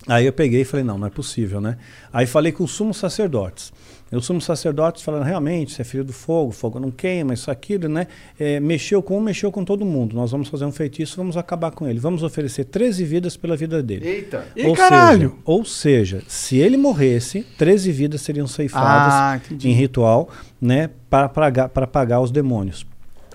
[0.06, 1.78] Aí eu peguei e falei, não, não é possível, né?
[2.12, 3.72] Aí falei com os sumos sacerdotes.
[4.14, 7.50] E os sumos sacerdotes falando, realmente, você é filho do fogo, fogo não queima, isso,
[7.50, 8.06] aquilo, né?
[8.38, 10.14] É, mexeu com um, mexeu com todo mundo.
[10.14, 11.98] Nós vamos fazer um feitiço, vamos acabar com ele.
[11.98, 14.06] Vamos oferecer 13 vidas pela vida dele.
[14.06, 14.46] Eita.
[14.64, 15.30] Ou caralho!
[15.30, 20.28] Seja, ou seja, se ele morresse, 13 vidas seriam ceifadas Ah, em ritual,
[20.60, 20.90] né?
[21.10, 22.86] Para pagar, para pagar os demônios.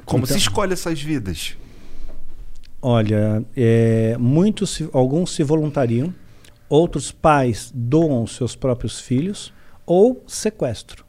[0.05, 1.57] Como Então- se escolhe essas vidas?
[2.81, 6.13] Olha, é, muitos, se- alguns se voluntariam,
[6.69, 9.51] outros pais doam seus próprios filhos
[9.89, 11.03] ou sequestro.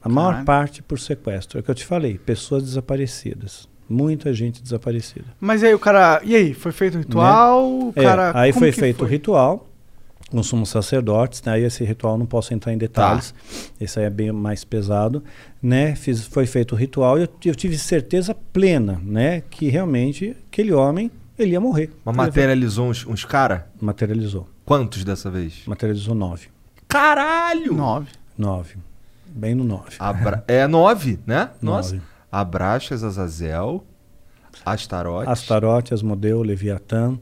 [0.00, 1.58] A maior parte por sequestro.
[1.58, 3.68] É o que eu te falei, pessoas desaparecidas.
[3.88, 5.26] Muita gente desaparecida.
[5.40, 6.20] Mas aí o cara.
[6.24, 6.54] E aí?
[6.54, 7.68] Foi feito o ritual?
[7.68, 9.68] O É, cara, aí como foi feito o ritual
[10.30, 11.52] com os sumos sacerdotes, né?
[11.52, 13.34] aí esse ritual não posso entrar em detalhes,
[13.78, 15.22] esse aí é bem mais pesado,
[15.60, 15.94] né?
[15.94, 19.42] Fiz, foi feito o ritual e eu, eu tive certeza plena, né?
[19.50, 21.90] Que realmente aquele homem, ele ia morrer.
[22.02, 23.68] Mas materializou uns, uns cara?
[23.78, 24.48] Materializou.
[24.64, 25.64] Quantos dessa vez?
[25.66, 26.48] Materializou nove.
[26.92, 27.72] Caralho!
[27.72, 28.08] Nove.
[28.36, 28.76] Nove.
[29.26, 29.96] Bem no nove.
[29.98, 30.44] Abra...
[30.46, 31.48] É nove, né?
[31.62, 32.02] Nove.
[32.30, 33.82] Abraxas, Azazel,
[34.64, 35.30] Astarote.
[35.30, 37.18] Astarote, Asmodeu, Leviatã,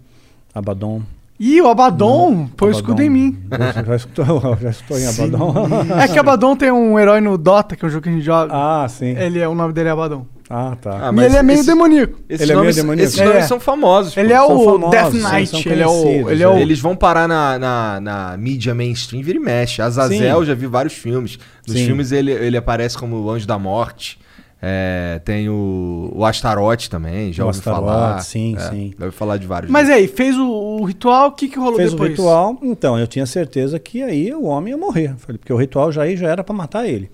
[0.52, 1.02] Abaddon.
[1.38, 3.38] Ih, o Abaddon põe o escudo em mim.
[3.48, 5.54] Já, já escutou, já escutou em Abaddon?
[6.00, 8.24] É que Abaddon tem um herói no Dota, que é um jogo que a gente
[8.24, 8.52] joga.
[8.52, 9.16] ah, sim.
[9.16, 10.26] Ele é, o nome dele é Abaddon.
[10.52, 11.08] Ah, tá.
[11.08, 12.18] Ah, e ele é meio esse- demoníaco.
[12.28, 13.08] Esses Ele é meio nomes, demoníaco.
[13.08, 13.46] esses nomes É.
[13.46, 14.16] são famosos.
[14.16, 14.34] Ele pô.
[14.34, 15.68] é o famosos, Death Knight.
[15.68, 16.30] Ele é o.
[16.30, 16.52] Ele é o.
[16.56, 16.60] é.
[16.62, 19.80] Eles vão parar na, na, na mídia mainstream, vira e mexe.
[19.80, 20.44] Azazel, Sim.
[20.46, 21.38] já vi vários filmes.
[21.68, 21.86] Nos Sim.
[21.86, 24.18] filmes ele, ele aparece como o Anjo da Morte.
[24.62, 28.20] É, tem o, o Astarote também, já O ouvi Astarote, falar.
[28.20, 28.92] sim, É, sim.
[28.98, 29.70] Já ouvi falar de vários.
[29.72, 32.10] Mas aí, fez o, o ritual, o que, que rolou Fez depois?
[32.10, 35.14] o ritual, então eu tinha certeza que aí o homem ia morrer.
[35.16, 37.10] Falei, porque o ritual já aí já era para matar ele,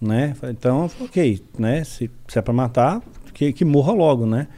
[0.00, 0.34] né?
[0.44, 1.84] Então, ok, né?
[1.84, 3.02] Se, se é para matar,
[3.34, 4.48] que, que morra logo, né?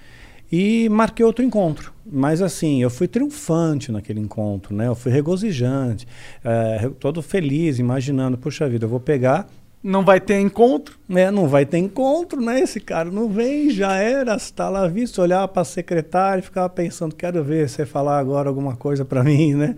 [0.53, 1.93] E marquei outro encontro.
[2.05, 4.89] Mas assim, eu fui triunfante naquele encontro, né?
[4.89, 6.07] Eu fui regozijante,
[6.45, 9.47] eh, todo feliz, imaginando, puxa vida, eu vou pegar
[9.83, 10.99] Não vai ter encontro.
[11.09, 12.61] né, não vai ter encontro, né?
[12.61, 16.69] Esse cara não vem, já era, está lá visto, olhar para a secretária e ficava
[16.69, 19.77] pensando, quero ver você falar agora alguma coisa para mim, né?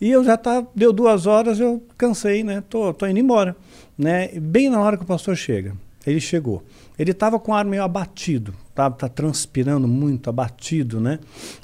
[0.00, 2.62] E eu já tá, deu duas horas, eu cansei, né?
[2.68, 3.54] Tô, tô indo embora,
[4.00, 4.28] né?
[4.40, 5.74] Bem na hora que o pastor chega,
[6.06, 6.62] ele chegou.
[6.98, 11.18] Ele estava com o ar meio abatido, tá, tá transpirando muito, abatido, né?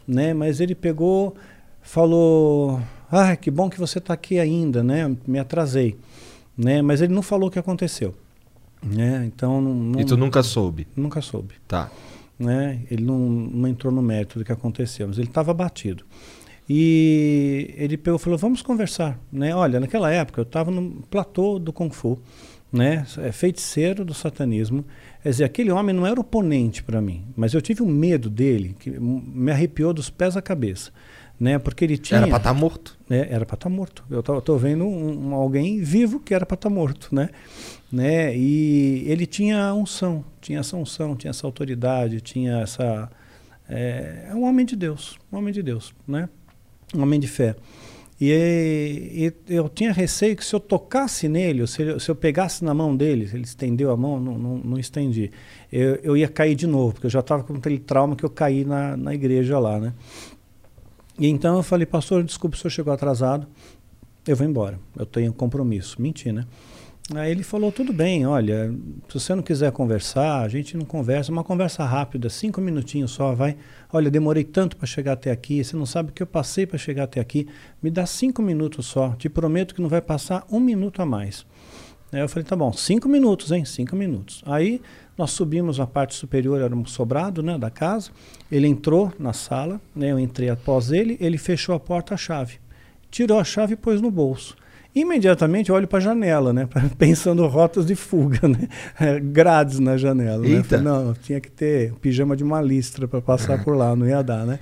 [0.06, 0.34] né?
[0.34, 1.34] Mas ele pegou,
[1.80, 2.80] falou,
[3.10, 5.16] ah, que bom que você está aqui ainda, né?
[5.26, 5.96] Me atrasei,
[6.56, 6.82] né?
[6.82, 8.14] Mas ele não falou o que aconteceu.
[8.82, 9.24] Né?
[9.26, 10.86] Então não, não- E tu nunca soube.
[10.94, 11.54] nunca soube.
[11.66, 11.90] Tá.
[12.38, 12.82] Né?
[12.90, 16.04] Ele não, não entrou no mérito do que aconteceu, mas ele estava abatido.
[16.68, 19.18] E ele pegou falou: Vamos conversar.
[19.32, 19.54] Né?
[19.54, 22.18] Olha, naquela época eu estava no platô do Kung Fu,
[22.72, 23.06] né?
[23.18, 24.84] é feiticeiro do satanismo.
[25.22, 28.76] Quer dizer, aquele homem não era oponente para mim, mas eu tive um medo dele
[28.78, 30.90] que me arrepiou dos pés à cabeça.
[31.38, 31.58] Né?
[31.58, 32.18] Porque ele tinha.
[32.18, 32.98] Era pra estar morto.
[33.10, 34.04] É, era para estar morto.
[34.10, 37.28] Eu tô vendo um, um- alguém vivo que era para estar morto, né?
[37.92, 38.34] né?
[38.36, 43.10] E ele tinha unção, tinha essa unção, tinha essa autoridade, tinha essa
[43.68, 46.28] é, é um homem de Deus, um homem de Deus, né?
[46.94, 47.56] Um homem de fé.
[48.18, 52.64] E, e eu tinha receio que se eu tocasse nele, se, eu- se eu pegasse
[52.64, 55.30] na mão dele, ele estendeu a mão, não, não, não estendi,
[55.70, 58.30] eu, eu ia cair de novo, porque eu já estava com aquele trauma que eu
[58.30, 59.92] caí na, na igreja lá, né?
[61.18, 63.46] E então eu falei, pastor, desculpe, o senhor chegou atrasado,
[64.26, 66.00] eu vou embora, eu tenho compromisso.
[66.00, 66.46] Menti, né?
[67.14, 68.74] Aí ele falou, tudo bem, olha,
[69.08, 73.32] se você não quiser conversar, a gente não conversa, uma conversa rápida, cinco minutinhos só,
[73.32, 73.56] vai.
[73.92, 76.76] Olha, demorei tanto para chegar até aqui, você não sabe o que eu passei para
[76.76, 77.46] chegar até aqui,
[77.80, 81.46] me dá cinco minutos só, te prometo que não vai passar um minuto a mais.
[82.12, 83.64] Aí eu falei, tá bom, cinco minutos, hein?
[83.64, 84.42] Cinco minutos.
[84.46, 84.80] Aí
[85.18, 88.10] nós subimos a parte superior, era um sobrado né, da casa.
[88.50, 92.58] Ele entrou na sala, né, eu entrei após ele, ele fechou a porta à chave.
[93.10, 94.56] Tirou a chave e pôs no bolso.
[94.96, 96.66] Imediatamente olho para a janela, né?
[96.96, 98.66] Pensando rotas de fuga, né?
[99.20, 100.38] Grades na janela.
[100.38, 100.48] Né?
[100.48, 100.78] Eita.
[100.78, 104.22] Falei, não, tinha que ter pijama de uma listra para passar por lá, não ia
[104.22, 104.58] dar, né?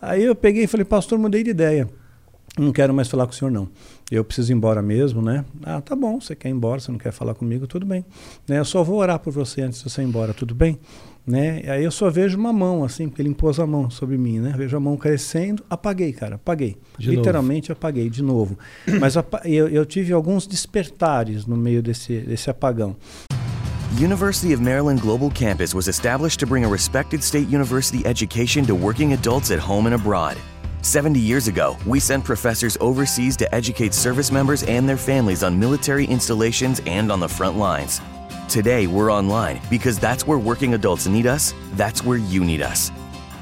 [0.00, 1.88] Aí eu peguei e falei, pastor, mudei de ideia.
[2.56, 3.68] Não quero mais falar com o senhor, não.
[4.08, 5.44] Eu preciso ir embora mesmo, né?
[5.64, 8.04] Ah, tá bom, você quer ir embora, você não quer falar comigo, tudo bem.
[8.46, 8.60] Né?
[8.60, 10.78] Eu só vou orar por você antes de você ir embora, tudo bem?
[11.26, 11.62] Né?
[11.64, 14.38] E aí eu só vejo uma mão, assim, porque ele impôs a mão sobre mim,
[14.38, 14.54] né?
[14.56, 16.76] Vejo a mão crescendo, apaguei, cara, apaguei.
[16.96, 18.56] De Literalmente apaguei de novo.
[19.00, 22.94] Mas eu, eu tive alguns despertares no meio desse, desse apagão.
[23.98, 28.74] University of Maryland Global Campus was established to bring a respected state university education to
[28.74, 30.36] working adults at home and abroad.
[30.82, 35.58] 70 years ago, we sent professors overseas to educate service members and their families on
[35.58, 38.00] military installations and on the front lines.
[38.48, 42.92] Today, we're online because that's where working adults need us, that's where you need us.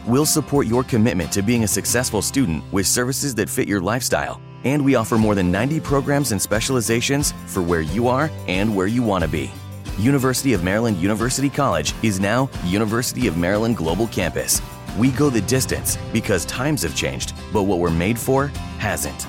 [0.06, 4.40] We'll support your commitment to being a successful student with services that fit your lifestyle.
[4.64, 8.86] And we offer more than 90 programs and specializations for where you are and where
[8.86, 9.51] you want to be.
[9.98, 14.62] University of Maryland University College is now University of Maryland Global Campus.
[14.98, 18.47] We go the distance because times have changed, but what we're made for
[18.78, 19.26] hasn't.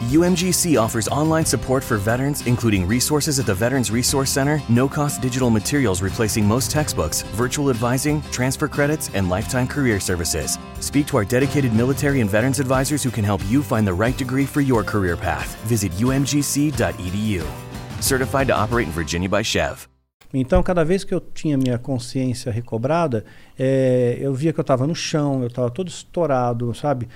[0.00, 5.22] UMGC offers online support for veterans, including resources at the Veterans Resource Center, no cost
[5.22, 10.58] digital materials replacing most textbooks, virtual advising, transfer credits, and lifetime career services.
[10.80, 14.18] Speak to our dedicated military and veterans advisors who can help you find the right
[14.18, 15.54] degree for your career path.
[15.66, 17.44] Visit umgc.edu.
[18.00, 19.88] Certified to operate in Virginia by Chev.
[20.36, 23.24] Então, cada vez que eu tinha minha consciência recobrada,
[23.56, 27.08] eh, eu via que eu estava no chão, eu estava todo estourado, sabe?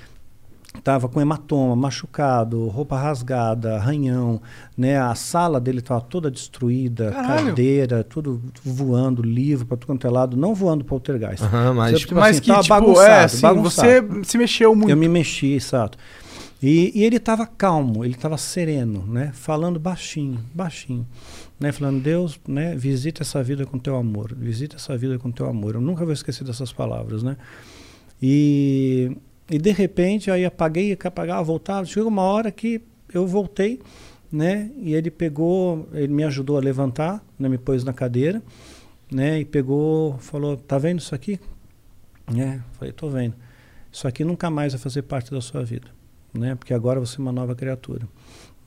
[0.84, 4.40] Tava com hematoma, machucado, roupa rasgada, arranhão,
[4.76, 4.98] né?
[4.98, 7.46] A sala dele estava toda destruída, Caralho.
[7.48, 11.42] cadeira, tudo voando, livro para tudo quanto é lado, não voando poltergeist.
[11.42, 13.88] Aham, mas- Tipo Mas assim, que, tava tipo, bagunçado, é, assim, bagunçado.
[14.18, 14.90] você se mexeu muito.
[14.90, 15.98] Eu me mexi, exato.
[16.62, 19.30] E, e ele estava calmo, ele estava sereno, né?
[19.32, 21.06] Falando baixinho, baixinho,
[21.58, 21.72] né?
[21.72, 22.74] Falando Deus, né?
[22.76, 25.76] Visita essa vida com teu amor, visita essa vida com teu amor.
[25.76, 27.36] Eu nunca vou esquecer dessas palavras, né?
[28.22, 29.16] E,
[29.50, 31.86] e de repente aí apaguei, apagava, voltava.
[31.86, 33.80] Chegou uma hora que eu voltei,
[34.30, 34.70] né?
[34.76, 37.48] E ele pegou, ele me ajudou a levantar, né?
[37.48, 38.42] Me pôs na cadeira,
[39.10, 39.40] né?
[39.40, 41.40] E pegou, falou, tá vendo isso aqui?
[42.36, 43.34] É, falei, tô vendo.
[43.90, 45.88] Isso aqui nunca mais vai fazer parte da sua vida,
[46.34, 46.54] né?
[46.54, 48.06] Porque agora você é uma nova criatura,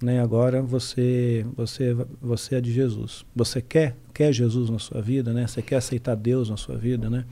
[0.01, 0.21] né?
[0.21, 3.25] Agora você, você, você é de Jesus.
[3.35, 5.47] Você quer, quer Jesus na sua vida, né?
[5.47, 7.25] Você quer aceitar Deus na sua vida, né?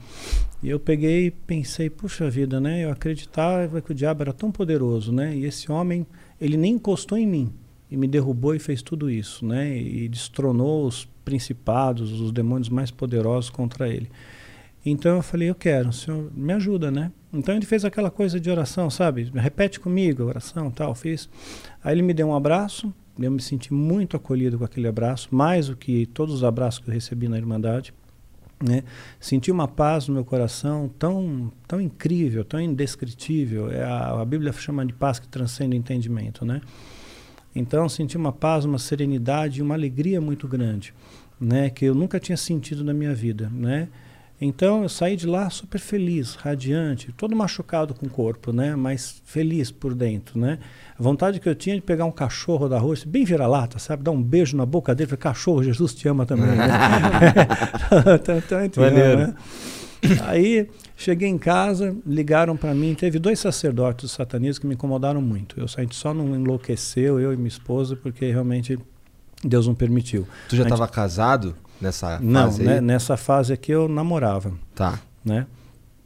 [0.62, 2.84] E eu peguei e pensei, puxa vida, né?
[2.84, 5.36] Eu acreditava que o diabo era tão poderoso, né?
[5.36, 6.06] E esse homem,
[6.40, 7.52] ele nem encostou em mim
[7.90, 9.76] e me derrubou e fez tudo isso, né?
[9.76, 14.10] E destronou os principados, os demônios mais poderosos contra ele.
[14.84, 17.12] Então eu falei, eu quero, o senhor me ajuda, né?
[17.32, 19.30] Então ele fez aquela coisa de oração, sabe?
[19.34, 21.28] Repete comigo a oração, tal, fiz.
[21.82, 25.68] Aí ele me deu um abraço, eu me senti muito acolhido com aquele abraço, mais
[25.68, 27.94] do que todos os abraços que eu recebi na Irmandade.
[28.62, 28.84] Né?
[29.18, 33.70] Senti uma paz no meu coração tão, tão incrível, tão indescritível.
[33.70, 36.60] É a, a Bíblia chama de paz que transcende o entendimento, né?
[37.54, 40.94] Então senti uma paz, uma serenidade, e uma alegria muito grande,
[41.40, 41.70] né?
[41.70, 43.88] Que eu nunca tinha sentido na minha vida, né?
[44.40, 48.74] Então eu saí de lá super feliz, radiante, todo machucado com o corpo, né?
[48.74, 50.58] Mas feliz por dentro, né?
[50.98, 54.02] A vontade que eu tinha de pegar um cachorro da rua, bem vira-lata, sabe?
[54.02, 56.48] Dar um beijo na boca dele, falar, cachorro, Jesus te ama também.
[56.56, 58.16] né?
[58.16, 58.40] Então,
[59.26, 59.34] né?
[60.26, 65.20] Aí cheguei em casa, ligaram para mim, teve dois sacerdotes do satanismo que me incomodaram
[65.20, 65.60] muito.
[65.60, 68.78] Eu gente só não enlouqueceu, eu e minha esposa, porque realmente
[69.44, 70.26] Deus não permitiu.
[70.48, 72.80] Tu já A gente- casado nessa Não, fase né, aí?
[72.80, 75.00] nessa fase aqui eu namorava, Tá.
[75.24, 75.46] né?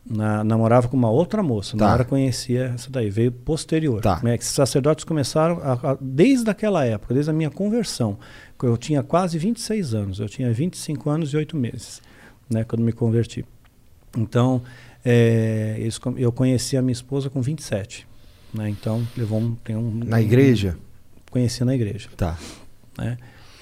[0.07, 2.05] Na- namorava com uma outra moça, Tá.
[2.05, 4.03] conhecia essa daí, veio posterior.
[4.03, 4.21] Tá.
[4.23, 4.35] Né?
[4.35, 8.19] Esses sacerdotes começaram a- a- desde aquela época, desde a minha conversão.
[8.59, 12.01] que Eu tinha quase 26 anos, eu tinha 25 anos e 8 meses,
[12.49, 13.45] né, quando me converti.
[14.17, 14.63] Então,
[15.05, 18.07] é, eles eu conheci a minha esposa com 27.
[18.55, 18.69] Né?
[18.69, 19.91] Então, levou um, tem um.
[20.05, 20.77] Na igreja?
[21.31, 22.39] Conheci na igreja Tá.
[22.97, 23.19] né?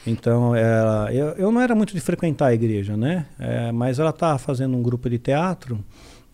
[0.06, 3.26] Então, ela, eu, eu não era muito de frequentar a igreja, né?
[3.38, 5.78] É, mas ela estava fazendo um grupo de teatro,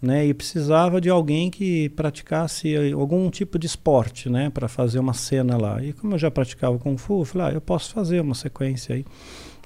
[0.00, 0.24] né?
[0.26, 4.48] E precisava de alguém que praticasse algum tipo de esporte, né?
[4.48, 5.82] Para fazer uma cena lá.
[5.82, 8.94] E como eu já praticava Kung Fu, eu falei, ah, eu posso fazer uma sequência
[8.94, 9.04] aí.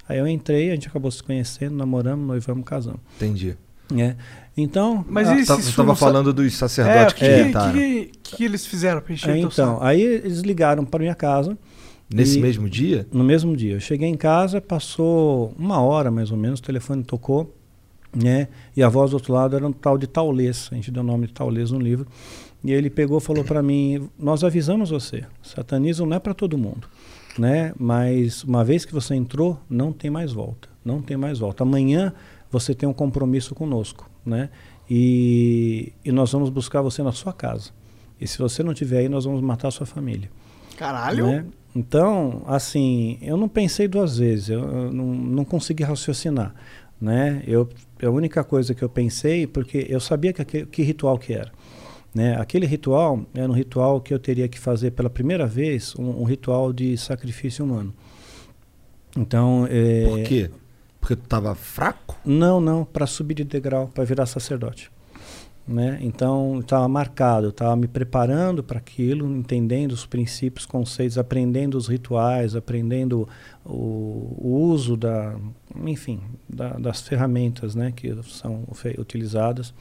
[0.09, 3.01] Aí eu entrei, a gente acabou se conhecendo, namoramos, noivamos, casamos.
[3.16, 3.57] Entendi.
[3.91, 4.16] né?
[4.57, 7.24] Então, Mas ah, Tá- Você isso tava não sa- falando dos É, sacerdotes o que
[7.24, 7.73] que, tentaram.
[7.73, 11.57] que, que, que eles fizeram pra encher é, então, aí eles ligaram para minha casa.
[12.14, 13.06] Nesse e- mesmo dia?
[13.12, 13.74] No mesmo dia.
[13.74, 17.55] Eu cheguei em casa, passou uma hora mais ou menos, o telefone tocou,
[18.14, 18.48] né?
[18.76, 21.06] E a voz do outro lado era um tal de Taulês, a gente deu o
[21.06, 22.06] nome de Taulês no livro.
[22.64, 26.56] E ele pegou e falou para mim: Nós avisamos você, satanismo não é para todo
[26.56, 26.86] mundo,
[27.39, 27.72] né?
[27.78, 31.64] Mas uma vez que você entrou, não tem mais volta, não tem mais volta.
[31.64, 32.12] Amanhã
[32.51, 34.51] você tem um compromisso conosco, né?
[34.89, 37.70] E, e nós vamos buscar você na sua casa.
[38.20, 40.30] E se você não estiver aí, nós vamos matar a sua família.
[40.76, 41.26] Caralho.
[41.26, 41.47] Né?
[41.74, 46.55] Então, assim, eu não pensei duas vezes, eu, eu não, não consegui raciocinar,
[47.01, 47.43] né?
[47.47, 47.69] Eu,
[48.03, 51.51] a única coisa que eu pensei, porque eu sabia que, aquele, que ritual que era,
[52.15, 52.36] né?
[52.39, 56.24] Aquele ritual era um ritual que eu teria que fazer pela primeira vez, um, um
[56.24, 57.94] ritual de sacrifício humano.
[59.16, 60.51] Então, é, Por quê?
[61.01, 62.19] Porque tu tava fraco?
[62.24, 64.91] não, não, para subir de degrau, para virar sacerdote.
[65.66, 65.98] Né?
[66.02, 72.56] Então, estava marcado, estava me preparando para aquilo, entendendo os princípios, conceitos, aprendendo os rituais,
[72.56, 73.28] aprendendo
[73.64, 75.36] o, o uso da,
[75.84, 78.64] enfim, da- das ferramentas né, que são
[78.98, 79.72] utilizadas.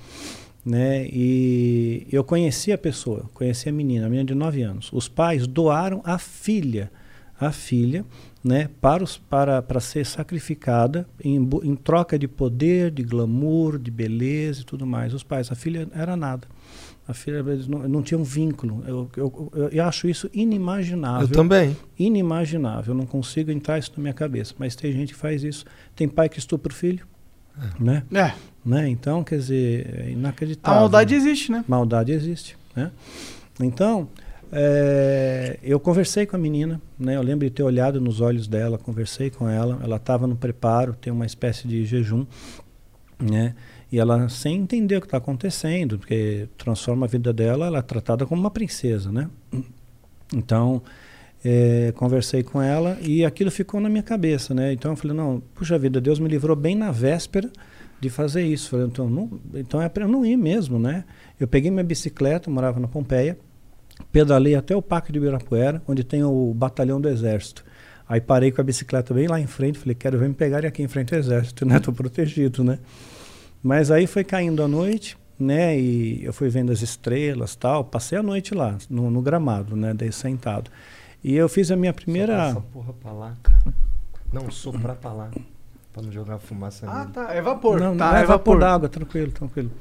[0.63, 1.07] né?
[1.11, 4.89] E eu conheci a pessoa, conheci a menina, a menina de 9 anos.
[4.93, 6.91] Os pais doaram a filha,
[7.39, 8.05] a filha,
[8.43, 13.77] né, para, os, para, para ser sacrificada em, bu- em troca de poder, de glamour,
[13.77, 15.13] de beleza e tudo mais.
[15.13, 16.47] Os pais, a filha era nada.
[17.07, 18.83] A filha eles não, não tinha um vínculo.
[18.87, 21.27] Eu, eu, eu, eu acho isso inimaginável.
[21.27, 21.75] Eu também.
[21.97, 22.93] Inimaginável.
[22.93, 24.53] Eu não consigo entrar isso na minha cabeça.
[24.57, 25.65] Mas tem gente que faz isso.
[25.95, 27.05] Tem pai que estupra o filho.
[27.79, 28.03] Né?
[28.13, 28.31] É,
[28.65, 28.87] né?
[28.87, 30.79] Então, quer dizer, é a inacreditável.
[30.79, 31.65] maldade existe, né?
[31.67, 32.91] Maldade existe, né?
[33.59, 34.07] Então,
[34.51, 37.15] é, eu conversei com a menina, né?
[37.15, 39.79] Eu lembro de ter olhado nos olhos dela, conversei com ela.
[39.81, 42.25] Ela estava no preparo, tem uma espécie de jejum,
[43.19, 43.55] né?
[43.89, 47.81] E ela sem entender o que está acontecendo, porque transforma a vida dela, ela é
[47.81, 49.29] tratada como uma princesa, né?
[50.33, 50.81] Então,
[51.43, 54.73] é, conversei com ela e aquilo ficou na minha cabeça, né?
[54.73, 57.49] Então eu falei, não, puxa vida, Deus me livrou bem na véspera
[58.01, 58.69] de fazer isso.
[58.69, 61.05] Falei, então, não, então é para eu não ir mesmo, né?
[61.39, 63.37] Eu peguei minha bicicleta, morava na Pompeia,
[64.11, 67.63] pedalei até o Parque de Ibirapuera, onde tem o batalhão do Exército.
[68.07, 70.83] Aí parei com a bicicleta bem lá em frente, falei, quero ver me pegarem aqui
[70.83, 71.79] em frente ao Exército, né?
[71.81, 72.79] Tô protegido, né?
[73.63, 75.79] Mas aí foi caindo a noite, né?
[75.79, 77.83] E eu fui vendo as estrelas tal.
[77.85, 79.93] Passei a noite lá, no, no gramado, né?
[79.93, 80.69] Daí sentado.
[81.23, 82.33] E eu fiz a minha primeira.
[82.49, 83.73] Essa porra pra lá, cara.
[84.33, 85.29] Não, soprar pra lá.
[85.93, 87.11] Pra não jogar fumaça Ah, nele.
[87.11, 87.33] tá.
[87.33, 87.79] É vapor.
[87.79, 89.71] Não, tá, não é é vapor d'água, tranquilo, tranquilo.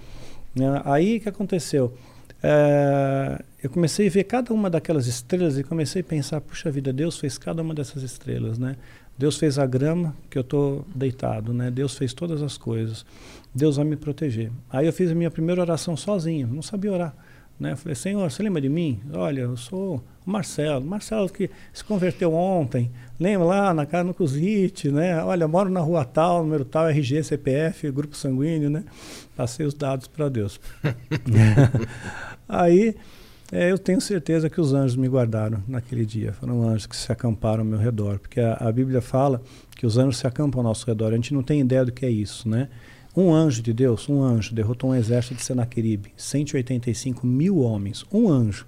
[0.85, 1.95] Aí o que aconteceu?
[2.43, 6.93] É, eu comecei a ver cada uma daquelas estrelas e comecei a pensar, puxa vida,
[6.93, 8.77] Deus fez cada uma dessas estrelas, né?
[9.19, 11.71] Deus fez a grama que eu estou deitado, né?
[11.71, 13.05] Deus fez todas as coisas.
[13.55, 14.51] Deus vai me proteger.
[14.71, 17.15] Aí eu fiz a minha primeira oração sozinho, não sabia orar.
[17.61, 17.77] Né?
[17.77, 19.01] Falei, Senhor, você lembra de mim?
[19.13, 20.83] Olha, eu sou o Marcelo.
[20.83, 22.91] Marcelo que se converteu ontem.
[23.19, 25.23] Lembra lá na casa no Cusite, né?
[25.23, 28.83] Olha, moro na rua tal, número tal, RG, CPF, grupo sanguíneo, né?
[29.41, 30.61] Passei os dados para Deus.
[32.47, 32.95] Aí
[33.51, 36.35] é, eu tenho certeza que os anjos me guardaram naquele dia.
[36.35, 38.19] Foram anjos que se acamparam ao meu redor.
[38.19, 39.41] Porque a, a Bíblia fala
[39.75, 41.15] que os anjos se acampam ao nosso redor.
[41.15, 42.69] A gente não tem ideia do que é isso, né?
[43.17, 48.29] Um anjo de Deus, um anjo, derrotou um exército de Senaqueribe, 185 mil homens, um
[48.29, 48.67] anjo.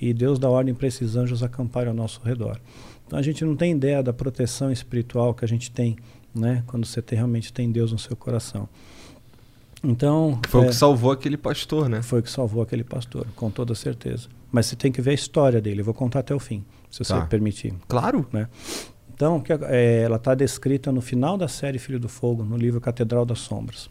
[0.00, 2.60] E Deus dá ordem para esses anjos acamparem ao nosso redor.
[3.04, 5.96] Então a gente não tem ideia da proteção espiritual que a gente tem,
[6.32, 6.62] né?
[6.68, 8.68] Quando você tem- realmente tem Deus no seu coração.
[9.82, 10.38] Então.
[10.48, 12.02] Foi o é, que salvou aquele pastor, né?
[12.02, 14.28] foi o que salvou aquele pastor, com toda certeza.
[14.50, 15.80] Mas você tem que ver a história dele.
[15.80, 17.26] Eu vou contar até o fim, se você Tá.
[17.26, 17.74] permitir.
[17.88, 18.26] Claro.
[18.32, 18.48] Né?
[19.14, 22.80] Então, que, é, ela está descrita no final da série Filho do Fogo, no livro
[22.80, 23.88] Catedral das Sombras.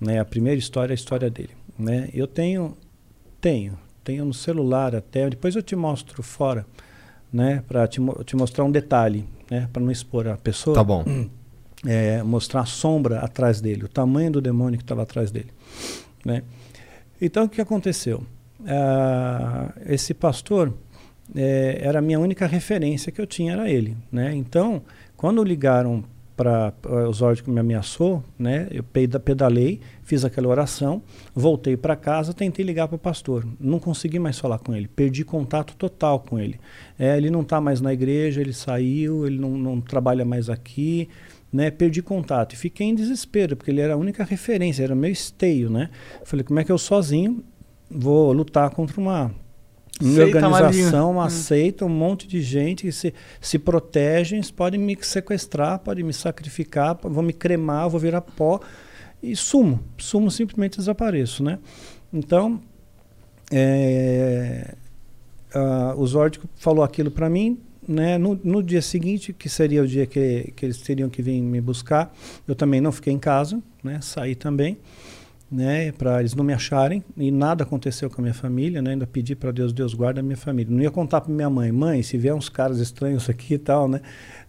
[0.00, 0.18] Né?
[0.18, 1.50] A primeira história é a história dele.
[1.78, 2.08] Né?
[2.14, 2.76] Eu tenho,
[3.40, 5.28] tenho, tenho no celular até.
[5.28, 6.66] Depois eu te mostro fora,
[7.32, 7.62] né?
[7.66, 9.68] Para te, te mostrar um detalhe, né?
[9.72, 11.04] Para não expor a pessoa Tá bom.
[11.86, 15.50] é, mostrar a sombra atrás dele, o tamanho do demônio que estava atrás dele.
[16.24, 16.42] Né?
[17.20, 18.22] Então, o que aconteceu?
[18.66, 20.72] Ah, esse pastor
[21.34, 23.96] eh, era a minha única referência que eu tinha, era ele.
[24.10, 24.34] Né?
[24.34, 24.82] Então,
[25.16, 26.04] quando ligaram
[26.36, 26.74] para
[27.08, 28.68] o Zord que me ameaçou, né?
[28.70, 31.02] eu peda- pedalei, fiz aquela oração,
[31.34, 33.46] voltei para casa, tentei ligar para o pastor.
[33.58, 36.60] Não consegui mais falar com ele, perdi contato total com ele.
[36.98, 41.08] É, ele não está mais na igreja, ele saiu, ele não, não trabalha mais aqui
[41.56, 45.10] né, perdi contato e fiquei em desespero, porque ele era a única referência, era meu
[45.10, 45.88] esteio, né?
[46.22, 47.42] Falei, como é que eu sozinho
[47.90, 49.34] vou lutar contra uma,
[49.98, 55.78] uma organização, uma seita, um monte de gente que se, se protegem, podem me sequestrar,
[55.78, 58.60] podem me sacrificar, vão me cremar, vou virar pó
[59.22, 61.58] e sumo, sumo simplesmente desapareço, né?
[62.12, 62.60] Então,
[63.50, 64.74] é,
[65.54, 68.18] ah, o Zord falou aquilo para mim, né?
[68.18, 71.60] No, no dia seguinte, que seria o dia que, que eles teriam que vir me
[71.60, 72.14] buscar,
[72.46, 73.98] eu também não fiquei em casa, né?
[74.02, 74.76] Saí também,
[75.50, 75.92] né?
[75.92, 78.90] Para eles não me acharem e nada aconteceu com a minha família, né?
[78.90, 80.74] Ainda pedi para Deus, Deus guarda a minha família.
[80.74, 83.88] Não ia contar para minha mãe, mãe, se vier uns caras estranhos aqui e tal,
[83.88, 84.00] né?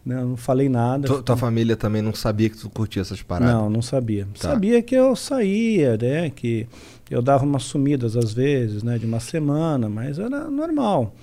[0.05, 1.05] Não, não falei nada.
[1.05, 3.53] Tu- tua família também não sabia que tu curtia essas paradas?
[3.53, 4.25] Não, não sabia.
[4.39, 4.49] Tá.
[4.51, 6.29] Sabia que eu saía, né?
[6.29, 6.65] Que
[7.11, 8.97] eu dava umas sumidas às vezes, né?
[8.97, 11.13] De uma semana, mas era normal.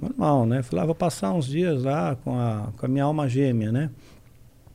[0.00, 0.62] Normal, né?
[0.62, 3.90] Falei, ah, vou passar uns dias lá com a, com a minha alma gêmea, né?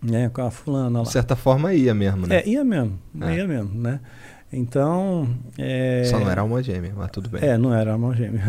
[0.02, 0.30] né?
[0.30, 1.04] Com a fulana lá.
[1.06, 2.38] De certa forma ia mesmo, né?
[2.38, 3.36] É, ia mesmo, É.
[3.36, 4.00] ia mesmo, né?
[4.54, 5.28] Então.
[5.58, 6.04] É...
[6.06, 7.44] Só não era alma gêmea, mas tudo bem.
[7.44, 8.42] É, não era alma gêmea.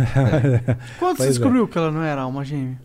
[0.98, 1.28] Quando você é.
[1.28, 2.78] descobriu que ela não era alma gêmea?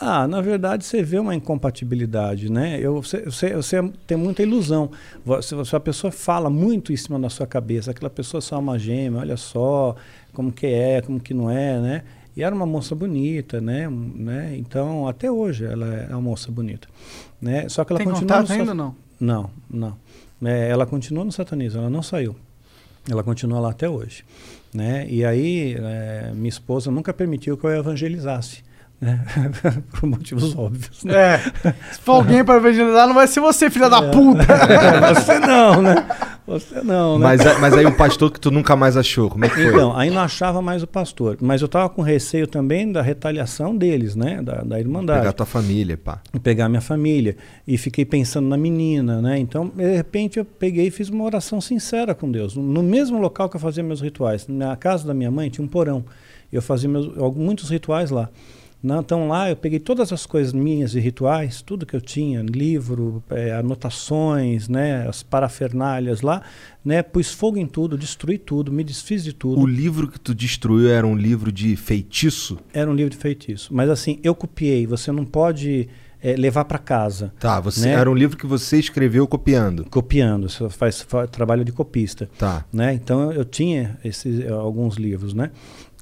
[0.00, 2.80] Ah, na verdade você vê uma incompatibilidade, né?
[2.80, 4.90] Eu, você, você, você tem muita ilusão.
[5.42, 8.58] Se, se a pessoa fala muito em cima da sua cabeça, aquela pessoa é só
[8.58, 9.94] uma gêmea, olha só
[10.32, 12.02] como que é, como que não é, né?
[12.36, 13.88] E era uma moça bonita, né?
[13.88, 14.56] Um, né?
[14.56, 16.88] Então, até hoje ela é uma moça bonita,
[17.40, 17.68] né?
[17.68, 18.96] Só que ela Tem continua contato no ainda não?
[19.20, 19.96] Não, não.
[20.44, 22.34] É, ela continua no satanismo, ela não saiu.
[23.08, 24.24] Ela continua lá até hoje.
[24.72, 25.06] Né?
[25.08, 28.64] E aí, eh, minha esposa nunca permitiu que eu evangelizasse.
[29.02, 29.20] Né?
[29.90, 31.02] Por motivos óbvios.
[31.02, 31.12] Né?
[31.12, 31.38] É.
[31.90, 34.46] Se for alguém pra evangelizar, não vai ser você, filha da puta.
[34.62, 36.06] É, você não, né?
[36.46, 37.24] Você não, né?
[37.24, 39.66] Mas, mas aí o pastor que tu nunca mais achou, como é que foi?
[39.66, 41.36] Então, aí não achava mais o pastor.
[41.40, 44.40] Mas eu estava com receio também da retaliação deles, né?
[44.40, 45.20] Da, da Irmandade.
[45.20, 46.20] Pegar tua família, pá.
[46.32, 47.36] e pegar minha família.
[47.66, 49.36] E fiquei pensando na menina, né?
[49.38, 52.54] Então, de repente, eu peguei e fiz uma oração sincera com Deus.
[52.54, 54.46] No mesmo local que eu fazia meus rituais.
[54.46, 56.04] Na casa da minha mãe tinha um porão.
[56.52, 58.28] Eu fazia meus, muitos rituais lá.
[58.82, 62.42] Não, Então lá eu peguei todas as coisas minhas de rituais, tudo que eu tinha,
[62.42, 66.42] livro, eh, anotações, né, as parafernálias lá,
[66.84, 69.60] né, pus fogo em tudo, destruí tudo, me desfiz de tudo.
[69.60, 72.58] O livro que tu destruiu era um livro de feitiço?
[72.72, 73.72] Era um livro de feitiço.
[73.72, 75.88] Mas assim, eu copiei, você não pode
[76.20, 77.32] eh, levar para casa.
[77.38, 77.94] Tá, você Né?
[77.94, 79.84] era um livro que você escreveu copiando.
[79.90, 82.64] copiando, você faz, fa- trabalho de copista, Tá.
[82.72, 82.94] né?
[82.94, 85.50] Então eu tinha esses alguns livros, né?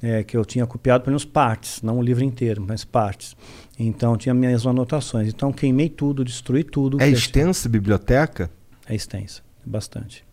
[0.03, 3.35] É, que eu tinha copiado pelo menos partes, não o livro inteiro, mas partes.
[3.77, 5.27] Então tinha minhas anotações.
[5.29, 6.99] Então queimei tudo, destruí tudo.
[7.01, 8.49] É extensa a biblioteca?
[8.87, 10.25] É extensa, bastante.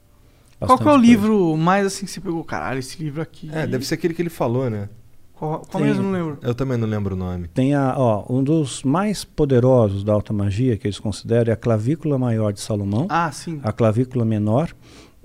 [0.59, 1.07] Qual que é Bastante o coisa.
[1.07, 2.43] livro mais assim que você pegou?
[2.45, 3.51] Caralho, esse livro aqui.
[3.53, 4.89] É, deve ser aquele que ele falou, né?
[5.35, 6.03] Qual, qual mesmo?
[6.03, 6.39] Não lembro.
[6.43, 7.47] Eu também não lembro o nome.
[7.49, 11.57] Tem a, ó, um dos mais poderosos da alta magia que eles consideram é a
[11.57, 13.61] clavícula maior de Salomão, Ah, sim.
[13.63, 14.75] a clavícula menor,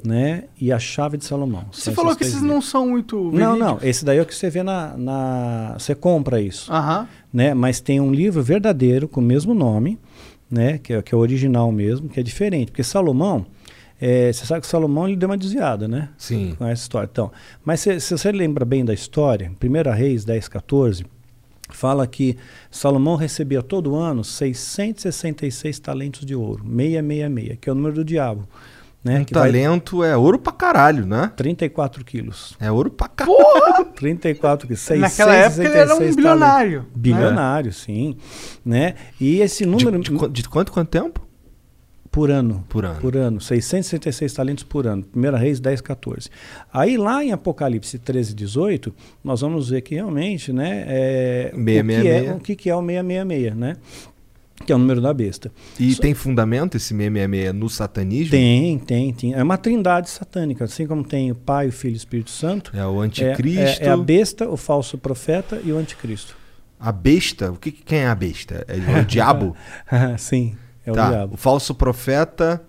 [0.04, 0.46] né?
[0.60, 1.66] E a chave de Salomão.
[1.72, 2.70] Você falou que esses não livros.
[2.70, 3.32] são muito.
[3.32, 3.58] Não, não.
[3.58, 3.84] verídicos.
[3.84, 4.98] Esse daí é o que você vê na.
[4.98, 6.72] na você compra isso.
[6.72, 7.08] Aham.
[7.32, 7.54] Né?
[7.54, 9.98] Mas tem um livro verdadeiro com o mesmo nome,
[10.52, 10.78] né?
[10.78, 12.72] que, é, que é o original mesmo, que é diferente.
[12.72, 13.46] Porque Salomão,
[14.00, 16.10] é, você sabe que Salomão ele deu uma desviada, né?
[16.18, 16.56] Sim.
[16.58, 17.10] Com essa história.
[17.12, 17.32] Então,
[17.64, 21.06] mas se, se você lembra bem da história, 1 Reis 10, 14,
[21.70, 22.38] fala que
[22.70, 28.48] Salomão recebia todo ano 666 talentos de ouro, 666, que é o número do diabo.
[29.04, 29.20] Né?
[29.20, 31.30] Um que vai talento é ouro pra caralho, né?
[31.36, 32.56] 34 quilos.
[32.60, 33.86] É ouro pra caralho.
[33.96, 34.90] 34 quilos.
[34.98, 36.72] Naquela época ele era um 666 bilionário.
[36.80, 36.92] talentos.
[37.02, 38.16] Bilionário, sim.
[38.66, 38.96] Né?
[39.20, 41.22] E esse De, número de qu- de quanto, quanto tempo?
[42.10, 42.64] por ano.
[42.70, 43.00] Por ano.
[43.02, 43.42] Por ano.
[43.42, 45.02] 666 talentos por ano.
[45.04, 46.30] Primeira Reis 10, 14.
[46.72, 51.64] Aí lá em Apocalipse 13, 18, nós vamos ver que realmente, né, é, o, que
[51.74, 52.28] 666.
[52.30, 53.78] é, o que que é o 666, né?
[54.66, 55.52] Que é o número da besta.
[55.80, 58.32] E Só- tem fundamento esse 666 no satanismo?
[58.32, 59.34] Tem, tem, tem.
[59.34, 62.72] É uma trindade satânica, assim como tem o Pai, o Filho e o Espírito Santo.
[62.76, 63.84] É o É, anticristo.
[63.84, 66.36] é, é a besta, o falso profeta e o anticristo.
[66.80, 67.52] A besta?
[67.52, 68.66] O que, que- quem é a besta?
[68.68, 69.56] É o diabo?
[70.18, 71.10] Sim, é o tá.
[71.10, 71.34] diabo.
[71.36, 72.62] O falso profeta.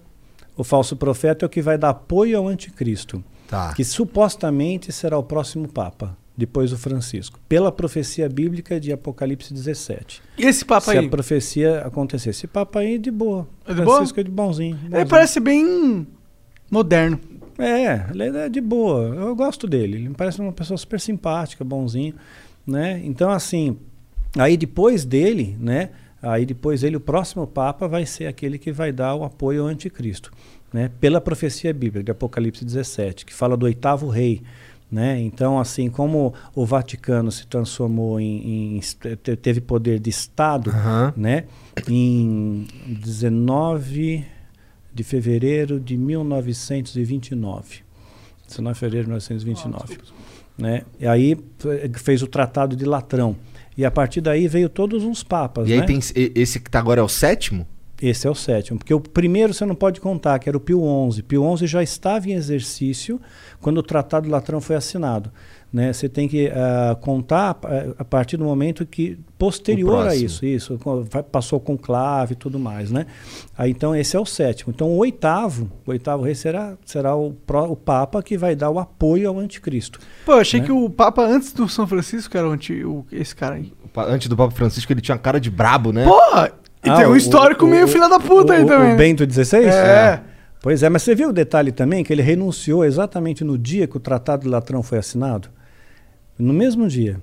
[0.56, 3.72] O falso profeta é o que vai dar apoio ao anticristo, Tá.
[3.74, 10.20] que supostamente será o próximo papa, depois do Francisco, pela profecia bíblica de Apocalipse 17.
[10.36, 11.06] E esse papo Se aí?
[11.06, 13.46] a profecia acontecer, esse papa aí é de boa.
[13.66, 13.96] É de boa?
[13.96, 14.76] Francisco é de bonzinho.
[14.82, 15.08] Ele bonzinho.
[15.08, 16.06] parece bem
[16.70, 17.20] moderno.
[17.56, 19.14] É, ele é de boa.
[19.14, 19.96] Eu gosto dele.
[19.96, 22.14] Ele me parece uma pessoa super simpática, bonzinho,
[22.66, 23.00] né?
[23.04, 23.78] Então assim,
[24.36, 25.90] aí depois dele, né?
[26.20, 29.68] Aí depois dele o próximo papa vai ser aquele que vai dar o apoio ao
[29.68, 30.32] anticristo,
[30.72, 30.90] né?
[31.00, 34.42] Pela profecia bíblica de Apocalipse 17, que fala do oitavo rei,
[34.90, 35.20] né?
[35.20, 38.80] Então assim, como o Vaticano se transformou em, em
[39.16, 41.12] te- teve poder de estado, Aham.
[41.16, 41.44] né?
[41.88, 44.24] Em 19
[44.92, 47.82] de fevereiro de 1929.
[48.46, 49.98] 19 de fevereiro de 1929.
[50.56, 50.82] né?
[51.00, 53.34] E aí fe- fez o Tratado de Latrão.
[53.76, 55.86] E a partir daí veio todos uns papas, E aí né?
[55.86, 57.66] tem e- esse que tá agora é o sétimo?
[58.02, 60.82] Esse é o sétimo, porque o primeiro você não pode contar, que era o Pio
[61.12, 61.22] XI.
[61.22, 63.20] Pio XI já estava em exercício
[63.60, 65.30] quando o Tratado Latrão foi assinado.
[65.72, 65.92] Né?
[65.92, 67.58] Você tem que ah, contar
[67.98, 70.78] a partir do momento que posterior a isso, isso
[71.32, 73.06] passou com clave e tudo mais, né?
[73.58, 74.72] Aí, então esse é o sétimo.
[74.74, 78.70] Então o oitavo, o oitavo rei será, será o, pró- o Papa que vai dar
[78.70, 79.98] o apoio ao anticristo.
[80.24, 80.66] Pô, eu achei Né?
[80.66, 83.72] que o Papa antes do São Francisco era o anti- o- esse cara aí.
[83.96, 86.04] Antes do Papa Francisco ele tinha cara de brabo, né?
[86.04, 86.52] Porra!
[86.84, 88.88] E Ah, tem um o- histórico o- meio o- filha da puta o, aí também.
[88.88, 88.96] O né?
[88.96, 89.64] Bento XVI?
[89.66, 90.20] É.
[90.60, 93.96] Pois é, mas você viu o detalhe também que ele renunciou exatamente no dia que
[93.96, 95.48] o Tratado de Latrão foi assinado?
[96.38, 97.20] No mesmo dia,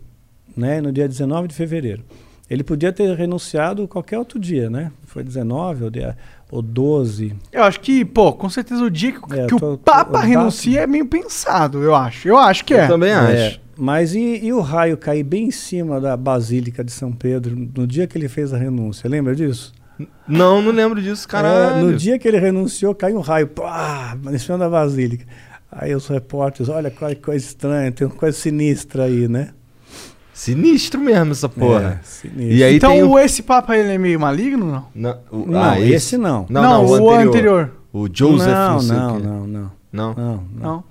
[0.56, 0.80] né?
[0.82, 2.04] no dia 19 de fevereiro.
[2.50, 4.92] Ele podia ter renunciado qualquer outro dia, né?
[5.06, 6.18] Foi 19 ou, dia,
[6.52, 7.34] ou 12.
[7.52, 10.20] Eu acho que, pô, com certeza o dia que, É, que tô- o tô- Papa
[10.20, 12.28] o renuncia é meio pensado, eu acho.
[12.28, 12.84] Eu acho que é.
[12.84, 13.62] Eu também É, acho.
[13.78, 17.88] mas e, e o raio cair bem em cima da Basílica de São Pedro no
[17.88, 19.10] dia que ele fez a renúncia?
[19.10, 19.74] Lembra disso?
[20.28, 21.86] Não, não lembro disso, É, caralho.
[21.86, 25.26] no dia que ele renunciou, caiu um raio, pá, em cima da Basílica.
[25.72, 29.52] Aí os repórteres, olha qual coisa estranha, tem uma coisa sinistra aí, né?
[30.34, 32.00] Sinistro mesmo essa porra.
[32.02, 32.42] É, sinistro.
[32.54, 33.20] E aí então tem o...
[33.20, 34.86] esse Papa ele é meio maligno, não?
[34.96, 36.46] Não, o- Não, ah, esse não.
[36.50, 37.28] Não, não, o, o anterior.
[37.28, 37.72] anterior.
[37.94, 40.14] O Joseph, não, não, não, não, não, Não?
[40.16, 40.84] não, não,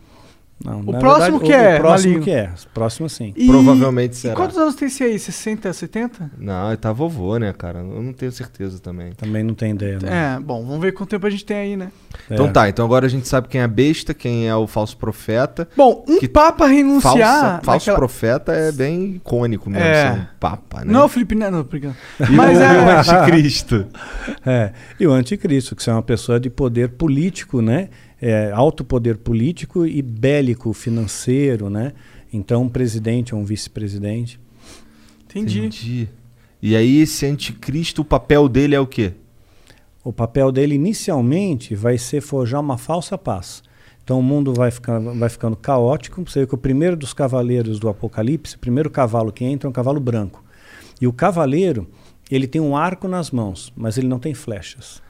[0.65, 0.83] Não.
[0.83, 2.25] Não, O na próximo verdade, que o, é, O próximo maligno.
[2.25, 2.51] que é.
[2.67, 3.33] O próximo sim.
[3.35, 4.35] E- Provavelmente E será.
[4.35, 5.19] quantos anos tem esse aí?
[5.19, 6.31] 60, 70?
[6.39, 7.79] Não, ele tá vovô, né, cara?
[7.79, 9.13] Eu não tenho certeza também.
[9.13, 9.99] Também não tem ideia.
[9.99, 10.37] Né?
[10.37, 11.91] É, bom, vamos ver quanto tempo a gente tem aí, né?
[12.29, 12.35] É.
[12.35, 14.97] Então tá, então agora a gente sabe quem é a besta, quem é o falso
[14.99, 15.67] profeta.
[15.77, 17.13] Bom, um Que papa renunciar.
[17.15, 20.13] Falsa, falso naquela- profeta é bem icônico mesmo, É.
[20.13, 20.93] ser um papa, né?
[20.93, 21.97] Não, Felipe Neto, não, brincando.
[22.21, 22.85] E Mas o, é.
[22.85, 22.91] o
[23.25, 23.87] anticristo.
[24.45, 27.89] É, e o anticristo, que é uma pessoa de poder político, né?
[28.21, 31.93] É, alto poder político e bélico financeiro, né?
[32.33, 34.39] Então, um presidente ou um vice-presidente.
[35.25, 35.59] Entendi.
[35.61, 36.09] Entendi.
[36.63, 39.15] E aí esse anticristo, o papel dele é o quê?
[40.05, 43.63] O papel dele inicialmente vai ser forjar uma falsa paz.
[44.03, 46.23] Então o mundo vai ficando, vai ficando caótico.
[46.27, 49.71] Você vê que o primeiro dos cavaleiros do Apocalipse, o primeiro cavalo que entra é
[49.71, 50.43] um cavalo branco.
[51.01, 51.89] E o cavaleiro,
[52.31, 55.03] ele tem um arco nas mãos, mas ele não tem flechas.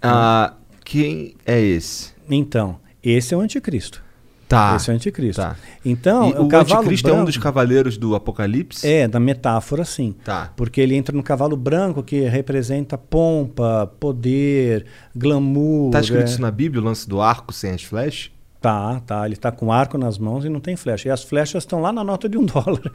[0.00, 0.54] Ah,
[0.84, 2.12] quem é esse?
[2.30, 4.02] Então, esse é o anticristo.
[4.48, 4.74] Tá.
[4.76, 5.42] Esse é o anticristo.
[5.42, 5.56] Tá.
[5.84, 8.86] Então, E o, o cavalo anticristo é um branco- dos cavaleiros do Apocalipse?
[8.86, 10.14] É, da metáfora, sim.
[10.24, 10.50] Tá.
[10.56, 15.90] Porque ele entra no cavalo branco, que representa pompa, poder, glamour.
[15.90, 16.24] Tá escrito é.
[16.24, 18.30] isso na Bíblia, o lance do arco sem as flechas?
[18.60, 19.26] Tá, tá.
[19.26, 21.08] Ele tá com arco nas mãos e não tem flecha.
[21.08, 22.90] E as flechas estão lá na nota de um dólar,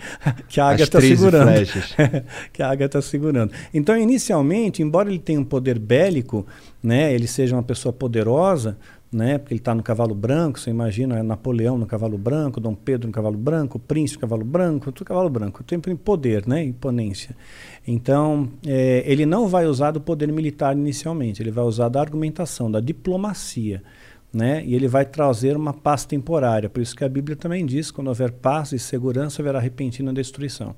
[0.50, 1.48] que a águia está 13 segurando.
[1.50, 1.96] flechas.
[2.52, 3.54] que a águia está segurando.
[3.72, 6.46] Então, inicialmente, embora ele tenha um poder bélico,
[6.82, 8.76] né, ele seja uma pessoa poderosa,
[9.14, 12.74] né, porque ele está no cavalo branco, você imagina é Napoleão no cavalo branco, Dom
[12.74, 17.36] Pedro no cavalo branco, Príncipe no cavalo branco, tudo cavalo branco, tem poder, né, imponência.
[17.88, 22.70] Então, eh, ele não vai usar do poder militar inicialmente, ele vai usar da argumentação,
[22.70, 23.82] da diplomacia
[24.34, 24.64] né?
[24.66, 26.68] E ele vai trazer uma paz temporária.
[26.68, 30.76] Por isso que a Bíblia também diz: quando houver paz e segurança, haverá repentina destruição.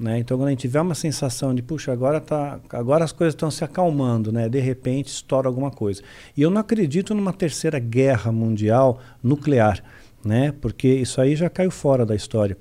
[0.00, 0.18] Né?
[0.18, 3.50] Então, quando a gente tiver uma sensação de, puxa, agora, tá, agora as coisas estão
[3.50, 4.48] se acalmando, né?
[4.48, 6.02] de repente estoura alguma coisa.
[6.34, 9.84] E eu não acredito numa terceira guerra mundial nuclear,
[10.24, 10.54] né?
[10.58, 12.56] porque isso aí já caiu fora da história.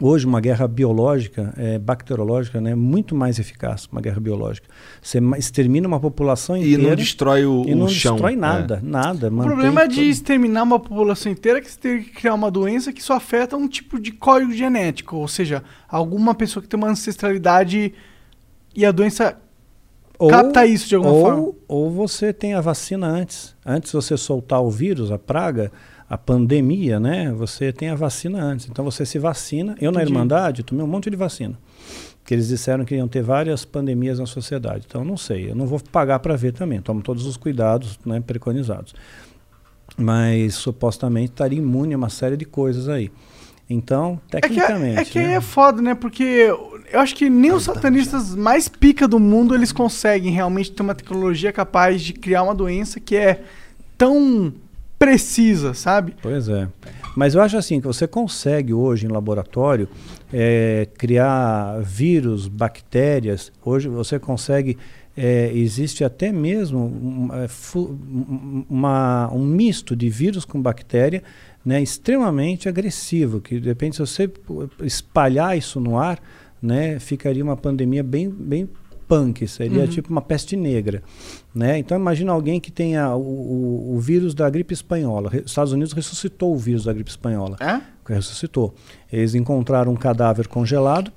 [0.00, 4.68] Hoje, uma guerra biológica, é, bacteriológica, né, é muito mais eficaz, uma guerra biológica.
[5.00, 8.14] Você extermina uma população E inteira não destrói o, e não o chão.
[8.14, 8.36] destrói É.
[8.36, 9.28] nada, nada.
[9.28, 12.92] O problema é de exterminar uma população inteira que você tem que criar uma doença
[12.92, 15.16] que só afeta um tipo de código genético.
[15.16, 17.94] Ou seja, alguma pessoa que tem uma ancestralidade
[18.74, 19.38] e a doença
[20.28, 21.52] capta isso de alguma ou, forma.
[21.68, 23.54] Ou você tem a vacina antes.
[23.64, 25.70] Antes de você soltar o vírus, a praga,
[26.14, 27.32] a pandemia, né?
[27.32, 28.68] Você tem a vacina antes.
[28.70, 29.74] Então você se vacina.
[29.80, 30.12] Eu na Entendi.
[30.12, 31.58] Irmandade tomei um monte de vacina.
[32.20, 34.84] Porque eles disseram que iam ter várias pandemias na sociedade.
[34.88, 36.80] Então não sei, eu não vou pagar para ver também.
[36.80, 38.94] Tomo todos os cuidados né, preconizados.
[39.98, 43.10] Mas supostamente estaria imune a uma série de coisas aí.
[43.68, 45.00] Então, É que, tecnicamente.
[45.00, 45.34] é que aí né?
[45.34, 45.94] é foda, né?
[45.94, 46.22] Porque
[46.92, 50.94] eu acho que nem os satanistas mais pica do mundo eles conseguem realmente ter uma
[50.94, 53.42] tecnologia capaz de criar uma doença que é
[53.98, 54.52] tão
[54.98, 56.14] precisa, sabe?
[56.22, 56.68] Pois é.
[57.16, 59.88] Mas eu acho assim que você consegue hoje em laboratório
[60.32, 63.52] eh, criar vírus, bactérias.
[63.64, 64.76] Hoje você consegue.
[65.16, 71.22] eh, existe até mesmo um, eh, um- uma- um misto de vírus com bactéria
[71.64, 73.40] né, extremamente agressivo.
[73.40, 74.28] Que de repente, se você
[74.82, 76.18] espalhar isso no ar,
[76.60, 78.68] né, ficaria uma pandemia bem, bem
[79.06, 79.46] punk.
[79.46, 79.86] Seria Uhum.
[79.86, 81.02] tipo uma peste negra.
[81.54, 81.78] Né?
[81.78, 85.30] Então imagina alguém que tenha o, o- o vírus da gripe espanhola.
[85.44, 87.56] Os Estados Unidos ressuscitou o vírus da gripe espanhola.
[87.60, 87.80] É?
[88.12, 88.74] Ressuscitou.
[89.12, 91.12] Eles encontraram um cadáver congelado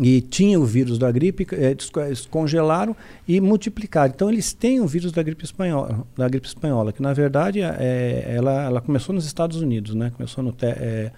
[0.00, 1.76] e tinha o vírus da gripe, eh,
[2.06, 2.96] eles congelaram
[3.28, 4.12] e multiplicaram.
[4.14, 8.24] Então eles têm o vírus da gripe espanhola, da gripe espanhola, que na verdade é,
[8.36, 10.10] ela, ela começou nos Estados Unidos, né?
[10.16, 11.10] Começou no te- eh,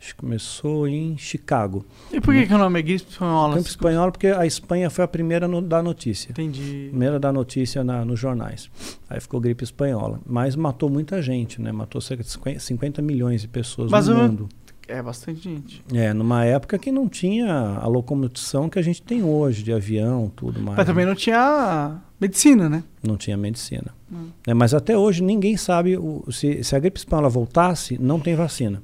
[0.00, 1.84] acho que começou em Chicago.
[2.12, 3.54] E por que, que o nome é gripe espanhola?
[3.54, 6.30] Gripe espanhola porque a Espanha foi a primeira no, da notícia.
[6.30, 6.88] Entendi.
[6.90, 8.70] Primeira da notícia na, nos jornais.
[9.08, 10.20] Aí ficou gripe espanhola.
[10.26, 11.72] Mas matou muita gente, né?
[11.72, 14.48] Matou cerca de 50, 50 milhões de pessoas Mas no mundo.
[14.88, 15.82] É bastante gente.
[15.92, 20.30] É, numa época que não tinha a locomoção que a gente tem hoje, de avião,
[20.36, 20.76] tudo mais.
[20.76, 21.10] Mas também né?
[21.10, 22.84] não tinha medicina, né?
[23.02, 23.92] Não tinha medicina.
[24.12, 24.28] Hum.
[24.46, 28.36] É, mas até hoje ninguém sabe o- se, se a gripe espanhola voltasse, não tem
[28.36, 28.80] vacina.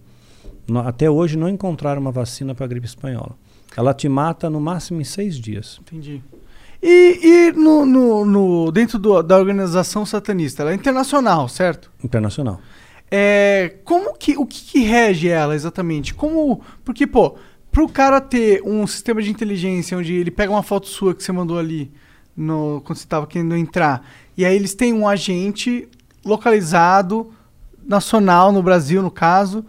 [0.85, 3.37] Até hoje não encontraram uma vacina para a gripe espanhola.
[3.77, 5.79] Ela te mata no máximo em seis dias.
[5.81, 6.23] Entendi.
[6.83, 11.91] E, e no, no- no- dentro do- da organização satanista, ela é internacional, certo?
[12.03, 12.61] Internacional.
[13.11, 16.15] É, como que o que, que rege ela exatamente?
[16.15, 17.37] Como porque pô,
[17.71, 21.31] pro cara ter um sistema de inteligência onde ele pega uma foto sua que você
[21.31, 21.93] mandou ali
[22.37, 24.03] no quando você estava querendo entrar
[24.37, 25.87] e aí eles têm um agente
[26.25, 27.31] localizado
[27.87, 29.63] nacional no Brasil no caso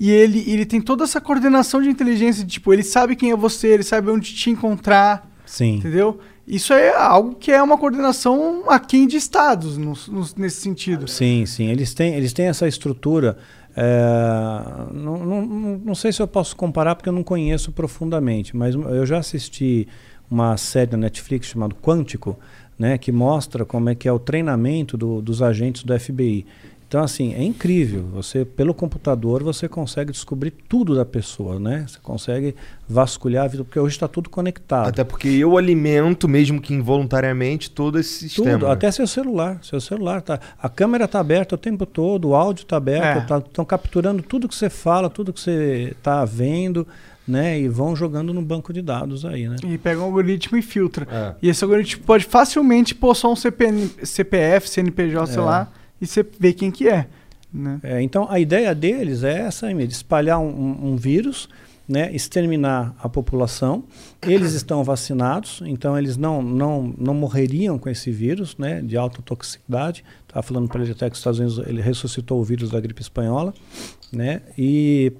[0.00, 3.36] e ele ele tem toda essa coordenação de inteligência de, tipo ele sabe quem é
[3.36, 5.76] você, ele sabe onde te encontrar, Sim.
[5.76, 6.18] entendeu?
[6.48, 11.06] Isso é algo que é uma coordenação aquém de estados, nos- nos- nesse sentido.
[11.06, 11.66] Sim, sim.
[11.68, 13.36] Eles têm, eles têm essa estrutura.
[13.76, 18.74] é, não, não, não- sei se eu posso comparar porque eu não conheço profundamente, mas
[18.74, 19.86] eu já assisti
[20.30, 22.36] uma série na Netflix chamada Quântico,
[22.78, 26.46] né, que mostra como é que é o treinamento do- dos agentes do FBI.
[26.90, 28.02] Então, assim, é incrível.
[28.14, 31.84] Você, pelo computador, você consegue descobrir tudo da pessoa, né?
[31.86, 32.56] Você consegue
[32.88, 34.88] vasculhar a vida, porque hoje está tudo conectado.
[34.88, 38.54] Até porque eu alimento, mesmo que involuntariamente, todo esse sistema.
[38.58, 38.72] Tudo, né?
[38.72, 39.60] até seu celular.
[39.62, 40.40] Seu celular tá.
[40.60, 43.38] A câmera tá aberta o tempo todo, o áudio tá aberto, É.
[43.38, 46.84] estão capturando tudo que você fala, tudo que você tá vendo,
[47.26, 47.56] né?
[47.60, 49.54] E vão jogando no banco de dados aí, né?
[49.64, 51.06] E pega um algoritmo e filtra.
[51.08, 51.34] É.
[51.40, 55.40] E esse algoritmo pode facilmente pôr só um CPN, CPF, CNPJ, sei É.
[55.40, 55.68] lá,
[56.00, 57.06] e você vê quem que é.
[57.52, 57.80] Né?
[57.82, 61.48] É, então a ideia deles é essa mesmo, espalhar um, um- um vírus,
[61.88, 63.82] né, exterminar a população.
[64.22, 69.20] Eles estão vacinados, então eles não, não, não morreriam com esse vírus né, de alta
[69.22, 70.04] toxicidade.
[70.28, 73.02] Estava falando para ele até que os Estados Unidos ele ressuscitou o vírus da gripe
[73.02, 73.52] espanhola.
[74.12, 75.12] Né, e,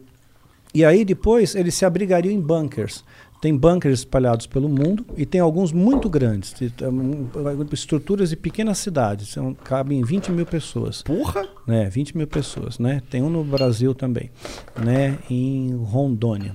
[0.73, 3.05] e aí depois eles se abrigariam em bunkers.
[3.41, 7.27] Tem bunkers espalhados pelo mundo e tem alguns muito grandes, de- um,
[7.73, 11.47] estruturas de pequenas cidades, são, cabem 20 mil pessoas Porra!
[11.67, 13.01] né, 20 mil pessoas, né?
[13.09, 14.31] Tem um no Brasil também,
[14.79, 15.19] né?
[15.31, 16.55] Em Rondônia,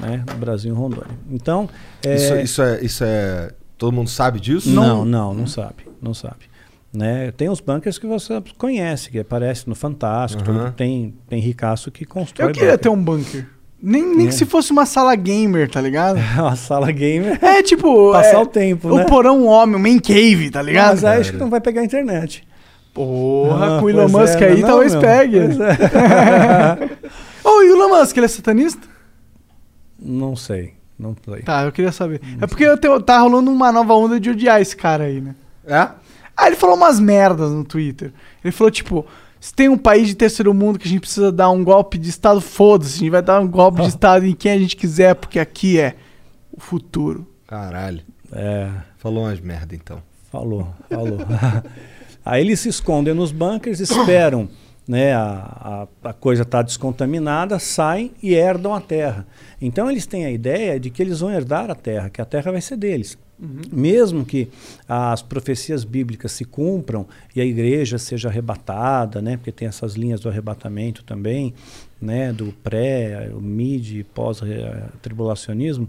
[0.00, 0.24] né?
[0.32, 1.18] No Brasil, em Rondônia.
[1.30, 1.68] Então,
[2.02, 3.52] é, Isso, isso é, isso é.
[3.76, 4.70] Todo mundo sabe disso?
[4.70, 6.46] não, não, não sabe, não sabe.
[6.92, 7.32] Né?
[7.32, 10.70] Tem os bunkers que você conhece, que aparece no Fantástico, tudo.
[10.72, 12.48] tem tem ricaço que constrói.
[12.50, 12.80] Eu queria bunker.
[12.82, 13.48] ter um bunker.
[13.86, 14.28] Nem, nem É.
[14.30, 16.18] que se fosse uma sala gamer, tá ligado?
[16.38, 17.38] uma sala gamer.
[17.44, 18.12] É tipo.
[18.12, 19.04] Passar é, o tempo, o né?
[19.04, 20.92] porão homem, o main cave, tá ligado?
[20.92, 22.46] Mas aí acho que não vai pegar a internet.
[22.94, 25.00] Porra, Ah, com o Elon pois Musk é, aí não, talvez meu.
[25.02, 25.38] pegue.
[25.40, 26.90] Pois é.
[27.48, 28.88] Ô, e o Elon Musk, ele é satanista?
[30.06, 31.42] não sei, não sei.
[31.42, 32.20] Tá, eu queria saber.
[32.40, 35.34] É porque eu tenho- tá rolando uma nova onda de odiar esse cara aí, né?
[35.66, 35.88] É?
[36.36, 38.12] Ah, ele falou umas merdas no Twitter.
[38.44, 39.06] Ele falou, tipo,
[39.44, 42.08] se tem um país de terceiro mundo que a gente precisa dar um golpe de
[42.08, 42.94] Estado, foda-se.
[42.94, 45.78] A gente vai dar um golpe de Estado em quem a gente quiser, porque aqui
[45.78, 45.96] é
[46.50, 47.26] o futuro.
[47.46, 48.00] Caralho.
[48.32, 48.70] É.
[48.96, 50.02] Falou umas merda então.
[50.32, 51.18] Falou, falou.
[52.24, 54.48] Aí eles se escondem nos bunkers, esperam
[54.88, 59.26] né, a, a, a coisa estar descontaminada, saem e herdam a terra.
[59.60, 62.50] Então eles têm a ideia de que eles vão herdar a terra, que a terra
[62.50, 63.18] vai ser deles.
[63.72, 64.48] Mesmo que
[64.88, 70.20] as profecias bíblicas se cumpram e a igreja seja arrebatada, né, porque tem essas linhas
[70.20, 71.52] do arrebatamento também,
[72.00, 75.88] né, do pré, o mid e pós-tribulacionismo,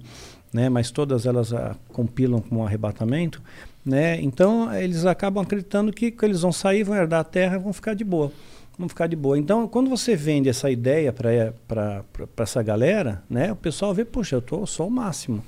[0.51, 3.41] né, mas todas elas ah, compilam como um arrebatamento,
[3.85, 4.19] né?
[4.21, 7.71] Então eles acabam acreditando que, que eles vão sair, vão herdar a terra, e vão
[7.71, 8.31] ficar de boa,
[8.79, 9.37] vão ficar de boa.
[9.37, 12.03] Então quando você vende essa ideia para
[12.37, 15.43] essa galera, né, o pessoal vê, puxa, eu tô sou o máximo.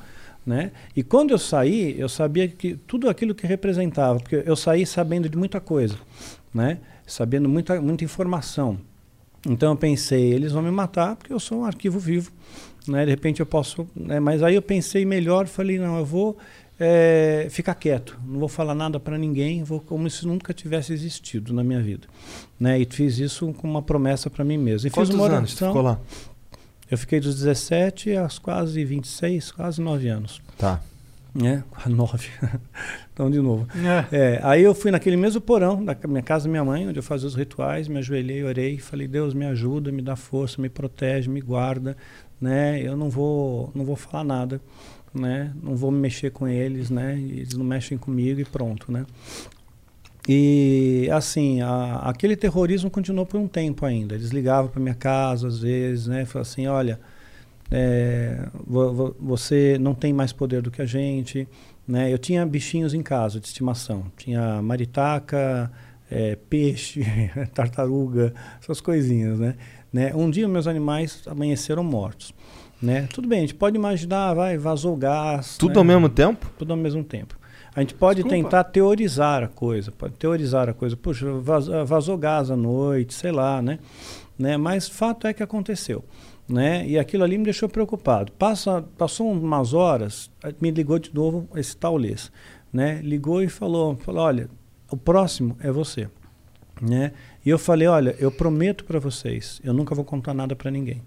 [0.47, 0.71] Né?
[0.95, 5.27] E quando eu saí, eu sabia que tudo aquilo que representava, porque eu saí sabendo
[5.27, 5.97] de muita coisa,
[6.53, 6.79] né?
[7.05, 8.79] sabendo muita, muita informação.
[9.45, 12.31] Então eu pensei, eles vão me matar porque eu sou um arquivo vivo,
[12.87, 13.03] né?
[13.03, 14.21] De repente eu posso, né?
[14.21, 16.37] mas aí eu pensei melhor, falei não, eu vou
[16.79, 21.53] é, ficar quieto, não vou falar nada para ninguém, vou como se nunca tivesse existido
[21.53, 22.07] na minha vida,
[22.57, 22.79] né?
[22.79, 24.87] E fiz isso com uma promessa para mim mesmo.
[24.87, 25.69] E Quantos fiz uma anos oração.
[25.69, 25.99] ficou lá?
[26.89, 30.81] Eu fiquei dos 17 aos quase 26, quase 9 anos, Tá.
[31.35, 31.63] né?
[31.85, 32.29] 9.
[33.13, 33.67] então de novo.
[34.11, 34.15] É.
[34.35, 37.03] É, aí eu fui naquele mesmo porão da minha casa da minha mãe, onde eu
[37.03, 41.29] fazia os rituais, me ajoelhei, orei, falei: "Deus, me ajuda, me dá força, me protege,
[41.29, 41.95] me guarda,
[42.39, 42.81] né?
[42.81, 44.61] Eu não vou, não vou falar nada,
[45.13, 45.51] né?
[45.61, 47.15] Não vou me mexer com eles, né?
[47.19, 49.05] Eles não mexem comigo e pronto, né?
[50.27, 54.13] E assim, a- aquele terrorismo continuou por um tempo ainda.
[54.15, 56.25] Eles ligavam para minha casa às vezes, né?
[56.25, 56.99] Falavam assim, olha,
[57.71, 61.47] é, vo- vo- você não tem mais poder do que a gente,
[61.87, 62.11] né?
[62.11, 65.71] Eu tinha bichinhos em casa de estimação, tinha maritaca,
[66.11, 67.01] é, peixe,
[67.53, 69.55] tartaruga, essas coisinhas, né?
[69.93, 70.11] né?
[70.13, 72.33] Um dia meus animais amanheceram mortos,
[72.81, 73.07] né?
[73.13, 75.77] Tudo bem, a gente pode imaginar, vai, vazou gás, Tudo né?
[75.77, 76.51] ao mesmo tempo?
[76.57, 77.36] tudo ao mesmo tempo.
[77.77, 78.43] A gente pode Desculpa.
[78.43, 80.97] tentar teorizar a coisa, pode teorizar a coisa.
[80.97, 83.77] Puxa, vaz- ah, vazou gás à noite, sei lá, né?
[84.37, 84.57] né?
[84.57, 86.03] Mas fato é que aconteceu.
[86.49, 86.87] Né?
[86.87, 88.31] E aquilo ali me deixou preocupado.
[88.31, 92.31] Passa, passou umas horas, eh, me ligou de novo esse tal Lês,
[92.73, 92.99] né?
[93.03, 94.49] Ligou e falou, falou, olha,
[94.89, 96.09] o próximo é você,
[96.81, 97.11] né?
[97.45, 101.03] E eu falei, olha, eu prometo para vocês, eu nunca vou contar nada para ninguém,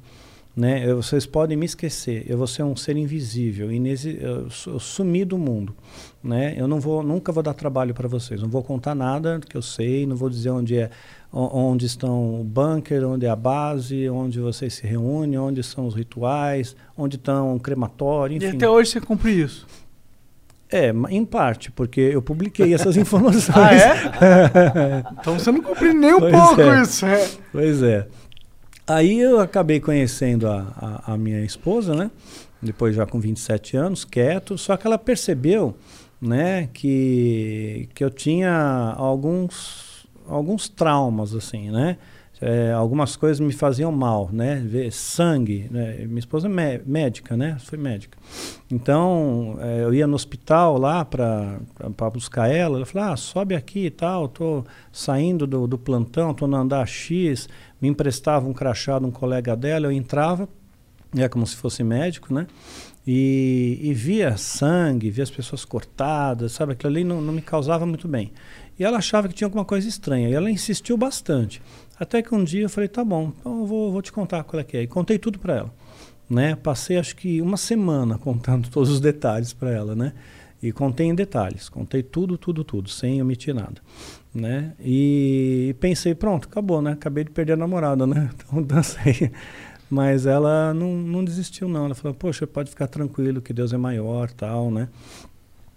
[0.57, 0.83] né?
[0.85, 5.25] Eu- vocês podem me esquecer, eu vou ser um ser invisível, inexi eu, eu sumi
[5.25, 5.75] do mundo,
[6.23, 6.55] né?
[6.57, 9.62] Eu não vou, nunca vou dar trabalho para vocês, não vou contar nada que eu
[9.62, 10.91] sei, não vou dizer onde é,
[11.33, 15.95] onde estão o bunker, onde é a base, onde vocês se reúnem, onde são os
[15.95, 18.57] rituais, onde estão o crematório, E enfim.
[18.57, 19.67] até hoje você cumpre isso.
[20.73, 23.57] É, em parte, porque eu publiquei essas informações.
[23.57, 25.03] Ah, é?
[25.20, 26.83] Então você não cumpriu nem um Pois pouco é.
[26.83, 27.07] isso.
[27.07, 27.29] É.
[27.53, 28.07] Pois é.
[28.93, 32.10] Aí eu acabei conhecendo a, a, a minha esposa, né?
[32.60, 34.59] Depois já com 27 anos, quieto.
[34.59, 35.77] Só que ela percebeu,
[36.20, 38.52] né, que, que eu tinha
[38.97, 41.99] alguns, alguns traumas, assim, né?
[42.43, 44.57] É, algumas coisas me faziam mal, né?
[44.65, 45.99] Ver sangue, né?
[46.07, 47.57] Minha esposa é mé- médica, né?
[47.60, 48.17] Foi médica.
[48.70, 51.59] Então, é, eu ia no hospital lá para
[52.12, 52.78] buscar ela.
[52.78, 54.27] Ela falou: ah, sobe aqui e tal.
[54.27, 57.47] Tô saindo do, do plantão, tô no andar X.
[57.81, 59.86] Me emprestava um crachá de um colega dela.
[59.86, 60.49] Eu entrava,
[61.15, 62.47] é como se fosse médico, né?
[63.07, 66.73] E, e via sangue, via as pessoas cortadas, sabe?
[66.73, 68.33] Aquilo ali não, não me causava muito bem.
[68.78, 70.28] E ela achava que tinha alguma coisa estranha.
[70.28, 71.60] E ela insistiu bastante.
[72.01, 74.59] Até que um dia eu falei: tá bom, então eu vou, vou te contar qual
[74.61, 74.83] é que é.
[74.83, 75.73] E contei tudo para ela
[76.31, 76.55] né?
[76.55, 80.12] Passei acho que uma semana contando todos os detalhes para ela, né?
[80.62, 83.81] E contei em detalhes, contei tudo, tudo, tudo, sem omitir nada,
[84.33, 84.75] né?
[84.79, 86.93] E pensei, pronto, acabou, né?
[86.93, 88.31] Acabei de perder a namorada, né?
[88.47, 89.33] Então dancei.
[89.89, 93.77] Mas ela não, não desistiu não, ela falou, poxa, pode ficar tranquilo que Deus é
[93.77, 94.89] maior, tal, né?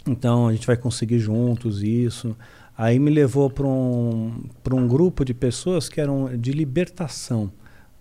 [0.05, 2.35] Então a gente vai conseguir juntos isso.
[2.77, 7.51] Aí me levou para um, um grupo de pessoas que eram de libertação,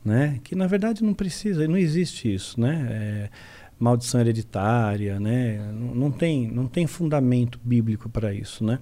[0.05, 0.41] né?
[0.43, 2.89] Que na verdade não precisa, não existe isso, né?
[2.91, 3.31] É,
[3.79, 5.59] maldição hereditária, né?
[5.73, 8.79] Não, tem, não tem fundamento bíblico para isso, né?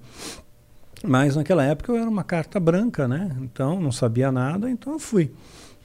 [1.03, 3.35] Mas naquela época eu era uma carta branca, né?
[3.41, 5.33] Então não sabia nada, então eu fui,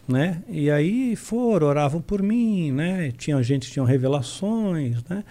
[0.08, 0.44] né?
[0.50, 3.12] E aí foram, oravam por mim, né?
[3.18, 5.24] Tinha gente tinha revelações, né?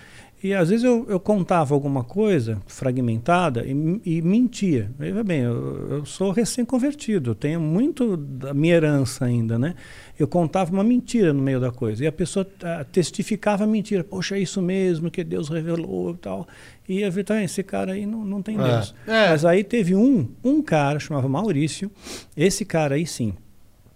[0.44, 3.70] E às vezes eu, eu contava alguma coisa fragmentada e,
[4.04, 4.90] e mentia.
[4.98, 9.74] Veja bem, eu, eu sou recém-convertido, tenho muito da minha herança ainda, né?
[10.18, 14.04] Eu contava uma mentira no meio da coisa e a pessoa ah, testificava a mentira.
[14.04, 16.46] Poxa, é isso mesmo que Deus revelou e tal.
[16.86, 18.62] E eu vi, tá, esse cara aí não, não tem É.
[18.62, 18.94] Deus.
[19.06, 19.30] É.
[19.30, 21.90] Mas aí teve um, um cara, chamava Maurício,
[22.36, 23.32] esse cara aí sim,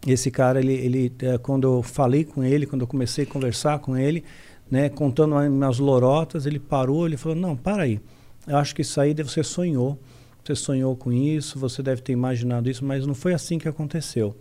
[0.07, 3.81] esse cara, ele, ele, eh, quando eu falei com ele, quando eu comecei a conversar
[3.81, 4.25] com ele,
[4.71, 8.01] né, contando as minhas lorotas, ele parou, ele falou, não, para aí,
[8.47, 9.99] eu acho que isso aí você sonhou,
[10.45, 14.37] você sonhou com isso, você deve ter imaginado isso, mas não foi assim que aconteceu.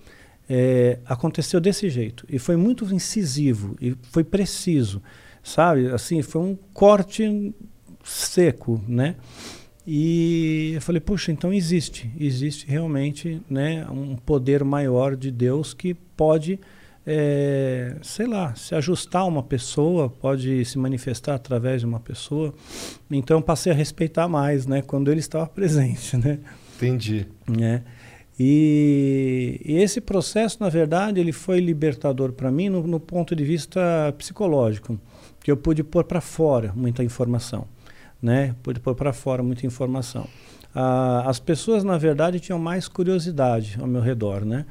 [0.49, 5.01] É, aconteceu desse jeito, e foi muito incisivo, e foi preciso,
[5.43, 7.53] sabe, assim, foi um corte
[8.03, 9.17] seco, né,
[9.89, 15.93] e eu falei, puxa, então existe, existe realmente né, um poder maior de Deus que
[15.93, 16.59] pode,
[17.10, 22.53] eh, sei lá, se ajustar a uma pessoa, pode se manifestar através de uma pessoa.
[23.10, 26.40] Então passei a respeitar mais, né, quando ele estava presente, né?
[26.76, 27.26] Entendi.
[27.48, 27.84] né?
[28.38, 33.44] E, e esse processo, na verdade, ele foi libertador para mim no, no ponto de
[33.44, 35.00] vista psicológico,
[35.42, 37.66] que eu pude pôr para fora muita informação,
[38.22, 38.53] né?
[38.61, 40.27] Pude pôr para fora muita informação.
[40.76, 44.66] Ah, as pessoas, na verdade, tinham mais curiosidade ao meu redor, né?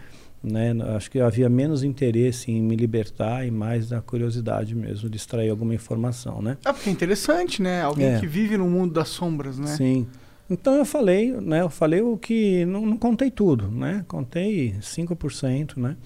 [0.46, 0.72] Né?
[0.96, 5.50] Acho que havia menos interesse em me libertar e mais da curiosidade mesmo de extrair
[5.50, 6.56] alguma informação, né?
[6.64, 7.82] É porque é interessante, né?
[7.82, 8.20] Alguém É.
[8.20, 9.66] que vive no mundo das sombras, né?
[9.68, 10.06] Sim.
[10.48, 11.60] Então eu falei, né?
[11.62, 14.04] Eu falei o que não, não contei tudo, né?
[14.06, 15.96] Contei 5%, né?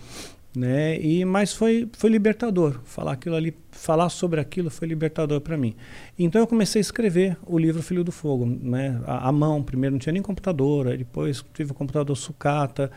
[0.56, 1.00] Né?
[1.00, 2.80] E mas foi foi libertador.
[2.84, 5.76] Falar aquilo ali, falar sobre aquilo foi libertador para mim.
[6.18, 9.00] Então eu comecei a escrever o livro Filho do Fogo, né?
[9.06, 12.90] À, à mão, primeiro não tinha nem computador, aí depois tive o computador sucata,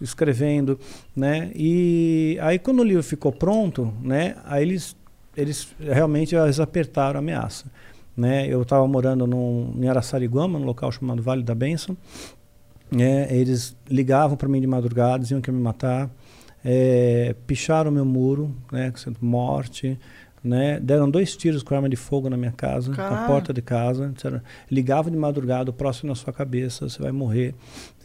[0.00, 0.78] escrevendo,
[1.16, 1.50] né?
[1.54, 4.36] E aí quando o livro ficou pronto, né?
[4.44, 4.96] Aí eles
[5.36, 7.66] eles realmente eles apertaram a ameaça
[8.20, 8.46] né?
[8.46, 11.96] Eu estava morando num, em Araçariguama, num local chamado Vale da Bênção.
[12.90, 13.26] né?
[13.34, 16.10] Eles ligavam para mim de madrugada, diziam que iam me matar.
[16.64, 18.92] É, picharam meu muro, né?
[19.20, 19.98] morte.
[20.42, 20.80] Né?
[20.80, 24.10] Deram dois tiros com arma de fogo na minha casa, na porta de casa.
[24.14, 24.40] Disseram,
[24.70, 27.54] ligavam de madrugada, o próximo na sua cabeça, você vai morrer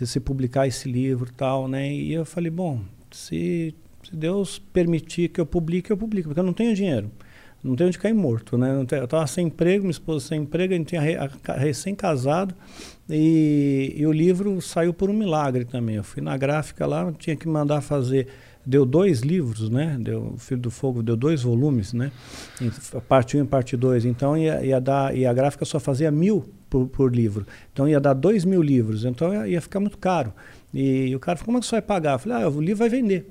[0.02, 1.94] se publicar esse livro tal, né?
[1.94, 6.44] E eu falei, bom, se, se Deus permitir que eu publique, eu publico, porque eu
[6.46, 7.10] não tenho dinheiro
[7.64, 8.86] não tenho onde cair morto, né?
[8.92, 11.18] Eu estava sem emprego, minha esposa sem emprego, a gente tinha re-
[11.58, 12.54] recém-casado
[13.10, 15.96] e, e o livro saiu por um milagre também.
[15.96, 18.28] Eu fui na gráfica lá, tinha que mandar fazer,
[18.66, 19.98] deu dois livros, né?
[20.00, 22.12] Deu, o Filho do Fogo deu dois volumes, né?
[22.62, 22.72] Em-
[23.02, 24.06] Parte 1 e parte 2.
[24.06, 27.46] Então ia, ia dar, e a gráfica só fazia mil por, por livro.
[27.72, 30.34] Então ia dar dois mil livros, então ia, ia ficar muito caro.
[30.74, 32.14] E, o cara falou, como é que você vai pagar?
[32.14, 33.30] Eu falei, ah, o livro vai vender.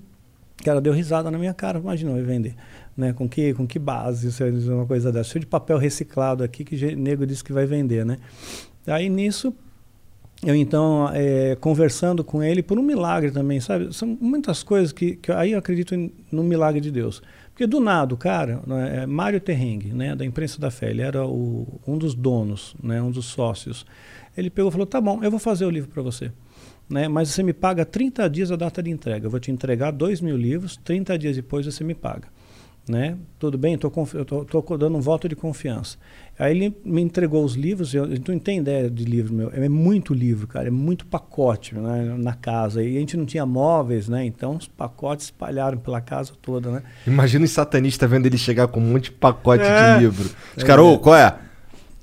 [0.61, 2.55] O cara deu risada na minha cara, imagina, vai vender.
[2.97, 3.13] Né?
[3.13, 5.31] Com, que, com que base isso é uma coisa dessa?
[5.31, 8.19] Cheio de papel reciclado aqui que ge- nego disse que vai vender, né?
[8.87, 9.53] Aí nisso
[10.47, 13.95] eu então, é, conversando com ele por um milagre também, sabe?
[13.95, 15.95] São muitas coisas que, que aí eu acredito
[16.31, 17.23] no milagre de Deus.
[17.51, 21.03] Porque do nada, o cara, né, é Mário Terrengue, né, da imprensa da fé, ele
[21.03, 23.87] era o, um dos donos, né, um dos sócios.
[24.37, 26.33] Ele pegou e falou: tá bom, eu vou fazer o livro para você.
[26.91, 29.27] Né, mas você me paga 30 dias a data de entrega.
[29.27, 32.29] Eu vou te entregar 2 mil livros, 30 dias depois você me paga.
[32.87, 33.17] Né?
[33.39, 35.97] Tudo bem, estou dando um voto de confiança.
[36.39, 39.69] Aí ele me entregou os livros, eu, tu não tem ideia de livro meu, é
[39.71, 42.83] muito livro, cara, é muito pacote né, na casa.
[42.83, 44.27] E a gente não tinha móveis, né?
[44.27, 46.83] Então os pacotes espalharam pela casa toda, né?
[47.07, 49.95] Imagina os satanistas vendo ele chegar com um monte de pacote É.
[49.95, 50.29] de livro.
[50.55, 51.39] Os caras, ô, qual é?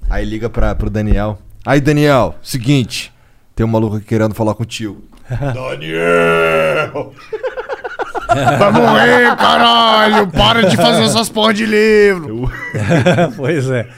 [0.10, 1.38] Aí liga pra, pro Daniel.
[1.64, 3.14] Aí, Daniel, seguinte.
[3.56, 5.04] Tem um maluco aqui querendo falar contigo.
[5.30, 7.14] Daniel!
[8.58, 10.28] Vai morrer, caralho!
[10.32, 12.52] Para de fazer essas porra de livro!
[13.36, 13.90] pois é.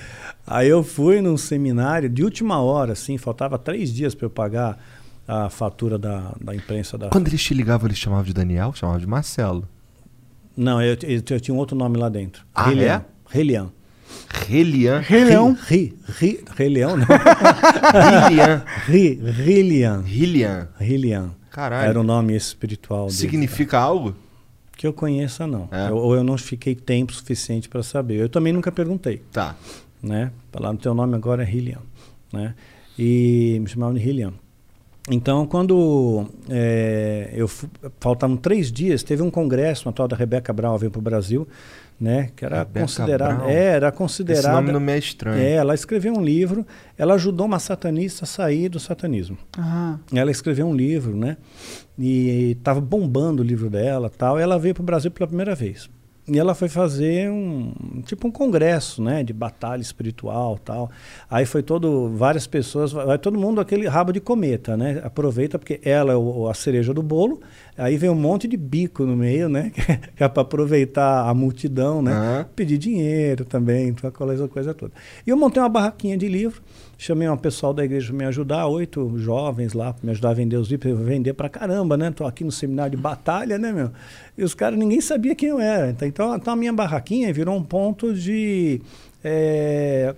[0.46, 4.78] Aí eu fui num seminário de última hora, assim, faltava três dias para eu pagar
[5.28, 7.10] a fatura da, da imprensa da.
[7.10, 8.74] Quando eles te ligavam, eles chamavam de Daniel?
[8.76, 9.68] Chamavam de Marcelo.
[10.56, 12.46] Não, eu, eu, eu tinha um outro nome lá dentro.
[12.54, 13.02] Ah, Rei é?
[13.30, 13.72] Relian.
[15.00, 15.58] Rei Leão.
[15.68, 17.06] Ri, ri, Leão, não.
[18.28, 18.64] Relian.
[18.86, 19.20] Ri.
[19.24, 20.04] Relian.
[20.78, 21.36] Rei Leão.
[21.50, 21.90] Caralho.
[21.90, 23.18] Era o nome espiritual dele.
[23.18, 24.16] Significa algo?
[24.84, 25.70] Que eu conheça, não.
[25.72, 25.88] É?
[25.88, 28.16] Eu- ou eu não fiquei tempo suficiente para saber.
[28.20, 29.22] Eu também nunca perguntei.
[29.32, 29.56] Tá.
[30.02, 30.30] né?
[30.52, 31.80] Falar no teu nome agora é Hillian,
[32.34, 32.54] né?
[33.00, 34.34] E me chamavam de Hillian.
[35.10, 37.48] Então, quando é, eu
[38.02, 41.48] faltavam três dias, teve um congresso, uma tal da Rebeca Brown veio para o Brasil,
[42.00, 42.30] né?
[42.36, 44.52] Que era Rebeca considerada, é, era Esse considerada.
[44.52, 45.42] nome não me é estranho.
[45.42, 46.66] É, ela escreveu um livro,
[46.98, 49.38] ela ajudou uma satanista a sair do satanismo.
[49.58, 51.38] Ah, Ela escreveu um livro, né?
[51.98, 54.40] E estava bombando o livro dela, tal.
[54.40, 55.90] E ela veio para o Brasil pela primeira vez.
[56.26, 57.74] E ela foi fazer um
[58.06, 60.90] tipo um congresso, né, de batalha espiritual, tal.
[61.30, 65.02] Aí foi todo várias pessoas, vai todo mundo aquele rabo de cometa, né?
[65.04, 67.42] Aproveita porque ela é o- a cereja do bolo.
[67.78, 69.70] Aí vem um monte de bico no meio, né?
[70.16, 72.14] Que é para aproveitar a multidão, né?
[72.14, 72.46] Aham.
[72.56, 74.94] Pedir dinheiro também, aquela coisa toda.
[75.28, 76.62] E eu montei uma barraquinha de livro,
[77.04, 80.34] chamei um pessoal da igreja para me ajudar, oito jovens lá, para me ajudar a
[80.34, 82.12] vender os livros, vender pra caramba, né?
[82.12, 83.92] Tô aqui no seminário de batalha, né, meu?
[84.38, 85.90] E os caras, ninguém sabia quem eu era.
[85.90, 88.82] Então, Então, então a minha barraquinha virou um ponto de.
[89.24, 90.16] eh,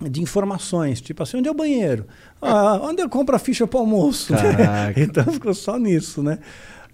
[0.00, 2.06] de informações, tipo assim, onde é o banheiro?
[2.40, 4.32] Ah, onde eu compro a ficha para almoço?
[4.96, 6.38] Então ficou só nisso, né?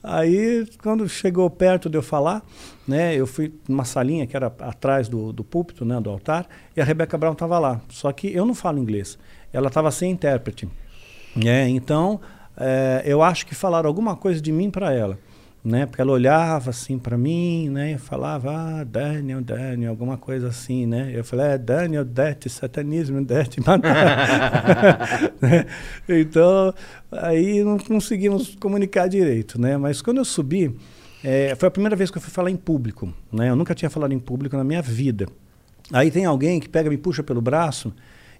[0.07, 2.44] Aí, quando chegou perto de eu falar,
[2.86, 6.81] né, eu fui numa salinha que era atrás do, do púlpito, né, do altar, e
[6.81, 7.81] a Rebeca Brown estava lá.
[7.89, 9.18] Só que eu não falo inglês.
[9.50, 10.68] Ela estava sem intérprete.
[11.42, 12.20] É, então,
[12.55, 15.18] é, eu acho que falaram alguma coisa de mim para ela.
[15.65, 15.86] Né?
[15.86, 17.93] Porque ela olhava assim para mim, né?
[17.93, 21.10] E falava, ah, Daniel, Daniel, alguma coisa assim, né?
[21.15, 23.49] Eu falei, é, Daniel, det, satanismo, det.
[25.41, 25.67] Né?
[26.07, 26.75] Então,
[27.10, 29.78] aí não conseguimos comunicar direito, né?
[29.78, 30.76] Mas quando eu subi,
[31.25, 33.49] eh, foi a primeira vez que eu fui falar em público, né?
[33.49, 35.26] Eu nunca tinha falado em público na minha vida.
[35.93, 37.93] Aí tem alguém que pega, me puxa pelo braço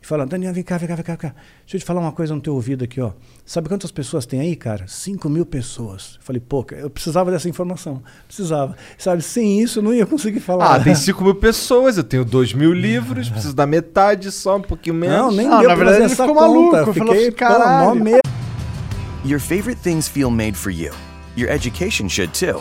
[0.05, 1.35] e fala, Daniel, vem cá, vem cá, vem cá, vem cá.
[1.63, 3.13] Deixa eu te falar uma coisa no teu ouvido aqui, ó.
[3.47, 4.85] Sabe quantas pessoas tem aí, cara?
[4.87, 6.17] 5 mil pessoas.
[6.19, 8.03] Eu falei, pô, cara, eu precisava dessa informação.
[8.27, 8.77] Precisava.
[8.99, 10.75] Sabe, sem isso eu não ia conseguir falar.
[10.75, 14.63] Ah, tem 5 mil pessoas, eu tenho 2 mil livros, preciso da metade só, um
[14.63, 15.17] pouquinho menos.
[15.17, 16.47] Não, nem Ah, deu na pra verdade fazer ele essa ficou conta.
[16.49, 17.89] maluco, falou Fiquei, assim, pô, caralho.
[17.89, 18.21] mó medo.
[19.25, 20.93] Your favorite things feel made for you.
[21.35, 22.61] Your education should too.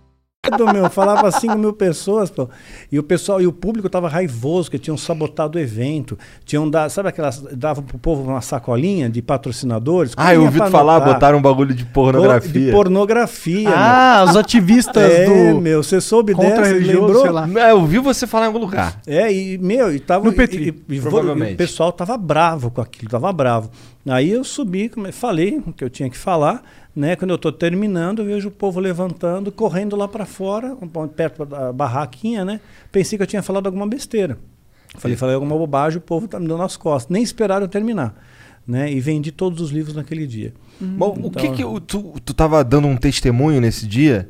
[0.73, 2.49] Meu, falava 5 mil pessoas, pô.
[2.91, 6.17] E o pessoal, e o público tava raivoso, que tinham sabotado o evento.
[6.43, 7.39] Tinham dado, sabe aquelas.
[7.53, 10.13] Davam pro povo uma sacolinha de patrocinadores?
[10.17, 12.71] Ah, eu ouvi falar, botaram um bagulho de De pornografia.
[12.71, 13.69] pornografia.
[13.69, 15.11] Ah, os ativistas meu.
[15.11, 16.61] É, do meu, você soube dessa?
[16.73, 17.21] Lembrou?
[17.21, 17.45] sei lá.
[17.45, 18.99] Não, eu ouvi você falar em algum lugar.
[19.05, 20.25] É, e, meu, e tava.
[20.25, 21.51] No Petri, e- e- provavelmente.
[21.51, 23.69] e o pessoal tava bravo com aquilo, tava bravo.
[24.09, 26.63] Aí eu subi, falei o que eu tinha que falar,
[26.95, 27.15] né?
[27.15, 31.45] Quando eu estou terminando, eu vejo o povo levantando, correndo lá para fora, um- perto
[31.45, 32.59] da barraquinha, né?
[32.91, 34.37] Pensei que eu tinha falado alguma besteira.
[34.97, 37.09] Falei, falei alguma bobagem, o povo tá me dando as costas.
[37.09, 38.13] Nem esperaram eu terminar,
[38.67, 38.91] né?
[38.91, 40.53] E vendi todos os livros naquele dia.
[40.81, 44.29] Bom, o que Então- que o- tu, tu tava dando um testemunho nesse dia?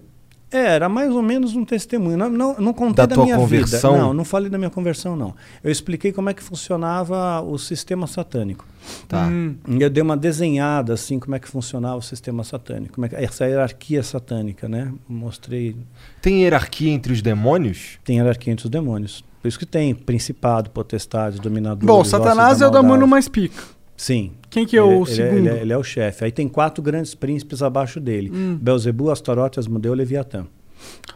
[0.52, 2.18] É, era mais ou menos um testemunho.
[2.18, 3.92] Não, não, não contei Da da, tua minha conversão?
[3.94, 4.04] vida.
[4.04, 5.34] Não, não falei da minha conversão, não.
[5.64, 8.66] Eu expliquei como é que funcionava o sistema satânico.
[9.08, 9.30] Tá.
[9.68, 12.96] E eu dei uma desenhada, assim, como é que funcionava o sistema satânico.
[12.96, 14.92] Como é que, essa hierarquia satânica, né?
[15.08, 15.76] Mostrei.
[16.22, 17.98] Tem hierarquia entre os demônios?
[18.04, 19.24] Tem hierarquia entre os demônios.
[19.42, 21.88] Por isso que tem principado, potestades, dominadores.
[21.88, 23.64] Bom, Satanás da é o mano mais pica.
[24.02, 24.32] Sim.
[24.50, 25.38] Quem que é o Ele- ele, segundo?
[25.38, 26.26] Ele, é- ele é o chefe.
[26.26, 28.32] Aí tem quatro grandes príncipes abaixo dele.
[28.34, 28.58] Hum.
[28.60, 30.48] Belzebu, Astarote, Asmodeu e Leviatã.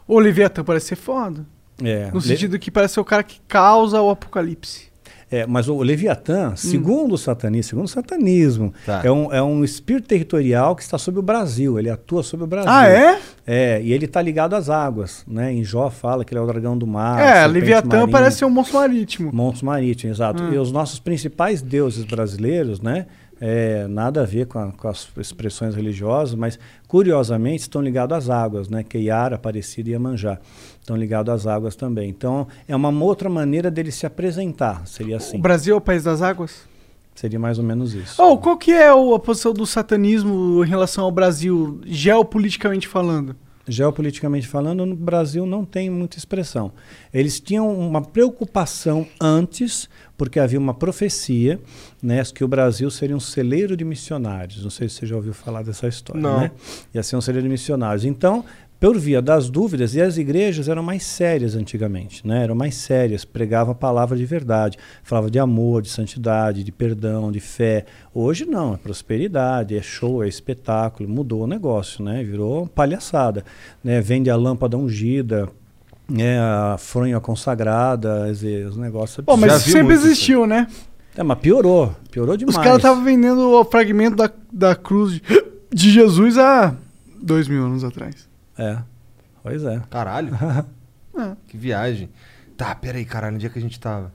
[0.08, 1.44] O Leviatã parece ser foda.
[1.84, 4.90] É, No Le- sentido que parece ser o cara que causa o apocalipse.
[5.32, 6.56] É, mas o Leviatã, Hum.
[6.56, 9.02] segundo o satanismo, segundo o satanismo, Tá.
[9.04, 11.80] é, um, é um espírito territorial que está sobre o Brasil.
[11.80, 12.70] Ele atua sobre o Brasil.
[12.72, 13.20] Ah, é?
[13.46, 15.24] É, e ele está ligado às águas.
[15.28, 15.52] Né?
[15.52, 17.20] Em Jó fala que ele é o dragão do mar.
[17.20, 19.32] é, Leviatã marinha, parece ser um monstro marítimo.
[19.34, 20.44] Monstros marítimos, exato.
[20.44, 20.54] Hum.
[20.54, 23.08] E os nossos principais deuses brasileiros, né?
[23.42, 28.30] É, nada a ver com, a- com as expressões religiosas, mas curiosamente estão ligados às
[28.30, 28.82] águas, né?
[28.88, 30.38] Que é Iara, Aparecida e Iemanjá.
[30.86, 32.08] Estão ligados às águas também.
[32.08, 34.86] Então, é uma outra maneira dele se apresentar.
[34.86, 35.36] Seria assim.
[35.36, 36.62] O Brasil é o país das águas?
[37.16, 38.22] Seria mais ou menos isso.
[38.22, 43.36] Oh, qual que é a posição do satanismo em relação ao Brasil, geopoliticamente falando?
[43.68, 46.72] Geopoliticamente falando, no Brasil não tem muita expressão.
[47.12, 51.60] Eles tinham uma preocupação antes, porque havia uma profecia,
[52.00, 54.62] né, que o Brasil seria um celeiro de missionários.
[54.62, 56.42] Não sei se você já ouviu falar dessa história, Não.
[56.42, 56.52] né?
[56.94, 58.06] Ia ser um celeiro de missionários.
[58.06, 58.46] Então,
[58.80, 62.44] por via das dúvidas, e as igrejas eram mais sérias antigamente, né?
[62.44, 67.32] Eram mais sérias, pregavam a palavra de verdade, falavam de amor, de santidade, de perdão,
[67.32, 67.86] de fé.
[68.14, 72.24] Hoje não, é prosperidade, é show, é espetáculo, mudou o negócio, né?
[72.24, 73.44] Virou palhaçada,
[73.84, 74.02] né?
[74.02, 75.50] Vende a lâmpada ungida,
[76.08, 76.40] né?
[76.40, 78.28] a fronha consagrada,
[78.70, 80.68] os negócios Pô, mas sempre muito isso existiu, né?
[81.18, 82.58] É, mas piorou, piorou Os demais.
[82.58, 85.22] caras estavam vendendo o fragmento da, da cruz de,
[85.74, 86.76] de Jesus há
[87.22, 88.28] dois mil anos atrás.
[88.58, 88.78] É,
[89.44, 89.82] pois é.
[89.90, 90.32] Caralho.
[91.18, 91.32] É.
[91.48, 92.10] que viagem.
[92.58, 94.12] Tá, pera aí, caralho, onde é que a gente tava?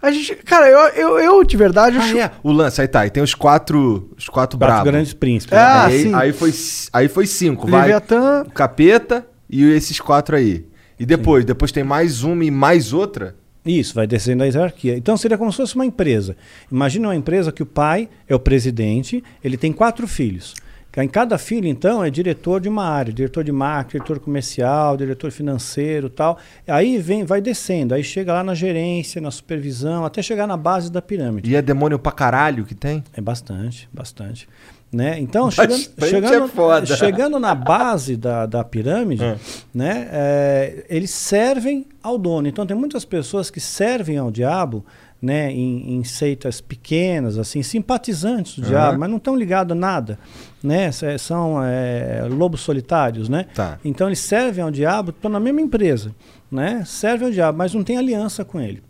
[0.00, 2.18] A gente, cara, eu, eu, eu de verdade Ah, acho.
[2.18, 2.30] é.
[2.42, 4.84] O lance, aí tá, aí tem os quatro, os quatro, Quatro bravos.
[4.90, 5.52] grandes príncipes.
[5.58, 6.14] Ah, aí, sim.
[6.14, 6.50] aí foi,
[6.94, 7.82] aí foi cinco, vai.
[7.82, 8.44] Leviatã.
[8.46, 10.66] O capeta e esses quatro aí.
[10.98, 11.44] E depois?
[11.44, 13.36] Depois tem mais uma e mais outra?
[13.62, 14.96] Isso, vai descendo a hierarquia.
[14.96, 16.38] Então seria como se fosse uma empresa.
[16.72, 20.54] Imagina uma empresa que o pai é o presidente, ele tem quatro filhos.
[20.96, 25.30] Em cada filho, então, é diretor de uma área, diretor de marketing, diretor comercial, diretor
[25.30, 26.36] financeiro tal.
[26.66, 30.90] Aí vem, vai descendo, aí chega lá na gerência, na supervisão, até chegar na base
[30.90, 31.50] da pirâmide.
[31.50, 33.04] E é demônio pra caralho que tem?
[33.14, 34.48] É bastante, bastante.
[34.92, 35.20] Né?
[35.20, 36.50] Então, chegando, chegando,
[36.82, 39.36] é chegando na base da, da pirâmide, É.
[39.72, 42.48] né, é, eles servem ao dono.
[42.48, 44.84] Então, tem muitas pessoas que servem ao diabo
[45.20, 48.70] né, em, em seitas pequenas, assim, simpatizantes do Aham.
[48.70, 50.18] diabo, mas não estão ligados a nada.
[50.62, 50.90] Né?
[51.18, 53.28] São é, lobos solitários.
[53.28, 53.46] Né?
[53.54, 53.78] Tá.
[53.84, 56.14] Então, eles servem ao diabo, estão na mesma empresa.
[56.50, 56.82] Né?
[56.86, 58.82] Servem ao diabo, mas não tem aliança com ele.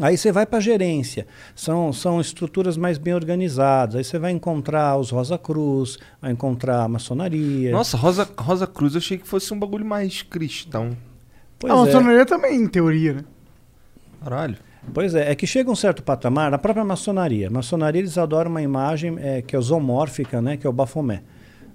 [0.00, 1.26] Aí você vai para a gerência,
[1.56, 3.96] são, são estruturas mais bem organizadas.
[3.96, 7.72] Aí você vai encontrar os Rosa Cruz, vai encontrar a maçonaria.
[7.72, 10.96] Nossa, Rosa, Rosa Cruz eu achei que fosse um bagulho mais cristão.
[11.58, 13.24] pois a é, maçonaria também, em teoria, né?
[14.22, 14.56] Caralho.
[14.92, 17.50] Pois é, é que chega um certo patamar, na própria maçonaria.
[17.50, 21.22] maçonaria eles adoram uma imagem é, que é zoomórfica, né, que é o Bafomé.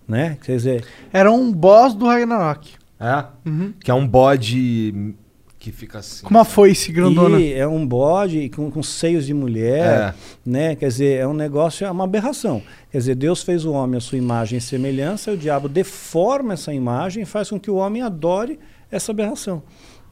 [0.07, 0.37] Né?
[0.43, 2.73] Quer dizer, Era um boss do Ragnarok.
[2.99, 3.25] É?
[3.49, 3.73] Uhum.
[3.79, 5.15] Que é um bode
[5.63, 6.25] que fica assim.
[6.25, 7.39] Com uma foice grandona.
[7.39, 10.13] E é um bode com, com seios de mulher, É.
[10.45, 10.75] né?
[10.75, 12.61] Quer dizer, é um negócio, é uma aberração.
[12.91, 16.51] Quer dizer, Deus fez o homem à sua imagem e semelhança, e o diabo deforma
[16.53, 18.59] essa imagem e faz com que o homem adore
[18.91, 19.63] essa aberração,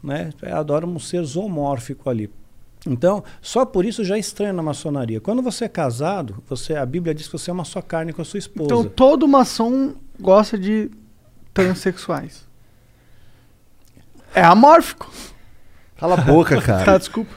[0.01, 0.29] né?
[0.53, 2.29] Adora um ser zoomórfico ali.
[2.87, 5.21] Então, só por isso já é estranho na maçonaria.
[5.21, 8.21] Quando você é casado, você, a Bíblia diz que você é uma só carne com
[8.21, 8.65] a sua esposa.
[8.65, 10.89] Então todo maçom gosta de
[11.53, 12.47] transexuais.
[14.33, 15.11] É amórfico.
[15.97, 16.97] Cala a boca, Tá, cara.
[16.97, 17.31] desculpa.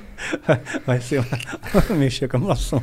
[0.86, 1.28] Vai ser uma...
[1.98, 2.81] mexer com a maçom.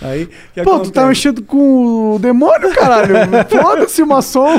[0.00, 0.26] Aí,
[0.64, 1.06] Pô, tu tá acontece?
[1.06, 3.14] mexendo com o demônio, caralho.
[3.48, 4.56] Foda-se o maçom.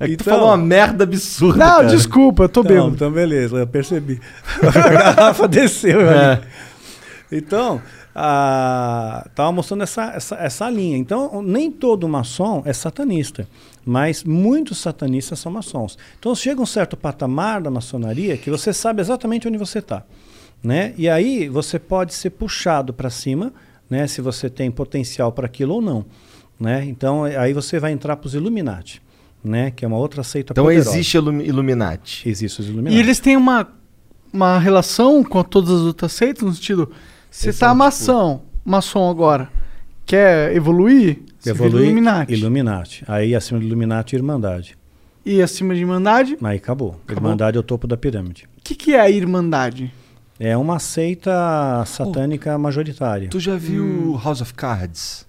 [0.00, 1.58] É que tu Então- falou uma merda absurda.
[1.58, 1.86] Não, cara.
[1.88, 2.88] desculpa, eu tô bêbado.
[2.94, 4.18] então beleza, eu percebi.
[4.66, 6.32] a garrafa desceu É.
[6.32, 6.42] ali.
[7.30, 7.80] Então,
[8.14, 10.96] a, tava mostrando essa, essa, essa linha.
[10.96, 13.46] Então, nem todo maçom é satanista,
[13.84, 15.96] mas muitos satanistas são maçons.
[16.18, 20.02] Então, chega um certo patamar da maçonaria que você sabe exatamente onde você está.
[20.62, 20.92] Né?
[20.98, 23.52] E aí você pode ser puxado para cima,
[23.88, 24.06] né?
[24.06, 26.04] se você tem potencial para aquilo ou não.
[26.58, 26.84] Né?
[26.86, 29.00] Então, aí você vai entrar para os Illuminati,
[29.42, 29.70] né?
[29.70, 30.90] que é uma outra seita Então poderosa.
[30.90, 32.28] existe Illumi- Illuminati.
[32.28, 32.96] Existe os Illuminati.
[32.96, 33.68] E eles têm uma,
[34.32, 36.90] uma relação com todas as outras seitas, no sentido,
[37.30, 39.48] você tá são, maçom, maçom agora,
[40.04, 42.32] quer evoluir, você vira Evolui Illuminati.
[42.34, 43.04] Illuminati.
[43.08, 44.76] Aí acima do Illuminati, Irmandade.
[45.24, 46.98] E acima de Irmandade, Aí acabou.
[47.04, 47.14] Acabou.
[47.24, 48.44] Irmandade é o topo da pirâmide.
[48.58, 49.92] o que, que é a Irmandade?
[50.38, 53.28] É uma seita satânica majoritária.
[53.28, 55.26] Tu já viu House of Cards?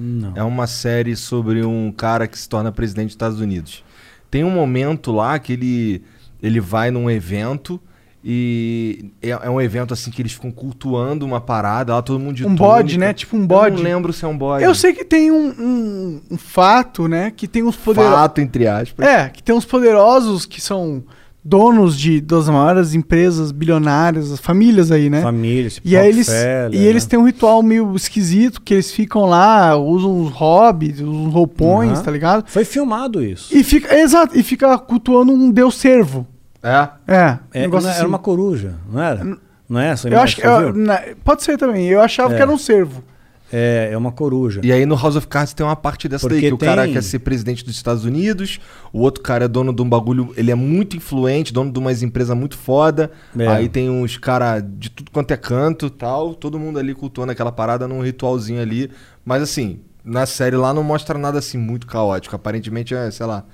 [0.00, 0.32] Não.
[0.36, 3.82] É uma série sobre um cara que se torna presidente dos Estados Unidos.
[4.30, 6.02] Tem um momento lá que ele,
[6.42, 7.80] ele vai num evento
[8.24, 12.34] e é, é um evento assim que eles ficam cultuando uma parada, lá todo mundo
[12.34, 13.06] de Um bode, túnica.
[13.06, 13.12] né?
[13.14, 13.76] Tipo um Eu bode.
[13.76, 14.64] não lembro se é um bode.
[14.64, 17.32] Eu sei que tem um, um- um fato, né?
[17.34, 18.14] Que tem uns poderosos.
[18.18, 19.06] Fato, entre aspas.
[19.06, 21.02] É, que tem uns poderosos que são
[21.48, 25.22] donos de das maiores empresas bilionárias, as famílias aí, né?
[25.22, 27.10] Família, esse E aí eles, e eles né?
[27.10, 31.92] têm um ritual meio esquisito, que eles ficam lá, usam uns hobbies, usam uns roupões,
[31.92, 32.02] Aham.
[32.02, 32.44] tá ligado?
[32.50, 33.56] Foi filmado isso.
[33.56, 36.26] E fica, exato, e fica cultuando um deus servo.
[36.62, 36.88] É?
[37.06, 37.88] É, um É, não, assim.
[37.98, 39.38] Era uma coruja, não era?
[39.68, 40.08] Não é essa?
[40.08, 42.36] Eu acho que, eu- na- pode ser também, eu achava É.
[42.36, 43.02] que era um servo.
[43.50, 44.60] É, é uma coruja.
[44.62, 46.84] E aí no House of Cards tem uma parte dessa daí, Porque que o cara
[46.84, 48.60] tem- quer ser presidente dos Estados Unidos,
[48.92, 52.02] o outro cara é dono de um bagulho, ele é muito influente, dono de umas
[52.02, 53.10] empresas muito foda.
[53.38, 53.46] É.
[53.48, 57.50] Aí tem uns cara de tudo quanto é canto tal, todo mundo ali cultuando aquela
[57.50, 58.90] parada num ritualzinho ali.
[59.24, 62.36] Mas assim, na série lá não mostra nada assim muito caótico.
[62.36, 63.44] Aparentemente é, sei lá,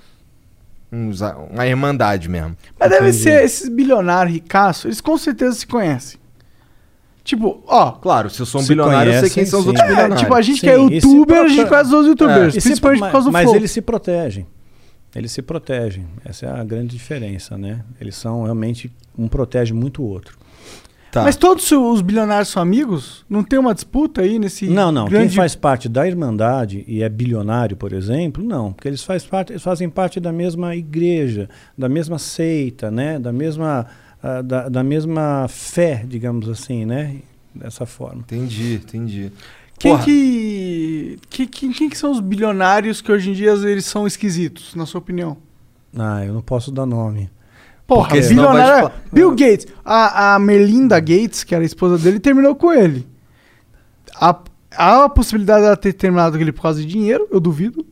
[0.91, 2.55] uns- uma irmandade mesmo.
[2.79, 3.23] Mas deve Entendi.
[3.23, 6.19] ser esses bilionários ricaços, eles com certeza se conhecem.
[7.25, 7.91] Tipo, ó.
[7.91, 9.69] Claro, se eu sou um Se bilionário, eu sei quem são os sim.
[9.71, 10.21] outros é, bilionários.
[10.21, 12.99] tipo, a gente Sim, que é se youtuber, a gente conhece os youtubers, se- principalmente
[13.01, 13.55] por causa do mas flow.
[13.55, 14.45] eles se protegem.
[15.15, 16.05] Eles se protegem.
[16.23, 17.83] Essa é a grande diferença, né?
[17.99, 20.37] Eles são realmente um protege muito o outro.
[21.11, 21.23] Tá.
[21.23, 23.23] Mas todos os bilionários são amigos?
[23.29, 25.05] Não tem uma disputa aí nesse Não, não.
[25.07, 25.29] grande...
[25.29, 28.73] Quem faz parte da Irmandade e é bilionário, por exemplo, não.
[28.73, 31.47] Porque eles, faz parte, eles fazem parte da mesma igreja,
[31.77, 33.17] da mesma seita, né?
[33.17, 33.87] Da mesma,
[34.21, 37.17] ah, da, da mesma fé, digamos assim, né?
[37.53, 38.19] Dessa forma.
[38.21, 39.31] Entendi, entendi.
[39.79, 41.19] Quem que...
[41.29, 44.85] que- Quem, quem que são os bilionários que hoje em dia eles são esquisitos, na
[44.85, 45.37] sua opinião?
[45.97, 47.29] Ah, eu não posso dar nome.
[47.87, 48.87] Porra, Porque bilionário...
[48.87, 49.67] expla- Bill Gates.
[49.83, 53.07] A, a Melinda Gates, que era a esposa dele, terminou com ele.
[54.19, 54.37] Há,
[54.75, 57.85] há a possibilidade dela ter terminado com ele por causa de dinheiro, eu duvido.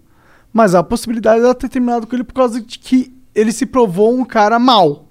[0.51, 3.65] Mas há a possibilidade dela ter terminado com ele por causa de que ele se
[3.65, 5.02] provou um cara mau.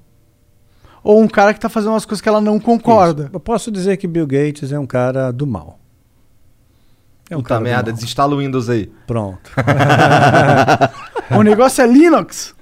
[1.02, 3.24] Ou um cara que tá fazendo umas coisas que ela não concorda.
[3.24, 3.32] Isso.
[3.32, 5.78] Eu posso dizer que Bill Gates é um cara do mal.
[7.28, 7.94] É um puta merda, mal.
[7.94, 8.90] desinstala o Windows aí.
[9.06, 9.50] Pronto.
[11.38, 12.54] O negócio é Linux.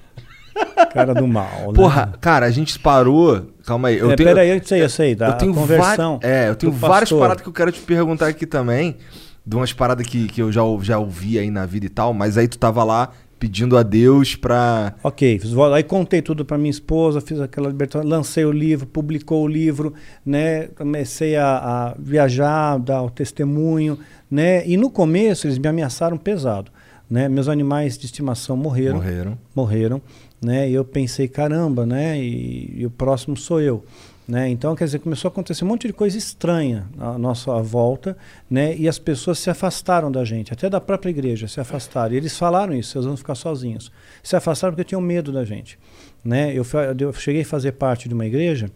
[0.93, 1.67] cara do mal.
[1.67, 1.73] né?
[1.73, 3.47] Porra, cara, a gente parou.
[3.65, 3.97] Calma aí.
[3.97, 5.15] Eu é, tenho, Peraí, eu sei, eu sei.
[5.15, 6.19] Da eu tenho conversão.
[6.21, 7.19] É, eu tenho várias pastor.
[7.19, 8.97] paradas que eu quero te perguntar aqui também.
[9.45, 12.37] De umas paradas que, que eu já, já ouvi aí na vida e tal, mas
[12.37, 13.09] aí tu tava lá
[13.41, 14.93] pedindo a Deus pra.
[15.03, 15.41] Ok,
[15.73, 19.95] aí contei tudo para minha esposa, fiz aquela libertação, lancei o livro, publicou o livro,
[20.23, 20.67] né?
[20.67, 23.97] Comecei a, a viajar, dar o testemunho,
[24.29, 24.63] né?
[24.67, 26.71] E no começo eles me ameaçaram pesado,
[27.09, 27.27] né?
[27.27, 29.37] Meus animais de estimação morreram, Morreram.
[29.55, 30.01] morreram,
[30.39, 30.69] né?
[30.69, 32.21] E eu pensei, caramba, né?
[32.21, 33.83] E, e o próximo sou eu.
[34.31, 34.47] Né?
[34.47, 38.15] Então, quer dizer, começou a acontecer um monte de coisa estranha à nossa volta,
[38.49, 38.73] né?
[38.77, 42.13] E as pessoas se afastaram da gente, até da própria igreja se afastaram.
[42.13, 43.91] E eles falaram isso, vocês vão ficar sozinhos.
[44.23, 45.77] Se afastaram porque tinham medo da gente,
[46.23, 46.53] né?
[46.53, 46.65] Eu,
[46.97, 48.71] eu cheguei a fazer parte de uma igreja,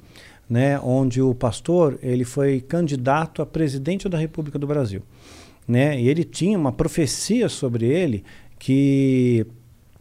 [0.49, 0.77] né?
[0.81, 5.03] Onde o pastor ele foi candidato a presidente da República do Brasil,
[5.65, 5.97] né?
[5.97, 8.25] E ele tinha uma profecia sobre ele
[8.59, 9.47] que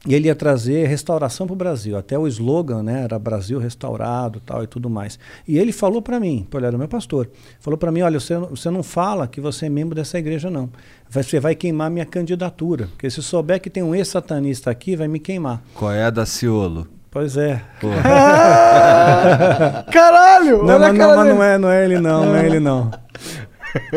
[0.07, 1.97] e ele ia trazer restauração para o Brasil.
[1.97, 5.19] Até o slogan né, era Brasil restaurado tal e tudo mais.
[5.49, 8.71] E ele falou para mim, ele era meu pastor, falou para mim, olha, você, você
[8.71, 10.69] não fala que você é membro dessa igreja não.
[11.09, 12.89] Você vai queimar minha candidatura.
[12.89, 15.63] Porque se souber que tem um ex-satanista aqui, vai me queimar.
[15.75, 16.87] Qual é a da Ciolo?
[17.11, 17.63] Pois é.
[19.93, 20.65] Caralho!
[20.65, 22.91] Não, mas, não, mas não é, não é ele não, não é ele não.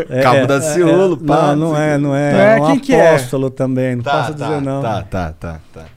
[0.09, 2.31] É, Cabo é, da é, Ciolo, é, pá, Não, não é, não é.
[2.31, 2.61] Não é?
[2.61, 3.09] um Quem que é?
[3.09, 4.81] apóstolo também, não posso dizer não.
[4.81, 5.96] Tá, tá, tá, tá.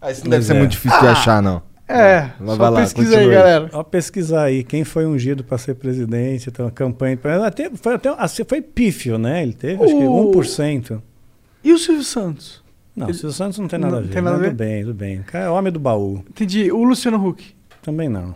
[0.00, 0.58] Ah, isso não deve ser é.
[0.58, 1.62] muito difícil de achar, não.
[1.86, 3.30] É, Vai só lá, pesquisa aí, aí.
[3.34, 3.68] galera.
[3.72, 7.18] Ó, pesquisar aí quem foi ungido para ser presidente, então a campanha.
[7.44, 9.42] Até, foi até assim, foi pífio, né?
[9.42, 11.02] Ele teve acho que O- 1%.
[11.64, 12.62] E o Silvio Santos?
[12.94, 14.08] Não, Ele- o Silvio Santos não tem nada Não a ver.
[14.12, 14.50] tem nada a mas ver?
[14.52, 15.18] Tudo bem, tudo bem.
[15.20, 16.24] O cara é homem do baú.
[16.30, 16.70] Entendi.
[16.70, 17.44] O Luciano Huck.
[17.82, 18.34] Também não.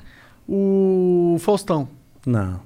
[0.48, 1.88] O Faustão.
[2.26, 2.60] Não.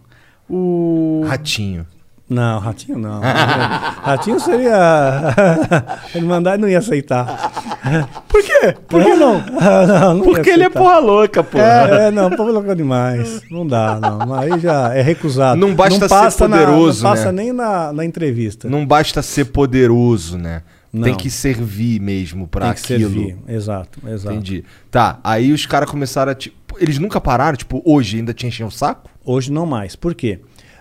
[0.48, 1.22] O.
[1.26, 1.86] Ratinho.
[2.28, 3.20] Não, Ratinho não.
[4.02, 5.34] Ratinho seria.
[6.14, 7.50] Ele mandar não ia aceitar.
[8.28, 8.76] Por quê?
[8.86, 9.42] Por que não?
[9.86, 11.58] não, não Porque ele é porra louca, pô.
[11.58, 13.40] É, não, povo louco demais.
[13.50, 14.34] Não dá, não.
[14.34, 15.58] Aí já é recusado.
[15.58, 17.42] Não basta ser passa na- poderoso, não passa né?
[17.44, 18.68] nem na, na entrevista.
[18.68, 20.62] Não basta ser poderoso, né?
[20.92, 21.02] Não.
[21.04, 23.10] Tem que servir mesmo pra Tem que aquilo.
[23.12, 23.36] servir.
[23.48, 24.34] Exato, exato.
[24.34, 24.64] Entendi.
[24.90, 26.34] Tá, aí os caras começaram a.
[26.34, 27.56] Tipo, eles nunca pararam?
[27.56, 29.08] Tipo, hoje ainda te enchem o saco?
[29.24, 29.94] Hoje não mais.
[29.96, 30.40] Por quê?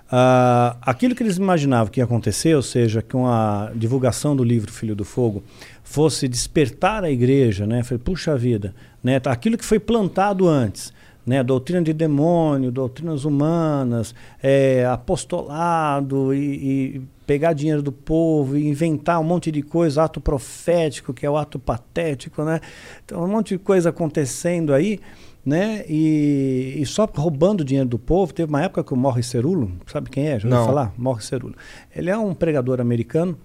[0.10, 4.72] Ah, aquilo que eles imaginavam que ia acontecer, ou seja, com a divulgação do livro
[4.72, 5.44] Filho do Fogo,
[5.84, 7.82] fosse despertar a igreja, né?
[8.04, 9.20] Puxa vida, né?
[9.20, 10.94] tá, Aquilo que foi plantado antes,
[11.26, 11.44] né?
[11.44, 16.40] Doutrina de demônio, doutrinas humanas, é, apostolado e,
[16.96, 21.30] e pegar dinheiro do povo e inventar um monte de coisa, ato profético, que é
[21.30, 22.62] o ato patético, né?
[23.04, 25.02] Então, um monte de coisa acontecendo aí
[25.48, 25.86] né?
[25.88, 28.34] E, e só roubando dinheiro do povo.
[28.34, 30.38] Teve uma época que o Morris Cerulo, sabe quem é?
[30.38, 30.94] Já ouviu falar?
[30.98, 31.56] Morris Cerulo.
[31.96, 33.38] Ele é um pregador americano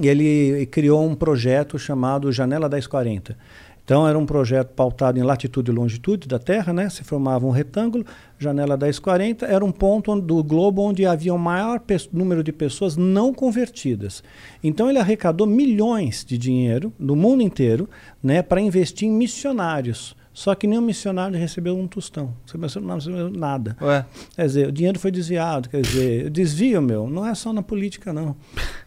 [0.00, 3.36] e ele criou um projeto chamado Janela 1040.
[3.84, 6.88] Então era um projeto pautado em latitude e longitude da Terra, né?
[6.88, 8.06] Se formava um retângulo,
[8.38, 13.34] janela 1040 era um ponto do globo onde havia o maior número de pessoas não
[13.34, 14.22] convertidas.
[14.62, 17.90] Então ele arrecadou milhões de dinheiro do mundo inteiro,
[18.22, 20.14] né, para investir em missionários.
[20.32, 22.34] Só que nenhum missionário recebeu um tostão,
[22.80, 23.76] não recebeu nada.
[23.82, 24.06] Ué.
[24.34, 28.12] Quer dizer, o dinheiro foi desviado, quer dizer, desvio, meu, não é só na política,
[28.12, 28.34] não.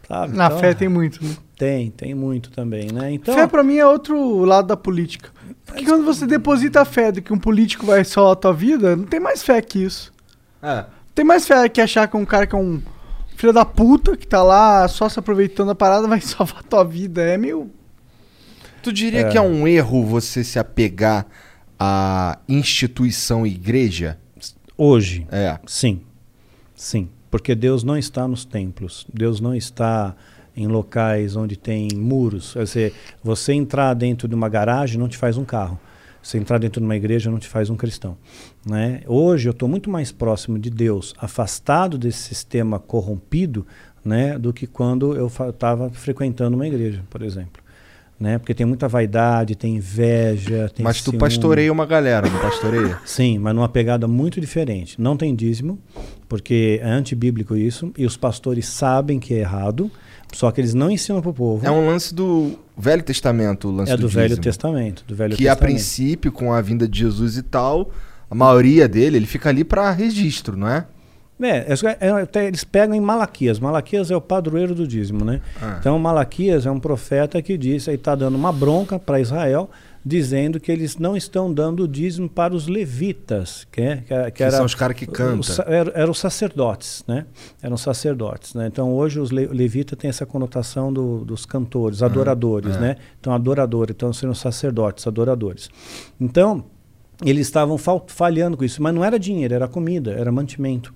[0.08, 0.36] Sabe?
[0.36, 1.36] Na Então, fé tem muito, né?
[1.56, 3.12] Tem, tem muito também, né?
[3.12, 5.30] Então, Fé pra mim é outro lado da política.
[5.64, 8.96] Porque quando você deposita a fé de que um político vai salvar a tua vida,
[8.96, 10.12] não tem mais fé que isso.
[10.62, 10.84] É.
[11.14, 12.82] Tem mais fé que achar que um cara que é um
[13.36, 16.84] filho da puta, que tá lá só se aproveitando da parada, vai salvar a tua
[16.84, 17.22] vida.
[17.22, 17.70] É meio.
[18.86, 21.26] Tu diria que é um erro você se apegar
[21.76, 24.16] à instituição igreja?
[24.78, 25.58] hoje, É.
[25.66, 26.02] sim,
[26.72, 30.14] sim, porque Deus não está nos templos, Deus não está
[30.56, 32.52] em locais onde tem muros.
[32.52, 35.80] Quer dizer, você entrar dentro de uma garagem não te faz um carro.
[36.22, 38.16] Você entrar dentro de uma igreja não te faz um cristão.
[38.64, 39.00] Né?
[39.08, 43.66] Hoje eu estou muito mais próximo de Deus, afastado desse sistema corrompido,
[44.04, 47.65] né, do que quando eu estava frequentando uma igreja, por exemplo.
[48.18, 48.38] Né?
[48.38, 51.18] Porque tem muita vaidade, tem inveja, tem Mas tu ciúme.
[51.18, 52.98] pastoreia uma galera, não pastoreia?
[53.04, 54.98] Sim, mas numa pegada muito diferente.
[54.98, 55.78] Não tem dízimo,
[56.26, 59.90] porque é antibíblico isso, e os pastores sabem que é errado,
[60.32, 61.66] só que eles não ensinam para o povo.
[61.66, 64.42] É um lance do Velho Testamento, o lance É do, Velho dízimo.
[64.44, 65.04] Testamento.
[65.06, 65.74] Do Velho Que a Testamento.
[65.74, 67.90] princípio, com a vinda de Jesus e tal,
[68.30, 70.86] a maioria dele, ele fica ali pra registro, não é?
[71.40, 73.58] É, é- é- até eles pegam em Malaquias.
[73.58, 75.40] Malaquias é o padroeiro do dízimo, né?
[75.60, 75.76] Ah.
[75.78, 79.68] Então Malaquias é um profeta que diz, aí está dando uma bronca para Israel,
[80.02, 84.24] dizendo que eles não estão dando o dízimo para os levitas, que, é, que, é-
[84.26, 85.64] que Que era, são os caras que cantam.
[85.66, 87.26] Eram, eram os sacerdotes, né?
[87.60, 88.68] Eram sacerdotes, né?
[88.68, 92.80] Então hoje os le, levita tem essa conotação do- dos cantores, adoradores, é.
[92.80, 92.96] né?
[93.20, 95.68] Então adoradores, então sendo sacerdotes, adoradores.
[96.20, 96.64] Então
[97.24, 100.92] eles estavam fal- falhando com isso, mas não era dinheiro, era comida, era mantimento,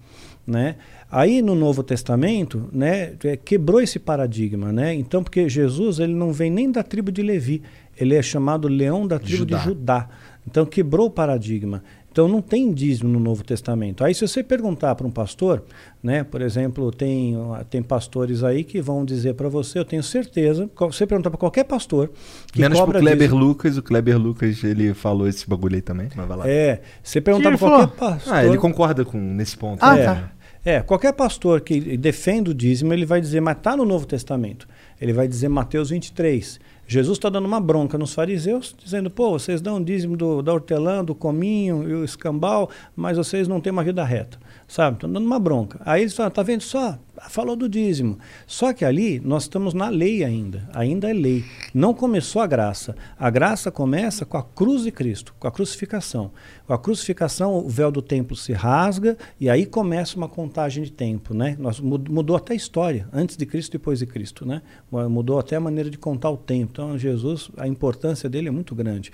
[0.50, 0.76] né?
[1.10, 4.94] Aí no Novo Testamento, né, é, quebrou esse paradigma, né?
[4.94, 7.62] Então porque Jesus ele não vem nem da tribo de Levi,
[7.96, 9.58] ele é chamado Leão da tribo Judá.
[9.58, 10.08] de Judá.
[10.46, 11.82] Então quebrou o paradigma.
[12.12, 14.02] Então não tem dízimo no Novo Testamento.
[14.02, 15.62] Aí se você perguntar para um pastor,
[16.02, 17.36] né, por exemplo, tem
[17.68, 21.64] tem pastores aí que vão dizer para você, eu tenho certeza, você perguntar para qualquer
[21.64, 22.10] pastor
[22.52, 25.82] que Menos pro cobra Kleber dízimo, Lucas, o Kleber Lucas, ele falou esse bagulho aí
[25.82, 26.48] também, mas vai lá.
[26.48, 29.78] é, você perguntar para qualquer pastor, Ah, ele concorda com nesse ponto.
[29.80, 30.32] Ah, é, tá.
[30.62, 34.68] É, qualquer pastor que defenda o dízimo, ele vai dizer, mas está no Novo Testamento.
[35.00, 36.60] Ele vai dizer Mateus 23.
[36.86, 41.02] Jesus está dando uma bronca nos fariseus, dizendo, pô, vocês dão dízimo do, da hortelã,
[41.02, 44.39] do cominho e o escambau, mas vocês não têm uma vida reta.
[44.68, 44.97] Sabe?
[44.97, 45.80] Estão dando uma bronca.
[45.82, 46.98] Aí eles falam, tá vendo só?
[47.28, 48.18] Falou do dízimo.
[48.47, 50.68] Só que ali nós estamos na lei ainda.
[50.73, 51.44] Ainda é lei.
[51.73, 52.97] Não começou a graça.
[53.18, 56.32] A graça começa com a cruz de Cristo, com a crucificação.
[56.66, 60.90] Com a crucificação, o véu do templo se rasga e aí começa uma contagem de
[60.92, 61.57] tempo, né?
[61.58, 64.62] Nós, mu- mudou até a história, antes de Cristo e depois de Cristo, né?
[64.90, 66.70] Mudou até a maneira de contar o tempo.
[66.73, 69.12] Então, Jesus, a importância dele é muito grande.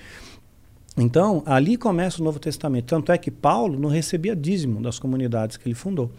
[0.98, 2.86] Então, ali começa o Novo Testamento.
[2.86, 6.10] Tanto é que Paulo não recebia dízimo das comunidades que ele fundou.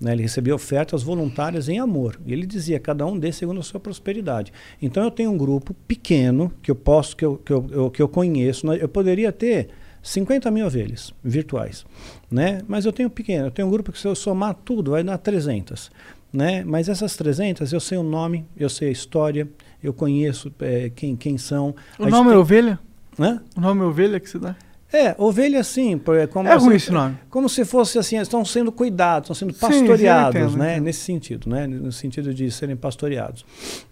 [0.00, 0.12] Né?
[0.12, 2.18] Ele recebia ofertas voluntárias em amor.
[2.26, 4.52] E ele dizia, cada um dê segundo a sua prosperidade.
[4.80, 8.00] Então, eu tenho um grupo pequeno que eu posso, que eu, que eu, eu- que
[8.02, 8.66] eu conheço.
[8.66, 8.78] né?
[8.80, 9.68] Eu poderia ter
[10.02, 11.84] 50 mil ovelhas virtuais,
[12.30, 12.62] né?
[12.66, 15.18] Mas eu tenho pequeno, eu tenho um grupo que se eu somar tudo vai dar
[15.18, 15.90] 300,
[16.32, 16.64] né?
[16.64, 19.46] Mas essas 300 eu sei o nome, eu sei a história,
[19.82, 21.74] eu conheço eh, quem, quem são.
[21.98, 22.78] O nome é tem- ovelha?
[23.18, 23.42] Hã?
[23.54, 24.56] O nome é ovelha que você dá?
[24.92, 27.16] É, ovelha sim, é como É ruim assim, esse nome.
[27.30, 30.72] Como se fosse assim, estão sendo cuidados, estão sendo Sim, sim, pastoreados, entendo, né?
[30.72, 30.84] entendo.
[30.84, 31.66] Nesse sentido, né?
[31.66, 33.44] No sentido de serem pastoreados,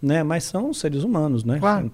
[0.03, 0.23] né?
[0.23, 1.59] Mas são seres humanos, né?
[1.61, 1.91] Claro.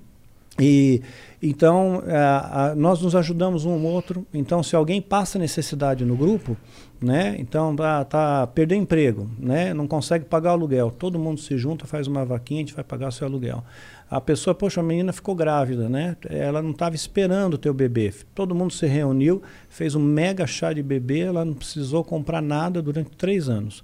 [0.59, 1.03] E
[1.43, 4.25] então a- a- nós nos ajudamos um ao outro.
[4.33, 6.57] Então se alguém passa necessidade no grupo,
[7.03, 7.35] né?
[7.41, 9.75] Então tá, tá perdeu emprego, né?
[9.75, 10.93] Não consegue pagar o aluguel.
[10.93, 13.65] Todo mundo se junta, faz uma vaquinha, a gente vai pagar seu aluguel.
[14.11, 16.17] A pessoa, poxa, a menina ficou grávida, né?
[16.29, 18.13] Ela não estava esperando o teu bebê.
[18.35, 22.81] Todo mundo se reuniu, fez um mega chá de bebê, ela não precisou comprar nada
[22.83, 23.83] durante três anos.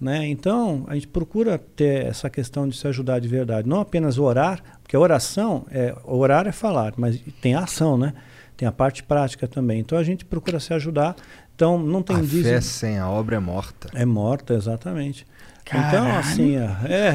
[0.00, 0.26] Né?
[0.28, 3.68] Então, a gente procura ter essa questão de se ajudar de verdade.
[3.68, 8.14] Não apenas orar, porque a oração, é, orar é falar, mas tem a ação, né?
[8.56, 9.80] Tem a parte prática também.
[9.80, 11.14] Então, a gente procura se ajudar.
[11.54, 12.44] Então, não tem A dízimo.
[12.44, 13.88] fé sem a obra é morta.
[13.94, 15.26] É morta, exatamente.
[15.68, 16.18] Então, Caralho.
[16.18, 17.14] assim, é,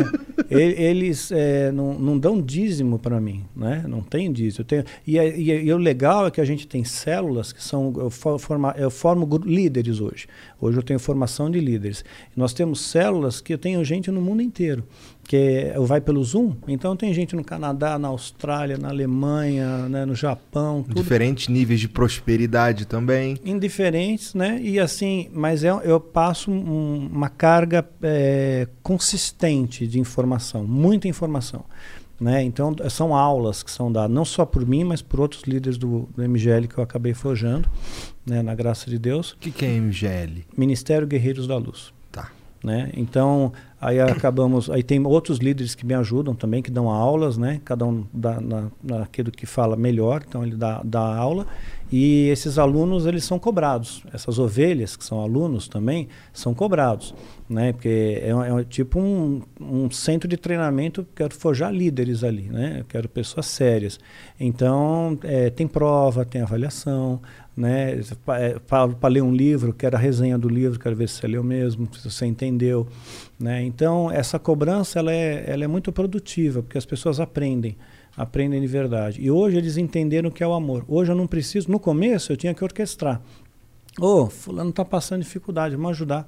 [0.49, 3.83] eles é, não, não dão dízimo para mim, né?
[3.87, 4.63] Não tem dízimo.
[4.63, 7.63] Tenho, e, é- e, é- e o legal é que a gente tem células que
[7.63, 7.93] são.
[7.97, 10.27] Eu, for- forma, eu formo líderes hoje.
[10.61, 12.05] Hoje eu tenho formação de líderes.
[12.35, 14.83] Nós temos células que eu tenho gente no mundo inteiro.
[15.25, 15.37] Que
[15.73, 20.13] é, vai pelo Zoom, então tem gente no Canadá, na Austrália, na Alemanha, né, no
[20.13, 23.37] Japão, tudo Diferentes níveis de prosperidade também.
[23.45, 24.59] indiferentes, né?
[24.61, 31.63] E assim, mas eu, eu passo um- uma carga é, consistente de informação, muita informação.
[32.19, 32.41] Né?
[32.43, 36.07] Então, são aulas que são dadas, não só por mim, mas por outros líderes do,
[36.15, 37.67] do MGL que eu acabei forjando,
[38.25, 38.41] né?
[38.41, 39.31] na graça de Deus.
[39.31, 40.45] O que, que é MGL?
[40.55, 41.91] Ministério Guerreiros da Luz.
[42.11, 42.29] Tá.
[42.63, 42.91] Né?
[42.95, 43.51] Então,
[43.85, 44.69] aí acabamos.
[44.69, 47.61] Aí tem outros líderes que me ajudam também, que dão aulas, né?
[47.65, 51.45] Cada um dá na, naquilo que fala melhor, então ele dá, dá aula.
[51.91, 54.03] E esses alunos, eles são cobrados.
[54.11, 57.13] Essas ovelhas, que são alunos também, são cobrados.
[57.47, 57.71] Né?
[57.71, 62.77] Porque é, é um- tipo um, um centro de treinamento, quero forjar líderes ali, né?
[62.79, 63.99] Eu quero pessoas sérias.
[64.39, 67.21] Então, é, tem prova, tem avaliação,
[67.55, 67.99] né?
[68.67, 71.87] Para ler um livro, quero a resenha do livro, quero ver se você leu mesmo,
[71.95, 72.87] se você entendeu,
[73.39, 73.63] né?
[73.63, 77.77] Então essa cobrança ela é, ela é muito produtiva porque as pessoas aprendem,
[78.17, 79.21] aprendem de verdade.
[79.21, 80.83] E hoje eles entenderam o que é o amor.
[80.87, 81.69] Hoje eu não preciso.
[81.69, 83.21] No começo eu tinha que orquestrar.
[83.99, 86.27] Ô, fulano está passando dificuldade, vamos ajudar.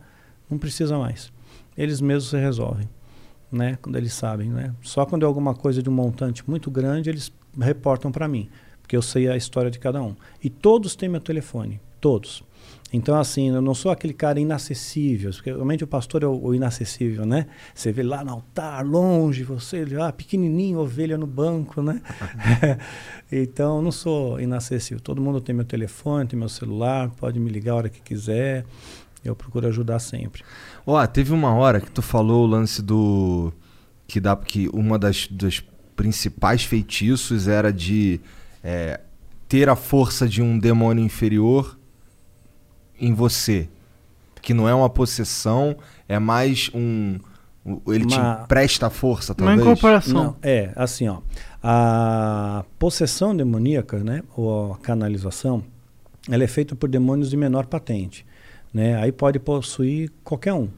[0.50, 1.34] Não precisa mais.
[1.76, 2.88] Eles mesmos se resolvem,
[3.52, 3.80] né?
[3.82, 4.74] Quando eles sabem, né?
[4.84, 8.48] Só quando é alguma coisa de um montante muito grande eles reportam para mim
[8.86, 10.16] porque eu sei a história de cada um.
[10.44, 12.44] E todos têm meu telefone, todos.
[12.94, 16.54] Então, assim, eu não sou aquele cara inacessível, porque realmente o pastor é o, o
[16.54, 17.48] inacessível, né?
[17.74, 22.00] Você vê lá no altar, longe, você, ah, pequenininho, ovelha no banco, né?
[23.32, 25.02] então, eu não sou inacessível.
[25.02, 28.66] Todo mundo tem meu telefone, tem meu celular, pode me ligar a hora que quiser.
[29.24, 30.44] Eu procuro ajudar sempre.
[30.86, 33.52] Ó, teve uma hora que tu falou o lance do.
[34.06, 35.64] Que dá que uma das, dos
[35.96, 38.22] principais feitiços era de
[38.68, 39.00] é,
[39.48, 41.78] ter a força de um demônio inferior
[43.00, 43.70] em você.
[44.42, 45.76] Que não é uma possessão,
[46.10, 47.20] é mais um.
[47.88, 49.62] Ele Uma- te presta força, Uma talvez.
[49.62, 50.14] incorporação.
[50.24, 51.20] Não, é, assim, ó.
[51.64, 55.64] A possessão demoníaca, né, ou a canalização,
[56.30, 58.26] ela é feita por demônios de menor patente,
[58.74, 58.96] né?
[59.02, 60.70] Aí pode possuir qualquer um,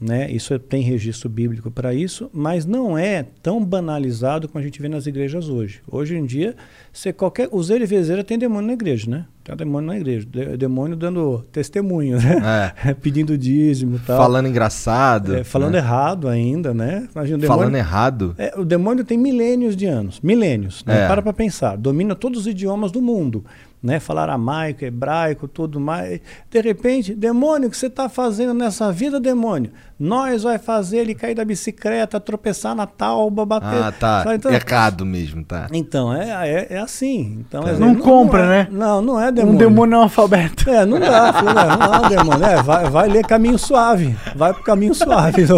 [0.00, 0.30] né?
[0.30, 4.88] Isso tem registro bíblico para isso, mas não é tão banalizado como a gente vê
[4.88, 5.80] nas igrejas hoje.
[5.90, 6.54] Hoje em dia,
[6.92, 9.24] você qualquer useira e vezeira tem demônio na igreja, né?
[9.42, 12.72] Tem demônio na igreja, de- demônio dando testemunho, né?
[13.02, 14.18] Pedindo dízimo, tal.
[14.18, 15.34] Falando engraçado.
[15.36, 15.78] É, falando né?
[15.78, 17.08] errado ainda, né?
[17.14, 18.34] Imagina, o demônio, Falando errado.
[18.38, 21.04] é, o demônio tem milênios de anos, milênios, né?
[21.04, 21.08] É.
[21.08, 23.44] Para pra pensar, domina todos os idiomas do mundo,
[23.82, 24.00] né?
[24.00, 26.20] Falar aramaico, hebraico, tudo mais.
[26.50, 29.70] De repente, demônio, o que você está fazendo nessa vida, demônio?
[29.98, 33.82] Nós vai fazer ele cair da bicicleta, tropeçar na tauba, bater.
[33.82, 34.22] Ah, tá.
[34.22, 34.36] Sabe?
[34.36, 35.66] Então, Errado mesmo, tá.
[35.72, 37.38] então é, é, é assim.
[37.40, 37.70] Então, Tá.
[37.70, 38.68] é- Não compra, é- né?
[38.70, 39.58] Não, não é Um demônio.
[39.58, 40.70] demônio analfabeto.
[40.70, 42.44] É, não dá, filho, não, não é um demônio.
[42.46, 44.16] É, vai, vai ler caminho suave.
[44.36, 45.44] Vai pro caminho suave.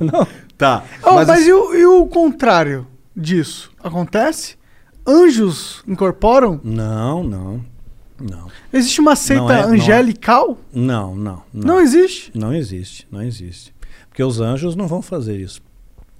[0.00, 0.26] Não.
[0.56, 0.82] Tá.
[1.04, 3.70] Oh, mas mas e, o, e o contrário disso?
[3.82, 4.55] Acontece?
[5.06, 6.60] Anjos incorporam?
[6.64, 7.64] Não, não.
[8.20, 8.48] Não.
[8.72, 9.76] Existe uma seita Não é- não é.
[9.76, 10.58] angelical?
[10.72, 11.42] Não, não.
[11.52, 11.80] Não.
[11.80, 12.32] existe.
[12.34, 13.74] Não existe, não existe.
[14.08, 15.60] Porque os anjos não vão fazer isso.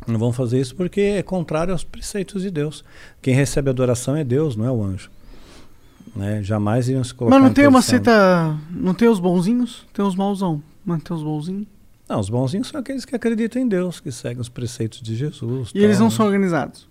[0.06, 2.84] Não vão fazer isso porque é contrário aos preceitos de Deus.
[3.20, 5.10] Quem recebe adoração é Deus, não é o anjo.
[6.14, 6.42] Né?
[6.42, 8.56] Jamais iriam se colocar Mas não em tem uma seita.
[8.70, 9.84] Não tem os bonzinhos?
[9.92, 10.62] Tem os mauzão.
[10.84, 11.66] Mas tem os bonzinhos.
[12.08, 15.72] Não, os bonzinhos são aqueles que acreditam em Deus, que seguem os preceitos de Jesus.
[15.74, 16.12] E eles não né?
[16.12, 16.88] são organizados.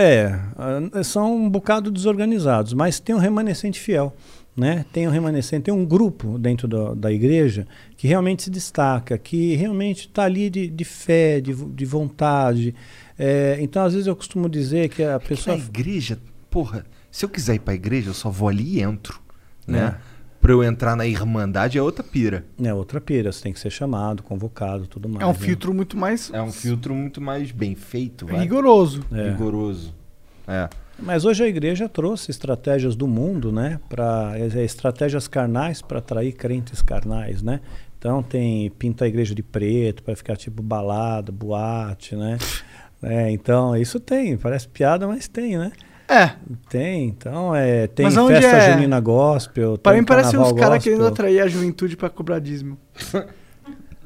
[0.00, 4.14] É, ah, são um bocado desorganizados, mas tem um remanescente fiel.
[4.56, 4.84] Né?
[4.92, 9.54] Tem um remanescente, tem um grupo dentro da, da igreja que realmente se destaca, que
[9.54, 12.74] realmente está ali de, de fé, de, de vontade.
[13.18, 15.56] É, então, às vezes, eu costumo dizer que a que pessoa.
[15.56, 16.18] na igreja,
[16.50, 19.20] porra, se eu quiser ir pra igreja, eu só vou ali e entro,
[19.66, 19.96] né?
[20.40, 22.44] Pra eu entrar na Irmandade é outra pira.
[22.62, 25.22] É outra pira, você tem que ser chamado, convocado, tudo mais.
[25.22, 25.38] É um né?
[25.38, 28.40] filtro muito mais É um filtro muito mais bem feito, vai.
[28.40, 29.04] rigoroso.
[29.12, 29.30] É.
[29.30, 29.94] Rigoroso.
[30.48, 30.68] É.
[30.98, 36.82] Mas hoje a igreja trouxe estratégias do mundo, né, para estratégias carnais para atrair crentes
[36.82, 37.60] carnais, né?
[37.98, 42.38] Então tem pinta a igreja de preto para ficar tipo balada, boate, né?
[43.02, 45.72] É, então isso tem, parece piada, mas tem, né?
[46.10, 46.32] É.
[46.68, 48.72] Tem, então é, tem Mas onde festa é?
[48.72, 52.76] junina gospel, Para mim parece uns caras querendo atrair a juventude pra cobrar dízimo.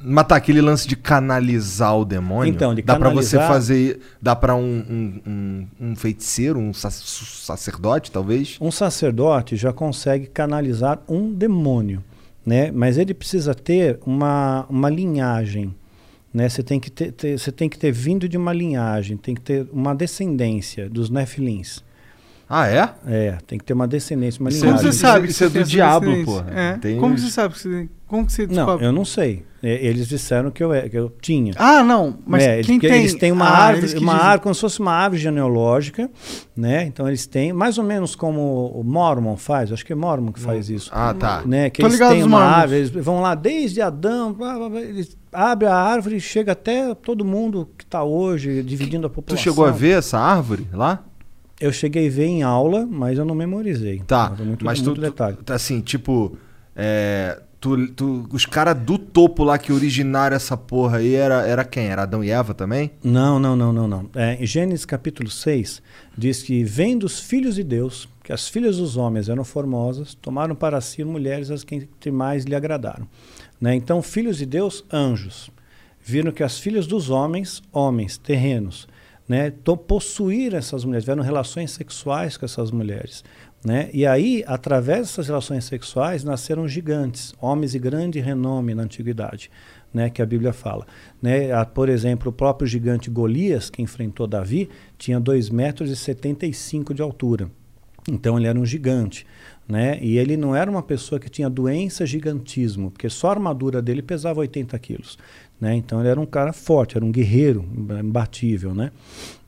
[0.06, 2.52] Mas tá, aquele lance de canalizar o demônio.
[2.52, 4.00] Então, de dá pra você canalizar- fazer.
[4.20, 8.58] Dá pra um, um, um, um feiticeiro, um sac- sacerdote, talvez?
[8.60, 12.04] Um sacerdote já consegue canalizar um demônio,
[12.44, 12.70] né?
[12.70, 15.74] Mas ele precisa ter uma, uma linhagem,
[16.34, 16.50] né?
[16.50, 19.40] Você tem que ter, ter- você tem que ter vindo de uma linhagem, tem que
[19.40, 21.82] ter uma descendência dos nefilins.
[22.48, 22.88] Ah, é?
[23.06, 24.92] É, tem que ter uma descendência, uma Isso Como linhagem.
[24.92, 25.24] você sabe?
[25.24, 26.46] é que do tem essa diabo, porra.
[26.54, 26.72] É.
[26.78, 27.54] Tem Como você sabe?
[27.54, 28.86] que você- Como que você Não, descobre?
[28.86, 29.44] eu não sei.
[29.62, 31.52] É, Eles disseram que eu, é- que eu tinha.
[31.56, 32.18] Ah, não.
[32.26, 33.00] Mas É, eles- quem porque tem?
[33.00, 36.08] Eles têm uma Ah, árvore, eles uma árvore, como se fosse uma árvore genealógica,
[36.54, 36.84] né?
[36.84, 40.38] Então eles têm, mais ou menos como o Mormon faz, acho que é Mormon que
[40.38, 40.90] faz isso.
[40.92, 41.42] Ah, tá.
[41.46, 41.70] né?
[41.70, 42.56] Que Tô eles têm uma Mormons.
[42.58, 46.52] árvore, eles vão lá desde Adão, blá, blá, blá, eles abrem a árvore e chega
[46.52, 49.42] até todo mundo que está hoje, dividindo a Tu população.
[49.42, 51.02] chegou a ver essa árvore lá?
[51.64, 54.00] Eu cheguei a ver em aula, mas eu não memorizei.
[54.06, 54.30] Tá.
[54.30, 55.36] Mas é muito, mas tu, muito detalhe.
[55.44, 56.36] tu- assim, tipo.
[56.76, 61.64] É, tu, tu- os caras do topo lá que originaram essa porra aí era, era
[61.64, 61.86] quem?
[61.86, 62.90] Era Adão e Eva também?
[63.02, 64.10] Não, não, não, não, não.
[64.14, 65.80] É, em Gênesis capítulo 6,
[66.18, 70.54] diz que vem dos filhos de Deus, que as filhas dos homens eram formosas, tomaram
[70.54, 73.06] para si mulheres as que mais lhe agradaram.
[73.60, 73.74] Né?
[73.74, 75.50] Então, filhos de Deus, anjos.
[76.02, 78.86] Viram que as filhas dos homens, homens, terrenos,
[79.28, 83.24] né, to- possuíram essas mulheres, tiveram relações sexuais com essas mulheres.
[83.64, 83.88] Né?
[83.94, 89.50] E aí, através dessas relações sexuais, nasceram gigantes, homens de grande renome na antiguidade,
[89.92, 90.10] né?
[90.10, 90.86] que a Bíblia fala.
[91.22, 91.50] Né?
[91.50, 96.92] A- por exemplo, o próprio gigante Golias, que enfrentou Davi, tinha 2,75 metros e 75
[96.92, 97.50] de altura.
[98.06, 99.26] Então ele era um gigante.
[99.66, 99.98] Né?
[100.02, 104.02] E ele não era uma pessoa que tinha doença gigantismo, porque só a armadura dele
[104.02, 105.18] pesava 80 quilos.
[105.60, 105.76] Né?
[105.76, 107.64] Então ele era um cara forte, era um guerreiro
[108.00, 108.74] imbatível.
[108.74, 108.90] Né?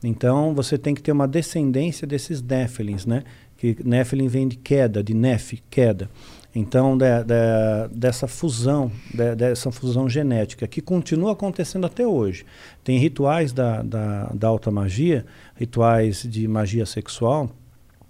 [0.03, 3.23] Então você tem que ter uma descendência desses Néfilins, né?
[3.57, 6.09] que Nephilim vem de queda, de Neph, queda.
[6.55, 12.45] Então, da- da- dessa fusão, da- dessa fusão genética, que continua acontecendo até hoje.
[12.83, 17.49] Tem rituais da, da, da alta magia, rituais de magia sexual,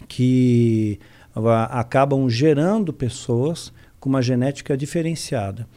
[0.07, 0.99] que
[1.35, 5.67] ah, acabam gerando pessoas com uma genética diferenciada.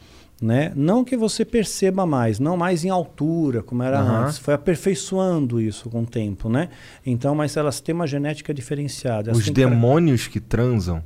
[0.41, 0.71] Né?
[0.75, 4.25] Não que você perceba mais, não mais em altura, como era Aham.
[4.25, 4.39] antes.
[4.39, 6.69] Foi aperfeiçoando isso com o tempo, né?
[7.05, 9.31] Então, mas elas têm uma genética diferenciada.
[9.33, 11.03] Os cara- demônios que transam.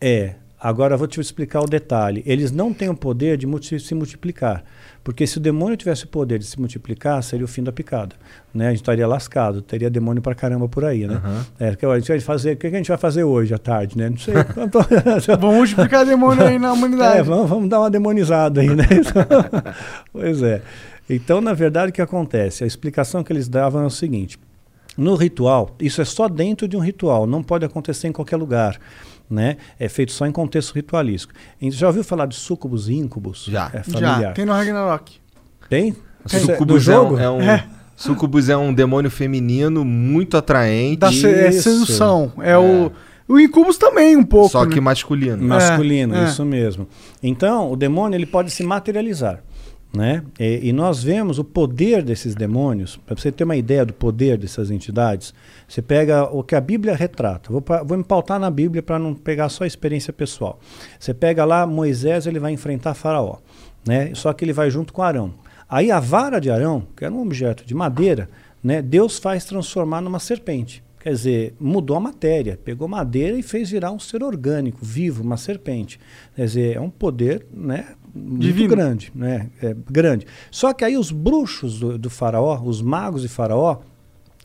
[0.00, 0.36] É.
[0.58, 2.22] Agora eu vou te explicar o detalhe.
[2.26, 3.46] Eles não têm o poder de
[3.80, 4.62] se multiplicar.
[5.02, 8.14] Porque se o demônio tivesse o poder de se multiplicar, seria o fim da picada.
[8.52, 8.66] Né?
[8.66, 11.20] A gente estaria lascado, teria demônio pra caramba por aí, né?
[11.58, 13.96] É, que a gente vai fazer, o que a gente vai fazer hoje à tarde,
[13.96, 14.10] né?
[14.10, 14.34] Não sei.
[15.40, 17.18] Vamos multiplicar demônio aí na humanidade.
[17.18, 18.84] É, vamos, vamos dar uma demonizada aí, né?
[20.12, 20.60] pois é.
[21.08, 22.62] Então, na verdade, o que acontece?
[22.62, 24.38] A explicação que eles davam é o seguinte:
[24.96, 28.78] no ritual, isso é só dentro de um ritual, não pode acontecer em qualquer lugar.
[29.30, 29.58] Né?
[29.78, 31.32] É feito só em contexto ritualístico.
[31.62, 33.44] E Já ouviu falar de súcubus e íncubos?
[33.48, 33.70] Já.
[33.72, 34.20] É familiar.
[34.20, 35.18] Já, tem no Ragnarok.
[35.68, 35.94] Tem?
[36.26, 37.14] Isso é Sucubus é, jogo?
[37.14, 37.64] um, é um- É.
[37.94, 42.32] Sucubus é um demônio feminino muito atraente, Da se- é sedução.
[42.40, 42.90] É, o.
[43.28, 44.48] O Incubus também, um pouco.
[44.48, 44.80] só que né?
[44.80, 45.40] masculino.
[45.46, 46.24] Masculino, É, é.
[46.24, 46.88] isso mesmo.
[47.22, 49.40] Então, o demônio ele pode se materializar.
[49.92, 50.22] Né?
[50.38, 54.38] E, e nós vemos o poder desses demônios, para você ter uma ideia do poder
[54.38, 55.34] dessas entidades,
[55.66, 57.50] você pega o que a Bíblia retrata.
[57.50, 60.60] Vou, vou me pautar na Bíblia para não pegar só a experiência pessoal.
[60.98, 63.38] Você pega lá Moisés, ele vai enfrentar Faraó,
[63.84, 64.12] né?
[64.14, 65.34] só que ele vai junto com Arão.
[65.68, 68.28] Aí a vara de Arão, que era um objeto de madeira,
[68.62, 68.82] né?
[68.82, 70.82] Deus faz transformar numa serpente.
[70.98, 75.38] Quer dizer, mudou a matéria, pegou madeira e fez virar um ser orgânico, vivo, uma
[75.38, 75.98] serpente.
[76.36, 78.68] Quer dizer, é um poder né, muito Divino.
[78.68, 79.12] grande.
[79.14, 80.26] Né, é grande.
[80.50, 83.78] Só que aí os bruxos do, do faraó, os magos de faraó,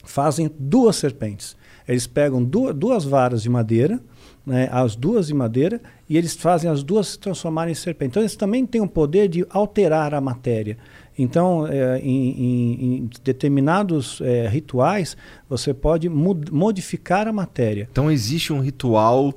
[0.03, 1.55] fazem duas serpentes.
[1.87, 3.99] Eles pegam du- duas varas de madeira,
[4.45, 8.09] né, as duas de madeira, e eles fazem as duas se transformarem em serpente.
[8.11, 10.77] Então eles também têm o poder de alterar a matéria.
[11.17, 15.15] Então, é, em, em- em determinados é, rituais,
[15.49, 17.87] você pode modificar a matéria.
[17.91, 19.33] Então existe um ritual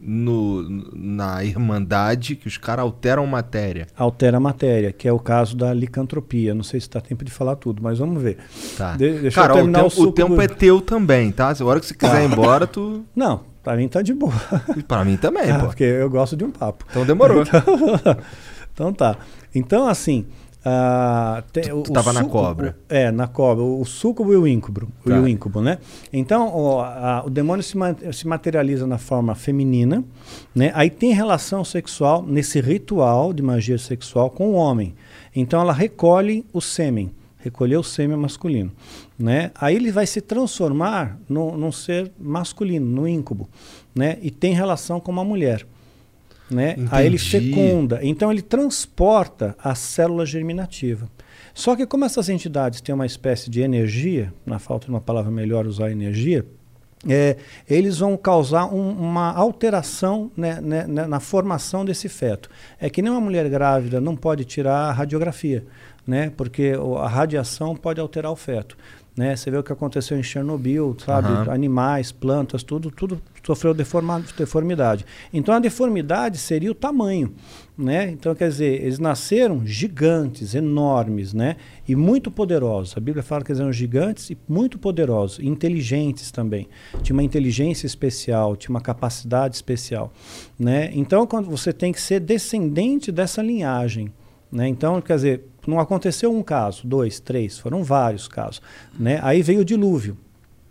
[0.00, 0.62] no,
[0.94, 3.86] na Irmandade que os caras alteram matéria.
[3.96, 6.54] Altera a matéria, que é o caso da licantropia.
[6.54, 8.38] Não sei se está tempo de falar tudo, mas vamos ver.
[8.78, 8.96] Tá.
[8.96, 11.30] De- deixa Cara, eu ó, o, terminar tempo, o o tempo do- é teu também,
[11.30, 11.54] tá?
[11.54, 13.04] Se a hora que você quiser ir embora, tu.
[13.14, 14.32] Não, Pra mim tá de boa.
[14.88, 15.66] Pra mim também, Ah, pô.
[15.66, 16.86] porque eu gosto de um papo.
[16.90, 17.44] Então demorou.
[18.72, 19.16] Então tá.
[19.54, 20.24] Então, assim.
[20.64, 22.76] Ah, tem o, tu tava na súcubo- cobra.
[22.88, 23.64] É, na cobra.
[23.64, 24.88] O súcubo e o íncubo.
[25.04, 25.16] Tá.
[25.16, 25.78] E o íncubo, né?
[26.12, 27.74] Então, o, a- o demônio se,
[28.12, 30.04] se materializa na forma feminina,
[30.54, 30.70] né?
[30.74, 34.94] Aí tem relação sexual nesse ritual de magia sexual com o homem.
[35.34, 37.10] Então, ela recolhe o sêmen.
[37.42, 38.70] Recolher o sêmen masculino.
[39.18, 39.50] Né?
[39.54, 43.48] Aí ele vai se transformar no, num ser masculino, no íncubo.
[43.94, 44.18] Né?
[44.20, 45.66] E tem relação com uma mulher.
[46.50, 46.76] Né?
[46.90, 47.30] Aí ele Entendi.
[47.54, 48.00] fecunda.
[48.02, 51.08] Então ele transporta a célula germinativa.
[51.54, 55.30] Só que como essas entidades têm uma espécie de energia, na falta de uma palavra
[55.30, 56.44] melhor usar energia,
[57.08, 57.36] é,
[57.68, 62.50] eles vão causar um- uma alteração né, né, né, na formação desse feto.
[62.78, 65.64] É que nem uma mulher grávida não pode tirar a radiografia,
[66.06, 68.76] né, porque a radiação pode alterar o feto.
[69.16, 69.34] Né?
[69.34, 71.28] Você vê o que aconteceu em Chernobyl, sabe?
[71.28, 71.52] Aham.
[71.52, 75.04] Animais, plantas, tudo, tudo sofreu deforma- deformidade.
[75.32, 77.34] Então a deformidade seria o tamanho,
[77.76, 78.08] né?
[78.10, 81.56] Então quer dizer, eles nasceram gigantes, enormes, né?
[81.88, 82.96] E muito poderosos.
[82.96, 86.68] A Bíblia fala que eles eram gigantes e muito poderosos, inteligentes também.
[87.02, 90.12] Tinha uma inteligência especial, tinha uma capacidade especial,
[90.58, 90.90] né?
[90.94, 94.12] Então quando você tem que ser descendente dessa linhagem,
[94.52, 94.66] né?
[94.66, 98.62] Então, quer dizer, não aconteceu um caso, dois, três, foram vários casos.
[98.98, 99.20] Né?
[99.22, 100.16] Aí veio o dilúvio,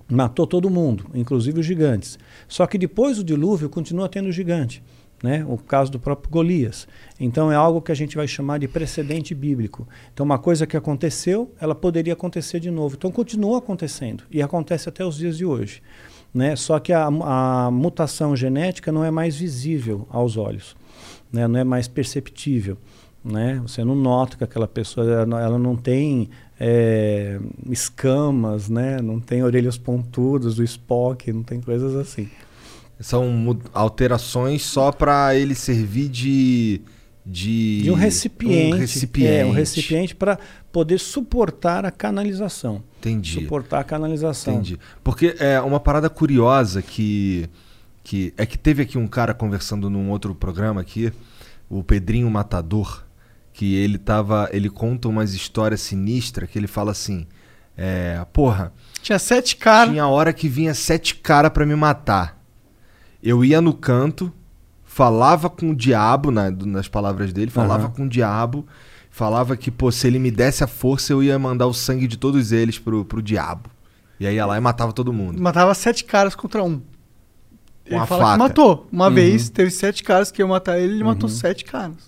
[0.10, 2.18] matou todo mundo, inclusive os gigantes.
[2.48, 4.84] Só que depois do dilúvio continua tendo gigante.
[5.22, 5.46] Né?
[5.48, 6.88] O caso do próprio Golias.
[7.20, 9.86] Então é algo que a gente vai chamar de precedente bíblico.
[10.14, 12.96] Então uma coisa que aconteceu, ela poderia acontecer de novo.
[12.96, 15.82] Então continua acontecendo e acontece até os dias de hoje.
[16.34, 16.56] Né?
[16.56, 20.76] Só que a, a mutação genética não é mais visível aos olhos,
[21.32, 21.48] né?
[21.48, 22.78] não é mais perceptível
[23.24, 23.60] né?
[23.62, 27.40] Você não nota que aquela pessoa ela não- ela não tem é,
[27.70, 29.02] escamas, né?
[29.02, 32.30] Não tem orelhas pontudas do Spock, não tem coisas assim.
[33.00, 36.82] São alterações só pra ele servir de.
[37.26, 39.32] De, De um recipiente, Um recipiente.
[39.36, 40.40] é um recipiente para
[40.72, 43.34] poder suportar a canalização, Entendi.
[43.34, 44.56] suportar a canalização.
[44.56, 44.80] Entendi.
[45.04, 47.48] Porque é uma parada curiosa que,
[48.04, 51.12] que é que teve aqui um cara conversando num outro programa aqui,
[51.70, 53.06] o Pedrinho Matador,
[53.60, 57.28] que ele tava, ele conta umas histórias sinistras que ele fala assim,
[57.78, 58.72] é, porra,
[59.02, 59.92] Tinha sete caras.
[59.92, 62.42] tinha hora que vinha sete cara pra me matar.
[63.22, 64.32] Eu ia no canto,
[64.86, 67.92] falava com o diabo, na- nas palavras dele, falava Aham.
[67.92, 68.66] com o diabo,
[69.12, 72.16] falava que, pô, se ele me desse a força, eu ia mandar o sangue de
[72.18, 73.70] todos eles pro, pro diabo.
[74.22, 75.42] E aí ia lá e matava todo mundo.
[75.42, 76.82] Matava sete caras contra um.
[77.86, 78.38] Ele uma fala que faca.
[78.38, 78.88] matou.
[78.90, 79.14] Uma Uhum.
[79.16, 82.08] vez teve sete caras que iam matar ele, ele matou sete caras.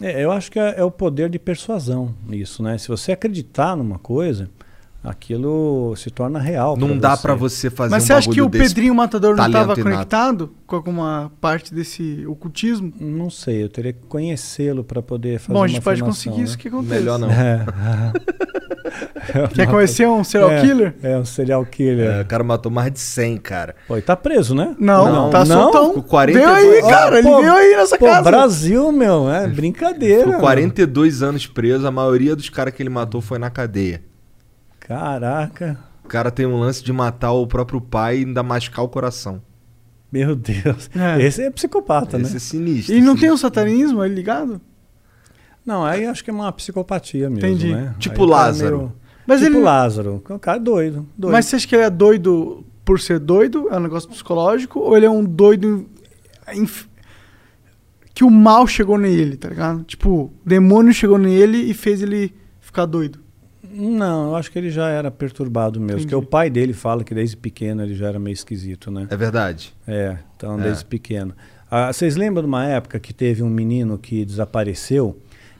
[0.00, 2.78] É, eu acho que é, é o poder de persuasão isso, né?
[2.78, 4.48] Se você acreditar numa coisa,
[5.02, 6.76] aquilo se torna real.
[6.76, 8.50] Não dá pra você fazer Mas um você acha que o.
[8.50, 12.92] Pedrinho Matador não estava conectado com alguma parte desse ocultismo?
[13.00, 16.38] Não sei, eu teria que conhecê-lo para poder fazer Bom, a uma gente pode conseguir
[16.38, 16.44] né?
[16.44, 16.94] isso que acontece.
[16.94, 17.30] Melhor não.
[17.30, 17.64] É.
[19.54, 20.94] Quer conhecer um serial É, killer?
[21.02, 22.10] É, um serial killer.
[22.10, 23.74] É, o cara matou mais de 100, cara.
[23.86, 24.74] Pô, e tá preso, né?
[24.78, 25.62] Não, Não, tá não.
[25.62, 25.88] soltão.
[25.88, 27.18] Ficou 42 Veio aí, cara.
[27.18, 28.22] ele pô, veio aí nessa Pô, casa.
[28.30, 30.18] Brasil, meu, é brincadeira.
[30.18, 30.40] Ficou meu.
[30.40, 34.02] 42 anos preso, a maioria dos caras que ele matou foi na cadeia.
[34.78, 38.88] Caraca, O cara tem um lance de matar o próprio pai e ainda machucar o
[38.88, 39.40] coração.
[40.10, 40.90] meu Deus.
[40.96, 41.22] É.
[41.22, 42.36] Esse é psicopata, Esse né?
[42.36, 42.94] é sinistro.
[42.96, 43.34] E não tem sinistro.
[43.34, 44.60] o satanismo aí ligado?
[45.70, 47.72] Não, aí acho que é uma psicopatia mesmo, Entendi.
[47.72, 47.94] né?
[47.98, 48.76] Tipo Aí o cara Lázaro.
[48.78, 48.92] meio-
[49.26, 50.22] Mas tipo ele- Lázaro.
[50.28, 51.32] O cara é doido, doido.
[51.32, 53.68] Mas você acha que ele é doido por ser doido?
[53.70, 54.80] É um negócio psicológico?
[54.80, 55.86] Ou ele é um doido
[56.54, 56.86] inf-
[58.12, 59.84] que o mal chegou nele, tá ligado?
[59.84, 63.20] Tipo, o demônio chegou nele e fez ele ficar doido.
[63.72, 65.92] Não, eu acho que ele já era perturbado mesmo.
[66.00, 66.06] Entendi.
[66.06, 69.06] Porque o pai dele fala que desde pequeno ele já era meio esquisito, né?
[69.08, 69.72] É verdade.
[69.86, 70.62] É, então É.
[70.64, 71.32] desde pequeno.
[71.70, 75.16] Ah, vocês lembram de uma época que teve um menino que desapareceu?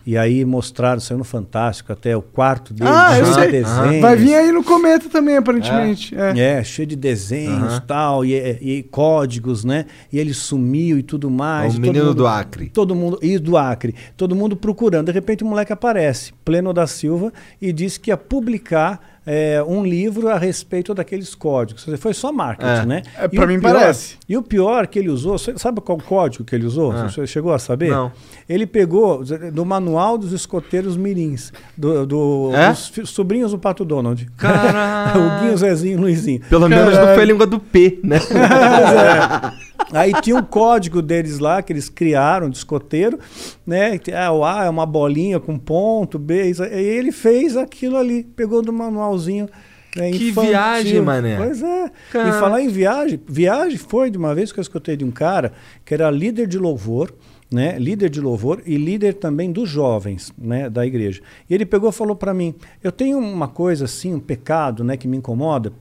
[0.06, 3.44] E aí mostraram, saiu no Fantástico até o quarto dele, Ah, eu cheio sei.
[3.46, 4.00] de desenhos.
[4.00, 6.14] Vai vir aí no cometa também, aparentemente.
[6.16, 6.38] É.
[6.58, 9.84] É, cheio de desenhos e tal, e, e códigos, né?
[10.12, 11.74] E ele sumiu e tudo mais.
[11.74, 12.70] É o e menino mundo- do Acre.
[12.70, 13.94] Todo mundo, e do Acre.
[14.16, 15.06] Todo mundo procurando.
[15.06, 19.84] De repente o moleque aparece, pleno da Silva, e disse que ia publicar é, um
[19.84, 21.86] livro a respeito daqueles códigos.
[21.99, 22.86] Foi só marketing, É.
[22.86, 23.02] né?
[23.18, 24.16] É, pra o mim pior- parece.
[24.28, 26.92] E o pior que ele usou, sabe qual código que ele usou?
[26.92, 27.08] Ah.
[27.08, 27.90] Você chegou a saber?
[27.90, 28.10] Não.
[28.49, 32.68] Ele pegou do manual dos escoteiros mirins, do, do- É?
[32.70, 34.26] dos sobrinhos do Pato Donald.
[34.36, 35.20] Caralho.
[35.39, 36.40] o Guinho, Zezinho e Luizinho.
[36.49, 38.18] Pelo menos não foi a língua do P, né?
[39.92, 43.18] Aí tinha um código deles lá que eles criaram de escoteiro,
[43.67, 43.99] né?
[44.15, 46.50] Ah, o A é uma bolinha com ponto, B.
[46.50, 49.49] Isso, aí ele fez aquilo ali, pegou do manualzinho
[49.97, 50.50] né, Que infantil.
[50.50, 51.36] viagem, mané.
[51.36, 51.91] Pois é.
[52.12, 52.28] Cara.
[52.28, 55.52] E falar em viagem, viagem foi de uma vez que eu escutei de um cara
[55.84, 57.12] que era líder de louvor,
[57.50, 57.76] né?
[57.78, 61.20] Líder de louvor e líder também dos jovens, né, da igreja.
[61.49, 64.97] E ele pegou e falou para mim: "Eu tenho uma coisa assim, um pecado, né,
[64.97, 65.73] que me incomoda,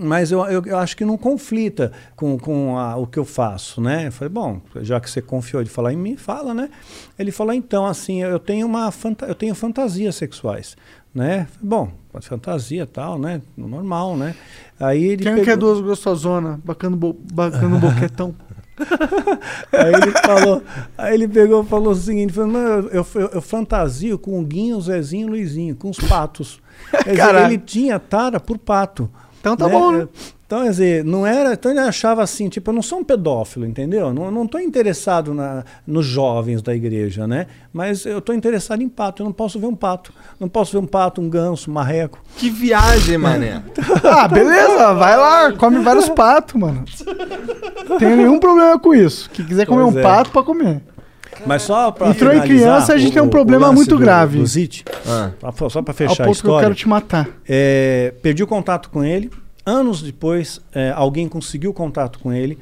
[0.00, 3.80] mas eu, eu, eu acho que não conflita com, com a- o que eu faço,
[3.80, 4.06] né?
[4.08, 6.68] Eu falei, bom, já que você confiou de falar em mim, fala, né?
[7.18, 8.92] Ele falou, então, assim, eu tenho uma
[9.26, 10.76] eu tenho fantasias sexuais,
[11.14, 11.46] né?
[11.52, 13.40] Falei, bom, fantasia tal, né?
[13.56, 14.34] Normal, né?
[14.80, 18.34] Aí ele Quem pegou- quer duas gostosonas, bacana, bo, bacana um boquetão?
[19.72, 20.62] Aí ele falou,
[20.96, 22.56] aí ele pegou e falou o seguinte, falou,
[22.92, 26.60] eu, eu, eu fantasio com o Guinho, o Zezinho e o Luizinho, com os patos.
[27.04, 29.10] Dizer, ele tinha tara por pato.
[29.54, 30.08] Então tá bom, né?
[30.48, 31.52] Então, quer dizer, não era.
[31.52, 34.14] Então ele achava assim, tipo, eu não sou um pedófilo, entendeu?
[34.14, 37.46] Não, não tô interessado na, nos jovens da igreja, né?
[37.70, 39.22] Mas eu tô interessado em pato.
[39.22, 40.10] Eu não posso ver um pato.
[40.40, 42.18] Não posso ver um pato, um ganso, um marreco.
[42.38, 43.62] Que viagem, mané.
[44.02, 46.84] Ah, beleza, vai lá, come vários patos, mano.
[47.98, 49.28] Tem nenhum problema com isso.
[49.30, 50.02] Quem quiser comer Pois um é.
[50.02, 50.80] pato, pode comer.
[51.46, 54.38] Mas só para Entrou em criança, a gente tem um problema muito grave.
[54.38, 55.30] Do Zit, Ah.
[55.56, 56.66] só- só para Ao fechar a ponto que eu história.
[56.66, 57.28] quero te matar.
[57.48, 59.30] É, perdi o contato com ele.
[59.66, 62.56] Anos depois, é, alguém conseguiu contato com ele,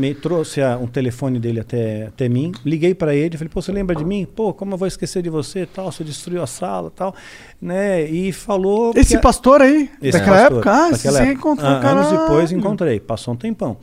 [0.00, 2.50] me trouxe a- um telefone dele até, até mim.
[2.64, 4.26] Liguei para ele, falei: "Pô, você lembra de mim?
[4.34, 5.66] Pô, como eu vou esquecer de você?
[5.66, 7.14] Tal, você destruiu a sala, tal",
[7.60, 8.04] né?
[8.08, 11.32] E falou Esse que- pastor aí, esse daquela pastor, época, ah, daquela você época.
[11.34, 12.20] encontrou, Ah, Anos caralho.
[12.20, 13.76] depois encontrei, passou um tempão.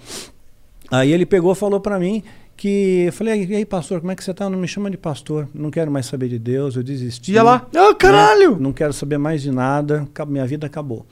[0.91, 2.23] Aí ele pegou e falou para mim
[2.55, 4.49] que eu falei: "E aí, pastor, como é que você tá?
[4.49, 5.47] Não me chama de pastor.
[5.53, 7.31] Não quero mais saber de Deus, eu desisti".
[7.33, 7.67] Ia lá.
[7.75, 8.51] Ah, caralho!
[8.51, 8.57] né?
[8.59, 11.05] Não quero saber mais de nada, minha vida acabou.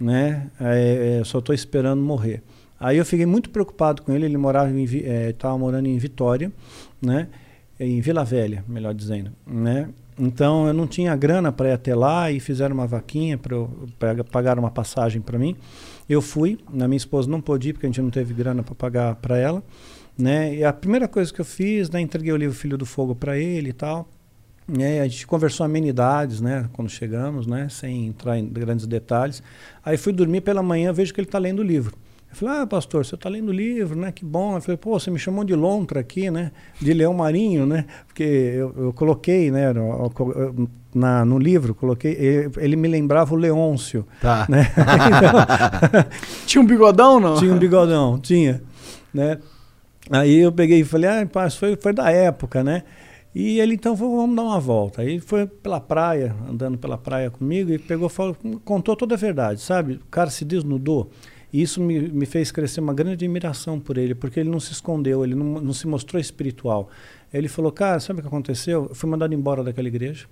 [0.00, 0.48] Né?
[0.60, 2.42] É, é, só estou esperando morrer.
[2.80, 6.52] Aí eu fiquei muito preocupado com ele, ele morava em, é, morando em Vitória,
[7.02, 7.26] né?
[7.78, 9.30] em Vila Velha, melhor dizendo.
[9.46, 9.88] Né?
[10.18, 14.58] Então eu não tinha grana para ir até lá e fizeram uma vaquinha para pagar
[14.58, 15.56] uma passagem para mim.
[16.08, 18.74] Eu fui, a minha esposa não pôde ir porque a gente não teve grana para
[18.74, 19.62] pagar para ela.
[20.18, 20.56] Né?
[20.56, 23.38] E a primeira coisa que eu fiz, né, entreguei o livro Filho do Fogo para
[23.38, 24.08] ele e tal.
[24.78, 29.42] É, a gente conversou amenidades, né, quando chegamos, né, sem entrar em grandes detalhes.
[29.84, 31.94] Aí fui dormir pela manhã, vejo que ele está lendo o livro.
[32.30, 34.56] Eu falei, ah, pastor, você está lendo o livro, né, que bom.
[34.56, 38.22] Eu falei, pô, você me chamou de lontra aqui, né, de leão marinho, né, porque
[38.22, 44.04] eu, eu coloquei, né, eu- na, no livro, coloquei, ele, ele me lembrava o Leôncio,
[44.20, 44.46] Tá.
[44.50, 44.66] né.
[45.16, 46.04] Então,
[46.44, 47.36] Tinha um bigodão, não?
[47.36, 48.60] tinha um bigodão, tinha,
[49.14, 49.38] né.
[50.10, 52.82] Aí eu peguei e falei, ah, isso foi, foi da época, né?
[53.34, 55.02] E ele então falou, vamos dar uma volta.
[55.02, 59.60] Aí foi pela praia, andando pela praia comigo, e pegou, falou, contou toda a verdade,
[59.60, 59.94] sabe?
[59.94, 61.10] O cara se desnudou.
[61.52, 64.72] E isso me, me fez crescer uma grande admiração por ele, porque ele não se
[64.72, 66.88] escondeu, ele não, não se mostrou espiritual.
[67.32, 68.86] Ele falou, cara, sabe o que aconteceu?
[68.88, 70.26] Eu fui mandado embora daquela igreja.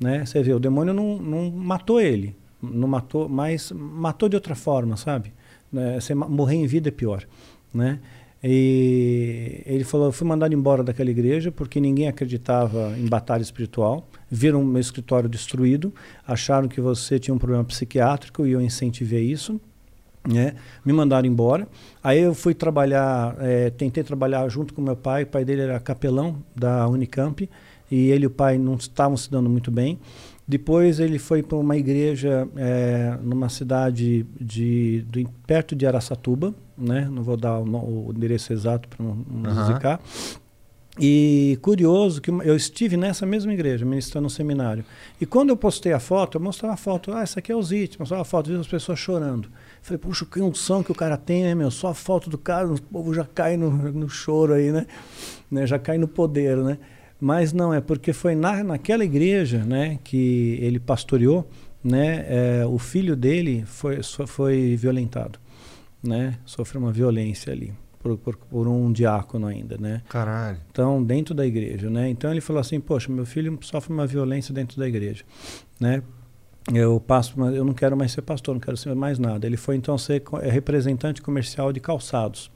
[0.00, 0.24] Né?
[0.24, 4.96] Você vê, o demônio não, não matou ele, não matou, mas matou de outra forma,
[4.96, 5.32] sabe?
[5.72, 6.00] Né?
[6.00, 7.24] Você morrer em vida é pior,
[7.72, 8.00] né?
[8.44, 14.08] E ele falou, eu fui mandado embora daquela igreja porque ninguém acreditava em batalha espiritual.
[14.28, 15.94] Viram meu escritório destruído,
[16.26, 19.60] acharam que você tinha um problema psiquiátrico e eu incentivei isso.
[20.28, 20.54] Né?
[20.84, 21.68] Me mandaram embora.
[22.02, 25.24] Aí eu fui trabalhar, eh, tentei trabalhar junto com meu pai.
[25.24, 27.48] O pai dele era capelão da Unicamp
[27.90, 29.98] e ele e o pai não estavam se dando muito bem.
[30.46, 37.08] Depois ele foi para uma igreja eh, numa cidade de, do, perto de Araçatuba, né?
[37.10, 39.66] não vou dar o, o endereço exato para não, não Aham.
[39.74, 40.00] zicar.
[40.98, 44.84] E curioso que eu estive nessa mesma igreja, ministrando um seminário.
[45.18, 47.14] E quando eu postei a foto, eu mostrava a foto.
[47.14, 47.98] Ah, essa aqui é o Zit.
[47.98, 49.48] Mostrava a foto, vi as pessoas chorando.
[49.80, 51.70] Falei, puxa, que unção que o cara tem, né, meu?
[51.70, 54.86] Só a foto do cara, o povo já cai no, no choro aí, né?
[55.50, 55.66] né?
[55.66, 56.76] Já cai no poder, né?
[57.24, 61.48] Mas não, é porque foi na, naquela igreja, né, que ele pastoreou,
[61.82, 65.38] né, é, o filho dele foi, foi violentado,
[66.02, 66.36] né?
[66.44, 70.02] Sofreu uma violência ali, por, por, por um diácono ainda, né?
[70.08, 70.58] Caralho.
[70.72, 72.08] Então, dentro da igreja, né?
[72.08, 75.22] Então ele falou assim, poxa, meu filho sofre uma violência dentro da igreja,
[75.78, 76.02] né?
[76.74, 79.46] Eu passo, eu não quero mais ser pastor, não quero ser mais nada.
[79.46, 82.50] Ele foi então ser é, representante comercial de calçados,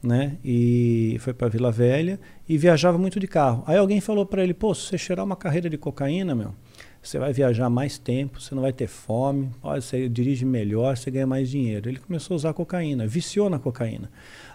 [0.00, 0.36] né?
[0.44, 3.64] E foi para Vila Velha e viajava muito de carro.
[3.66, 6.54] Aí alguém falou para ele, pô, se você cheirar uma carreira de cocaína, meu,
[7.02, 11.26] você vai viajar mais tempo, você não vai ter fome, você dirige melhor, você ganha
[11.26, 11.88] mais dinheiro.
[11.88, 14.10] Ele começou a usar cocaína, viciou na cocaína.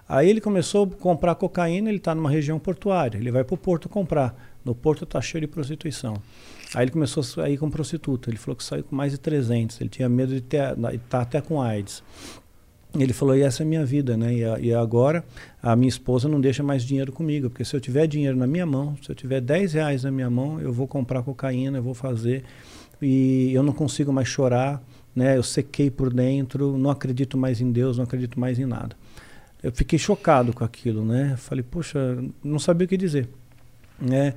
[0.07, 3.57] Aí ele começou a comprar cocaína, ele está numa região portuária, ele vai para o
[3.57, 4.35] porto comprar.
[4.65, 6.15] No porto está cheio de prostituição.
[6.73, 9.79] Aí ele começou a sair com prostituta, ele falou que saiu com mais de 300,
[9.81, 10.75] ele tinha medo de estar
[11.07, 12.03] tá até com AIDS.
[12.97, 14.33] Ele falou, e essa é a minha vida, né?
[14.33, 15.23] E, a- e agora
[15.61, 18.65] a minha esposa não deixa mais dinheiro comigo, porque se eu tiver dinheiro na minha
[18.65, 21.93] mão, se eu tiver 10 reais na minha mão, eu vou comprar cocaína, eu vou
[21.93, 22.43] fazer,
[23.01, 24.81] e eu não consigo mais chorar,
[25.15, 25.37] né?
[25.37, 28.95] Eu sequei por dentro, não acredito mais em Deus, não acredito mais em nada.
[29.61, 31.35] Eu fiquei chocado com aquilo, né?
[31.37, 33.29] Falei, poxa, não sabia o que dizer,
[34.01, 34.33] né?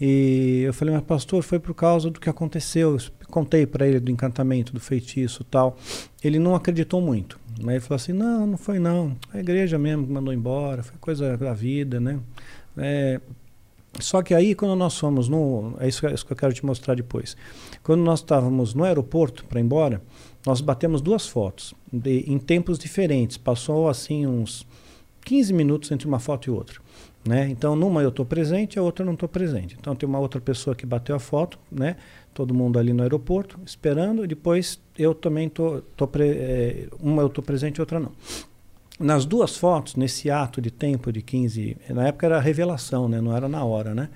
[0.00, 2.96] E eu falei, mas pastor, foi por causa do que aconteceu.
[3.32, 5.78] Contei para ele do encantamento, do feitiço, tal.
[6.22, 7.40] Ele não acreditou muito.
[7.58, 9.16] Mas ele falou assim, não, não foi não.
[9.32, 12.20] A igreja mesmo que mandou embora, foi coisa da vida, né?
[12.76, 13.18] É,
[13.98, 15.74] só que aí, quando nós fomos no.
[15.80, 17.34] É isso, é isso que eu quero te mostrar depois.
[17.82, 20.02] Quando nós estávamos no aeroporto para ir embora,
[20.46, 23.38] nós batemos duas fotos de, em tempos diferentes.
[23.38, 24.66] Passou assim uns
[25.24, 26.80] 15 minutos entre uma foto e outra.
[27.24, 27.48] Né?
[27.48, 29.76] Então, numa eu estou presente, a outra eu não estou presente.
[29.78, 31.96] Então, tem uma outra pessoa que bateu a foto, né?
[32.34, 35.48] Todo mundo ali no aeroporto, esperando, e depois eu também.
[35.48, 38.12] Tô, tô é, uma eu estou presente, outra não.
[39.00, 43.20] Nas duas fotos, nesse ato de tempo de 15, na época era revelação, né?
[43.20, 43.94] não era na hora.
[43.94, 44.08] Né?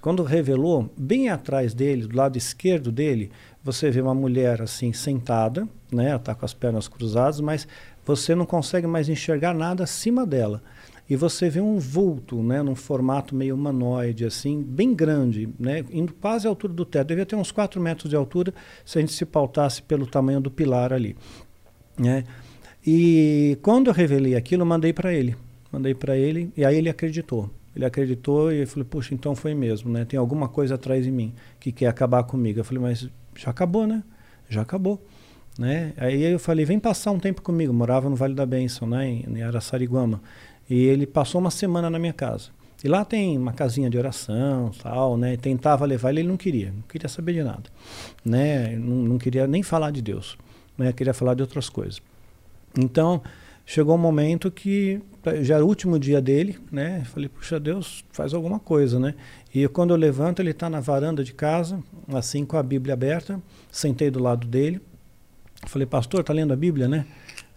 [0.00, 3.30] Quando revelou, bem atrás dele, do lado esquerdo dele,
[3.62, 6.06] você vê uma mulher assim sentada, né?
[6.06, 7.68] ela está com as pernas cruzadas, mas
[8.06, 10.62] você não consegue mais enxergar nada acima dela
[11.10, 16.14] e você vê um vulto, né, num formato meio humanoide, assim, bem grande, né, indo
[16.14, 17.08] quase à altura do teto.
[17.08, 20.52] Devia ter uns 4 metros de altura se a gente se pautasse pelo tamanho do
[20.52, 21.16] pilar ali.
[21.98, 22.22] Né?
[22.86, 25.34] E quando eu revelei aquilo, eu mandei para ele.
[25.72, 27.50] Mandei para ele e aí ele acreditou.
[27.74, 30.04] Ele acreditou e eu falei, puxa, então foi mesmo, né?
[30.04, 32.60] Tem alguma coisa atrás de mim que quer acabar comigo.
[32.60, 34.02] Eu falei, mas já acabou, né?
[34.48, 35.04] Já acabou.
[35.58, 35.92] Né?
[35.96, 37.72] Aí eu falei, vem passar um tempo comigo.
[37.72, 39.08] Morava no Vale da Bênção, né?
[39.08, 40.20] em Araçariguama.
[40.70, 42.50] E ele passou uma semana na minha casa.
[42.82, 45.36] E lá tem uma casinha de oração, tal, né?
[45.36, 47.64] Tentava levar ele, ele não queria, não queria saber de nada,
[48.24, 48.74] né?
[48.76, 50.38] Não, não queria nem falar de Deus,
[50.78, 50.92] né?
[50.92, 52.00] Queria falar de outras coisas.
[52.78, 53.20] Então
[53.66, 55.02] chegou um momento que
[55.42, 57.04] já era o último dia dele, né?
[57.04, 59.14] Falei, puxa Deus, faz alguma coisa, né?
[59.54, 61.82] E quando eu levanto, ele está na varanda de casa,
[62.14, 64.80] assim com a Bíblia aberta, sentei do lado dele.
[65.66, 67.04] Falei, pastor, tá lendo a Bíblia, né?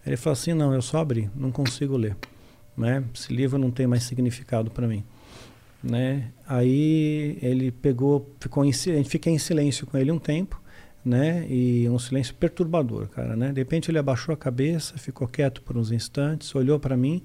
[0.04, 2.14] Ele falou assim, não, eu só abri, não consigo ler
[2.76, 3.04] né?
[3.14, 5.04] Esse livro não tem mais significado para mim,
[5.82, 6.30] né?
[6.46, 8.72] Aí ele pegou, ficou em
[9.04, 10.60] fiquei em silêncio com ele um tempo,
[11.04, 11.46] né?
[11.48, 13.52] E um silêncio perturbador, cara, né?
[13.52, 17.22] De repente ele abaixou a cabeça, ficou quieto por uns instantes, olhou para mim,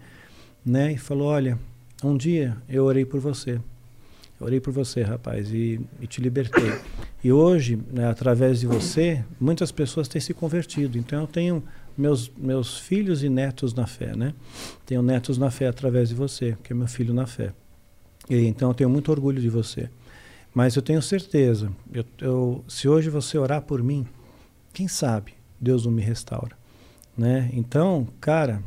[0.66, 0.94] né?
[0.94, 1.58] E falou: Olha,
[2.04, 3.60] um dia eu orei por você.
[4.40, 6.72] Eu orei por você, rapaz, e, e te libertei.
[7.22, 10.98] E hoje, né, através de você, muitas pessoas têm se convertido.
[10.98, 11.64] Então eu tenho
[12.00, 14.34] meus, meus filhos e netos na fé, né?
[14.86, 17.54] Tenho netos na fé através de você, que é meu filho na fé.
[18.30, 19.90] E, então eu tenho muito orgulho de você.
[20.54, 24.08] Mas eu tenho certeza, eu, eu, se hoje você orar por mim,
[24.74, 26.58] quem sabe Deus não me restaura,
[27.16, 27.50] né?
[27.54, 28.64] Então, cara,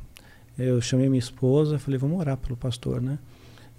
[0.59, 3.19] eu chamei minha esposa, falei, vamos orar pelo pastor, né?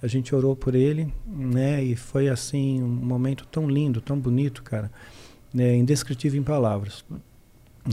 [0.02, 1.82] A gente orou por ele, né?
[1.82, 4.92] E foi assim um momento tão lindo, tão bonito, cara,
[5.54, 5.76] né?
[5.78, 7.06] indescritível em palavras.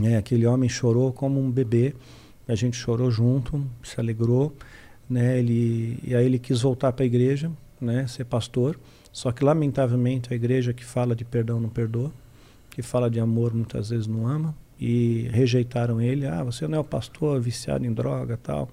[0.03, 1.93] É, aquele homem chorou como um bebê,
[2.47, 4.55] a gente chorou junto, se alegrou,
[5.09, 5.39] né?
[5.39, 8.07] Ele e aí ele quis voltar para a igreja, né?
[8.07, 8.79] Ser pastor.
[9.11, 12.11] Só que lamentavelmente a igreja que fala de perdão não perdoa,
[12.69, 16.25] que fala de amor muitas vezes não ama e rejeitaram ele.
[16.25, 18.69] Ah, você não é o pastor viciado em droga, tal.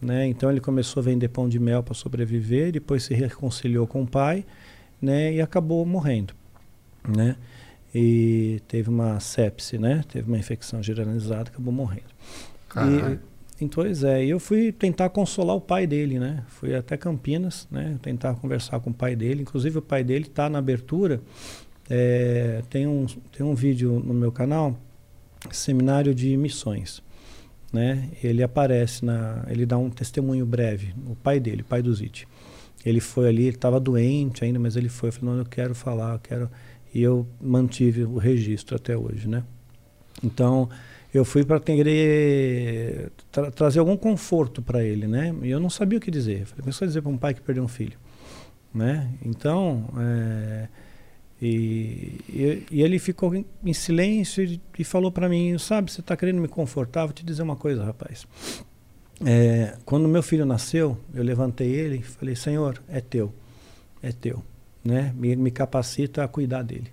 [0.00, 0.26] Né?
[0.26, 4.06] Então ele começou a vender pão de mel para sobreviver, depois se reconciliou com o
[4.06, 4.44] pai,
[5.00, 5.32] né?
[5.32, 6.34] E acabou morrendo,
[7.06, 7.36] né?
[7.98, 10.04] E teve uma sepse, né?
[10.06, 12.04] Teve uma infecção generalizada, acabou morrendo.
[12.76, 13.18] E,
[13.58, 16.44] então, pois é, eu fui tentar consolar o pai dele, né?
[16.46, 17.98] Fui até Campinas, né?
[18.02, 19.40] Tentar conversar com o pai dele.
[19.40, 21.22] Inclusive o pai dele está na abertura.
[21.88, 24.78] É, tem, um, tem um vídeo no meu canal,
[25.50, 27.02] Seminário de Missões.
[27.72, 28.10] Né?
[28.22, 32.28] Ele aparece, na, ele dá um testemunho breve, o pai dele, o pai do Zit.
[32.84, 36.12] Ele foi ali, ele estava doente ainda, mas ele foi, falou, não, eu quero falar,
[36.14, 36.50] eu quero
[36.96, 39.44] e eu mantive o registro até hoje, né?
[40.24, 40.66] Então,
[41.12, 45.34] eu fui para querer tra trazer algum conforto para ele, né?
[45.42, 46.40] E eu não sabia o que dizer.
[46.40, 47.98] Eu falei, mas só dizer para um pai que perdeu um filho,
[48.72, 49.10] né?
[49.22, 50.68] Então, é,
[51.42, 56.00] e, e, e, ele ficou em, em silêncio e, e falou para mim, sabe, você
[56.00, 57.04] está querendo me confortar?
[57.04, 58.26] Vou te dizer uma coisa, rapaz.
[59.22, 63.34] É, quando meu filho nasceu, eu levantei ele e falei, Senhor, é teu,
[64.02, 64.42] é teu
[64.86, 65.12] né?
[65.16, 66.90] Me, me capacita a cuidar dele,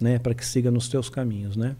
[0.00, 0.18] né?
[0.18, 1.76] Para que siga nos teus caminhos, né?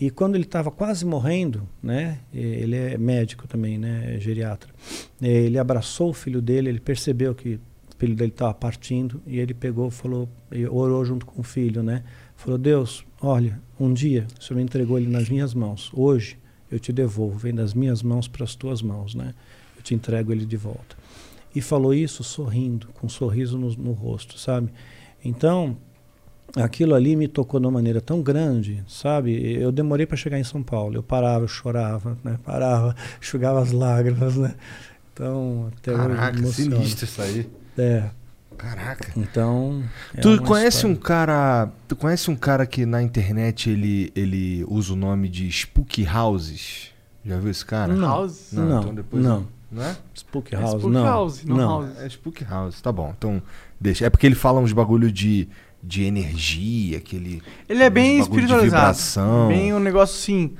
[0.00, 2.18] E quando ele estava quase morrendo, né?
[2.32, 4.16] Ele é médico também, né?
[4.16, 4.70] É geriatra.
[5.20, 7.60] Ele abraçou o filho dele, ele percebeu que o
[7.98, 12.02] filho dele estava partindo e ele pegou, falou, e orou junto com o filho, né?
[12.36, 15.90] Falou: Deus, olha, um dia o Senhor me entregou ele nas minhas mãos.
[15.94, 16.38] Hoje
[16.70, 19.34] eu te devolvo, vem das minhas mãos para as tuas mãos, né?
[19.76, 21.01] Eu te entrego ele de volta
[21.54, 24.70] e falou isso sorrindo, com um sorriso no, no rosto, sabe?
[25.24, 25.76] Então,
[26.56, 29.54] aquilo ali me tocou de uma maneira tão grande, sabe?
[29.54, 30.96] Eu demorei para chegar em São Paulo.
[30.96, 32.38] Eu parava, eu chorava, né?
[32.44, 34.54] Parava, enxugava as lágrimas, né?
[35.12, 37.50] Então, até Caraca, hoje sinistro isso aí.
[37.78, 38.08] É,
[38.56, 39.12] Caraca.
[39.16, 39.82] então.
[40.14, 40.96] é Tu conhece história.
[40.96, 41.70] um cara.
[41.86, 46.90] Tu conhece um cara que na internet ele, ele usa o nome de Spooky Houses?
[47.24, 47.92] Já viu esse cara?
[47.94, 48.08] Não.
[48.08, 48.48] House?
[48.52, 49.46] Não, então depois- não.
[49.72, 49.96] Não é?
[50.14, 51.04] Spook É House, Spook não.
[51.04, 51.98] House, não House.
[52.00, 53.14] É Spook House, tá bom.
[53.16, 53.42] Então,
[53.80, 54.04] deixa.
[54.06, 55.48] É porque ele fala uns bagulho de,
[55.82, 57.42] de energia, aquele.
[57.68, 58.82] Ele é bem uns bagulho de espiritualizado.
[58.92, 59.48] vibração.
[59.48, 60.54] Bem um negócio assim.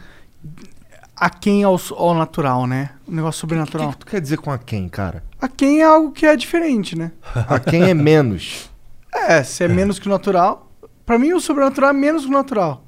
[1.14, 2.90] Aquém ao, ao natural, né?
[3.06, 3.90] Um negócio O que, sobrenatural.
[3.90, 5.22] que tu quer dizer com a quem, cara?
[5.40, 7.12] Aquém é algo que é diferente, né?
[7.48, 8.70] A quem é menos.
[9.14, 10.72] É, se é menos que o natural.
[11.04, 12.82] Pra mim, o sobrenatural é menos que o natural.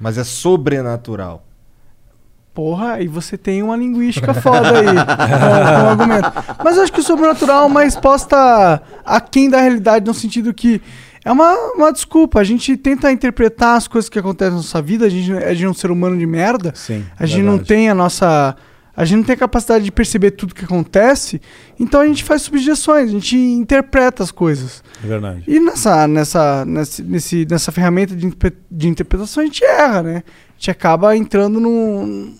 [0.00, 1.44] Mas é sobrenatural.
[2.54, 6.32] Porra, aí você tem uma linguística foda aí com o argumento.
[6.62, 10.80] Mas eu acho que o sobrenatural é uma resposta aquém da realidade, no sentido que
[11.24, 12.40] é uma, uma desculpa.
[12.40, 15.64] A gente tenta interpretar as coisas que acontecem na nossa vida, a gente, a gente
[15.64, 16.72] é um ser humano de merda.
[16.74, 17.06] Sim.
[17.18, 17.68] A gente não verdade.
[17.68, 18.54] tem a nossa.
[18.94, 21.40] A gente não tem a capacidade de perceber tudo que acontece,
[21.80, 24.84] então a gente faz subjeções, a gente interpreta as coisas.
[25.02, 25.44] É verdade.
[25.48, 28.30] E nessa, nessa, nesse, nesse- nessa ferramenta de,
[28.70, 30.22] de interpretação a gente erra, né?
[30.26, 32.34] A gente acaba entrando num-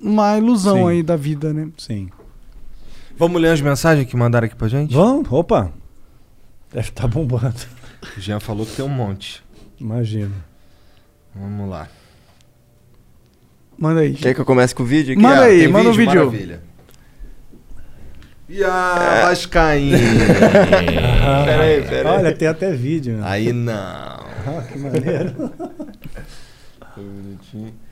[0.00, 0.88] numa ilusão Sim.
[0.88, 1.68] aí da vida, né?
[1.76, 2.08] Sim.
[3.18, 4.94] Vamos ler as mensagens que mandaram aqui pra gente?
[4.94, 5.30] Vamos?
[5.30, 5.70] Opa!
[6.72, 7.54] Deve estar bombando.
[8.16, 9.44] O Jean falou que tem um monte.
[9.78, 10.32] Imagina.
[11.34, 11.86] Vamos lá.
[13.78, 14.14] Manda aí.
[14.14, 15.12] Quer que eu comece com o vídeo?
[15.12, 15.22] aqui?
[15.22, 16.26] Manda Ah, aí, tem manda o vídeo.
[16.26, 16.60] Maravilha.
[18.48, 19.98] E a Vascaína?
[21.46, 22.12] Peraí, peraí.
[22.18, 23.16] Olha, tem até vídeo.
[23.16, 23.22] Né?
[23.24, 24.22] Aí não.
[24.44, 25.52] Ah, que maneiro.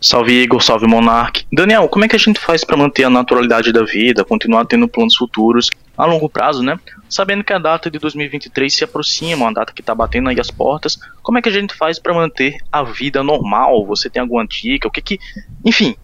[0.00, 1.44] Salve Igor, salve Monark.
[1.52, 4.88] Daniel, como é que a gente faz pra manter a naturalidade da vida, continuar tendo
[4.88, 6.80] planos futuros a longo prazo, né?
[7.08, 10.50] Sabendo que a data de 2023 se aproxima, uma data que tá batendo aí as
[10.50, 13.84] portas, como é que a gente faz pra manter a vida normal?
[13.86, 14.88] Você tem alguma dica?
[14.88, 15.18] O que que.
[15.64, 15.94] Enfim,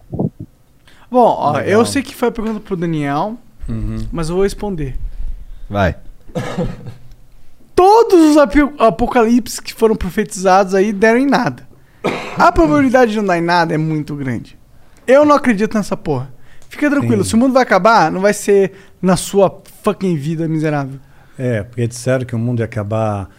[1.09, 1.69] Bom, ó, Legal.
[1.69, 4.05] eu sei que foi a pergunta pro Daniel, Uhum.
[4.11, 4.95] mas eu vou responder.
[5.69, 5.95] Vai.
[7.73, 11.66] Todos os api- apocalipses que foram profetizados aí deram em nada.
[12.37, 14.57] A probabilidade de não dar em nada é muito grande.
[15.05, 16.29] Eu não acredito nessa porra.
[16.69, 17.29] Fica tranquilo, Sim.
[17.29, 20.99] se o mundo vai acabar, não vai ser na sua fucking vida miserável.
[21.39, 23.29] É, porque disseram que o mundo ia acabar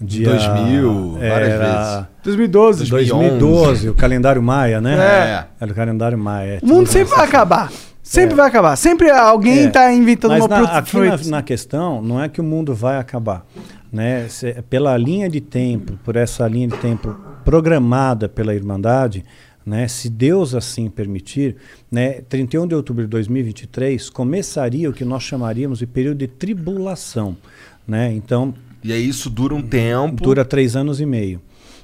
[0.00, 0.30] dia...
[0.30, 2.88] 2000, várias era 2012.
[2.88, 4.96] 2012, o calendário maia, né?
[4.98, 5.44] É.
[5.60, 6.60] Era o calendário maia.
[6.62, 7.70] O mundo sempre vai acabar.
[8.02, 8.36] Sempre É.
[8.36, 8.76] vai acabar.
[8.76, 9.70] Sempre alguém É.
[9.70, 12.96] tá inventando Mas uma na, aqui na, na questão, não é que o mundo vai
[12.96, 13.44] acabar.
[13.92, 14.28] Né?
[14.28, 19.24] Se- pela linha de tempo, por essa linha de tempo programada pela Irmandade,
[19.64, 19.88] né?
[19.88, 21.56] se Deus assim permitir,
[21.90, 22.20] né?
[22.28, 27.36] 31 de outubro de 2023 começaria o que nós chamaríamos de período de tribulação.
[27.86, 28.12] Né?
[28.12, 30.22] Então, E aí isso dura um tempo.
[30.22, 31.40] dura três anos e meio.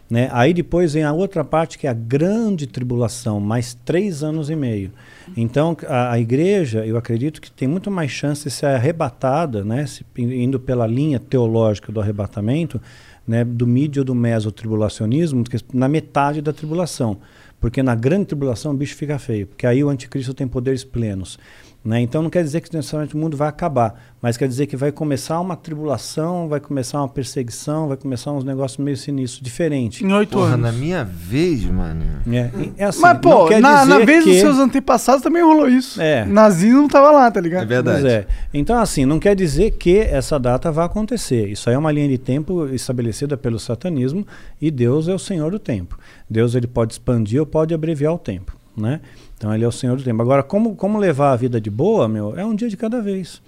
[0.09, 0.29] Né?
[0.33, 4.57] Aí depois vem a outra parte que é a grande tribulação, mais três anos e
[4.57, 4.93] meio.
[5.37, 9.87] Então a, a igreja, eu acredito que tem muito mais chance de ser arrebatada, né?
[9.87, 12.81] se, indo pela linha teológica do arrebatamento,
[13.27, 13.45] né?
[13.45, 17.19] do mídio ou do mesotribulacionismo, que na metade da tribulação.
[17.59, 21.39] Porque na grande tribulação o bicho fica feio, porque aí o anticristo tem poderes plenos.
[21.85, 22.01] Né?
[22.01, 24.91] Então não quer dizer que necessariamente o mundo vai acabar, mas quer dizer que vai
[24.91, 30.01] começar uma tribulação, vai começar uma perseguição, vai começar uns negócios meio sinistros, diferentes.
[30.01, 30.61] Em oito anos.
[30.61, 32.03] na minha vez, mano.
[32.27, 34.31] É, e- é assim, Mas, não pô, quer na, na vez que...
[34.31, 36.01] dos seus antepassados também rolou isso.
[36.01, 36.25] É.
[36.25, 37.65] Nazismo não tava lá, tá ligado?
[37.65, 38.01] É verdade.
[38.01, 38.27] Pois é.
[38.55, 41.49] Então, assim, não quer dizer que essa data vai acontecer.
[41.51, 44.27] Isso aí é uma linha de tempo estabelecida pelo satanismo
[44.59, 45.99] e Deus é o Senhor do tempo.
[46.31, 49.03] Deus ele pode expandir ou pode abreviar o tempo, né?
[49.45, 50.23] Então ele é o Senhor do tempo.
[50.23, 52.35] Agora, como, como levar a vida de boa, meu?
[52.35, 53.43] É um dia de cada vez.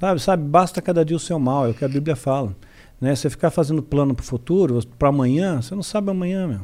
[0.00, 0.42] Sabe, sabe?
[0.44, 2.56] Basta cada dia o seu mal, é o que a Bíblia fala.
[2.98, 3.14] Né?
[3.14, 6.60] Você ficar fazendo plano para o futuro, para amanhã, você não sabe amanhã, meu.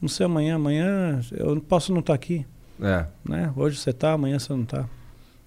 [0.00, 2.46] Não sei amanhã, amanhã eu não posso não estar aqui.
[2.80, 3.52] É, Né?
[3.54, 4.86] Hoje você está, amanhã você não está.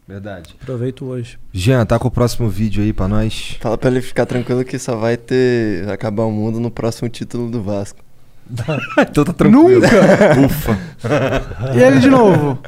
[0.08, 0.56] verdade.
[0.62, 1.40] Aproveita o hoje.
[1.52, 3.58] Jean, tá com o próximo vídeo aí pra nós.
[3.60, 5.84] Fala pra ele ficar tranquilo que só vai ter.
[5.84, 8.07] vai acabar o mundo no próximo título do Vasco.
[9.10, 9.82] então tá tranquilo.
[10.46, 10.80] Ufa.
[11.76, 12.62] E ele de novo.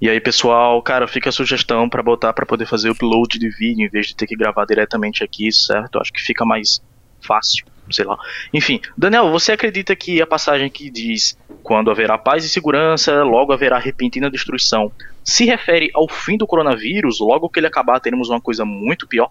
[0.00, 3.48] E aí, pessoal, cara, fica a sugestão pra botar pra poder fazer o upload de
[3.48, 5.94] vídeo em vez de ter que gravar diretamente aqui, certo?
[5.94, 6.82] Eu acho que fica mais
[7.22, 8.18] fácil, sei lá.
[8.52, 13.52] Enfim, Daniel, você acredita que a passagem que diz quando haverá paz e segurança, logo
[13.52, 14.92] haverá repentina destruição,
[15.24, 19.30] se refere ao fim do coronavírus, logo que ele acabar teremos uma coisa muito pior?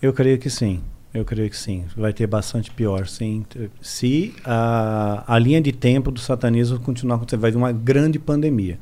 [0.00, 0.80] Eu creio que sim.
[1.12, 1.84] Eu creio que sim.
[1.96, 3.44] Vai ter bastante pior, sim.
[3.80, 8.78] Se a, a linha de tempo do satanismo continuar acontecendo, vai vir uma grande pandemia.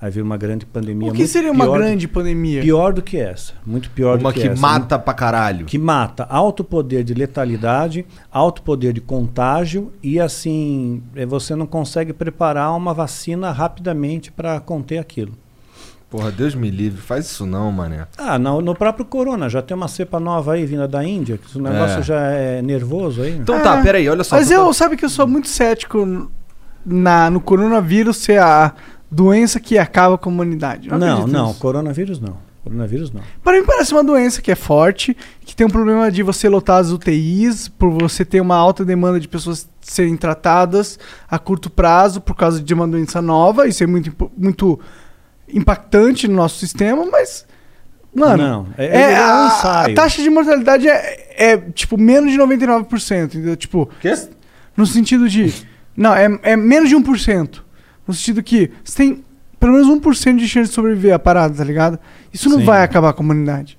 [0.00, 1.12] Aí veio uma grande pandemia.
[1.12, 2.60] O que seria uma pior do- grande pandemia?
[2.60, 3.52] Pior do que essa.
[3.64, 4.60] Muito pior Uma do que, que essa.
[4.60, 5.64] mata pra caralho.
[5.64, 6.24] Que mata.
[6.24, 12.76] Alto poder de letalidade, alto poder de contágio e assim, eh, você não consegue preparar
[12.76, 15.34] uma vacina rapidamente para conter aquilo.
[16.12, 17.00] Porra, Deus me livre.
[17.00, 18.06] Faz isso não, mané.
[18.18, 21.58] Ah, no, no próprio corona, já tem uma cepa nova aí vinda da Índia, que
[21.58, 22.02] o negócio É.
[22.02, 23.32] já é nervoso aí.
[23.38, 23.82] Então tá, É.
[23.82, 24.36] peraí, olha só.
[24.36, 26.30] Mas eu, tá- sabe que eu sou muito cético
[26.84, 28.74] na, no coronavírus ser a
[29.10, 30.88] doença que acaba com a humanidade.
[30.90, 31.58] Eu não, não, nisso.
[31.60, 32.36] coronavírus não.
[32.62, 33.22] Coronavírus não.
[33.42, 36.78] Para mim parece uma doença que é forte, que tem um problema de você lotar
[36.78, 40.96] as UTIs, por você ter uma alta demanda de pessoas serem tratadas
[41.28, 43.66] a curto prazo por causa de uma doença nova.
[43.66, 44.78] Isso é muito, muito
[45.52, 47.46] impactante no nosso sistema, mas.
[48.14, 52.38] Mano, Não, é- é um a, a taxa de mortalidade é, é, tipo menos de
[52.38, 53.56] 99%, entendeu?
[53.56, 54.12] Tipo, Quê?
[54.76, 55.52] no sentido de.
[55.96, 57.60] Não, é, é menos de 1%.
[58.06, 59.24] No sentido que você tem
[59.58, 61.98] pelo menos 1% de chance de sobreviver à parada, tá ligado?
[62.32, 62.64] Isso não Sim.
[62.64, 63.78] vai acabar com a humanidade.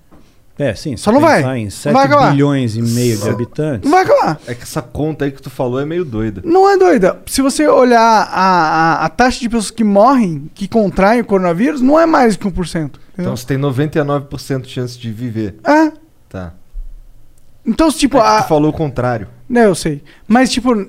[0.58, 0.96] É, sim.
[0.96, 1.38] Só não vai.
[1.42, 2.32] pensar Em Não 7 vai acabar.
[2.32, 3.90] bilhões e meio de habitantes.
[3.90, 4.40] Não vai acabar.
[4.46, 6.42] É que essa conta aí que tu falou é meio doida.
[6.46, 7.20] Não é doida.
[7.26, 11.82] Se você olhar a, a, a taxa de pessoas que morrem, que contraem o coronavírus,
[11.82, 12.52] não é mais que 1%.
[12.54, 13.00] Entendeu?
[13.18, 15.56] Então você tem 99% de chance de viver.
[15.64, 15.92] É.
[16.30, 16.54] Tá.
[17.66, 18.42] Então, tipo, É que a.
[18.44, 19.28] tu falou o contrário.
[19.50, 20.04] Não, eu sei.
[20.28, 20.88] Mas, tipo,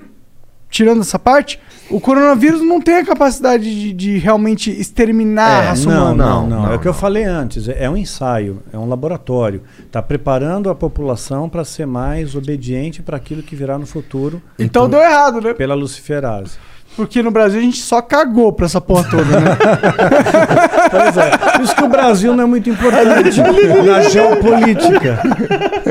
[0.75, 1.57] tirando essa parte,
[1.89, 6.25] o coronavírus não tem a capacidade de, de realmente exterminar a É, raça Não, humana.
[6.25, 7.69] não, não, não, É o que eu falei antes.
[7.69, 9.61] É é um ensaio, é um laboratório.
[9.79, 14.89] Está preparando a população para ser mais obediente para aquilo que virá no futuro Então,
[14.89, 15.53] deu errado, né?
[15.53, 16.57] pela luciferase.
[16.95, 19.57] Porque no Brasil a gente só cagou pra essa porra toda, né?
[20.89, 21.37] Pois é.
[21.37, 23.41] Por isso que o Brasil não é muito importante
[23.85, 25.19] na geopolítica.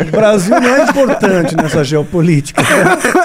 [0.08, 2.62] O Brasil não é importante nessa geopolítica.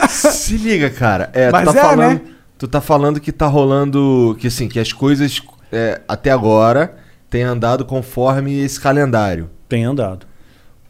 [0.09, 1.29] Se liga, cara.
[1.33, 2.13] É, Mas tu tá é, falando.
[2.13, 2.21] né?
[2.57, 4.35] Tu tá falando que tá rolando.
[4.39, 5.41] Que assim, que as coisas
[5.71, 6.95] é, até agora
[7.29, 9.49] têm andado conforme esse calendário.
[9.69, 10.25] Tem andado.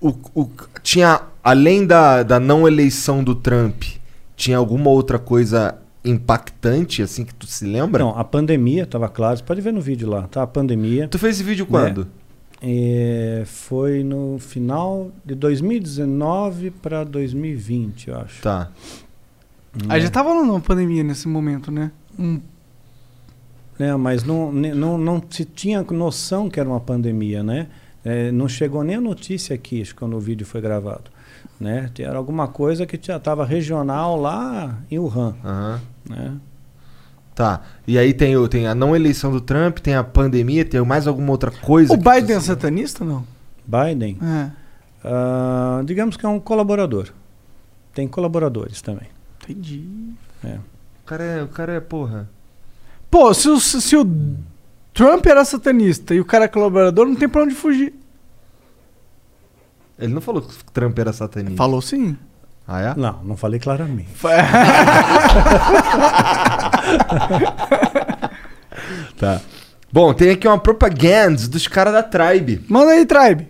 [0.02, 0.50] O, o-
[0.82, 3.84] tinha, além da, da não eleição do Trump,
[4.36, 8.04] tinha alguma outra coisa impactante, assim, que tu se lembra?
[8.04, 10.44] Não, a pandemia, estava claro, você pode ver no vídeo lá, tá?
[10.44, 12.08] A pandemia Tu fez esse vídeo quando?
[12.62, 18.42] é, foi no final de 2019 para 2020, eu acho.
[18.42, 18.70] Tá.
[19.88, 21.92] Aí já tava numa pandemia nesse momento, né?
[22.18, 22.40] Um-
[23.80, 27.68] É, mas não, não, não se tinha noção que era uma pandemia, né?
[28.04, 31.10] É, não chegou nem a notícia aqui, acho que quando o vídeo foi gravado.
[31.60, 31.90] Né?
[32.00, 35.36] Era alguma coisa que já estava regional lá em Wuhan.
[35.44, 35.82] Aham.
[36.10, 36.38] Né?
[37.36, 37.62] Tá.
[37.88, 41.08] E aí tem, o- tem a não eleição do Trump, tem a pandemia, tem mais
[41.08, 41.94] alguma outra coisa?
[41.94, 43.28] O Biden é satanista ou não?
[43.66, 44.50] Biden, É,
[45.04, 47.10] ah, digamos que é um colaborador.
[47.94, 49.08] Tem colaboradores também.
[49.44, 49.84] entendi.
[50.44, 52.30] O cara é, o cara é porra.
[53.10, 54.06] Pô, se o, se o
[54.94, 57.94] Trump era satanista e o cara é colaborador, não tem pra onde fugir.
[60.00, 61.58] Ele não falou que Trump era satanista.
[61.58, 62.18] Falou sim.
[62.68, 62.94] Ah, é?
[62.96, 64.10] Não, não falei claramente.
[69.18, 69.42] Tá.
[69.92, 72.64] Bom, tem aqui uma propaganda dos caras da Tribe.
[72.70, 73.48] Manda aí, Tribe.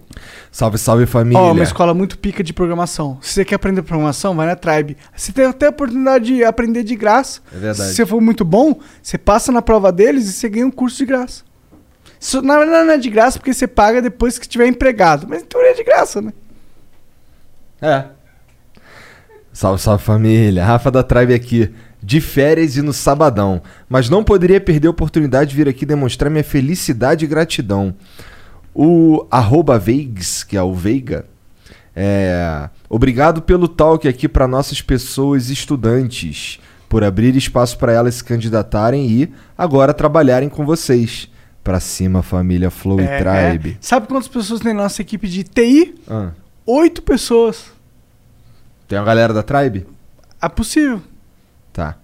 [0.51, 1.39] Salve, salve família.
[1.39, 3.17] Ó, uma escola muito pica de programação.
[3.21, 4.97] Se você quer aprender programação, vai na Tribe.
[5.15, 7.41] Você tem até a oportunidade de aprender de graça.
[7.53, 7.89] É verdade.
[7.89, 10.97] Se você for muito bom, você passa na prova deles e você ganha um curso
[10.97, 11.43] de graça.
[12.19, 15.27] Isso na verdade não é de graça porque você paga depois que estiver empregado.
[15.29, 16.33] Mas em teoria é de graça, né?
[17.81, 18.05] É.
[19.51, 20.63] Salve, salve família.
[20.65, 21.71] Rafa da Tribe aqui.
[22.01, 23.61] De férias e no sabadão.
[23.89, 27.93] Mas não poderia perder a oportunidade de vir aqui demonstrar minha felicidade e gratidão.
[28.73, 31.25] O arroba Veigs, que é o Veiga,
[31.95, 38.23] é, obrigado pelo talk aqui para nossas pessoas estudantes, por abrir espaço para elas se
[38.23, 41.27] candidatarem e agora trabalharem com vocês.
[41.61, 43.71] Pra cima, família Flow e É, Tribe.
[43.71, 43.77] é.
[43.81, 45.95] Sabe quantas pessoas tem na nossa equipe de TI?
[46.09, 46.29] Ah,
[46.71, 47.71] Oito pessoas.
[48.87, 49.87] tem uma galera da Tribe?
[50.39, 51.01] É possível.
[51.73, 51.97] Tá.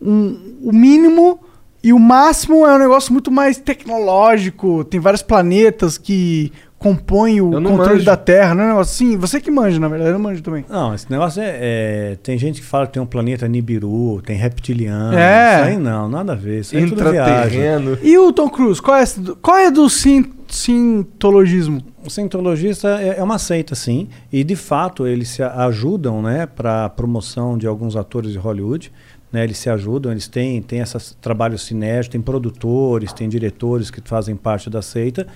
[0.00, 1.40] um o mínimo
[1.82, 4.84] e o máximo é um negócio muito mais tecnológico.
[4.84, 8.04] Tem vários planetas que compõem o controle manjo.
[8.04, 9.16] da Terra, não é um negócio assim?
[9.16, 10.64] Você que manja, na verdade, eu manjo também.
[10.68, 14.36] Não, esse negócio é, é- Tem gente que fala que tem um planeta Nibiru, tem
[14.36, 15.16] reptiliano.
[15.18, 15.54] É.
[15.54, 16.60] Isso aí não, nada a ver.
[16.60, 16.86] Isso aí é.
[16.86, 17.98] Intraterreno.
[18.02, 19.04] E o Tom Cruise, qual é,
[19.42, 21.82] qual é do sin- sintologismo?
[22.06, 26.84] O cientologista é, é uma seita, sim, e de fato eles se ajudam, né, para
[26.86, 28.90] a promoção de alguns atores de Hollywood.
[29.30, 34.00] Né, eles se ajudam, eles têm, têm esses trabalhos sinérgicos, tem produtores, tem diretores que
[34.02, 35.26] fazem parte da seita,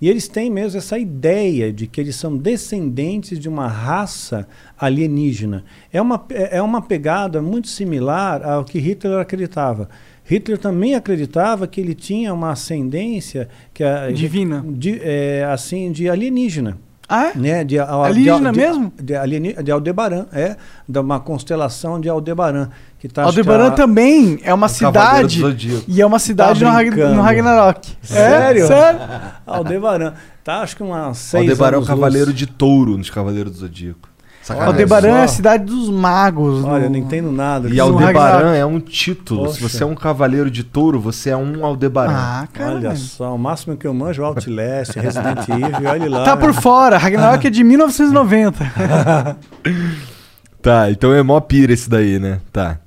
[0.00, 4.48] e eles têm mesmo essa ideia de que eles são descendentes de uma raça
[4.78, 5.64] alienígena.
[5.92, 9.88] É uma, é é uma pegada muito similar ao que Hitler acreditava.
[10.24, 14.64] Hitler também acreditava que ele tinha uma ascendência que a- Divina.
[14.66, 16.78] de, é, assim de alienígena
[17.14, 17.32] Ah, é?
[17.36, 18.92] né de, Alienígena de, mesmo?
[19.00, 20.56] de, alieni- de Aldebaran é
[20.88, 25.42] de uma constelação de Aldebaran que tá acho que Aldebaran a- também é uma cidade.
[25.88, 27.88] E é uma cidade Tá no, no Ragnarok.
[28.00, 28.64] Sério?
[28.64, 29.00] É, sério.
[29.46, 32.38] Aldebaran tá acho que umas seis Aldebaran é o cavaleiro luz.
[32.38, 34.08] de touro nos Cavaleiros do Zodíaco.
[34.42, 34.72] Sacanagem.
[34.72, 36.64] Aldebaran é a cidade dos magos.
[36.64, 37.78] olha eu no- não entendo nada E.
[37.78, 39.46] Aldebaran é um título.
[39.52, 39.68] Se Poxa.
[39.78, 42.12] você é um cavaleiro de touro, você é um Aldebaran.
[42.12, 42.74] Ah, cara.
[42.74, 46.36] olha só o máximo que eu manjo é o Outlast Resident Evil olha lá Tá
[46.36, 46.98] por fora.
[46.98, 49.36] Ragnarok é de 1990.
[50.60, 52.40] Tá, então é mó pira esse daí, né?
[52.52, 52.78] Tá.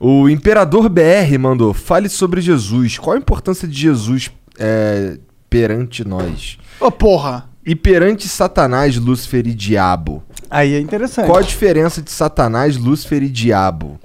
[0.00, 2.98] O Imperador BR mandou: fale sobre Jesus.
[2.98, 5.18] Qual a importância de Jesus é,
[5.50, 6.58] perante nós?
[6.80, 7.46] Ô, porra.
[7.68, 10.22] E perante Satanás, Lúcifer e Diabo?
[10.50, 11.26] Aí é interessante.
[11.26, 14.00] Qual a diferença de Satanás, Lúcifer e Diabo?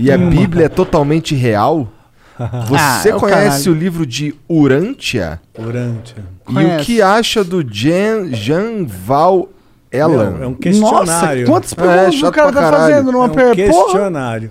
[0.00, 1.92] E a Bíblia é totalmente real?
[2.66, 3.72] Você Ah, é o conhece caralho.
[3.72, 5.38] o livro de Urântia?
[5.58, 6.14] Urante
[6.48, 9.50] E o que acha do Jean, Jean Val
[9.92, 10.30] Ellan?
[10.30, 13.28] Meu, é um Nossa, questionário quantas É, perguntas chato o cara tá fazendo numa é
[13.28, 13.54] um per...
[13.54, 14.50] Questionário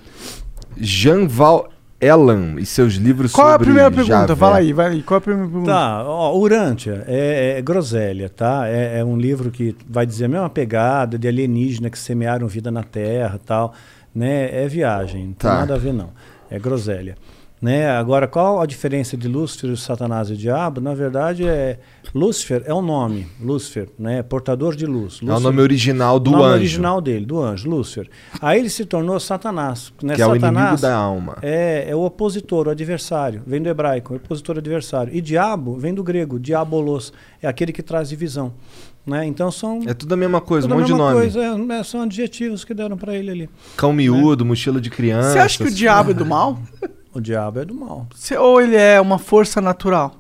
[0.78, 1.68] Jean Val
[2.02, 4.08] Ellan e seus livros Qual é a sobre primeira pergunta?
[4.28, 4.36] Javé.
[4.36, 5.04] Fala aí, vai aí.
[5.04, 5.72] Qual é a primeira pergunta?
[5.72, 8.68] Tá, ó, Urântia é, é groselha, tá?
[8.68, 12.72] É, é um livro que vai dizer a mesma pegada de alienígena que semearam vida
[12.72, 13.74] na Terra tal,
[14.14, 14.50] né?
[14.64, 15.60] É viagem, não tem Tá.
[15.60, 16.10] nada a ver não.
[16.50, 17.16] É groselha.
[17.62, 17.88] Né?
[17.92, 20.82] Agora, qual a diferença de Lúcifer, Satanás e o Diabo?
[20.82, 21.78] Na verdade, é
[22.14, 24.24] Lúcifer é o nome, Lúcifer, né?
[24.24, 25.20] Portador de luz.
[25.22, 28.10] É o Lúcifer- nome original do nome anjo, original dele, do anjo, Lúcifer.
[28.42, 29.94] Aí ele se tornou Satanás.
[30.02, 30.16] Né?
[30.16, 31.38] que é o Satanás, inimigo da alma.
[31.44, 33.44] é, é o opositor, o adversário.
[33.46, 35.14] Vem do hebraico, opositor adversário.
[35.16, 37.14] E diabo vem do grego, diabolos.
[37.44, 38.54] É aquele que traz divisão.
[39.06, 39.26] Né?
[39.26, 39.82] Então são.
[39.88, 41.22] É tudo a mesma coisa, tudo um a monte de mesma nome.
[41.32, 43.50] coisa, é, são adjetivos que deram pra ele ali.
[43.78, 45.34] Cão miúdo, mochila de criança.
[45.34, 46.60] Você acha que o diabo é do mal?
[47.14, 48.08] O diabo é do mal.
[48.40, 50.16] Ou ele é uma força natural?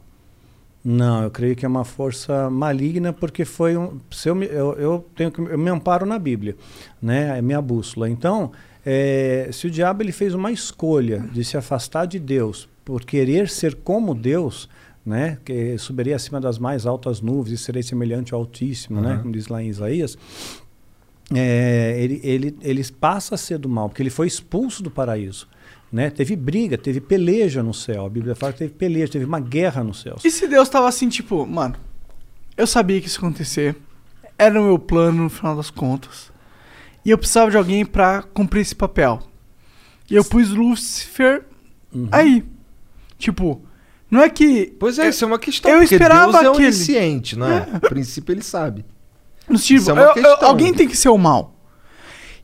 [0.83, 3.99] Não, eu creio que é uma força maligna, porque foi um.
[4.09, 6.55] Se eu, me, eu, eu tenho que eu me amparo na Bíblia,
[7.01, 7.37] né?
[7.37, 8.09] É minha bússola.
[8.09, 8.51] Então,
[8.83, 13.47] é, se o diabo ele fez uma escolha de se afastar de Deus por querer
[13.47, 14.67] ser como Deus,
[15.05, 15.37] né?
[15.45, 19.19] Que subiria acima das mais altas nuvens e serei semelhante ao Altíssimo, né?
[19.21, 20.17] Como diz lá em Isaías.
[21.33, 25.47] é, ele, ele, ele passa a ser do mal, porque ele foi expulso do paraíso.
[25.91, 26.09] Né?
[26.09, 28.05] Teve briga, teve peleja no céu.
[28.05, 30.15] A Bíblia fala que teve peleja, teve uma guerra no céu.
[30.23, 31.75] E se Deus tava assim, tipo, mano,
[32.55, 33.75] eu sabia que isso ia acontecer,
[34.37, 36.31] era o meu plano no final das contas,
[37.03, 39.19] e eu precisava de alguém pra cumprir esse papel.
[40.09, 41.43] E eu pus Lúcifer
[41.93, 42.07] Uhum.
[42.11, 42.43] aí.
[43.17, 43.61] Tipo,
[44.09, 44.73] não é que.
[44.79, 45.71] Pois é, eu- isso é uma questão.
[45.71, 47.67] eu esperava Deus é aquele- onisciente, não é?
[47.73, 48.85] A princípio ele sabe.
[49.49, 51.50] No tipo, é eu- eu- alguém tem que ser o mal.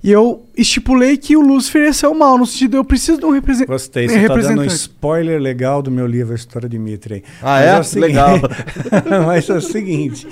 [0.04, 3.20] E eu estipulei que o Lúcifer ia ser o mal, no sentido de eu preciso
[3.20, 4.74] de um represen- Gostei, você tá dando um representante.
[4.76, 7.24] spoiler legal do meu livro A História de Mitre.
[7.42, 7.80] Ah, é?
[7.80, 8.38] o segui- Legal.
[9.26, 10.28] Mas é o seguinte,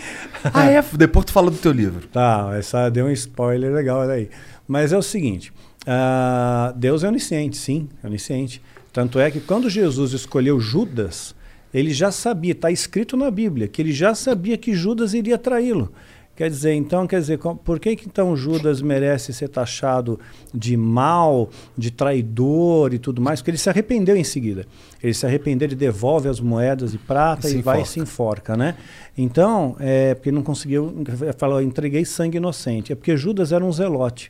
[0.53, 0.83] Ah, é?
[0.93, 2.07] Depois tu fala do teu livro.
[2.07, 4.29] Tá, essa deu um spoiler legal olha aí.
[4.67, 5.51] Mas é o seguinte:
[5.87, 8.61] ah, Deus é onisciente, sim, é onisciente.
[8.93, 11.35] Tanto é que quando Jesus escolheu Judas,
[11.73, 15.91] ele já sabia, está escrito na Bíblia, que ele já sabia que Judas iria traí-lo.
[16.35, 20.19] Quer dizer, então, quer dizer, por que, que então Judas merece ser taxado
[20.53, 23.39] de mal, de traidor e tudo mais?
[23.39, 24.65] Porque ele se arrependeu em seguida.
[25.01, 28.57] Ele se arrependeu, ele devolve as moedas de prata E e, vai e se enforca,
[28.57, 28.75] né?
[29.17, 30.93] Então, é porque não conseguiu,
[31.37, 32.91] falou, entreguei sangue inocente.
[32.91, 34.29] É porque Judas era um zelote.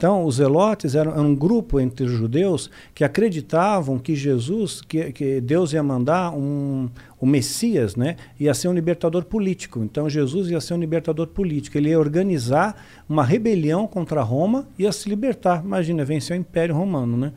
[0.00, 5.42] Então, os zelotes eram, um grupo entre os judeus que acreditavam que Jesus, que, que
[5.42, 6.88] Deus ia mandar um,
[7.20, 8.16] o Messias, né?
[8.40, 9.80] Ia ser um libertador político.
[9.84, 11.76] Então, Jesus ia ser um libertador político.
[11.76, 15.62] Ele ia organizar uma rebelião contra Roma e ia se libertar.
[15.62, 17.34] Imagina, vencer o Império Romano, né?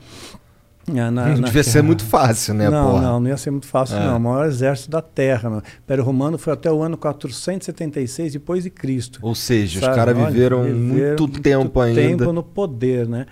[0.87, 3.01] Na- na- Não na- devia ser muito fácil, né, não, porra?
[3.01, 4.05] não, não ia ser muito fácil, É.
[4.05, 4.17] não.
[4.17, 5.49] O maior exército da Terra.
[5.49, 5.57] Não.
[5.59, 9.19] O Império Romano foi até o ano 476 depois de Cristo.
[9.21, 9.95] Ou seja, os Sabe?
[9.95, 10.79] caras Olha, viveram viveram
[11.17, 12.01] muito tempo ainda.
[12.01, 13.25] tempo no poder, né?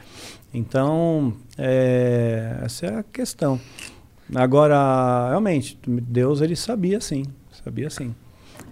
[0.53, 3.59] Então, é, essa é a questão.
[4.33, 7.23] Agora, realmente, Deus ele sabia sim,
[7.63, 8.15] sabia sim.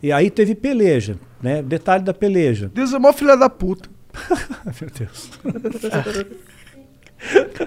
[0.02, 1.62] E aí teve peleja, né?
[1.62, 2.72] Detalhe da peleja.
[2.74, 3.90] Deus é mó filha da puta.
[4.80, 5.30] Meu Deus.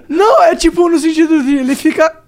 [0.08, 2.20] Não, é tipo no sentido de ele fica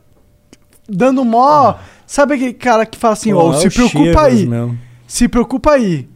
[0.89, 1.75] dando mó.
[2.07, 4.47] Sabe aquele cara que fala assim, ó, Pô, é se preocupa aí.
[4.47, 4.79] mesmo.
[5.07, 6.09] Se preocupa aí.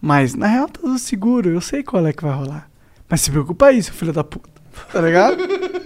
[0.00, 2.70] Mas na real tá tudo seguro, eu sei qual é que vai rolar.
[3.08, 4.48] Mas se preocupa aí, seu filho da puta.
[4.92, 5.36] Tá ligado?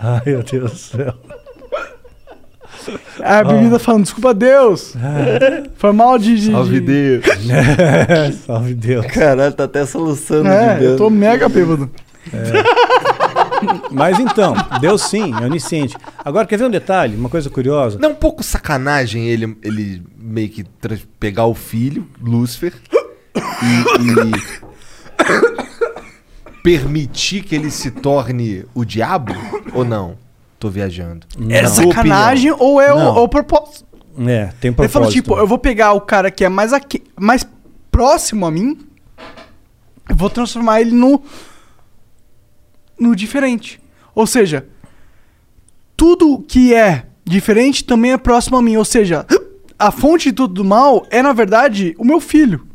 [0.00, 1.14] Ai, meu Deus do céu.
[3.20, 4.94] É a bebida falando, desculpa Deus.
[5.76, 6.36] Foi mal de.
[6.38, 7.20] de Salve de...
[7.20, 7.24] Deus.
[8.46, 9.06] Salve Deus.
[9.06, 10.92] Caralho, tá até soluçando É, de Deus.
[10.92, 11.90] eu tô mega bêbado.
[13.90, 15.96] Mas então, Deus sim, é onisciente.
[16.24, 17.16] Agora, quer ver um detalhe?
[17.16, 17.98] Uma coisa curiosa?
[17.98, 20.64] Não é um pouco sacanagem ele, ele meio que
[21.18, 22.74] pegar o filho, Lúcifer,
[23.34, 23.40] e,
[24.02, 24.32] e
[26.62, 29.34] permitir que ele se torne o diabo?
[29.72, 30.16] Ou não?
[30.58, 31.26] Tô viajando.
[31.50, 33.14] É tua sacanagem ou é o, Não.
[33.16, 33.84] ou o propósito?
[34.18, 34.90] É, tem Ele propósito.
[34.92, 37.46] falou, tipo, eu vou pegar o cara que é mais, aqui, mais
[37.90, 38.78] próximo a mim,
[40.08, 41.22] eu vou transformar ele no.
[42.98, 43.80] No diferente.
[44.14, 44.66] Ou seja,
[45.96, 48.76] tudo que é diferente também é próximo a mim.
[48.76, 49.26] Ou seja,
[49.78, 52.66] a fonte de tudo do mal é, na verdade, o meu filho.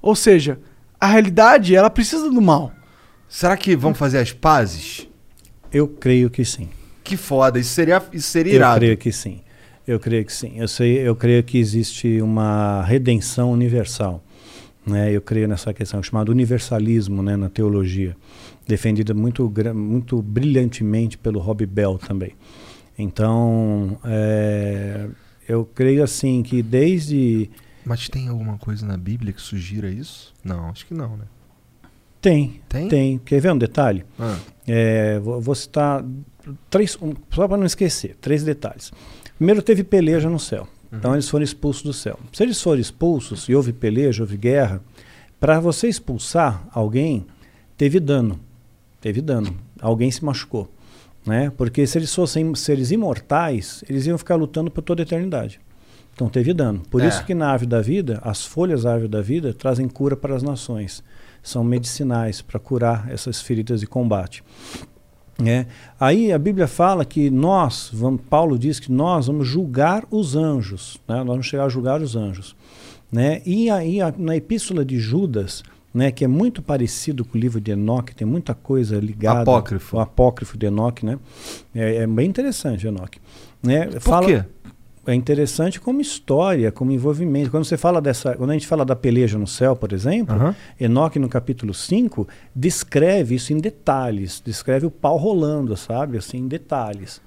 [0.00, 0.58] Ou seja,
[1.00, 2.72] a realidade, ela precisa do mal.
[3.28, 5.08] Será que vão fazer as pazes?
[5.72, 6.68] Eu creio que sim.
[7.02, 8.76] Que foda, isso seria, isso seria Eu irado.
[8.80, 9.40] creio que sim.
[9.86, 10.52] Eu creio que sim.
[10.56, 14.22] Eu, sei, eu creio que existe uma redenção universal.
[14.86, 15.10] Né?
[15.12, 18.16] Eu creio nessa questão chamada universalismo né, na teologia,
[18.66, 22.34] defendida muito, muito brilhantemente pelo Rob Bell também.
[22.98, 25.08] Então, é,
[25.48, 27.50] eu creio assim que desde
[27.84, 30.32] Mas tem alguma coisa na Bíblia que sugira isso?
[30.44, 31.24] Não, acho que não, né?
[32.20, 32.88] tem, Tem?
[32.88, 33.18] tem.
[33.18, 34.04] Quer ver um detalhe?
[34.18, 34.38] Ah.
[34.66, 36.04] É, vou, vou citar
[36.70, 38.92] três, um, só para não esquecer, três detalhes.
[39.36, 40.68] Primeiro, teve peleja no céu.
[40.92, 42.20] Então, eles foram expulsos do céu.
[42.34, 44.82] Se eles forem expulsos e houve peleja, houve guerra,
[45.40, 47.26] para você expulsar alguém,
[47.78, 48.38] teve dano.
[49.02, 49.54] Teve dano.
[49.80, 50.70] Alguém se machucou.
[51.26, 51.52] Né?
[51.56, 55.60] Porque se eles fossem seres imortais, eles iam ficar lutando por toda a eternidade.
[56.14, 56.82] Então teve dano.
[56.90, 57.08] Por É.
[57.08, 60.34] isso que na árvore da vida, as folhas da árvore da vida trazem cura para
[60.34, 61.02] as nações.
[61.42, 64.42] São medicinais para curar essas feridas de combate.
[65.38, 65.66] né?
[65.98, 70.98] Aí a Bíblia fala que nós, vamos, Paulo diz que nós vamos julgar os anjos,
[71.08, 71.16] né?
[71.16, 72.54] nós vamos chegar a julgar os anjos.
[73.10, 73.40] Né?
[73.44, 77.60] E aí a- na epístola de Judas, né, que é muito parecido com o livro
[77.60, 79.42] de Enoque, tem muita coisa ligada.
[79.42, 79.96] Apócrifo.
[79.96, 81.18] O apócrifo de Enoque, né?
[81.74, 83.20] É, é bem interessante, Enoque.
[83.62, 83.86] Né?
[83.86, 84.44] Por quê?
[85.04, 87.50] É interessante como história, como envolvimento.
[87.50, 90.54] Quando você fala dessa, quando a gente fala da peleja no céu, por exemplo, Aham.
[90.80, 96.18] Enoque no capítulo 5 descreve isso em detalhes, descreve o pau rolando, sabe?
[96.18, 97.20] Assim, em detalhes.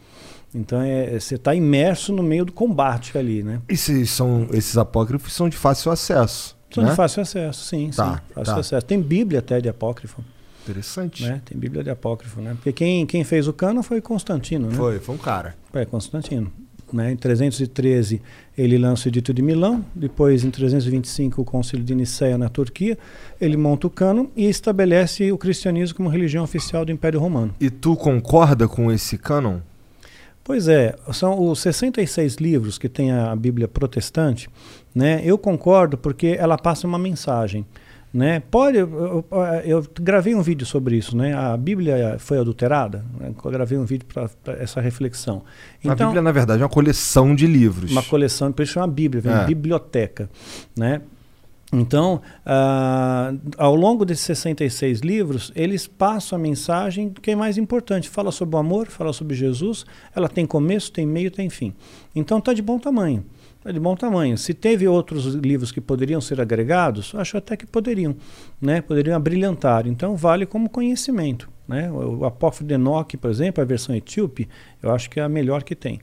[0.54, 3.62] Então é, você está imerso no meio do combate ali, né?
[3.68, 6.55] Esses, são, esses apócrifos são de fácil acesso.
[6.76, 6.96] São né?
[6.96, 8.34] fácil acesso, sim, Tá, sim.
[8.34, 8.60] Fácil tá.
[8.60, 8.86] acesso.
[8.86, 10.24] Tem Bíblia até de apócrifo,
[10.64, 11.24] Interessante.
[11.24, 11.42] né?
[11.46, 12.54] Tem Bíblia de apócrifo, né?
[12.56, 14.76] Porque quem, quem fez o cano foi Constantino, né?
[14.76, 15.56] Foi, foi um cara.
[15.74, 16.52] É, Constantino.
[16.94, 17.12] Né?
[17.12, 18.22] Em 313
[18.58, 22.98] ele lança o Edito de Milão, depois em 325 o Concílio de Nicéia na Turquia,
[23.42, 27.54] ele monta o cânon e estabelece o cristianismo como religião oficial do Império Romano.
[27.60, 29.60] E tu concorda com esse cânon?
[30.46, 34.48] Pois é, são os 66 livros que tem a Bíblia protestante,
[34.94, 35.20] né?
[35.26, 37.66] Eu concordo porque ela passa uma mensagem,
[38.14, 38.42] Né?
[38.50, 39.26] Pode, eu,
[39.66, 41.34] eu- gravei um vídeo sobre isso, né?
[41.34, 43.04] A Bíblia foi adulterada.
[43.20, 43.34] né?
[43.44, 45.42] Eu gravei um vídeo para essa reflexão.
[45.86, 47.92] a Bíblia, na verdade, é uma coleção de livros.
[47.92, 49.46] Uma coleção, por isso chama Bíblia, vem É.
[49.46, 50.30] biblioteca,
[50.78, 51.02] né?
[51.76, 58.10] Então, ah, ao longo desses 66 livros, eles passam a mensagem que é mais importante.
[58.10, 61.74] Fala sobre o amor, fala sobre Jesus, ela tem começo, tem meio, tem fim.
[62.16, 63.26] Então está de bom tamanho.
[63.58, 64.38] Está de bom tamanho.
[64.38, 68.16] Se teve outros livros que poderiam ser agregados, acho até que poderiam,
[68.62, 68.80] né?
[68.80, 69.86] Poderiam abrilhantar.
[69.86, 71.92] Então vale como conhecimento, né?
[71.92, 74.48] O, o Apócrifo de Enoque, por exemplo, a versão etíope,
[74.82, 76.00] eu acho que é a melhor que tem,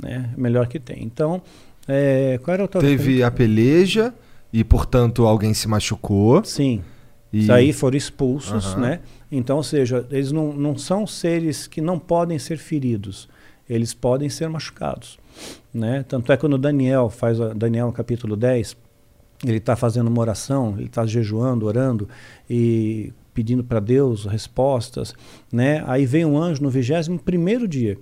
[0.00, 0.30] né?
[0.36, 1.02] Melhor que tem.
[1.02, 1.42] Então,
[1.88, 4.14] é, qual era o Teve a peleja
[4.52, 6.42] e, portanto, alguém se machucou.
[6.44, 6.82] Sim.
[7.32, 7.40] E...
[7.40, 8.80] Isso aí foram expulsos, Aham.
[8.80, 9.00] né?
[9.30, 13.28] Então, ou seja, eles não, não são seres que não podem ser feridos,
[13.68, 15.18] eles podem ser machucados,
[15.74, 16.02] né?
[16.08, 18.74] Tanto é que quando Daniel faz, a- Daniel no capítulo 10,
[19.44, 22.08] ele está fazendo uma oração, ele está jejuando, orando
[22.48, 25.14] e pedindo para Deus respostas,
[25.52, 25.84] né?
[25.86, 27.98] Aí vem um anjo no 21 primeiro dia,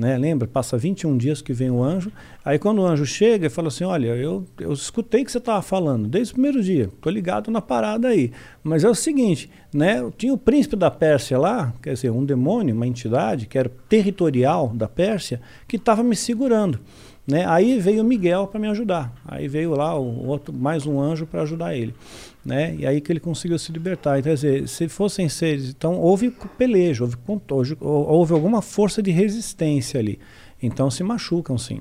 [0.00, 0.16] né?
[0.16, 0.48] Lembra?
[0.48, 2.10] Passa 21 dias que vem o anjo.
[2.42, 5.60] Aí quando o anjo chega e fala assim, olha, eu, eu escutei que você estava
[5.60, 8.32] falando desde o primeiro dia, tô ligado na parada aí.
[8.64, 10.02] Mas é o seguinte, né?
[10.16, 14.68] Tinha o príncipe da Pérsia lá, quer dizer, um demônio, uma entidade que era territorial
[14.68, 16.80] da Pérsia, que estava me segurando.
[17.26, 17.44] Né?
[17.46, 19.12] Aí veio Miguel para me ajudar.
[19.24, 21.94] Aí veio lá o outro, mais um anjo para ajudar ele.
[22.44, 22.74] Né?
[22.78, 24.18] E aí que ele conseguiu se libertar.
[24.18, 25.68] Então, quer dizer, se fossem seres.
[25.68, 27.16] Então houve peleja, houve,
[27.50, 30.18] houve, houve alguma força de resistência ali.
[30.62, 31.80] Então se machucam sim.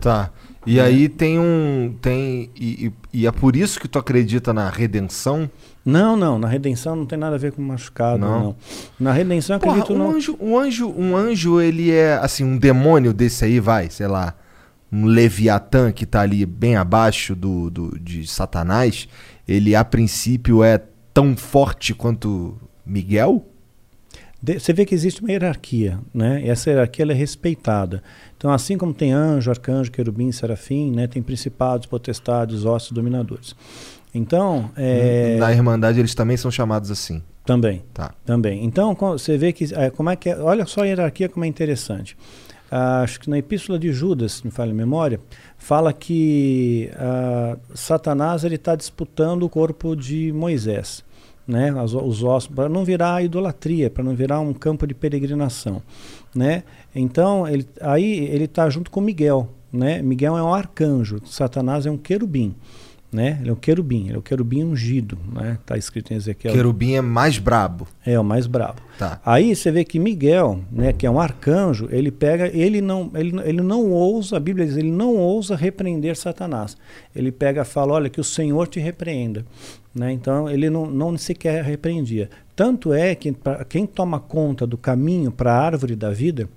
[0.00, 0.30] Tá.
[0.66, 1.94] E aí tem um.
[2.00, 5.50] Tem, e, e- e é por isso que tu acredita na redenção?
[5.84, 8.40] Não, não, na redenção não tem nada a ver com machucado, Não?
[8.42, 8.56] não.
[8.98, 10.16] Na redenção eu Porra, acredito um não.
[10.16, 14.34] anjo, um anjo, um anjo, ele é assim, um demônio desse aí, vai, sei lá,
[14.90, 19.06] um Leviatã que tá ali bem abaixo do, do de Satanás,
[19.46, 20.80] ele a princípio é
[21.12, 23.44] tão forte quanto Miguel?
[24.42, 26.42] Você vê que existe uma hierarquia, né?
[26.44, 28.02] E essa hierarquia ela é respeitada.
[28.36, 31.06] Então, assim como tem anjo, arcanjo, querubim, serafim, né?
[31.06, 33.56] Tem principados, potestades, ossos, dominadores.
[34.14, 37.22] Então, é, Na Irmandade eles também são chamados assim.
[37.46, 38.12] também, Tá.
[38.24, 38.64] também.
[38.64, 41.48] Então, você vê que é, como é que é, olha só a hierarquia como é
[41.48, 42.14] interessante.
[42.70, 45.20] Ah, acho que na Epístola de Judas, se me falha a memória,
[45.58, 51.04] fala que ah, Satanás está disputando o corpo de Moisés,
[51.46, 51.70] né?
[51.78, 55.82] As- os ossos para não virar idolatria, para não virar um campo de peregrinação,
[56.34, 56.64] né?
[56.94, 60.02] Então ele, aí ele está junto com Miguel, né?
[60.02, 62.54] Miguel é um arcanjo, Satanás é um querubim.
[63.14, 63.38] Né?
[63.40, 65.56] Ele é um querubim, ele é o querubim ungido, né?
[65.64, 66.52] Tá escrito em Ezequiel.
[66.52, 67.86] Querubim é mais brabo.
[68.04, 68.82] É o mais brabo.
[68.98, 69.20] Tá.
[69.24, 73.40] Aí você vê que Miguel, né, que é um arcanjo, ele pega, ele não, ele,
[73.44, 76.76] ele não ousa, a Bíblia diz, ele não ousa repreender Satanás.
[77.14, 79.46] Ele pega fala, olha, que o Senhor te repreenda.
[79.94, 80.10] Né?
[80.10, 82.28] Então ele não, não sequer repreendia.
[82.56, 86.48] Tanto é que pra, quem toma conta do caminho para a árvore da vida,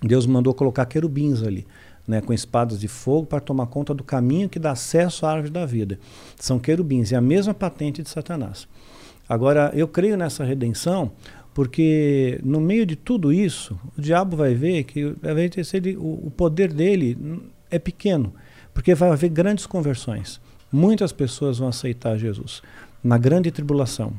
[0.00, 1.66] Deus mandou colocar querubins ali.
[2.06, 5.50] Né, com espadas de fogo para tomar conta do caminho que dá acesso à árvore
[5.50, 5.98] da vida.
[6.38, 8.68] São querubins, é a mesma patente de Satanás.
[9.28, 11.10] Agora, eu creio nessa redenção
[11.52, 16.26] porque no meio de tudo isso, o diabo vai ver que vai ter sido- o,
[16.28, 17.18] o poder dele
[17.70, 18.32] é pequeno,
[18.72, 20.40] porque vai haver grandes conversões.
[20.70, 22.62] Muitas pessoas vão aceitar Jesus
[23.02, 24.12] na grande tribulação.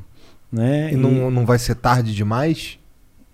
[0.52, 0.92] Né?
[0.92, 2.78] E não, não vai ser tarde demais?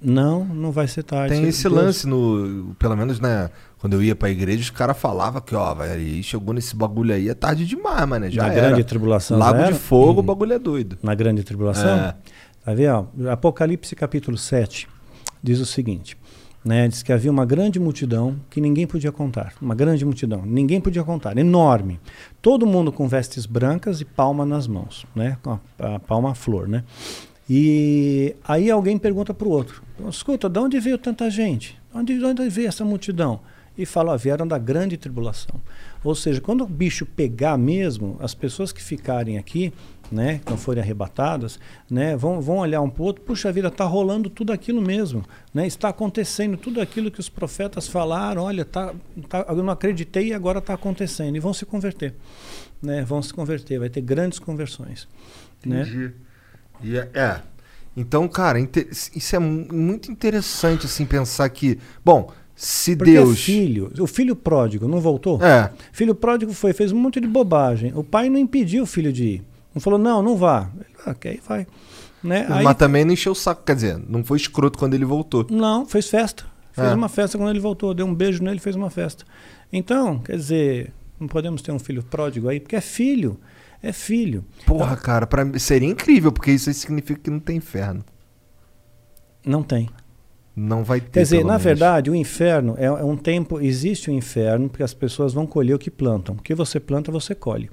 [0.05, 1.34] Não, não vai ser tarde.
[1.34, 2.74] Tem esse Deus- lance no.
[2.78, 3.50] Pelo menos, né?
[3.78, 7.28] Quando eu ia pra igreja, os caras falavam que, ó, vai, chegou nesse bagulho aí,
[7.28, 8.31] é tarde demais, mano.
[8.31, 8.68] Já na era.
[8.68, 9.39] grande tribulação.
[9.39, 10.23] Lago de fogo, o Uhum.
[10.23, 10.97] bagulho é doido.
[11.02, 11.89] Na grande tribulação?
[11.97, 12.15] É.
[12.65, 13.28] Tá vendo?
[13.31, 14.89] Apocalipse capítulo 7
[15.42, 16.16] diz o seguinte:
[16.65, 16.89] né?
[16.89, 19.52] Diz que havia uma grande multidão que ninguém podia contar.
[19.60, 22.00] Uma grande multidão, ninguém podia contar, enorme.
[22.41, 25.36] Todo mundo com vestes brancas e palma nas mãos, né?
[25.42, 26.84] Com a, a palma à flor, né?
[27.49, 31.81] E aí alguém pergunta para o outro: escuta, de onde veio tanta gente?
[31.93, 33.41] Onde, de onde veio essa multidão?
[33.77, 35.61] E fala: ó, vieram da grande tribulação.
[36.03, 39.73] Ou seja, quando o bicho pegar mesmo, as pessoas que ficarem aqui,
[40.13, 41.59] né, que não forem arrebatadas,
[41.91, 45.25] né, vão, vão olhar um para o outro, puxa vida, está rolando tudo aquilo mesmo,
[45.53, 48.95] né, está acontecendo tudo aquilo que os profetas falaram, olha, tá,
[49.29, 52.15] tá, eu não acreditei e agora está acontecendo, e vão se converter,
[52.83, 55.09] né, vão se converter, vai ter grandes conversões,
[55.65, 55.83] né.
[55.83, 56.13] Entendi.
[56.83, 57.41] E é, é.
[57.97, 58.59] Então, cara,
[59.15, 61.79] isso é mu- muito interessante, assim, pensar que.
[62.05, 63.33] Bom, se Porque Deus.
[63.33, 65.43] é filho, o filho pródigo não voltou?
[65.43, 65.71] É.
[65.93, 67.93] Filho pródigo foi, fez um monte de bobagem.
[67.95, 69.43] O pai não impediu o filho de ir.
[69.75, 70.71] Não falou, não, não vá.
[70.77, 71.67] Ele, ah, ok, vai.
[72.23, 72.47] Né?
[72.49, 73.63] Aí, Mas também não encheu o saco.
[73.65, 75.47] Quer dizer, não foi escroto quando ele voltou.
[75.51, 76.45] Não, fez festa.
[76.73, 76.95] Fez É.
[76.95, 77.93] uma festa quando ele voltou.
[77.95, 79.25] Deu um beijo nele, fez uma festa.
[79.73, 83.39] Então, quer dizer, não podemos ter um filho pródigo aí, porque é filho.
[83.83, 84.44] É filho.
[84.67, 85.44] Porra, cara, pra...
[85.44, 88.02] mim- seria incrível, porque isso aí significa que não tem inferno.
[89.44, 89.89] Não tem.
[90.57, 91.10] Não vai ter.
[91.10, 91.65] Quer dizer, pelo na menos.
[91.65, 93.60] verdade, o inferno é, é um tempo.
[93.60, 96.36] Existe o inferno porque as pessoas vão colher o que plantam.
[96.36, 97.68] O que você planta, você colhe.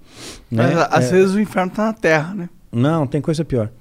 [0.49, 0.63] né?
[0.73, 2.49] Mas, às É, vezes o inferno tá na terra, né?
[2.71, 3.71] Não, tem coisa pior.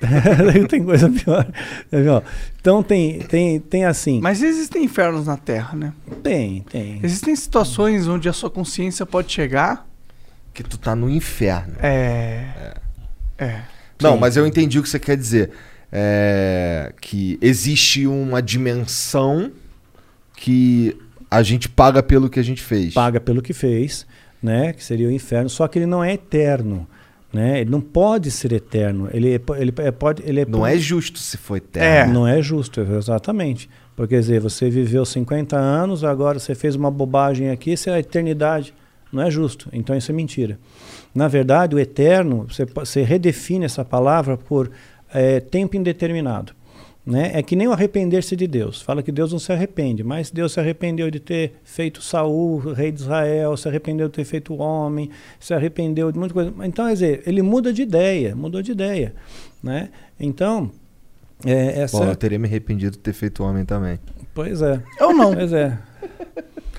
[0.68, 1.46] tem coisa pior.
[1.86, 2.22] Entendeu?
[2.60, 4.20] Então tem, tem, tem assim.
[4.20, 5.92] Mas existem infernos na terra, né?
[6.22, 7.00] Tem, tem.
[7.02, 9.86] Existem situações onde a sua consciência pode chegar.
[10.52, 11.74] Que tu tá no inferno.
[11.80, 12.74] É.
[13.38, 13.62] É.
[14.00, 14.20] Não, Sim.
[14.20, 15.50] mas eu entendi o que você quer dizer.
[15.92, 19.50] É, que existe uma dimensão
[20.36, 20.96] que
[21.30, 22.94] a gente paga pelo que a gente fez.
[22.94, 24.06] Paga pelo que fez,
[24.42, 24.72] né?
[24.72, 25.50] Que seria o inferno.
[25.50, 26.86] Só que ele não é eterno.
[27.32, 27.60] Né?
[27.60, 29.08] Ele não pode ser eterno.
[29.12, 30.22] Ele, é ele é- pode.
[30.26, 32.12] Ele é Não po- é justo se for eterno.
[32.12, 33.70] Não é justo, exatamente.
[33.94, 37.94] Porque, quer dizer, você viveu 50 anos, agora você fez uma bobagem aqui, isso é
[37.94, 38.74] a eternidade.
[39.12, 39.68] Não é justo.
[39.72, 40.58] Então isso é mentira.
[41.14, 44.70] Na verdade, o eterno, você, você redefine essa palavra por
[45.12, 46.52] eh, tempo indeterminado.
[47.10, 47.32] Né?
[47.34, 48.80] É que nem o arrepender-se de Deus.
[48.80, 52.92] Fala que Deus não se arrepende, mas Deus se arrependeu de ter feito Saul, rei
[52.92, 56.54] de Israel, se arrependeu de ter feito homem, se arrependeu de muita coisa.
[56.62, 59.12] Então, quer dizer, ele muda de ideia, mudou de ideia.
[59.60, 59.88] Né?
[60.20, 60.70] Então,
[61.44, 61.98] é, essa.
[61.98, 63.98] Bom, eu teria me arrependido de ter feito homem também.
[64.32, 64.80] Pois é.
[65.00, 65.34] Ou não.
[65.34, 65.76] Pois é.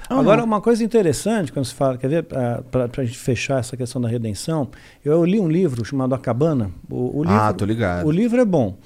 [0.10, 0.46] Ou Agora, não.
[0.46, 4.10] uma coisa interessante, quando se fala, quer ver, para a gente fechar essa questão da
[4.10, 4.70] redenção,
[5.04, 6.70] eu li um livro chamado A Cabana.
[6.90, 8.06] O, o livro, Ah, tô ligado.
[8.06, 8.78] O livro é bom,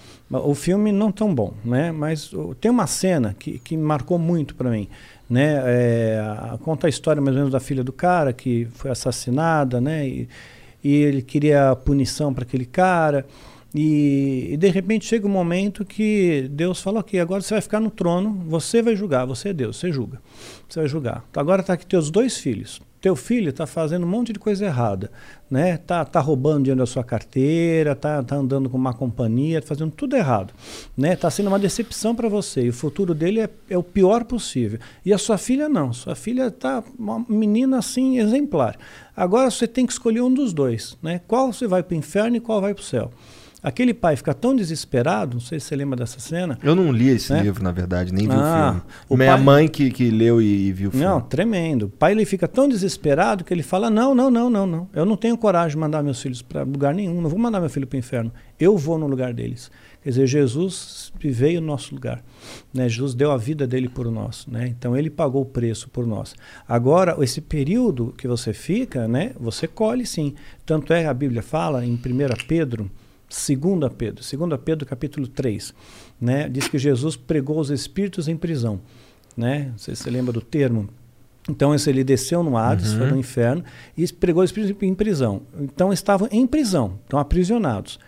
[0.43, 1.91] o filme não tão bom, né?
[1.91, 4.87] Mas tem uma cena que, que marcou muito para mim,
[5.29, 5.61] né?
[5.65, 6.21] É,
[6.63, 10.07] conta a história mais ou menos da filha do cara que foi assassinada, né?
[10.07, 10.29] E,
[10.83, 13.25] e ele queria punição para aquele cara.
[13.73, 17.79] E, e de repente chega um momento que Deus fala: Ok, agora você vai ficar
[17.79, 20.21] no trono, você vai julgar, você é Deus, você julga.
[20.69, 21.25] Você vai julgar.
[21.35, 22.81] Agora está aqui teus dois filhos.
[23.05, 25.11] Teu filho está fazendo um monte de coisa errada,
[25.47, 25.77] né?
[25.77, 29.91] Tá, tá roubando dinheiro da sua carteira, tá, tá andando com má companhia, tá fazendo
[29.91, 30.55] tudo errado,
[30.97, 31.15] né?
[31.15, 32.63] Tá sendo uma decepção para você.
[32.63, 34.79] E o futuro dele é, é o pior possível.
[35.05, 35.93] E a sua filha não.
[35.93, 38.75] Sua filha tá uma menina assim exemplar.
[39.15, 41.21] Agora você tem que escolher um dos dois, né?
[41.27, 43.11] Qual você vai para o inferno e qual vai para o céu.
[43.63, 46.59] Aquele pai fica tão desesperado, não sei se você lembra dessa cena.
[46.61, 47.41] Eu não li esse Né?
[47.41, 48.81] livro, na verdade, nem vi Ah, o filme.
[49.09, 51.05] o Minha pai- mãe que, que leu e, e viu o filme.
[51.05, 51.87] Não, tremendo.
[51.87, 54.89] O pai ele fica tão desesperado que ele fala: Não, não, não, não, não.
[54.93, 57.19] Eu não tenho coragem de mandar meus filhos para lugar nenhum.
[57.21, 58.31] Não vou mandar meu filho para o inferno.
[58.59, 59.71] Eu vou no lugar deles.
[60.03, 62.23] Quer dizer, Jesus veio no nosso lugar.
[62.71, 62.87] Né?
[62.87, 64.45] Jesus deu a vida dele por nós.
[64.45, 64.67] Né?
[64.67, 66.35] Então ele pagou o preço por nós.
[66.67, 70.35] Agora, esse período que você fica, né, você colhe sim.
[70.63, 71.99] Tanto é, a Bíblia fala em 1
[72.47, 72.91] Pedro.
[73.29, 75.73] 2 Pedro, 2 Pedro capítulo 3,
[76.19, 78.79] né, diz que Jesus pregou os espíritos em prisão,
[79.35, 79.69] né?
[79.71, 80.89] Não sei se você lembra do termo.
[81.49, 83.63] Então esse, ele desceu no Hades, foi no inferno
[83.95, 85.41] e pregou os espíritos em prisão.
[85.59, 87.99] Então estavam em prisão, estão aprisionados,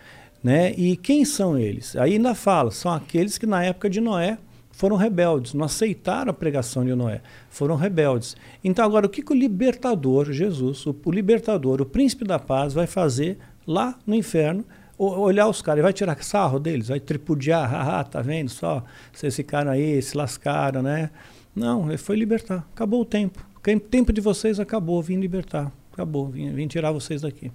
[0.42, 0.72] né?
[0.72, 1.94] E quem são eles?
[1.96, 4.38] Aí ainda fala, são aqueles que na época de Noé
[4.72, 8.36] foram rebeldes, não aceitaram a pregação de Noé, foram rebeldes.
[8.62, 12.74] Então agora o que, que o libertador, Jesus, o, o libertador, o príncipe da paz
[12.74, 14.64] vai fazer lá no inferno?
[14.98, 18.82] Olhar os caras, ele vai tirar sarro deles, vai tripudiar, haha, tá vendo só?
[19.12, 21.10] Vocês ficaram aí, se lascaram, né?
[21.54, 22.66] Não, ele foi libertar.
[22.74, 23.44] Acabou o tempo.
[23.56, 25.70] O tempo de vocês acabou, vim libertar.
[25.92, 27.52] Acabou, vim, vim tirar vocês daqui.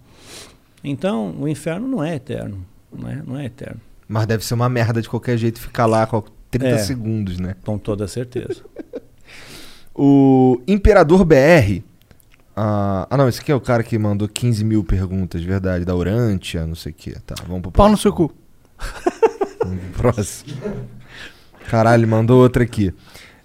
[0.84, 2.66] Então, o inferno não é eterno.
[2.92, 3.80] Não é, não é eterno.
[4.08, 6.78] Mas deve ser uma merda de qualquer jeito ficar lá com 30 É.
[6.78, 7.56] segundos, né?
[7.66, 8.62] Com toda certeza.
[9.96, 11.84] O Imperador BR.
[12.56, 15.84] Ah, ah, não, esse aqui é o cara que mandou 15 mil perguntas, de verdade,
[15.86, 17.12] da Urantia, não sei o que.
[17.22, 17.98] Tá, vamos pro Pau no próximo.
[17.98, 18.34] seu cu.
[19.98, 20.54] Próximo.
[21.70, 22.94] Caralho, mandou outra aqui.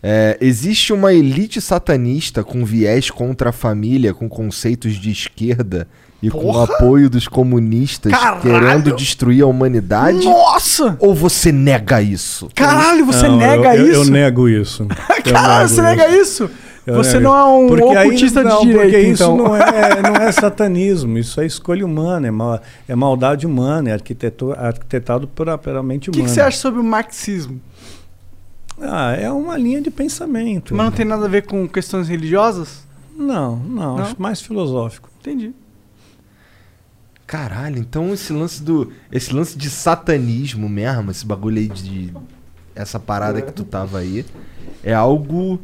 [0.03, 5.89] É, existe uma elite satanista com viés contra a família, com conceitos de esquerda
[6.23, 6.65] e com Porra!
[6.65, 8.41] apoio dos comunistas Caralho!
[8.43, 10.25] querendo destruir a humanidade?
[10.25, 10.97] Nossa!
[11.01, 12.49] Ou você nega isso?
[12.55, 14.01] Caralho, você Não, nega eu, eu- isso?
[14.03, 14.83] Eu nego isso.
[15.25, 16.51] Eu Caralho, nego você nega isso?
[16.89, 17.25] Eu você nego.
[17.25, 19.37] não é um Porque aí- ocultista não, de direita, porque isso então.
[19.37, 23.93] não é, não é satanismo, isso é escolha humana, é, mal, é maldade humana, é
[23.93, 26.29] arquiteto, arquitetado pela, pela mente O que, humana.
[26.31, 27.61] que você acha sobre o marxismo?
[28.81, 30.75] Ah, é uma linha de pensamento.
[30.75, 32.87] Mas não tem nada a ver com questões religiosas?
[33.17, 34.05] Não, não, Não?
[34.05, 35.11] acho mais filosófico.
[35.21, 35.53] Entendi.
[37.27, 38.91] Caralho, então esse lance do.
[39.13, 42.13] Esse lance de satanismo mesmo, esse bagulho aí de.
[42.75, 44.25] Essa parada que tu tava aí,
[44.85, 45.61] é algo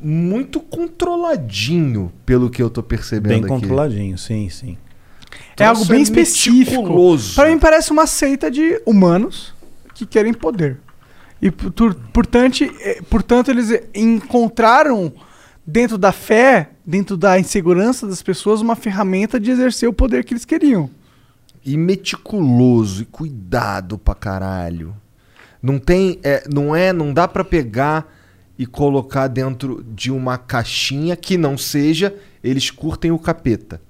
[0.00, 3.48] muito controladinho, pelo que eu tô percebendo Bem aqui.
[3.48, 4.76] controladinho, sim, sim.
[5.56, 6.70] é algo isso bem é específico.
[6.82, 7.34] meticuloso.
[7.34, 9.54] Pra mim parece uma seita de humanos
[9.94, 10.78] que querem poder.
[11.40, 15.12] E por- portanto, eh, portanto eles encontraram
[15.66, 20.32] dentro da fé, dentro da insegurança das pessoas, uma ferramenta de exercer o poder que
[20.34, 20.88] eles queriam.
[21.64, 24.94] E meticuloso e cuidado pra caralho.
[25.62, 26.18] Não tem.
[26.22, 26.92] é, não é.
[26.92, 28.06] Não dá pra pegar
[28.58, 32.14] e colocar dentro de uma caixinha que não seja.
[32.42, 33.80] Eles curtem o capeta.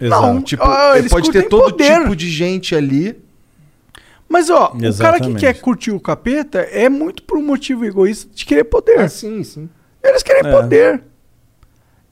[0.00, 2.00] Não, Tipo, ah, eles pode ter todo poder.
[2.02, 3.16] tipo de gente ali.
[4.28, 5.40] Mas, ó, o cara que Exatamente.
[5.40, 8.98] quer curtir o capeta é muito por um motivo egoísta de querer poder.
[9.00, 9.68] Ah, sim, sim.
[10.02, 10.52] Eles querem É.
[10.52, 11.02] poder.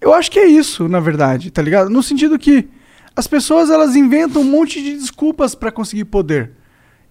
[0.00, 1.88] Eu acho que é isso, na verdade, tá ligado?
[1.88, 2.68] No sentido que
[3.16, 6.52] as pessoas elas inventam um monte de desculpas pra conseguir poder.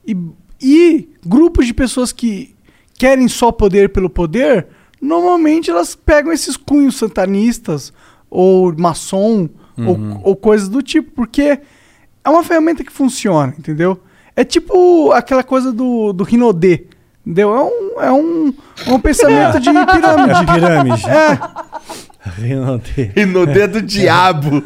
[0.05, 0.15] E,
[0.61, 2.55] e grupos de pessoas que
[2.97, 4.67] querem só poder pelo poder,
[5.01, 7.91] normalmente elas pegam esses cunhos satanistas
[8.29, 11.59] ou maçom ou, ou coisas do tipo, porque
[12.23, 13.99] é uma ferramenta que funciona, entendeu?
[14.35, 16.85] É tipo aquela coisa do, do Rinodê,
[17.25, 17.55] entendeu?
[17.55, 18.53] É um, é um,
[18.87, 20.39] é um pensamento de pirâmide.
[20.39, 21.03] É pirâmide.
[21.09, 23.25] É, Rinodê.
[23.27, 24.63] No dedo do diabo.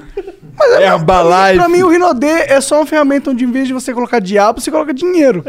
[0.57, 1.57] mas É pra, a mim, Herbalife.
[1.57, 4.61] pra mim o Rinodê é só uma ferramenta onde em vez de você colocar diabo,
[4.61, 5.43] você coloca dinheiro.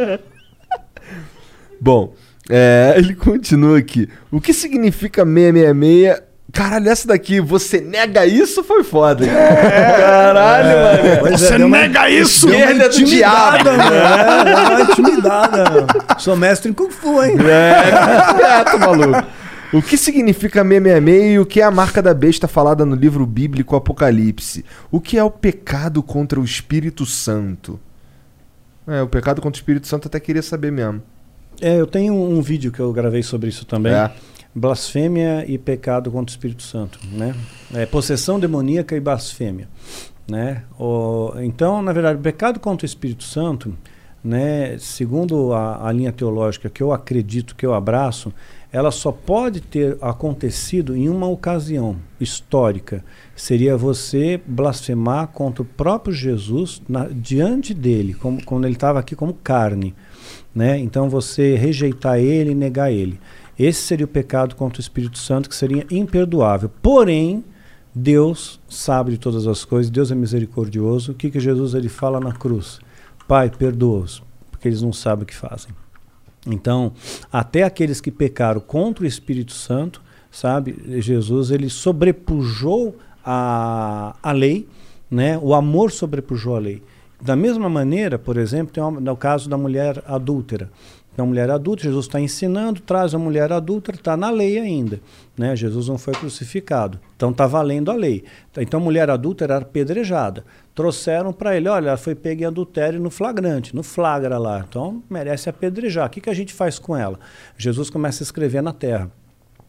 [1.80, 2.14] Bom,
[2.50, 4.08] é, ele continua aqui.
[4.30, 6.22] O que significa 666?
[6.52, 8.62] Caralho, essa daqui, você nega isso?
[8.62, 9.24] Foi foda.
[9.24, 9.30] hein?
[9.32, 10.68] Caralho,
[11.08, 11.20] mano.
[11.20, 12.46] Pois é, deu uma- isso!
[12.48, 13.56] Esquerda do diabo.
[13.72, 13.94] Intimidada, mano.
[13.96, 15.86] É, uma intimidada.
[16.18, 17.36] Sou mestre em Kung Fu, hein?
[17.40, 19.26] É, quieto, maluco.
[19.72, 23.24] O que significa 666 e o que é a marca da besta falada no livro
[23.24, 24.62] bíblico Apocalipse?
[24.90, 27.80] O que é o pecado contra o Espírito Santo?
[28.86, 31.02] É, o pecado contra o Espírito Santo eu até queria saber mesmo.
[31.60, 33.92] É, eu tenho um vídeo que eu gravei sobre isso também.
[33.92, 34.10] É.
[34.54, 37.34] Blasfêmia e pecado contra o Espírito Santo, né?
[37.72, 39.66] É, possessão demoníaca e blasfêmia,
[40.28, 40.64] né?
[40.78, 43.74] O, então, na verdade, o pecado contra o Espírito Santo,
[44.22, 44.76] né?
[44.78, 48.30] Segundo a, a linha teológica que eu acredito, que eu abraço,
[48.70, 53.02] ela só pode ter acontecido em uma ocasião histórica.
[53.34, 59.16] Seria você blasfemar contra o próprio Jesus na- diante dele, como, quando ele estava aqui
[59.16, 59.94] como carne
[60.54, 60.78] né?
[60.78, 63.18] Então você rejeitar ele e negar ele.
[63.58, 66.70] Esse seria o pecado contra o Espírito Santo que seria imperdoável.
[66.80, 67.44] Porém,
[67.94, 71.12] Deus sabe de todas as coisas, Deus é misericordioso.
[71.12, 72.80] O que que Jesus ele fala na cruz?
[73.28, 75.70] Pai, perdoa-os, porque eles não sabem o que fazem.
[76.46, 76.92] Então,
[77.30, 84.66] até aqueles que pecaram contra o Espírito Santo, sabe, Jesus ele sobrepujou a, a lei,
[85.10, 85.38] né?
[85.38, 86.82] O amor sobrepujou a lei.
[87.22, 90.68] Da mesma maneira, por exemplo, tem uma, no caso da mulher adúltera.
[91.12, 94.98] Então, mulher adulta, Jesus está ensinando, traz a mulher adúltera, está na lei ainda.
[95.38, 95.54] Né?
[95.54, 96.98] Jesus não foi crucificado.
[97.14, 98.24] Então, está valendo a lei.
[98.56, 100.44] Então, a mulher adúltera era apedrejada.
[100.74, 104.64] Trouxeram para ele, olha, ela foi pega em adultério no flagrante, no flagra lá.
[104.66, 106.06] Então, merece apedrejar.
[106.08, 107.20] O que, que a gente faz com ela?
[107.56, 109.08] Jesus começa a escrever na terra.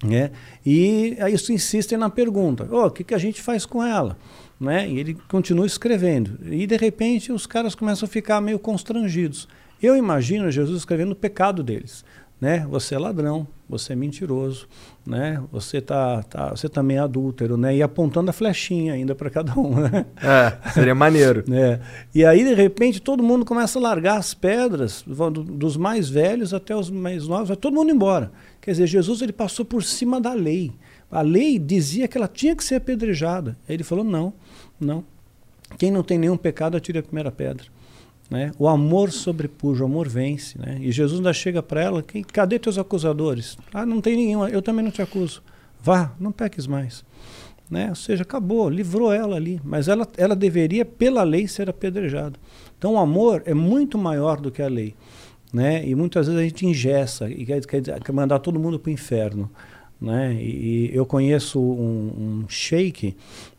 [0.04, 0.32] Né?
[0.66, 4.18] E isso insistem na pergunta: "Ô, o que, que a gente faz com ela?
[4.64, 4.90] Né?
[4.90, 6.40] E ele continua escrevendo.
[6.46, 9.48] E de repente os caras começam a ficar meio constrangidos.
[9.82, 12.06] Eu imagino Jesus escrevendo o pecado deles.
[12.40, 12.66] Né?
[12.70, 14.68] Você é ladrão, você é mentiroso,
[15.06, 15.42] né?
[15.52, 17.76] Você tá, tá, você também é adúltero, né?
[17.76, 20.06] E apontando a flechinha ainda para cada um, né?
[20.22, 21.44] É, seria maneiro.
[21.54, 21.80] É.
[22.14, 26.76] E aí, de repente, todo mundo começa a largar as pedras, dos mais velhos até
[26.76, 28.32] os mais novos, vai todo mundo embora.
[28.60, 30.72] Quer dizer, Jesus ele passou por cima da lei.
[31.12, 33.58] A lei dizia que ela tinha que ser apedrejada.
[33.68, 34.34] Ele falou: não,
[34.80, 35.04] não.
[35.78, 37.66] Quem não tem nenhum pecado, atire a primeira pedra.
[38.30, 38.52] Né?
[38.58, 40.58] O amor sobrepuja, o amor vence.
[40.58, 40.78] Né?
[40.82, 43.58] E Jesus ainda chega para ela: "Quem- cadê teus acusadores?
[43.74, 45.42] Ah, não tem nenhum, eu também não te acuso.
[45.82, 47.04] Vá, não peques mais.
[47.70, 47.90] Né?
[47.90, 49.60] Ou seja, acabou, livrou ela ali.
[49.64, 52.40] Mas ela, ela deveria, pela lei, ser apedrejada.
[52.78, 54.96] Então o amor é muito maior do que a lei.
[55.52, 55.88] Né?
[55.88, 59.50] E muitas vezes a gente ingessa e quer, quer mandar todo mundo para o inferno.
[60.04, 60.34] Né?
[60.34, 63.16] E, e eu conheço um, um sheik,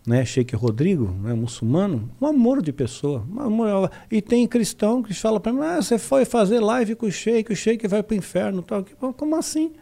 [0.06, 0.26] né?
[0.26, 1.32] sheik Rodrigo, né?
[1.32, 3.24] muçulmano, um amor de pessoa.
[3.34, 7.06] um amor- e tem cristão que fala para mim, ah, você foi fazer live com
[7.06, 8.60] o sheik, o sheik vai para o inferno.
[8.60, 8.84] Tal.
[9.16, 9.72] Como assim?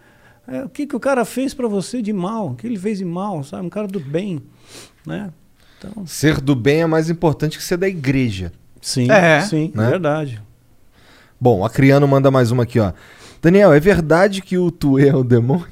[0.47, 2.50] É, o que, que o cara fez para você de mal?
[2.50, 3.42] O que ele fez de mal?
[3.42, 3.66] Sabe?
[3.66, 4.41] Um cara do bem.
[5.05, 5.32] Né?
[5.78, 8.52] Então, Ser do bem é mais importante que ser da igreja.
[8.81, 9.41] sim, É.
[9.41, 9.91] sim, Né?
[9.91, 10.41] verdade.
[11.41, 12.92] Bom, a Criano manda mais uma aqui, ó.
[13.41, 15.66] Daniel, é verdade que o Tuê é o demônio?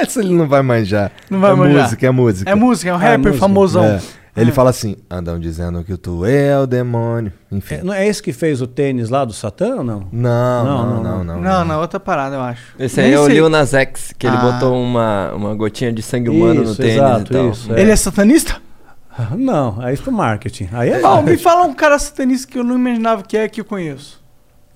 [0.00, 1.10] Essa ele não vai manjar.
[1.30, 1.82] Não vai é manjar.
[1.84, 2.50] música, é música.
[2.50, 3.38] É música, é um é rapper música.
[3.38, 3.84] famosão.
[3.84, 4.00] É.
[4.36, 7.32] Ele fala assim: andam dizendo que o Tuê é o demônio.
[7.50, 7.76] Enfim.
[7.76, 10.06] É, não é esse que fez o tênis lá do Satã ou não?
[10.12, 11.40] Não, não, Não, não, não, não.
[11.40, 12.62] Não, não, outra parada, eu acho.
[12.78, 13.34] Esse aí Nem é o sei.
[13.34, 14.40] Lil Nas X, que ele Ah.
[14.52, 17.50] botou uma, uma gotinha de sangue humano no Isso, tênis exato, e tal.
[17.50, 17.80] isso, é.
[17.80, 18.56] Ele é satanista?
[19.36, 20.68] Não, aí foi marketing.
[20.72, 21.00] Aí é.
[21.00, 24.17] Bom, me fala um cara satanista que eu não imaginava que é que eu conheço.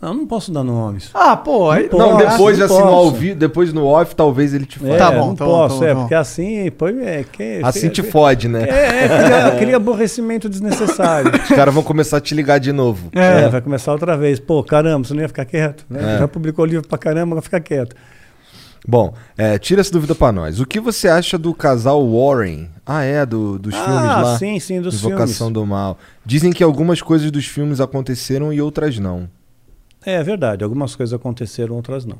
[0.02, 1.10] Não, não posso dar nomes.
[1.14, 1.88] Ah, pô, aí.
[1.92, 2.94] Não Não, Posso, depois, não assim, no posso.
[2.96, 4.90] ao vivo, depois no off, talvez ele te fale.
[4.94, 6.00] É, Tá bom, não tá posso, tá bom, é, tá bom.
[6.00, 8.64] porque assim, põe, é, que, Assim que- te fode, né?
[8.68, 9.08] É, é,
[9.52, 11.30] cria, cria aborrecimento desnecessário.
[11.40, 13.10] Os caras vão começar a te ligar de novo.
[13.12, 13.48] É.
[13.48, 14.40] vai começar outra vez.
[14.40, 15.86] Pô, caramba, você não ia ficar quieto?
[15.88, 16.16] né?
[16.16, 16.18] É.
[16.18, 17.94] Já publicou livro pra caramba, vai ficar quieto.
[18.84, 20.58] Bom, é, tira essa dúvida pra nós.
[20.58, 22.68] O que você acha do casal Warren?
[22.84, 24.38] Ah, é, do, dos filmes ah, lá.
[24.38, 25.52] sim, sim, dos Invocação filmes.
[25.54, 25.96] do Mal.
[26.26, 29.28] Dizem que algumas coisas dos filmes aconteceram e outras não.
[30.04, 32.18] É verdade, algumas coisas aconteceram, outras não.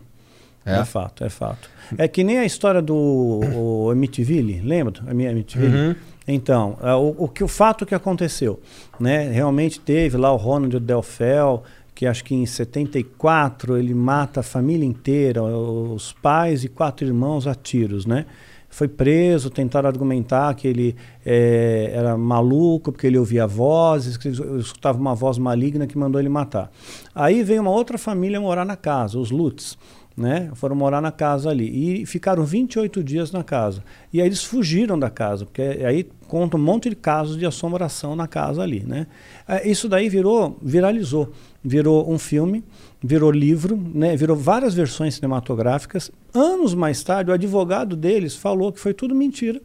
[0.65, 0.79] É?
[0.79, 1.69] É, fato, é fato.
[1.99, 5.03] É que nem a história do Amityville, lembra?
[5.07, 5.77] A minha Amityville?
[5.77, 5.95] Uhum.
[6.27, 8.61] Então, é, o, o que o fato que aconteceu,
[8.99, 9.29] né?
[9.31, 14.87] Realmente teve lá o Ronald Delfel, que acho que em 74 ele mata a família
[14.87, 18.27] inteira, os pais e quatro irmãos a tiros, né?
[18.73, 24.61] Foi preso, tentaram argumentar que ele eh, era maluco porque ele ouvia vozes, que ele
[24.61, 26.73] escutava uma voz maligna que mandou ele matar.
[27.15, 29.77] Aí veio uma outra família morar na casa, os Lutz
[30.17, 30.51] né?
[30.55, 33.83] Foram morar na casa ali e ficaram 28 dias na casa.
[34.13, 38.15] E aí eles fugiram da casa, porque aí conta um monte de casos de assombração
[38.15, 39.07] na casa ali, né?
[39.49, 41.31] Eh, Isso daí virou, viralizou,
[41.63, 42.65] virou um filme,
[43.03, 44.17] virou livro, né?
[44.17, 46.11] Virou várias versões cinematográficas.
[46.33, 49.61] Anos mais tarde, o advogado deles falou que foi tudo mentira,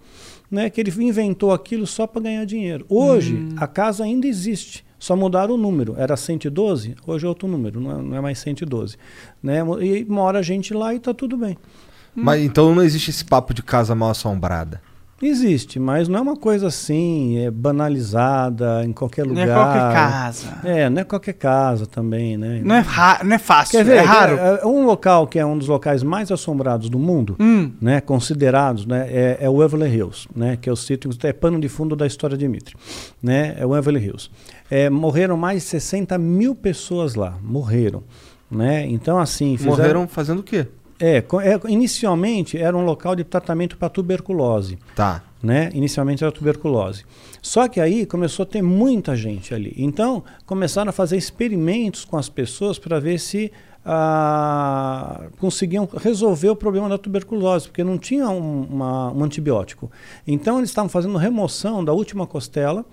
[0.49, 0.69] né?
[0.69, 2.85] Que ele inventou aquilo só para ganhar dinheiro.
[2.89, 4.85] Hoje a casa ainda existe.
[4.99, 5.93] Só mudaram o número.
[5.95, 8.97] Era 112, hoje é outro número, não é, não é mais 112.
[9.43, 9.59] Né?
[9.81, 11.55] E mora gente lá e está tudo bem.
[12.15, 14.81] Mas então não existe esse papo de casa mal assombrada.
[15.19, 19.47] Existe, mas não é uma coisa assim, é banalizada em qualquer Não lugar.
[19.47, 20.47] é qualquer casa.
[20.63, 22.61] É, não é qualquer casa também, né?
[22.63, 22.85] Não é,
[23.23, 24.37] não é fácil, Quer ver, é raro.
[24.37, 27.71] é- é um local que é um dos locais mais assombrados do mundo, Hum.
[27.81, 31.59] né, considerados, né, é, é o Waverly Hills, né, que é o sítio, é pano
[31.59, 32.75] de fundo da história de Dimitri,
[33.21, 34.29] né, é o Waverly Hills.
[34.69, 38.03] É, morreram mais de 60 mil pessoas lá, morreram,
[38.51, 39.57] né, então assim...
[39.57, 40.67] fizeram- Morreram fazendo o quê?
[40.99, 45.23] É, é, inicialmente era um local de tratamento para tuberculose, Tá.
[45.43, 45.69] né?
[45.73, 47.03] Inicialmente era tuberculose.
[47.41, 49.73] Só que aí começou a ter muita gente ali.
[49.77, 53.51] Então, começaram a fazer experimentos com as pessoas para ver se
[53.89, 59.89] ah, conseguiam resolver o problema da tuberculose, porque não tinha um, uma- um antibiótico.
[60.27, 62.83] Então, eles estavam fazendo remoção da última costela,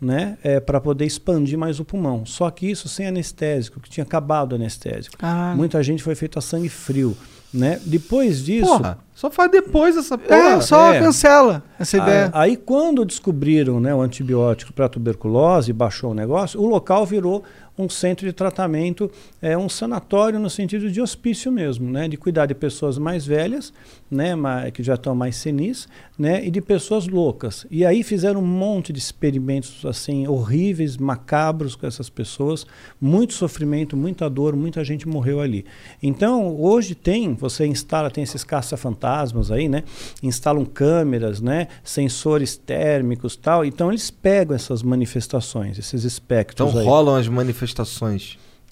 [0.00, 2.24] né, para poder expandir mais o pulmão.
[2.24, 5.16] Só que isso sem anestésico, que tinha acabado o anestésico.
[5.18, 5.56] Caralho.
[5.56, 7.16] Muita gente foi feito a sangue frio.
[7.52, 7.80] Né?
[7.84, 10.36] Depois disso, Porra, só faz depois essa porra.
[10.36, 11.00] É, só é.
[11.00, 12.30] cancela essa Aí- ideia.
[12.32, 17.42] Aí, quando descobriram né, o antibiótico para tuberculose, baixou o negócio, o local virou
[17.80, 19.10] um centro de tratamento,
[19.40, 23.72] é um sanatório no sentido de hospício mesmo, né, de cuidar de pessoas mais velhas,
[24.10, 24.34] né,
[24.72, 27.66] que já estão mais senis, né, e de pessoas loucas.
[27.70, 32.66] E aí fizeram um monte de experimentos assim horríveis, macabros com essas pessoas,
[33.00, 35.64] muito sofrimento, muita dor, muita gente morreu ali.
[36.02, 39.84] Então, hoje tem, você instala, tem esses caça-fantasmas aí, né?
[40.22, 41.68] Instalam câmeras, né?
[41.82, 43.64] Sensores térmicos tal.
[43.64, 46.86] Então, eles pegam essas manifestações, esses espectros Então aí.
[46.86, 47.69] rolam as manifestações.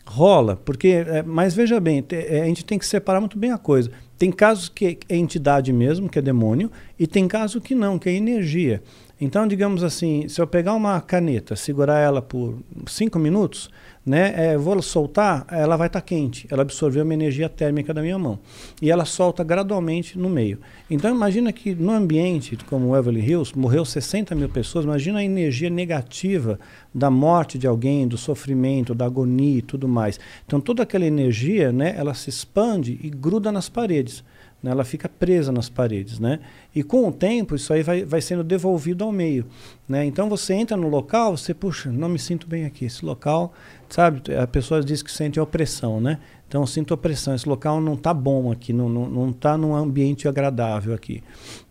[0.06, 3.58] Rola, porque, é, mas veja bem, é, a gente tem que separar muito bem a
[3.58, 3.90] coisa.
[4.16, 8.08] Tem casos que é entidade mesmo, que é demônio, e tem casos que não, que
[8.08, 8.82] é energia.
[9.20, 13.68] Então, digamos assim, se eu pegar uma caneta, segurar ela por cinco minutos,
[14.08, 16.46] né, é, vou soltar, ela vai estar quente.
[16.50, 18.38] Ela absorveu uma energia térmica da minha mão.
[18.80, 20.58] E ela solta gradualmente no meio.
[20.90, 25.24] Então, imagina que no ambiente, como o Everly Hills, morreu 60 mil pessoas, imagina a
[25.24, 26.58] energia negativa
[26.94, 30.18] da morte de alguém, do sofrimento, da agonia e tudo mais.
[30.46, 34.24] Então, toda aquela energia, né, ela se expande e gruda nas paredes.
[34.62, 36.40] né, Ela fica presa nas paredes, né?
[36.74, 39.44] E com o tempo isso aí vai, vai sendo devolvido ao meio,
[39.88, 40.04] né?
[40.04, 42.84] Então você entra no local, você puxa, não me sinto bem aqui.
[42.86, 43.52] Esse local,
[43.88, 44.34] sabe?
[44.34, 46.18] A pessoa diz que sente opressão, né?
[46.46, 47.34] Então eu sinto opressão.
[47.34, 51.22] Esse local não está bom aqui, não não não está num ambiente agradável aqui,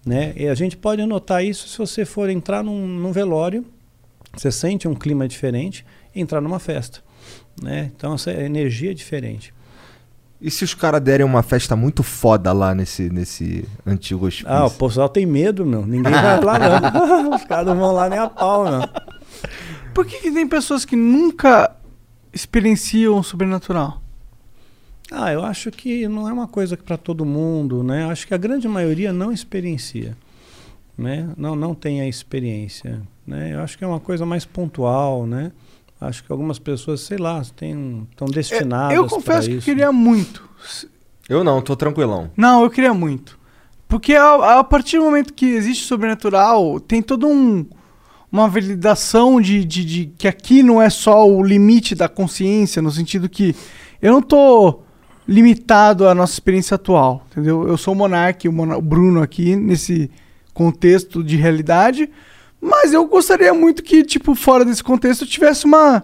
[0.06, 0.34] né?
[0.36, 3.66] E a gente pode notar isso se você for entrar num, num velório,
[4.36, 7.00] você sente um clima diferente, e entrar numa festa,
[7.62, 7.92] né?
[7.96, 9.54] Então essa energia é diferente.
[10.40, 14.48] E se os caras derem uma festa muito foda lá nesse, nesse antigo hospício?
[14.48, 15.84] Ah, o pessoal tem medo, meu.
[15.84, 17.34] Ninguém vai lá, não.
[17.34, 18.88] Os caras não vão lá nem a pau, não.
[19.96, 21.76] Por que, que tem pessoas que nunca
[22.38, 24.02] experienciam o sobrenatural?
[25.12, 28.04] Ah, eu acho que não é uma coisa para todo mundo, né?
[28.04, 30.16] Eu Acho que a grande maioria não experiencia,
[30.98, 31.30] né?
[31.38, 33.54] Não, não tem a experiência, né?
[33.54, 35.52] Eu acho que é uma coisa mais pontual, né?
[36.00, 39.66] Acho que algumas pessoas, sei lá, estão destinadas É, eu pra confesso que eu isso.
[39.66, 40.48] queria muito.
[41.28, 42.30] Eu não, tô tranquilão.
[42.38, 43.40] Não, eu queria muito.
[43.88, 47.66] Porque a, a partir do momento que existe sobrenatural, tem todo um
[48.32, 52.92] uma validação de, de, de que aqui não é só o limite da consciência, no
[52.92, 53.56] sentido que
[54.02, 54.82] eu não tô
[55.28, 57.68] limitado à nossa experiência atual, entendeu?
[57.68, 60.10] Eu sou o Monark, o, o Bruno aqui, nesse
[60.54, 62.10] contexto de realidade,
[62.60, 66.04] mas eu gostaria muito que, tipo, fora desse contexto, eu tivesse uma,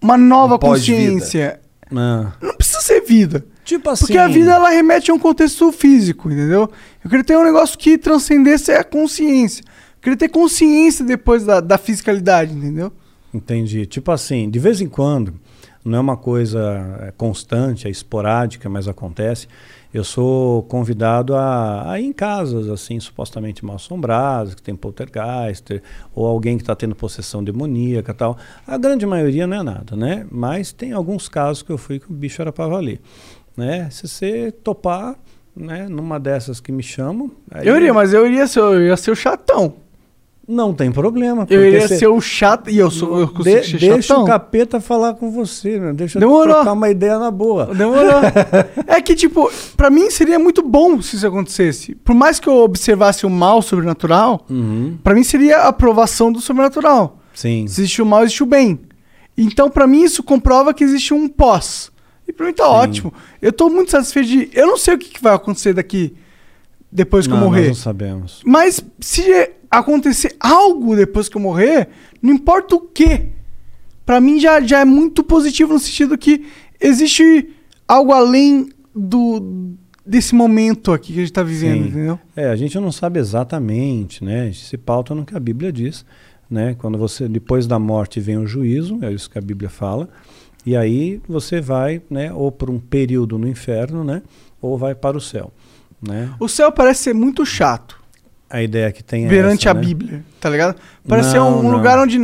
[0.00, 1.60] uma nova Um consciência.
[1.94, 3.44] Ah, Não precisa ser vida.
[3.64, 4.06] tipo assim.
[4.06, 6.70] Porque a vida ela remete a um contexto físico, entendeu?
[7.04, 9.64] Eu queria ter um negócio que transcendesse a consciência.
[10.00, 12.90] Eu queria ter consciência depois da, da fisicalidade, entendeu?
[13.34, 13.84] Entendi.
[13.84, 15.34] Tipo assim, de vez em quando,
[15.84, 19.46] não é uma coisa é, constante, é esporádica, mas acontece.
[19.92, 25.82] Eu sou convidado a, a ir em casas assim supostamente mal assombradas, que tem poltergeist,
[26.14, 28.38] ou alguém que está tendo possessão demoníaca, tal.
[28.66, 30.26] A grande maioria não é nada, né?
[30.30, 33.02] Mas tem alguns casos que eu fui que o bicho era para valer,
[33.54, 33.90] né?
[33.90, 35.14] Se você topar,
[35.54, 37.30] né, numa dessas que me chamam,
[37.62, 39.74] Eu iria, mas eu iria ser, eu ia ser o chatão.
[40.50, 41.46] Não tem problema.
[41.48, 42.68] Eu iria ser o chato.
[42.68, 44.24] E eu sou eu de- consigo ser deixa chatão.
[44.24, 45.92] o capeta falar com você, né?
[45.92, 46.54] deixa eu Demorou.
[46.56, 47.66] trocar uma ideia na boa.
[47.74, 48.20] Demorou.
[48.86, 51.94] é que, tipo, pra mim seria muito bom se isso acontecesse.
[51.94, 56.40] Por mais que eu observasse o mal sobrenatural, Uhum, pra mim seria a aprovação do
[56.40, 57.18] sobrenatural.
[57.32, 57.66] Sim.
[57.68, 58.78] Se existe o mal, existe o bem.
[59.38, 61.90] Então, pra mim, isso comprova que existe um pós.
[62.28, 63.12] E pra mim tá ótimo.
[63.40, 64.50] Eu tô muito satisfeito de.
[64.52, 66.14] Eu não sei o que, que vai acontecer daqui
[66.92, 67.66] depois que Não, eu nós morrer.
[67.68, 68.40] não sabemos.
[68.44, 71.88] Mas se acontecer algo depois que eu morrer,
[72.20, 73.28] não importa o que.
[74.04, 76.44] Pra mim já, já é muito positivo no sentido que
[76.80, 77.50] existe
[77.86, 81.88] algo além do desse momento aqui que a gente tá vivendo, Sim.
[81.90, 82.18] entendeu?
[82.34, 84.42] É, a gente não sabe exatamente, né?
[84.42, 86.04] A gente se pauta no que a Bíblia diz,
[86.50, 86.74] né?
[86.78, 90.08] Quando você depois da morte vem o juízo, é isso que a Bíblia fala.
[90.66, 94.22] E aí você vai, né, ou por um período no inferno, né,
[94.60, 95.52] ou vai para o céu,
[96.02, 96.34] né?
[96.40, 97.99] O céu parece ser muito chato
[98.50, 99.86] A ideia que tem é perante essa, a né?
[99.86, 100.76] Bíblia, tá ligado?
[101.08, 101.70] Parece ser Não, um não.
[101.70, 102.18] lugar onde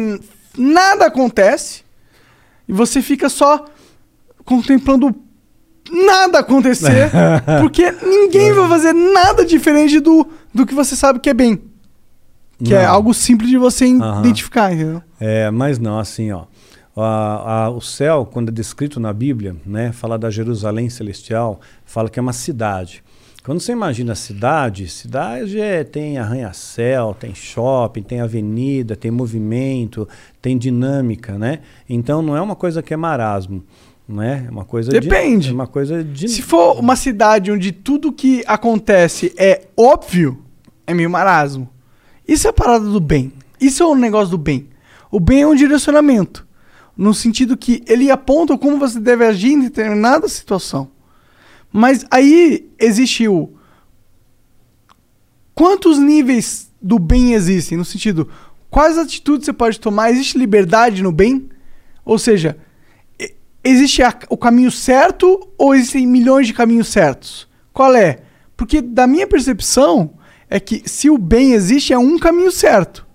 [0.59, 1.83] nada acontece
[2.69, 3.65] e você fica só
[4.45, 5.15] contemplando
[5.91, 7.11] nada acontecer,
[7.61, 11.61] porque ninguém vai fazer nada diferente do, do que você sabe que é bem.
[12.63, 12.91] Que é Não.
[12.95, 15.03] algo simples de você identificar, entendeu?
[15.21, 16.45] É, mas não, assim, ó.
[16.97, 22.09] A- a- o céu, quando é descrito na Bíblia, né, fala da Jerusalém celestial, fala
[22.09, 23.05] que é uma cidade.
[23.47, 30.09] Quando você imagina cidade, cidade é, tem arranha-céu, tem shopping, tem avenida, tem movimento,
[30.43, 31.61] tem dinâmica, né?
[31.89, 33.63] Então não é uma coisa que é marasmo,
[34.09, 34.47] né?
[34.49, 35.51] É uma coisa de- Depende.
[35.51, 40.43] é uma coisa de Se for uma cidade onde tudo que acontece é óbvio,
[40.85, 41.69] é meio marasmo.
[42.27, 43.33] Isso é a parada do bem.
[43.61, 44.67] Isso é o negócio do bem.
[45.09, 46.45] O bem é um direcionamento.
[46.97, 50.96] No sentido que ele aponta como você deve agir em determinada situação.
[51.79, 53.51] Mas aí existe o.
[55.55, 57.77] Quantos níveis do bem existem?
[57.77, 58.31] No sentido,
[58.71, 60.11] quais atitudes você pode tomar?
[60.11, 61.51] Existe liberdade no bem?
[62.03, 62.57] Ou seja,
[63.63, 67.47] existe a- o caminho certo ou existem milhões de caminhos certos?
[67.75, 68.21] Qual é?
[68.57, 70.15] Porque da minha percepção
[70.49, 73.07] é que se o bem existe é um caminho certo.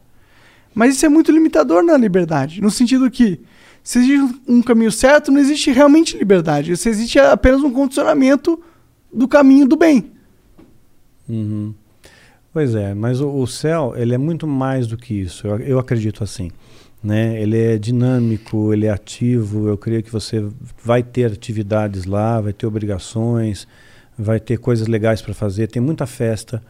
[0.72, 3.40] Mas isso é muito limitador na liberdade, no sentido que
[3.84, 6.76] se existe um caminho certo, não existe realmente liberdade.
[6.78, 8.62] Se existe apenas um condicionamento
[9.12, 10.12] do caminho do bem.
[11.28, 11.74] Uhum.
[12.54, 15.48] Pois é, mas o, o céu ele é muito mais do que isso.
[15.48, 16.52] Eu, eu acredito assim,
[17.02, 17.42] né?
[17.42, 19.68] Ele é dinâmico, ele é ativo.
[19.68, 20.46] Eu creio que você
[20.84, 23.68] vai ter atividades lá, vai ter obrigações,
[24.18, 25.68] vai ter coisas legais para fazer.
[25.68, 26.62] Tem muita festa,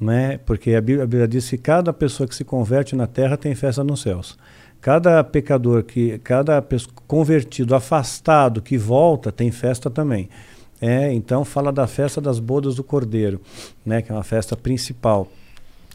[0.00, 0.38] né?
[0.38, 3.54] Porque a Bíblia, a Bíblia diz que cada pessoa que se converte na terra tem
[3.54, 4.38] festa nos céus.
[4.84, 6.62] Cada pecador que, cada
[7.06, 10.28] convertido afastado que volta tem festa também.
[10.78, 13.40] É, então fala da festa das bodas do Cordeiro,
[13.82, 15.26] né, que é uma festa principal.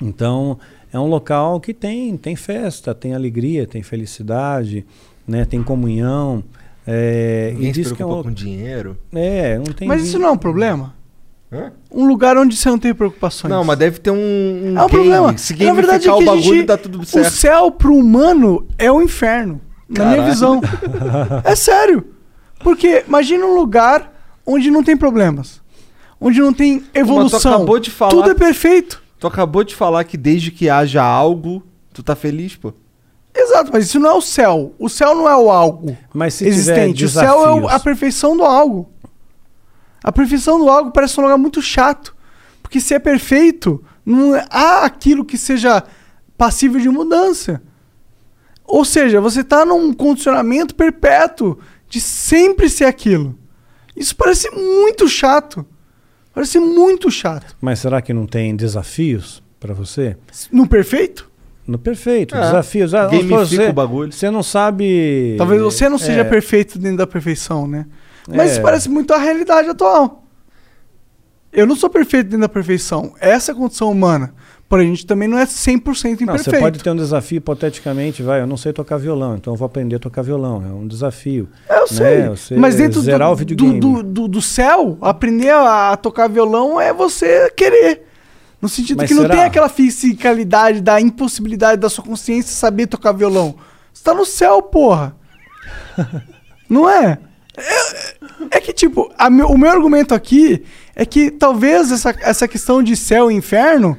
[0.02, 0.58] Então
[0.92, 4.84] é um local que tem tem festa, tem alegria, tem felicidade,
[5.28, 6.44] né, tem comunhão.
[6.88, 8.98] É, Ninguém e se diz que é um, com dinheiro.
[9.14, 9.88] é, não tem.
[9.88, 10.96] Mas isso não é um problema?
[11.52, 11.72] Hã?
[11.92, 13.50] Um lugar onde você não tem preocupações.
[13.52, 14.90] Não, mas deve ter um, um É um game.
[14.90, 15.38] problema.
[15.38, 17.32] Se Na verdade, é que o a bagulho, gente- dá tudo O certo.
[17.32, 19.60] céu pro humano é o inferno.
[19.90, 20.32] Na minha Caralho.
[20.34, 20.62] visão.
[21.44, 22.06] é sério.
[22.64, 24.14] Porque imagina um lugar
[24.46, 25.60] onde não tem problemas.
[26.22, 27.56] Onde não tem evolução.
[27.56, 29.02] acabou de falar- Tudo é perfeito.
[29.18, 31.64] Tu acabou de falar que desde que haja algo,
[31.94, 32.74] tu tá feliz, pô.
[33.36, 34.74] Exato, mas isso não é o céu.
[34.78, 37.06] O céu não é o algo Mas se tiver existente.
[37.06, 38.90] O céu é o- a perfeição do algo.
[40.04, 42.16] A perfeição do algo parece um lugar muito chato.
[42.62, 45.84] Porque se é perfeito, não há aquilo que seja
[46.38, 47.62] passível de mudança.
[48.66, 53.38] Ou seja, você está num condicionamento perpétuo de sempre ser aquilo.
[53.96, 55.66] Isso parece muito chato.
[56.34, 57.58] Parece muito chato.
[57.60, 60.16] Mas será que não tem desafios para você?
[60.52, 61.30] No perfeito?
[61.68, 62.42] No perfeito, É.
[62.42, 62.94] desafios.
[62.94, 64.12] Ah, Gamifica você, o bagulho.
[64.12, 65.36] você não sabe.
[65.38, 67.86] Talvez você não seja é, perfeito dentro da perfeição, né?
[68.36, 68.54] Mas É.
[68.54, 70.24] isso parece muito a realidade atual.
[71.52, 73.14] Eu não sou perfeito dentro da perfeição.
[73.20, 74.34] Essa é a condição humana.
[74.68, 76.52] Porém, a gente também não é 100% Não, imperfeito.
[76.52, 79.66] você pode ter um desafio, hipoteticamente, vai, eu não sei tocar violão, então eu vou
[79.66, 80.64] aprender a tocar violão.
[80.64, 81.50] É um desafio.
[81.68, 82.28] Eu sei.
[82.28, 83.80] Você mas dentro zerar do, o videogame.
[83.80, 88.06] do, do, do céu, aprender a, a tocar violão é você querer.
[88.62, 89.36] No sentido Mas que não será?
[89.36, 93.56] tem aquela fisicalidade da impossibilidade da sua consciência saber tocar violão.
[93.92, 95.16] Você tá no céu, porra.
[96.70, 97.18] não é?
[97.60, 98.58] É?
[98.58, 100.64] é que, tipo, a meu- o meu argumento aqui
[100.96, 103.98] é que talvez essa, essa questão de céu e inferno,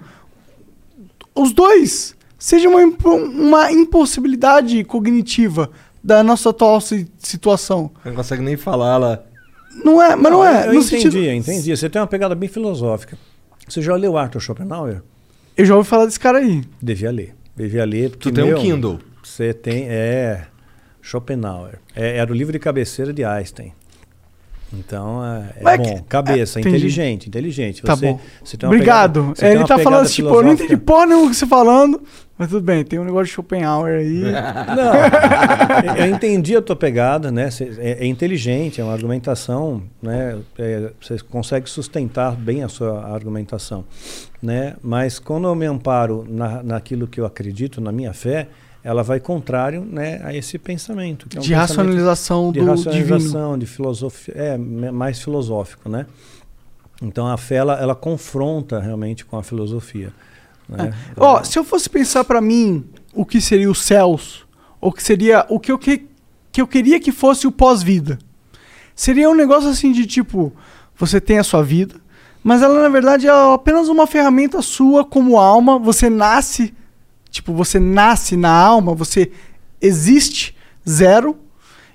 [1.34, 5.70] os dois, seja uma, uma impossibilidade cognitiva
[6.02, 7.90] da nossa atual si- situação.
[8.04, 9.22] Não consegue nem falar lá.
[9.84, 10.62] Não é, mas não, é.
[10.66, 11.76] Eu no entendi, sentido- eu entendi.
[11.76, 13.16] Você tem uma pegada bem filosófica.
[13.68, 15.02] Você já leu Arthur Schopenhauer?
[15.56, 16.62] Eu já ouvi falar desse cara aí.
[16.82, 17.34] Devia ler.
[17.54, 18.10] Devia ler.
[18.10, 18.98] Porque, Tu tem um meu, Kindle.
[19.22, 19.86] Você tem.
[19.88, 20.46] É.
[21.10, 21.78] Schopenhauer.
[21.96, 23.72] É, era o livro de cabeceira de Einstein.
[24.72, 25.82] Então, é, é bom.
[25.82, 26.76] que- Cabeça, é, entendi.
[26.76, 27.82] inteligente, inteligente.
[27.82, 28.20] Tá Você, bom.
[28.44, 29.34] você Obrigado.
[29.34, 32.00] pegada- É, ele tá falando assim, pô, eu não entendi porra nenhuma que você falando.
[32.38, 34.22] Mas tudo bem, tem um negócio de Schopenhauer aí.
[35.90, 37.48] Não, eu entendi a tua pegada, né?
[37.78, 40.38] É, é inteligente, é uma argumentação, né?
[40.56, 43.84] É, você consegue sustentar bem a sua argumentação,
[44.40, 44.74] né?
[44.80, 48.48] Mas quando eu me amparo na, naquilo que eu acredito, na minha fé,
[48.82, 51.26] ela vai contrário, né, a esse pensamento.
[51.34, 52.70] É um de pensamento racionalização de do divino.
[52.70, 56.06] racionalização, de filosofia, é mais filosófico, né?
[57.02, 60.12] Então a fé ela, ela confronta realmente com a filosofia.
[60.68, 60.94] Né?
[61.16, 62.84] Ó, se eu fosse pensar pra mim
[63.14, 64.46] o que seria os céus,
[64.80, 66.06] ou que seria o que eu, que,
[66.52, 68.18] que eu queria que fosse o pós-vida,
[68.94, 70.52] seria um negócio assim de tipo,
[70.96, 71.96] você tem a sua vida,
[72.42, 76.74] mas ela na verdade é apenas uma ferramenta sua como alma, você nasce,
[77.30, 79.30] tipo, você nasce na alma, você
[79.80, 80.54] existe
[80.88, 81.36] zero,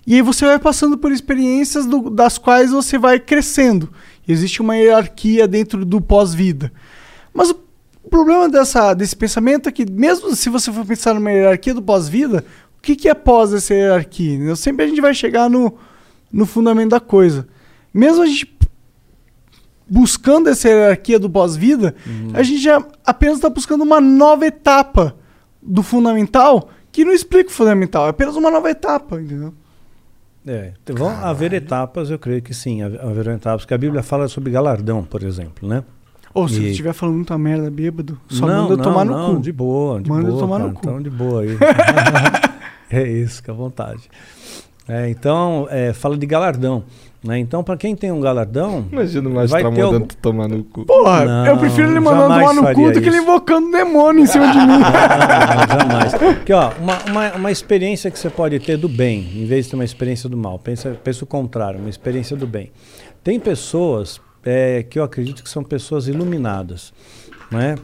[0.07, 3.91] e aí você vai passando por experiências do- das quais você vai crescendo.
[4.27, 6.71] Existe uma hierarquia dentro do pós-vida.
[7.33, 7.55] Mas o
[8.09, 12.45] problema dessa, desse pensamento é que, mesmo se você for pensar numa hierarquia do pós-vida,
[12.77, 14.35] o que, que é pós essa hierarquia?
[14.35, 14.55] entendeu?
[14.55, 15.73] Sempre a gente vai chegar no,
[16.31, 17.47] no fundamento da coisa.
[17.93, 18.53] Mesmo a gente
[19.87, 21.95] buscando essa hierarquia do pós-vida,
[22.33, 25.15] a gente já apenas está buscando uma nova etapa
[25.65, 29.53] do fundamental que não explica o fundamental, é apenas uma nova etapa, entendeu?
[30.47, 34.03] É, te- vão haver etapas, eu creio que sim, haver- haverão etapas, porque a Bíblia
[34.03, 35.83] fala sobre galardão, por exemplo, né?
[36.33, 39.11] Ou se E- estiver falando muita merda bêbado, só não, manda eu não, tomar no
[39.17, 39.41] não, cu.
[39.41, 40.81] de boa, de Manda eu boa, tomar no cara, cu.
[40.87, 41.57] Então, de boa aí.
[42.91, 44.09] é isso, fica à vontade.
[44.87, 46.83] É, então, é, fala de galardão,
[47.25, 47.39] né?
[47.39, 50.85] Então, para quem tem um galardão, Imagina o ter mandando algum- tomar no cu.
[50.85, 53.23] Porra, Não, eu prefiro ele mandando tomar no cu do que ele isso.
[53.23, 54.65] invocando demônio em cima de mim.
[54.67, 56.13] Não, não, jamais.
[56.13, 59.71] Porque, ó, uma, uma, uma experiência que você pode ter do bem, em vez de
[59.71, 60.59] ter uma experiência do mal.
[60.59, 62.71] Pensa, pensa o contrário, uma experiência do bem.
[63.23, 66.93] Tem pessoas é, que eu acredito que são pessoas iluminadas,
[67.51, 67.75] né?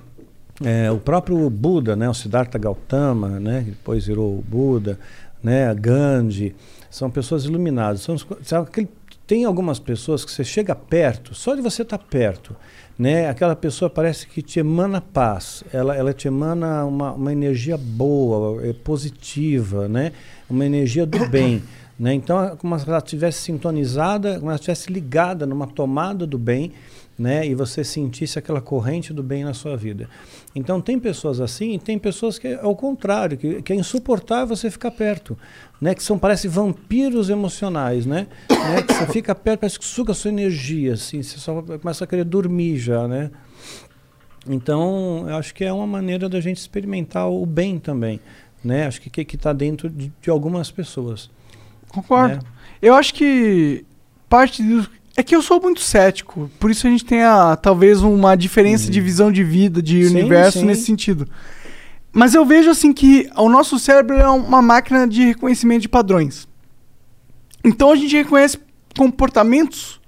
[0.64, 5.00] É, o próprio Buda, né, o Siddhartha Gautama, né, que depois virou o Buda,
[5.44, 6.54] né, Gandhi,
[6.88, 8.02] são pessoas iluminadas.
[8.02, 8.90] São, sabe, aquele-
[9.32, 12.54] tem algumas pessoas que você chega perto, só de você estar perto,
[13.00, 17.78] né, aquela pessoa parece que te emana paz, ela, ela te emana uma, uma energia
[17.78, 20.12] boa, é, positiva, né,
[20.50, 21.64] uma energia do bem.
[21.98, 22.14] Né?
[22.14, 26.38] Então, é como se ela estivesse sintonizada, como se ela estivesse ligada numa tomada do
[26.38, 26.74] bem,
[27.18, 27.46] né?
[27.46, 30.10] E você sentisse aquela corrente do bem na sua vida.
[30.54, 34.56] Então tem pessoas assim e tem pessoas que é ao contrário, que, que é insuportável
[34.56, 35.38] você ficar perto,
[35.80, 35.96] né?
[35.96, 38.28] Que são parece vampiros emocionais, né?
[38.50, 38.82] né?
[38.82, 42.08] Que você fica perto, parece que suga a sua energia, assim, você só começa a
[42.08, 43.32] querer dormir já, né?
[44.48, 48.20] Então eu acho que é uma maneira da gente experimentar o bem também,
[48.64, 48.88] né?
[48.88, 51.30] Acho que que está dentro de, de algumas pessoas.
[51.88, 52.36] Concordo.
[52.36, 52.42] né?
[52.82, 53.86] Eu acho que
[54.28, 54.88] parte do.
[55.16, 58.90] É que eu sou muito cético, por isso a gente tem a, talvez uma diferença
[58.90, 60.10] de visão de vida, de Uhum.
[60.10, 60.66] Sim, universo sim.
[60.66, 61.28] nesse sentido.
[62.14, 66.48] Mas eu vejo assim que o nosso cérebro é uma máquina de reconhecimento de padrões.
[67.64, 68.58] Então a gente reconhece
[68.98, 70.00] comportamentos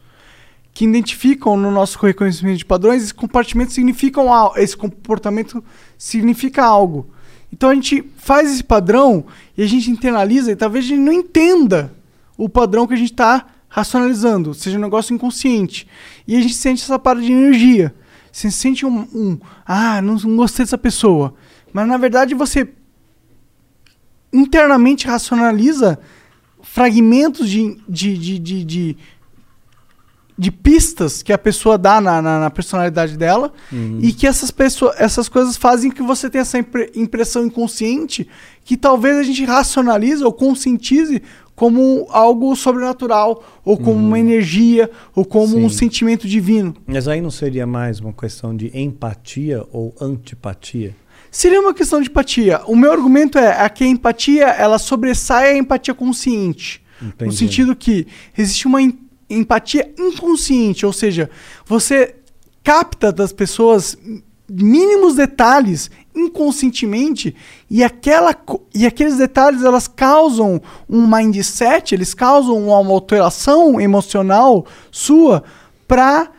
[0.74, 5.64] que identificam no nosso reconhecimento de padrões, esses comportamentos significam algo, esse comportamento
[5.98, 7.08] significa algo.
[7.52, 9.26] Então a gente faz esse padrão
[9.56, 11.94] e a gente internaliza e talvez a gente não entenda
[12.36, 15.88] o padrão que a gente está racionalizando, seja um negócio inconsciente.
[16.28, 17.92] E a gente sente essa parada de energia.
[18.32, 21.34] Você sente um, um ah, não, não gostei dessa pessoa.
[21.74, 22.70] Mas na verdade você
[24.32, 26.00] internamente racionaliza
[26.62, 28.98] fragmentos de, de, de, de, de,
[30.38, 33.52] de pistas que a pessoa dá na, na, na personalidade dela
[34.02, 38.28] e que essas, pessoas, essas coisas fazem que você tenha essa impre- impressão inconsciente
[38.64, 41.24] que talvez a gente racionalize ou conscientize
[41.56, 45.78] como algo sobrenatural, ou como uma energia, ou como um Sim.
[45.78, 46.76] sentimento divino.
[46.88, 50.96] Mas aí não seria mais uma questão de empatia ou antipatia?
[51.30, 52.62] Seria uma questão de empatia.
[52.68, 56.82] O meu argumento é, é que a empatia, ela sobressai a empatia consciente.
[57.02, 57.36] No Entendi.
[57.36, 58.08] sentido que
[58.38, 58.98] existe uma em-
[59.30, 61.30] empatia inconsciente, ou seja,
[61.66, 62.16] você
[62.64, 63.98] capta das pessoas
[64.50, 67.36] mínimos detalhes inconscientemente
[67.70, 68.36] e, aquela,
[68.74, 75.44] e aqueles detalhes elas causam um mindset, eles causam uma alteração emocional sua
[75.88, 76.30] para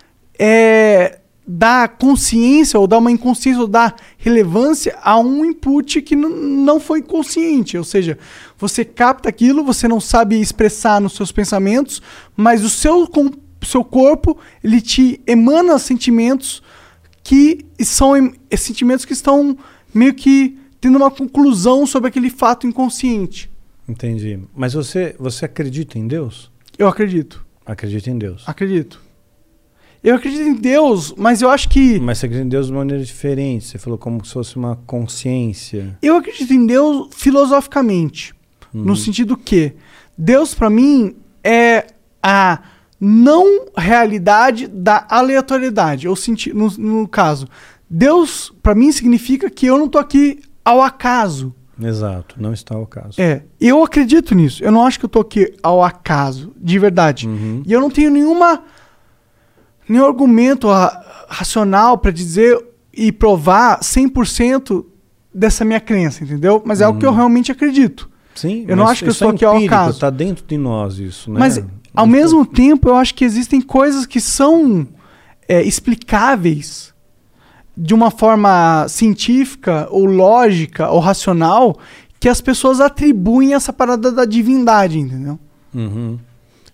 [1.46, 7.02] dar consciência ou dar uma inconsciência ou dar relevância a um input que não foi
[7.02, 7.76] consciente.
[7.76, 8.18] Ou seja,
[8.58, 12.00] você capta aquilo, você não sabe expressar nos seus pensamentos,
[12.34, 13.06] mas o seu,
[13.62, 16.62] seu corpo ele te emana sentimentos
[17.24, 19.56] que são em- sentimentos que estão
[19.92, 23.50] meio que tendo uma conclusão sobre aquele fato inconsciente.
[23.88, 24.38] Entendi.
[24.54, 26.50] Mas você, você acredita em Deus?
[26.78, 27.44] Eu acredito.
[27.66, 28.44] Acredita em Deus.
[28.46, 29.00] Acredito.
[30.02, 31.98] Eu acredito em Deus, mas eu acho que.
[31.98, 33.64] Mas você acredita em Deus de maneira diferente.
[33.64, 35.96] Você falou como se fosse uma consciência.
[36.02, 38.34] Eu acredito em Deus filosoficamente.
[38.72, 39.72] No sentido que
[40.18, 41.86] Deus, pra mim, é
[42.22, 42.60] a
[43.07, 46.08] não realidade da aleatoriedade.
[46.08, 47.47] Ou senti no, no caso,
[47.89, 51.55] Deus, pra mim, significa que eu não tô aqui ao acaso.
[51.81, 53.20] Exato, não está o caso.
[53.20, 54.62] É, eu acredito nisso.
[54.65, 57.28] Eu não acho que eu tô aqui ao acaso, de verdade.
[57.66, 58.62] E eu não tenho nenhuma
[59.89, 62.58] nenhum argumento ra- racional pra dizer
[62.92, 64.84] e provar 100%
[65.34, 66.62] dessa minha crença, entendeu?
[66.65, 68.08] Mas é algo que eu realmente acredito.
[68.34, 69.99] Sim, Eu não acho que eu estou é aqui ao acaso.
[70.00, 71.39] Tá dentro de nós isso, né?
[71.39, 71.62] Mas,
[71.94, 74.86] ao mesmo tempo, eu acho que existem coisas que são
[75.48, 76.92] é, explicáveis
[77.76, 81.76] de uma forma científica, ou lógica, ou racional,
[82.20, 85.39] que as pessoas atribuem essa parada da divindade, entendeu?
[85.74, 86.18] Uhum.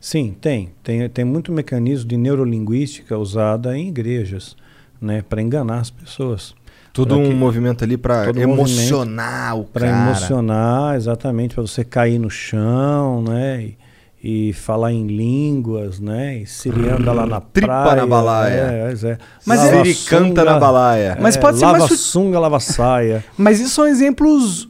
[0.00, 0.70] Sim, tem.
[0.82, 1.08] tem.
[1.08, 4.56] Tem muito mecanismo de neurolinguística usada em igrejas,
[5.00, 5.22] né?
[5.28, 6.54] Para enganar as pessoas.
[6.92, 10.10] Tudo Pra um que- movimento ali pra Todo emocionar o Para cara.
[10.10, 13.62] emocionar, exatamente, para você cair no chão, né?
[13.62, 13.78] E,
[14.22, 16.38] e falar em línguas, né?
[16.38, 17.96] E se ele anda lá na Tripa praia.
[17.96, 18.52] na balaia.
[18.54, 19.18] É, é, é.
[19.46, 21.18] Mas Lava ele canta sunga, na balaia.
[21.20, 23.24] Mas é, pode ser lava mais su- sunga, lava saia.
[23.38, 24.68] Mas isso são exemplos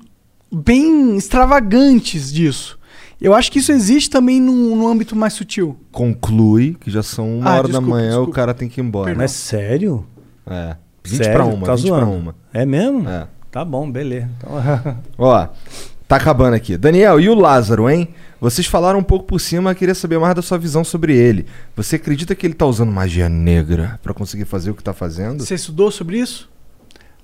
[0.52, 2.78] bem extravagantes disso.
[3.20, 5.76] Eu acho que isso existe também num, num âmbito mais sutil.
[5.92, 8.32] Conclui que já são uma Ah, hora da desculpa, manhã, o desculpa.
[8.32, 9.14] cara tem que ir embora.
[9.14, 10.06] Mas sério?
[10.46, 10.76] É.
[11.04, 11.32] 20 sério?
[11.34, 12.10] pra uma, tá 20 pra zoando?
[12.12, 12.34] uma.
[12.52, 13.08] É mesmo?
[13.08, 13.26] É.
[13.50, 14.30] Tá bom, beleza.
[14.38, 14.52] Então,
[15.18, 15.48] Ó,
[16.10, 16.76] tá acabando aqui.
[16.76, 18.08] Daniel, e o Lázaro, hein?
[18.40, 21.46] Vocês falaram um pouco por cima, queria saber mais da sua visão sobre ele.
[21.76, 25.44] Você acredita que ele tá usando magia negra pra conseguir fazer o que tá fazendo?
[25.44, 26.50] Você estudou sobre isso?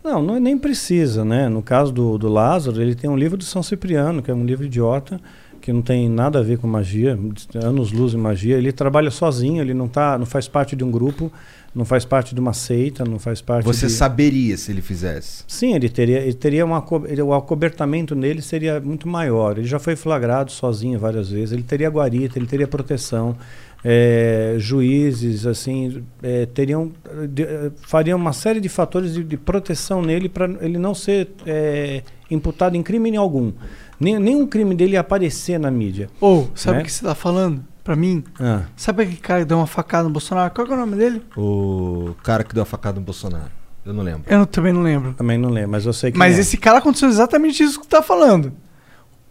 [0.05, 1.49] Não, não nem precisa, né?
[1.49, 4.45] No caso do, do Lázaro, ele tem um livro de São Cipriano, que é um
[4.45, 5.21] livro idiota,
[5.61, 7.19] que não tem nada a ver com magia,
[7.57, 8.57] anos luz em magia.
[8.57, 11.33] Ele trabalha sozinho, ele não tá, não faz parte de um grupo,
[11.77, 13.93] não faz parte de uma seita, não faz parte Você de...
[13.93, 15.45] saberia se ele fizesse.
[15.47, 19.59] Sim, ele teria, ele teria uma, co- ele- o acobertamento nele seria muito maior.
[19.59, 21.53] Ele já foi flagrado sozinho várias vezes.
[21.53, 23.37] Ele teria guarita, ele teria proteção.
[23.85, 26.91] É, juízes, assim, é, teriam,
[27.29, 31.29] de- eh, fariam uma série de fatores de, de proteção nele para ele não ser
[31.47, 33.53] é, imputado em crime algum.
[34.01, 36.09] Nem, nenhum crime dele ia aparecer na mídia.
[36.21, 36.83] Ou, sabe Né?
[36.83, 37.63] o que você tá falando?
[37.87, 38.25] Pra mim?
[38.41, 40.53] Ah, Sabe aquele cara que deu uma facada no Bolsonaro?
[40.53, 41.23] Qual é o nome dele?
[41.37, 43.51] O cara que deu a facada no Bolsonaro.
[43.85, 44.25] Eu não lembro.
[44.27, 45.15] Eu não- também não lembro.
[45.15, 46.19] também não lembro, mas eu sei que.
[46.19, 46.41] Mas é.
[46.41, 48.53] esse cara aconteceu exatamente isso que tu tá falando.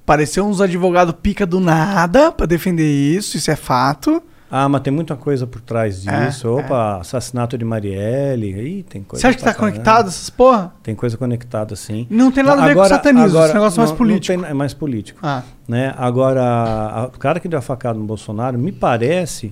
[0.06, 4.24] Pareceu uns advogados pica do nada pra defender isso, isso é fato.
[4.50, 6.50] Ah, mas tem muita coisa por trás É, disso.
[6.56, 8.52] Opa, assassinato de Marielle.
[8.80, 9.22] Ih, tem coisa.
[9.22, 9.72] Você acha que tá caramba.
[9.74, 10.72] conectado essas porra?
[10.84, 12.06] Tem coisa conectada, sim.
[12.10, 14.34] Não tem nada a ver com satanismo, esse negócio é mais político.
[14.38, 15.20] Não tem, é mais político.
[15.24, 15.94] Ah, Né?
[15.98, 19.52] Agora, a- o cara que deu a facada no Bolsonaro, me parece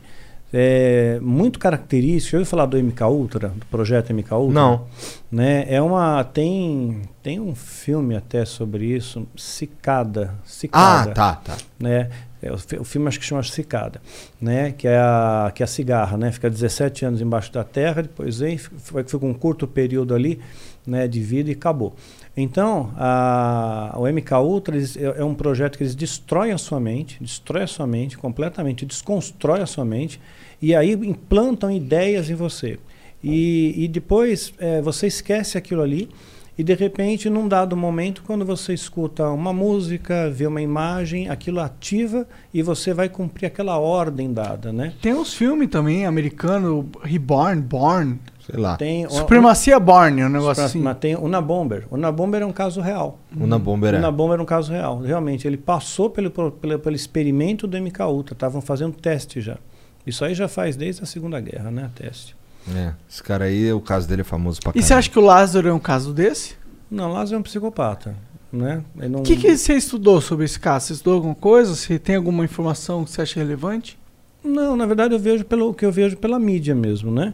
[0.55, 2.35] é, muito característico.
[2.35, 4.53] Eu ouvi falar do MK Ultra, do projeto MK Ultra.
[4.61, 4.83] Não.
[5.31, 5.65] Né?
[5.67, 10.35] É uma, tem, tem um filme até sobre isso, Cicada.
[10.35, 11.57] Ah, Cicada tá, tá.
[11.79, 12.07] né?
[12.43, 14.01] É, o, o filme acho que chama Cicada,
[14.41, 14.71] né?
[14.71, 16.31] Que é a que é a cigarra, né?
[16.31, 20.39] Fica 17 anos embaixo da terra, depois vem, f- f- fica um curto período ali,
[20.85, 21.07] né?
[21.07, 21.95] De vida e acabou.
[22.35, 26.79] Então, a, o MK Ultra eles- é, é um projeto que eles destroem a sua
[26.79, 30.19] mente, destrói a sua mente completamente, desconstrói a sua mente
[30.61, 32.79] e aí implantam ideias em você.
[33.23, 36.09] E, e depois é, você esquece aquilo ali
[36.57, 41.59] e de repente, num dado momento, quando você escuta uma música, vê uma imagem, aquilo
[41.59, 44.93] ativa e você vai cumprir aquela ordem dada, né?
[45.01, 48.75] tem uns filmes também americano, Reborn, Born, Sei lá.
[48.75, 50.79] Tem, Supremacia Borne, um negócio assim.
[50.79, 51.85] Mas tem Una Bomber.
[51.89, 53.17] Una Bomber é um caso real.
[53.33, 53.97] Una Bomber é.
[53.97, 54.99] Una Bomber é um caso real.
[54.99, 58.33] Realmente, ele passou pelo, pelo, pelo experimento do MK Ultra.
[58.33, 59.57] Estavam fazendo teste já.
[60.05, 61.89] Isso aí já faz desde a Segunda Guerra, né?
[61.95, 62.35] Teste.
[62.75, 65.21] É, esse cara aí, o caso dele é famoso pra E você acha que o
[65.21, 66.55] Lázaro é um caso desse?
[66.89, 68.15] Não, Lázaro é um psicopata.
[68.51, 68.83] Né?
[68.97, 69.19] Ele não...
[69.21, 70.85] O que, que você estudou sobre esse caso?
[70.85, 71.75] Você estudou alguma coisa?
[71.75, 73.97] Você tem alguma informação que você acha relevante?
[74.43, 77.33] Não, na verdade eu vejo pelo que eu vejo pela mídia mesmo, né?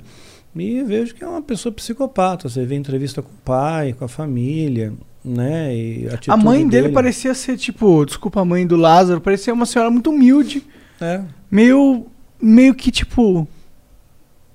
[0.56, 2.48] E vejo que é uma pessoa psicopata.
[2.50, 4.94] Você vê entrevista com o pai, com a família,
[5.24, 5.76] né?
[5.76, 9.66] E a, a mãe dele, parecia ser tipo, desculpa, a mãe do Lázaro, parecia uma
[9.66, 10.64] senhora muito humilde.
[11.02, 11.22] É.
[11.50, 12.06] Meio,
[12.42, 13.48] meio que tipo.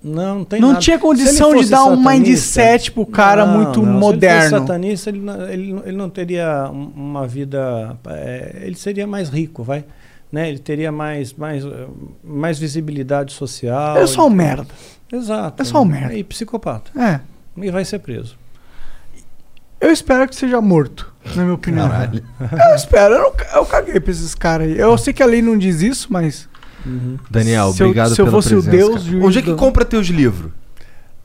[0.05, 0.81] Não, não tem Não nada.
[0.81, 3.92] tinha condição de dar um mindset pro cara Não, muito não.
[3.99, 4.41] moderno.
[4.42, 7.97] Se ele fosse satanista, ele, não- ele, ele não teria um- uma vida.
[8.08, 9.83] é, ele seria mais rico, vai.
[10.31, 10.49] Né?
[10.50, 11.65] Ele teria mais, mais,
[12.23, 13.97] mais visibilidade social.
[13.97, 14.66] É só um merda.
[15.10, 15.62] Exato.
[15.62, 16.12] É só um merda.
[16.15, 16.91] E psicopata.
[17.00, 17.20] É.
[17.57, 18.36] E vai ser preso.
[19.81, 21.89] Eu espero que seja morto, na minha opinião.
[21.89, 22.24] Caralho.
[22.68, 23.15] Eu espero.
[23.15, 24.78] Eu, não, eu caguei pra esses caras aí.
[24.78, 26.49] Eu sei que a lei não diz isso, mas.
[27.30, 29.00] Daniel, Se eu- obrigado se eu pela fosse o presença, Deus, cara.
[29.10, 30.52] juiz Onde é que do- compra teus livros?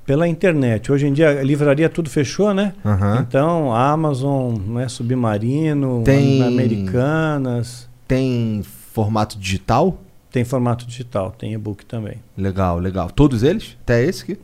[0.05, 0.91] Pela internet.
[0.91, 2.73] Hoje em dia, a livraria tudo fechou, né?
[2.83, 3.23] Aham.
[3.27, 7.87] Então, Amazon, né, Submarino, Tem- Americanas.
[8.07, 10.01] Tem formato digital?
[10.31, 12.15] Tem formato digital, tem e-book também.
[12.37, 13.09] Legal, legal.
[13.11, 13.77] Todos eles?
[13.83, 14.39] Até esse aqui?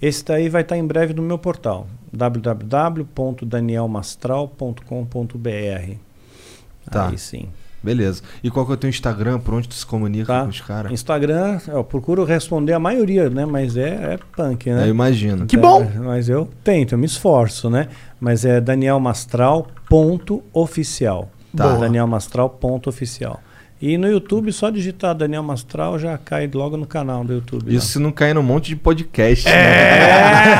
[0.00, 1.88] Esse daí vai estar em breve no meu portal,
[4.52, 5.96] www.danielmastral.com.br.
[6.90, 7.08] Tá.
[7.08, 7.48] Aí sim.
[7.82, 8.22] Beleza.
[8.42, 9.38] E qual que é o teu Instagram?
[9.38, 10.42] Por onde tu se comunica Tá.
[10.42, 10.90] com os caras?
[10.92, 13.46] Instagram, eu procuro responder a maioria, né?
[13.46, 14.84] Mas é, é punk, né?
[14.84, 15.46] Eu imagino.
[15.46, 15.82] Que bom!
[15.82, 17.88] É, mas eu tento, eu me esforço, né?
[18.20, 21.30] Mas é danielmastral.oficial.
[21.56, 21.76] Tá.
[21.76, 23.40] Danielmastral.oficial.
[23.80, 27.72] E no YouTube, só digitar Daniel Mastral já cai logo no canal do YouTube.
[27.72, 29.44] Isso se não cair num monte de podcast.
[29.48, 29.52] né?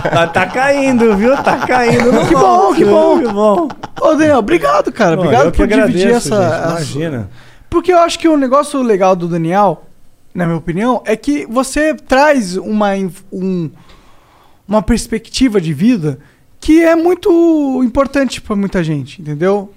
[0.00, 0.10] É!
[0.10, 1.34] tá, tá caindo, viu?
[1.42, 2.26] Tá caindo.
[2.28, 3.18] Que bom, que bom.
[3.20, 3.68] Que bom.
[4.00, 5.16] Ô, Daniel, obrigado, cara.
[5.16, 6.58] Pô, obrigado por dividir agradeço, essa.
[6.58, 7.30] gente, Imagina.
[7.68, 9.84] Porque eu acho que o negócio legal do Daniel,
[10.34, 12.90] na minha opinião, é que você traz uma,
[13.32, 13.70] um-
[14.68, 16.18] uma perspectiva de vida
[16.60, 19.72] que é muito importante pra muita gente, entendeu?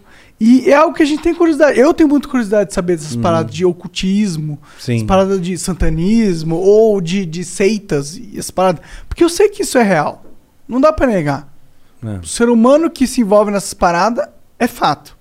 [0.46, 1.80] E é algo que a gente tem curiosidade.
[1.80, 4.96] Eu tenho muita curiosidade de saber dessas paradas de ocultismo, Sim.
[4.96, 8.84] essas paradas de santanismo ou de, de seitas e essas paradas.
[9.08, 10.26] Porque eu sei que isso é real.
[10.68, 11.48] Não dá pra negar.
[12.04, 12.18] É.
[12.18, 14.28] O ser humano que se envolve nessas paradas
[14.60, 15.18] é fato.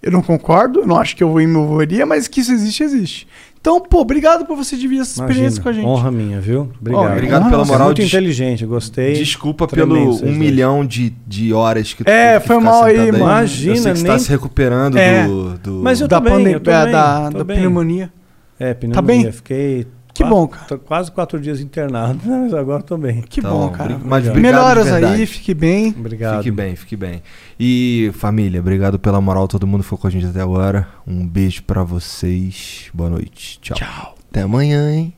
[0.00, 3.28] Eu não concordo, eu não acho que eu me envolveria, mas que isso existe, existe.
[3.62, 5.86] Então, pô, obrigado por você dividir essa experiência Imagina, com a gente.
[5.86, 6.68] Honra minha, viu?
[6.80, 7.12] Obrigado.
[7.12, 7.86] obrigado Honra pela Você é moral.
[7.86, 9.12] muito Des- inteligente, gostei.
[9.12, 10.36] Desculpa Tremendo pelo um dois.
[10.36, 13.18] milhão de, de horas que tu É, que foi mal aí, mano.
[13.18, 15.28] Imagina, Eu sei que você tá nem- se recuperando É.
[15.28, 17.58] do, do- Mas eu da pandemia, da, tô da bem.
[17.58, 18.12] pneumonia.
[18.58, 19.22] É, pneumonia.
[19.22, 19.30] bem?
[19.32, 20.64] Fiquei Que quatro- bom, cara.
[20.66, 23.22] tô quase quatro dias internado, mas agora tô bem.
[23.22, 23.98] Que Tá bom, cara.
[24.04, 25.94] mas Melhoras aí, fique bem.
[25.98, 26.38] Obrigado.
[26.38, 27.22] Fique bem, fique bem.
[27.58, 30.86] E família, obrigado pela moral, todo mundo ficou com a gente até agora.
[31.06, 32.90] Um beijo pra vocês.
[32.92, 33.58] Boa noite.
[33.60, 33.76] Tchau.
[33.76, 34.14] Tchau.
[34.30, 35.14] Até amanhã, hein?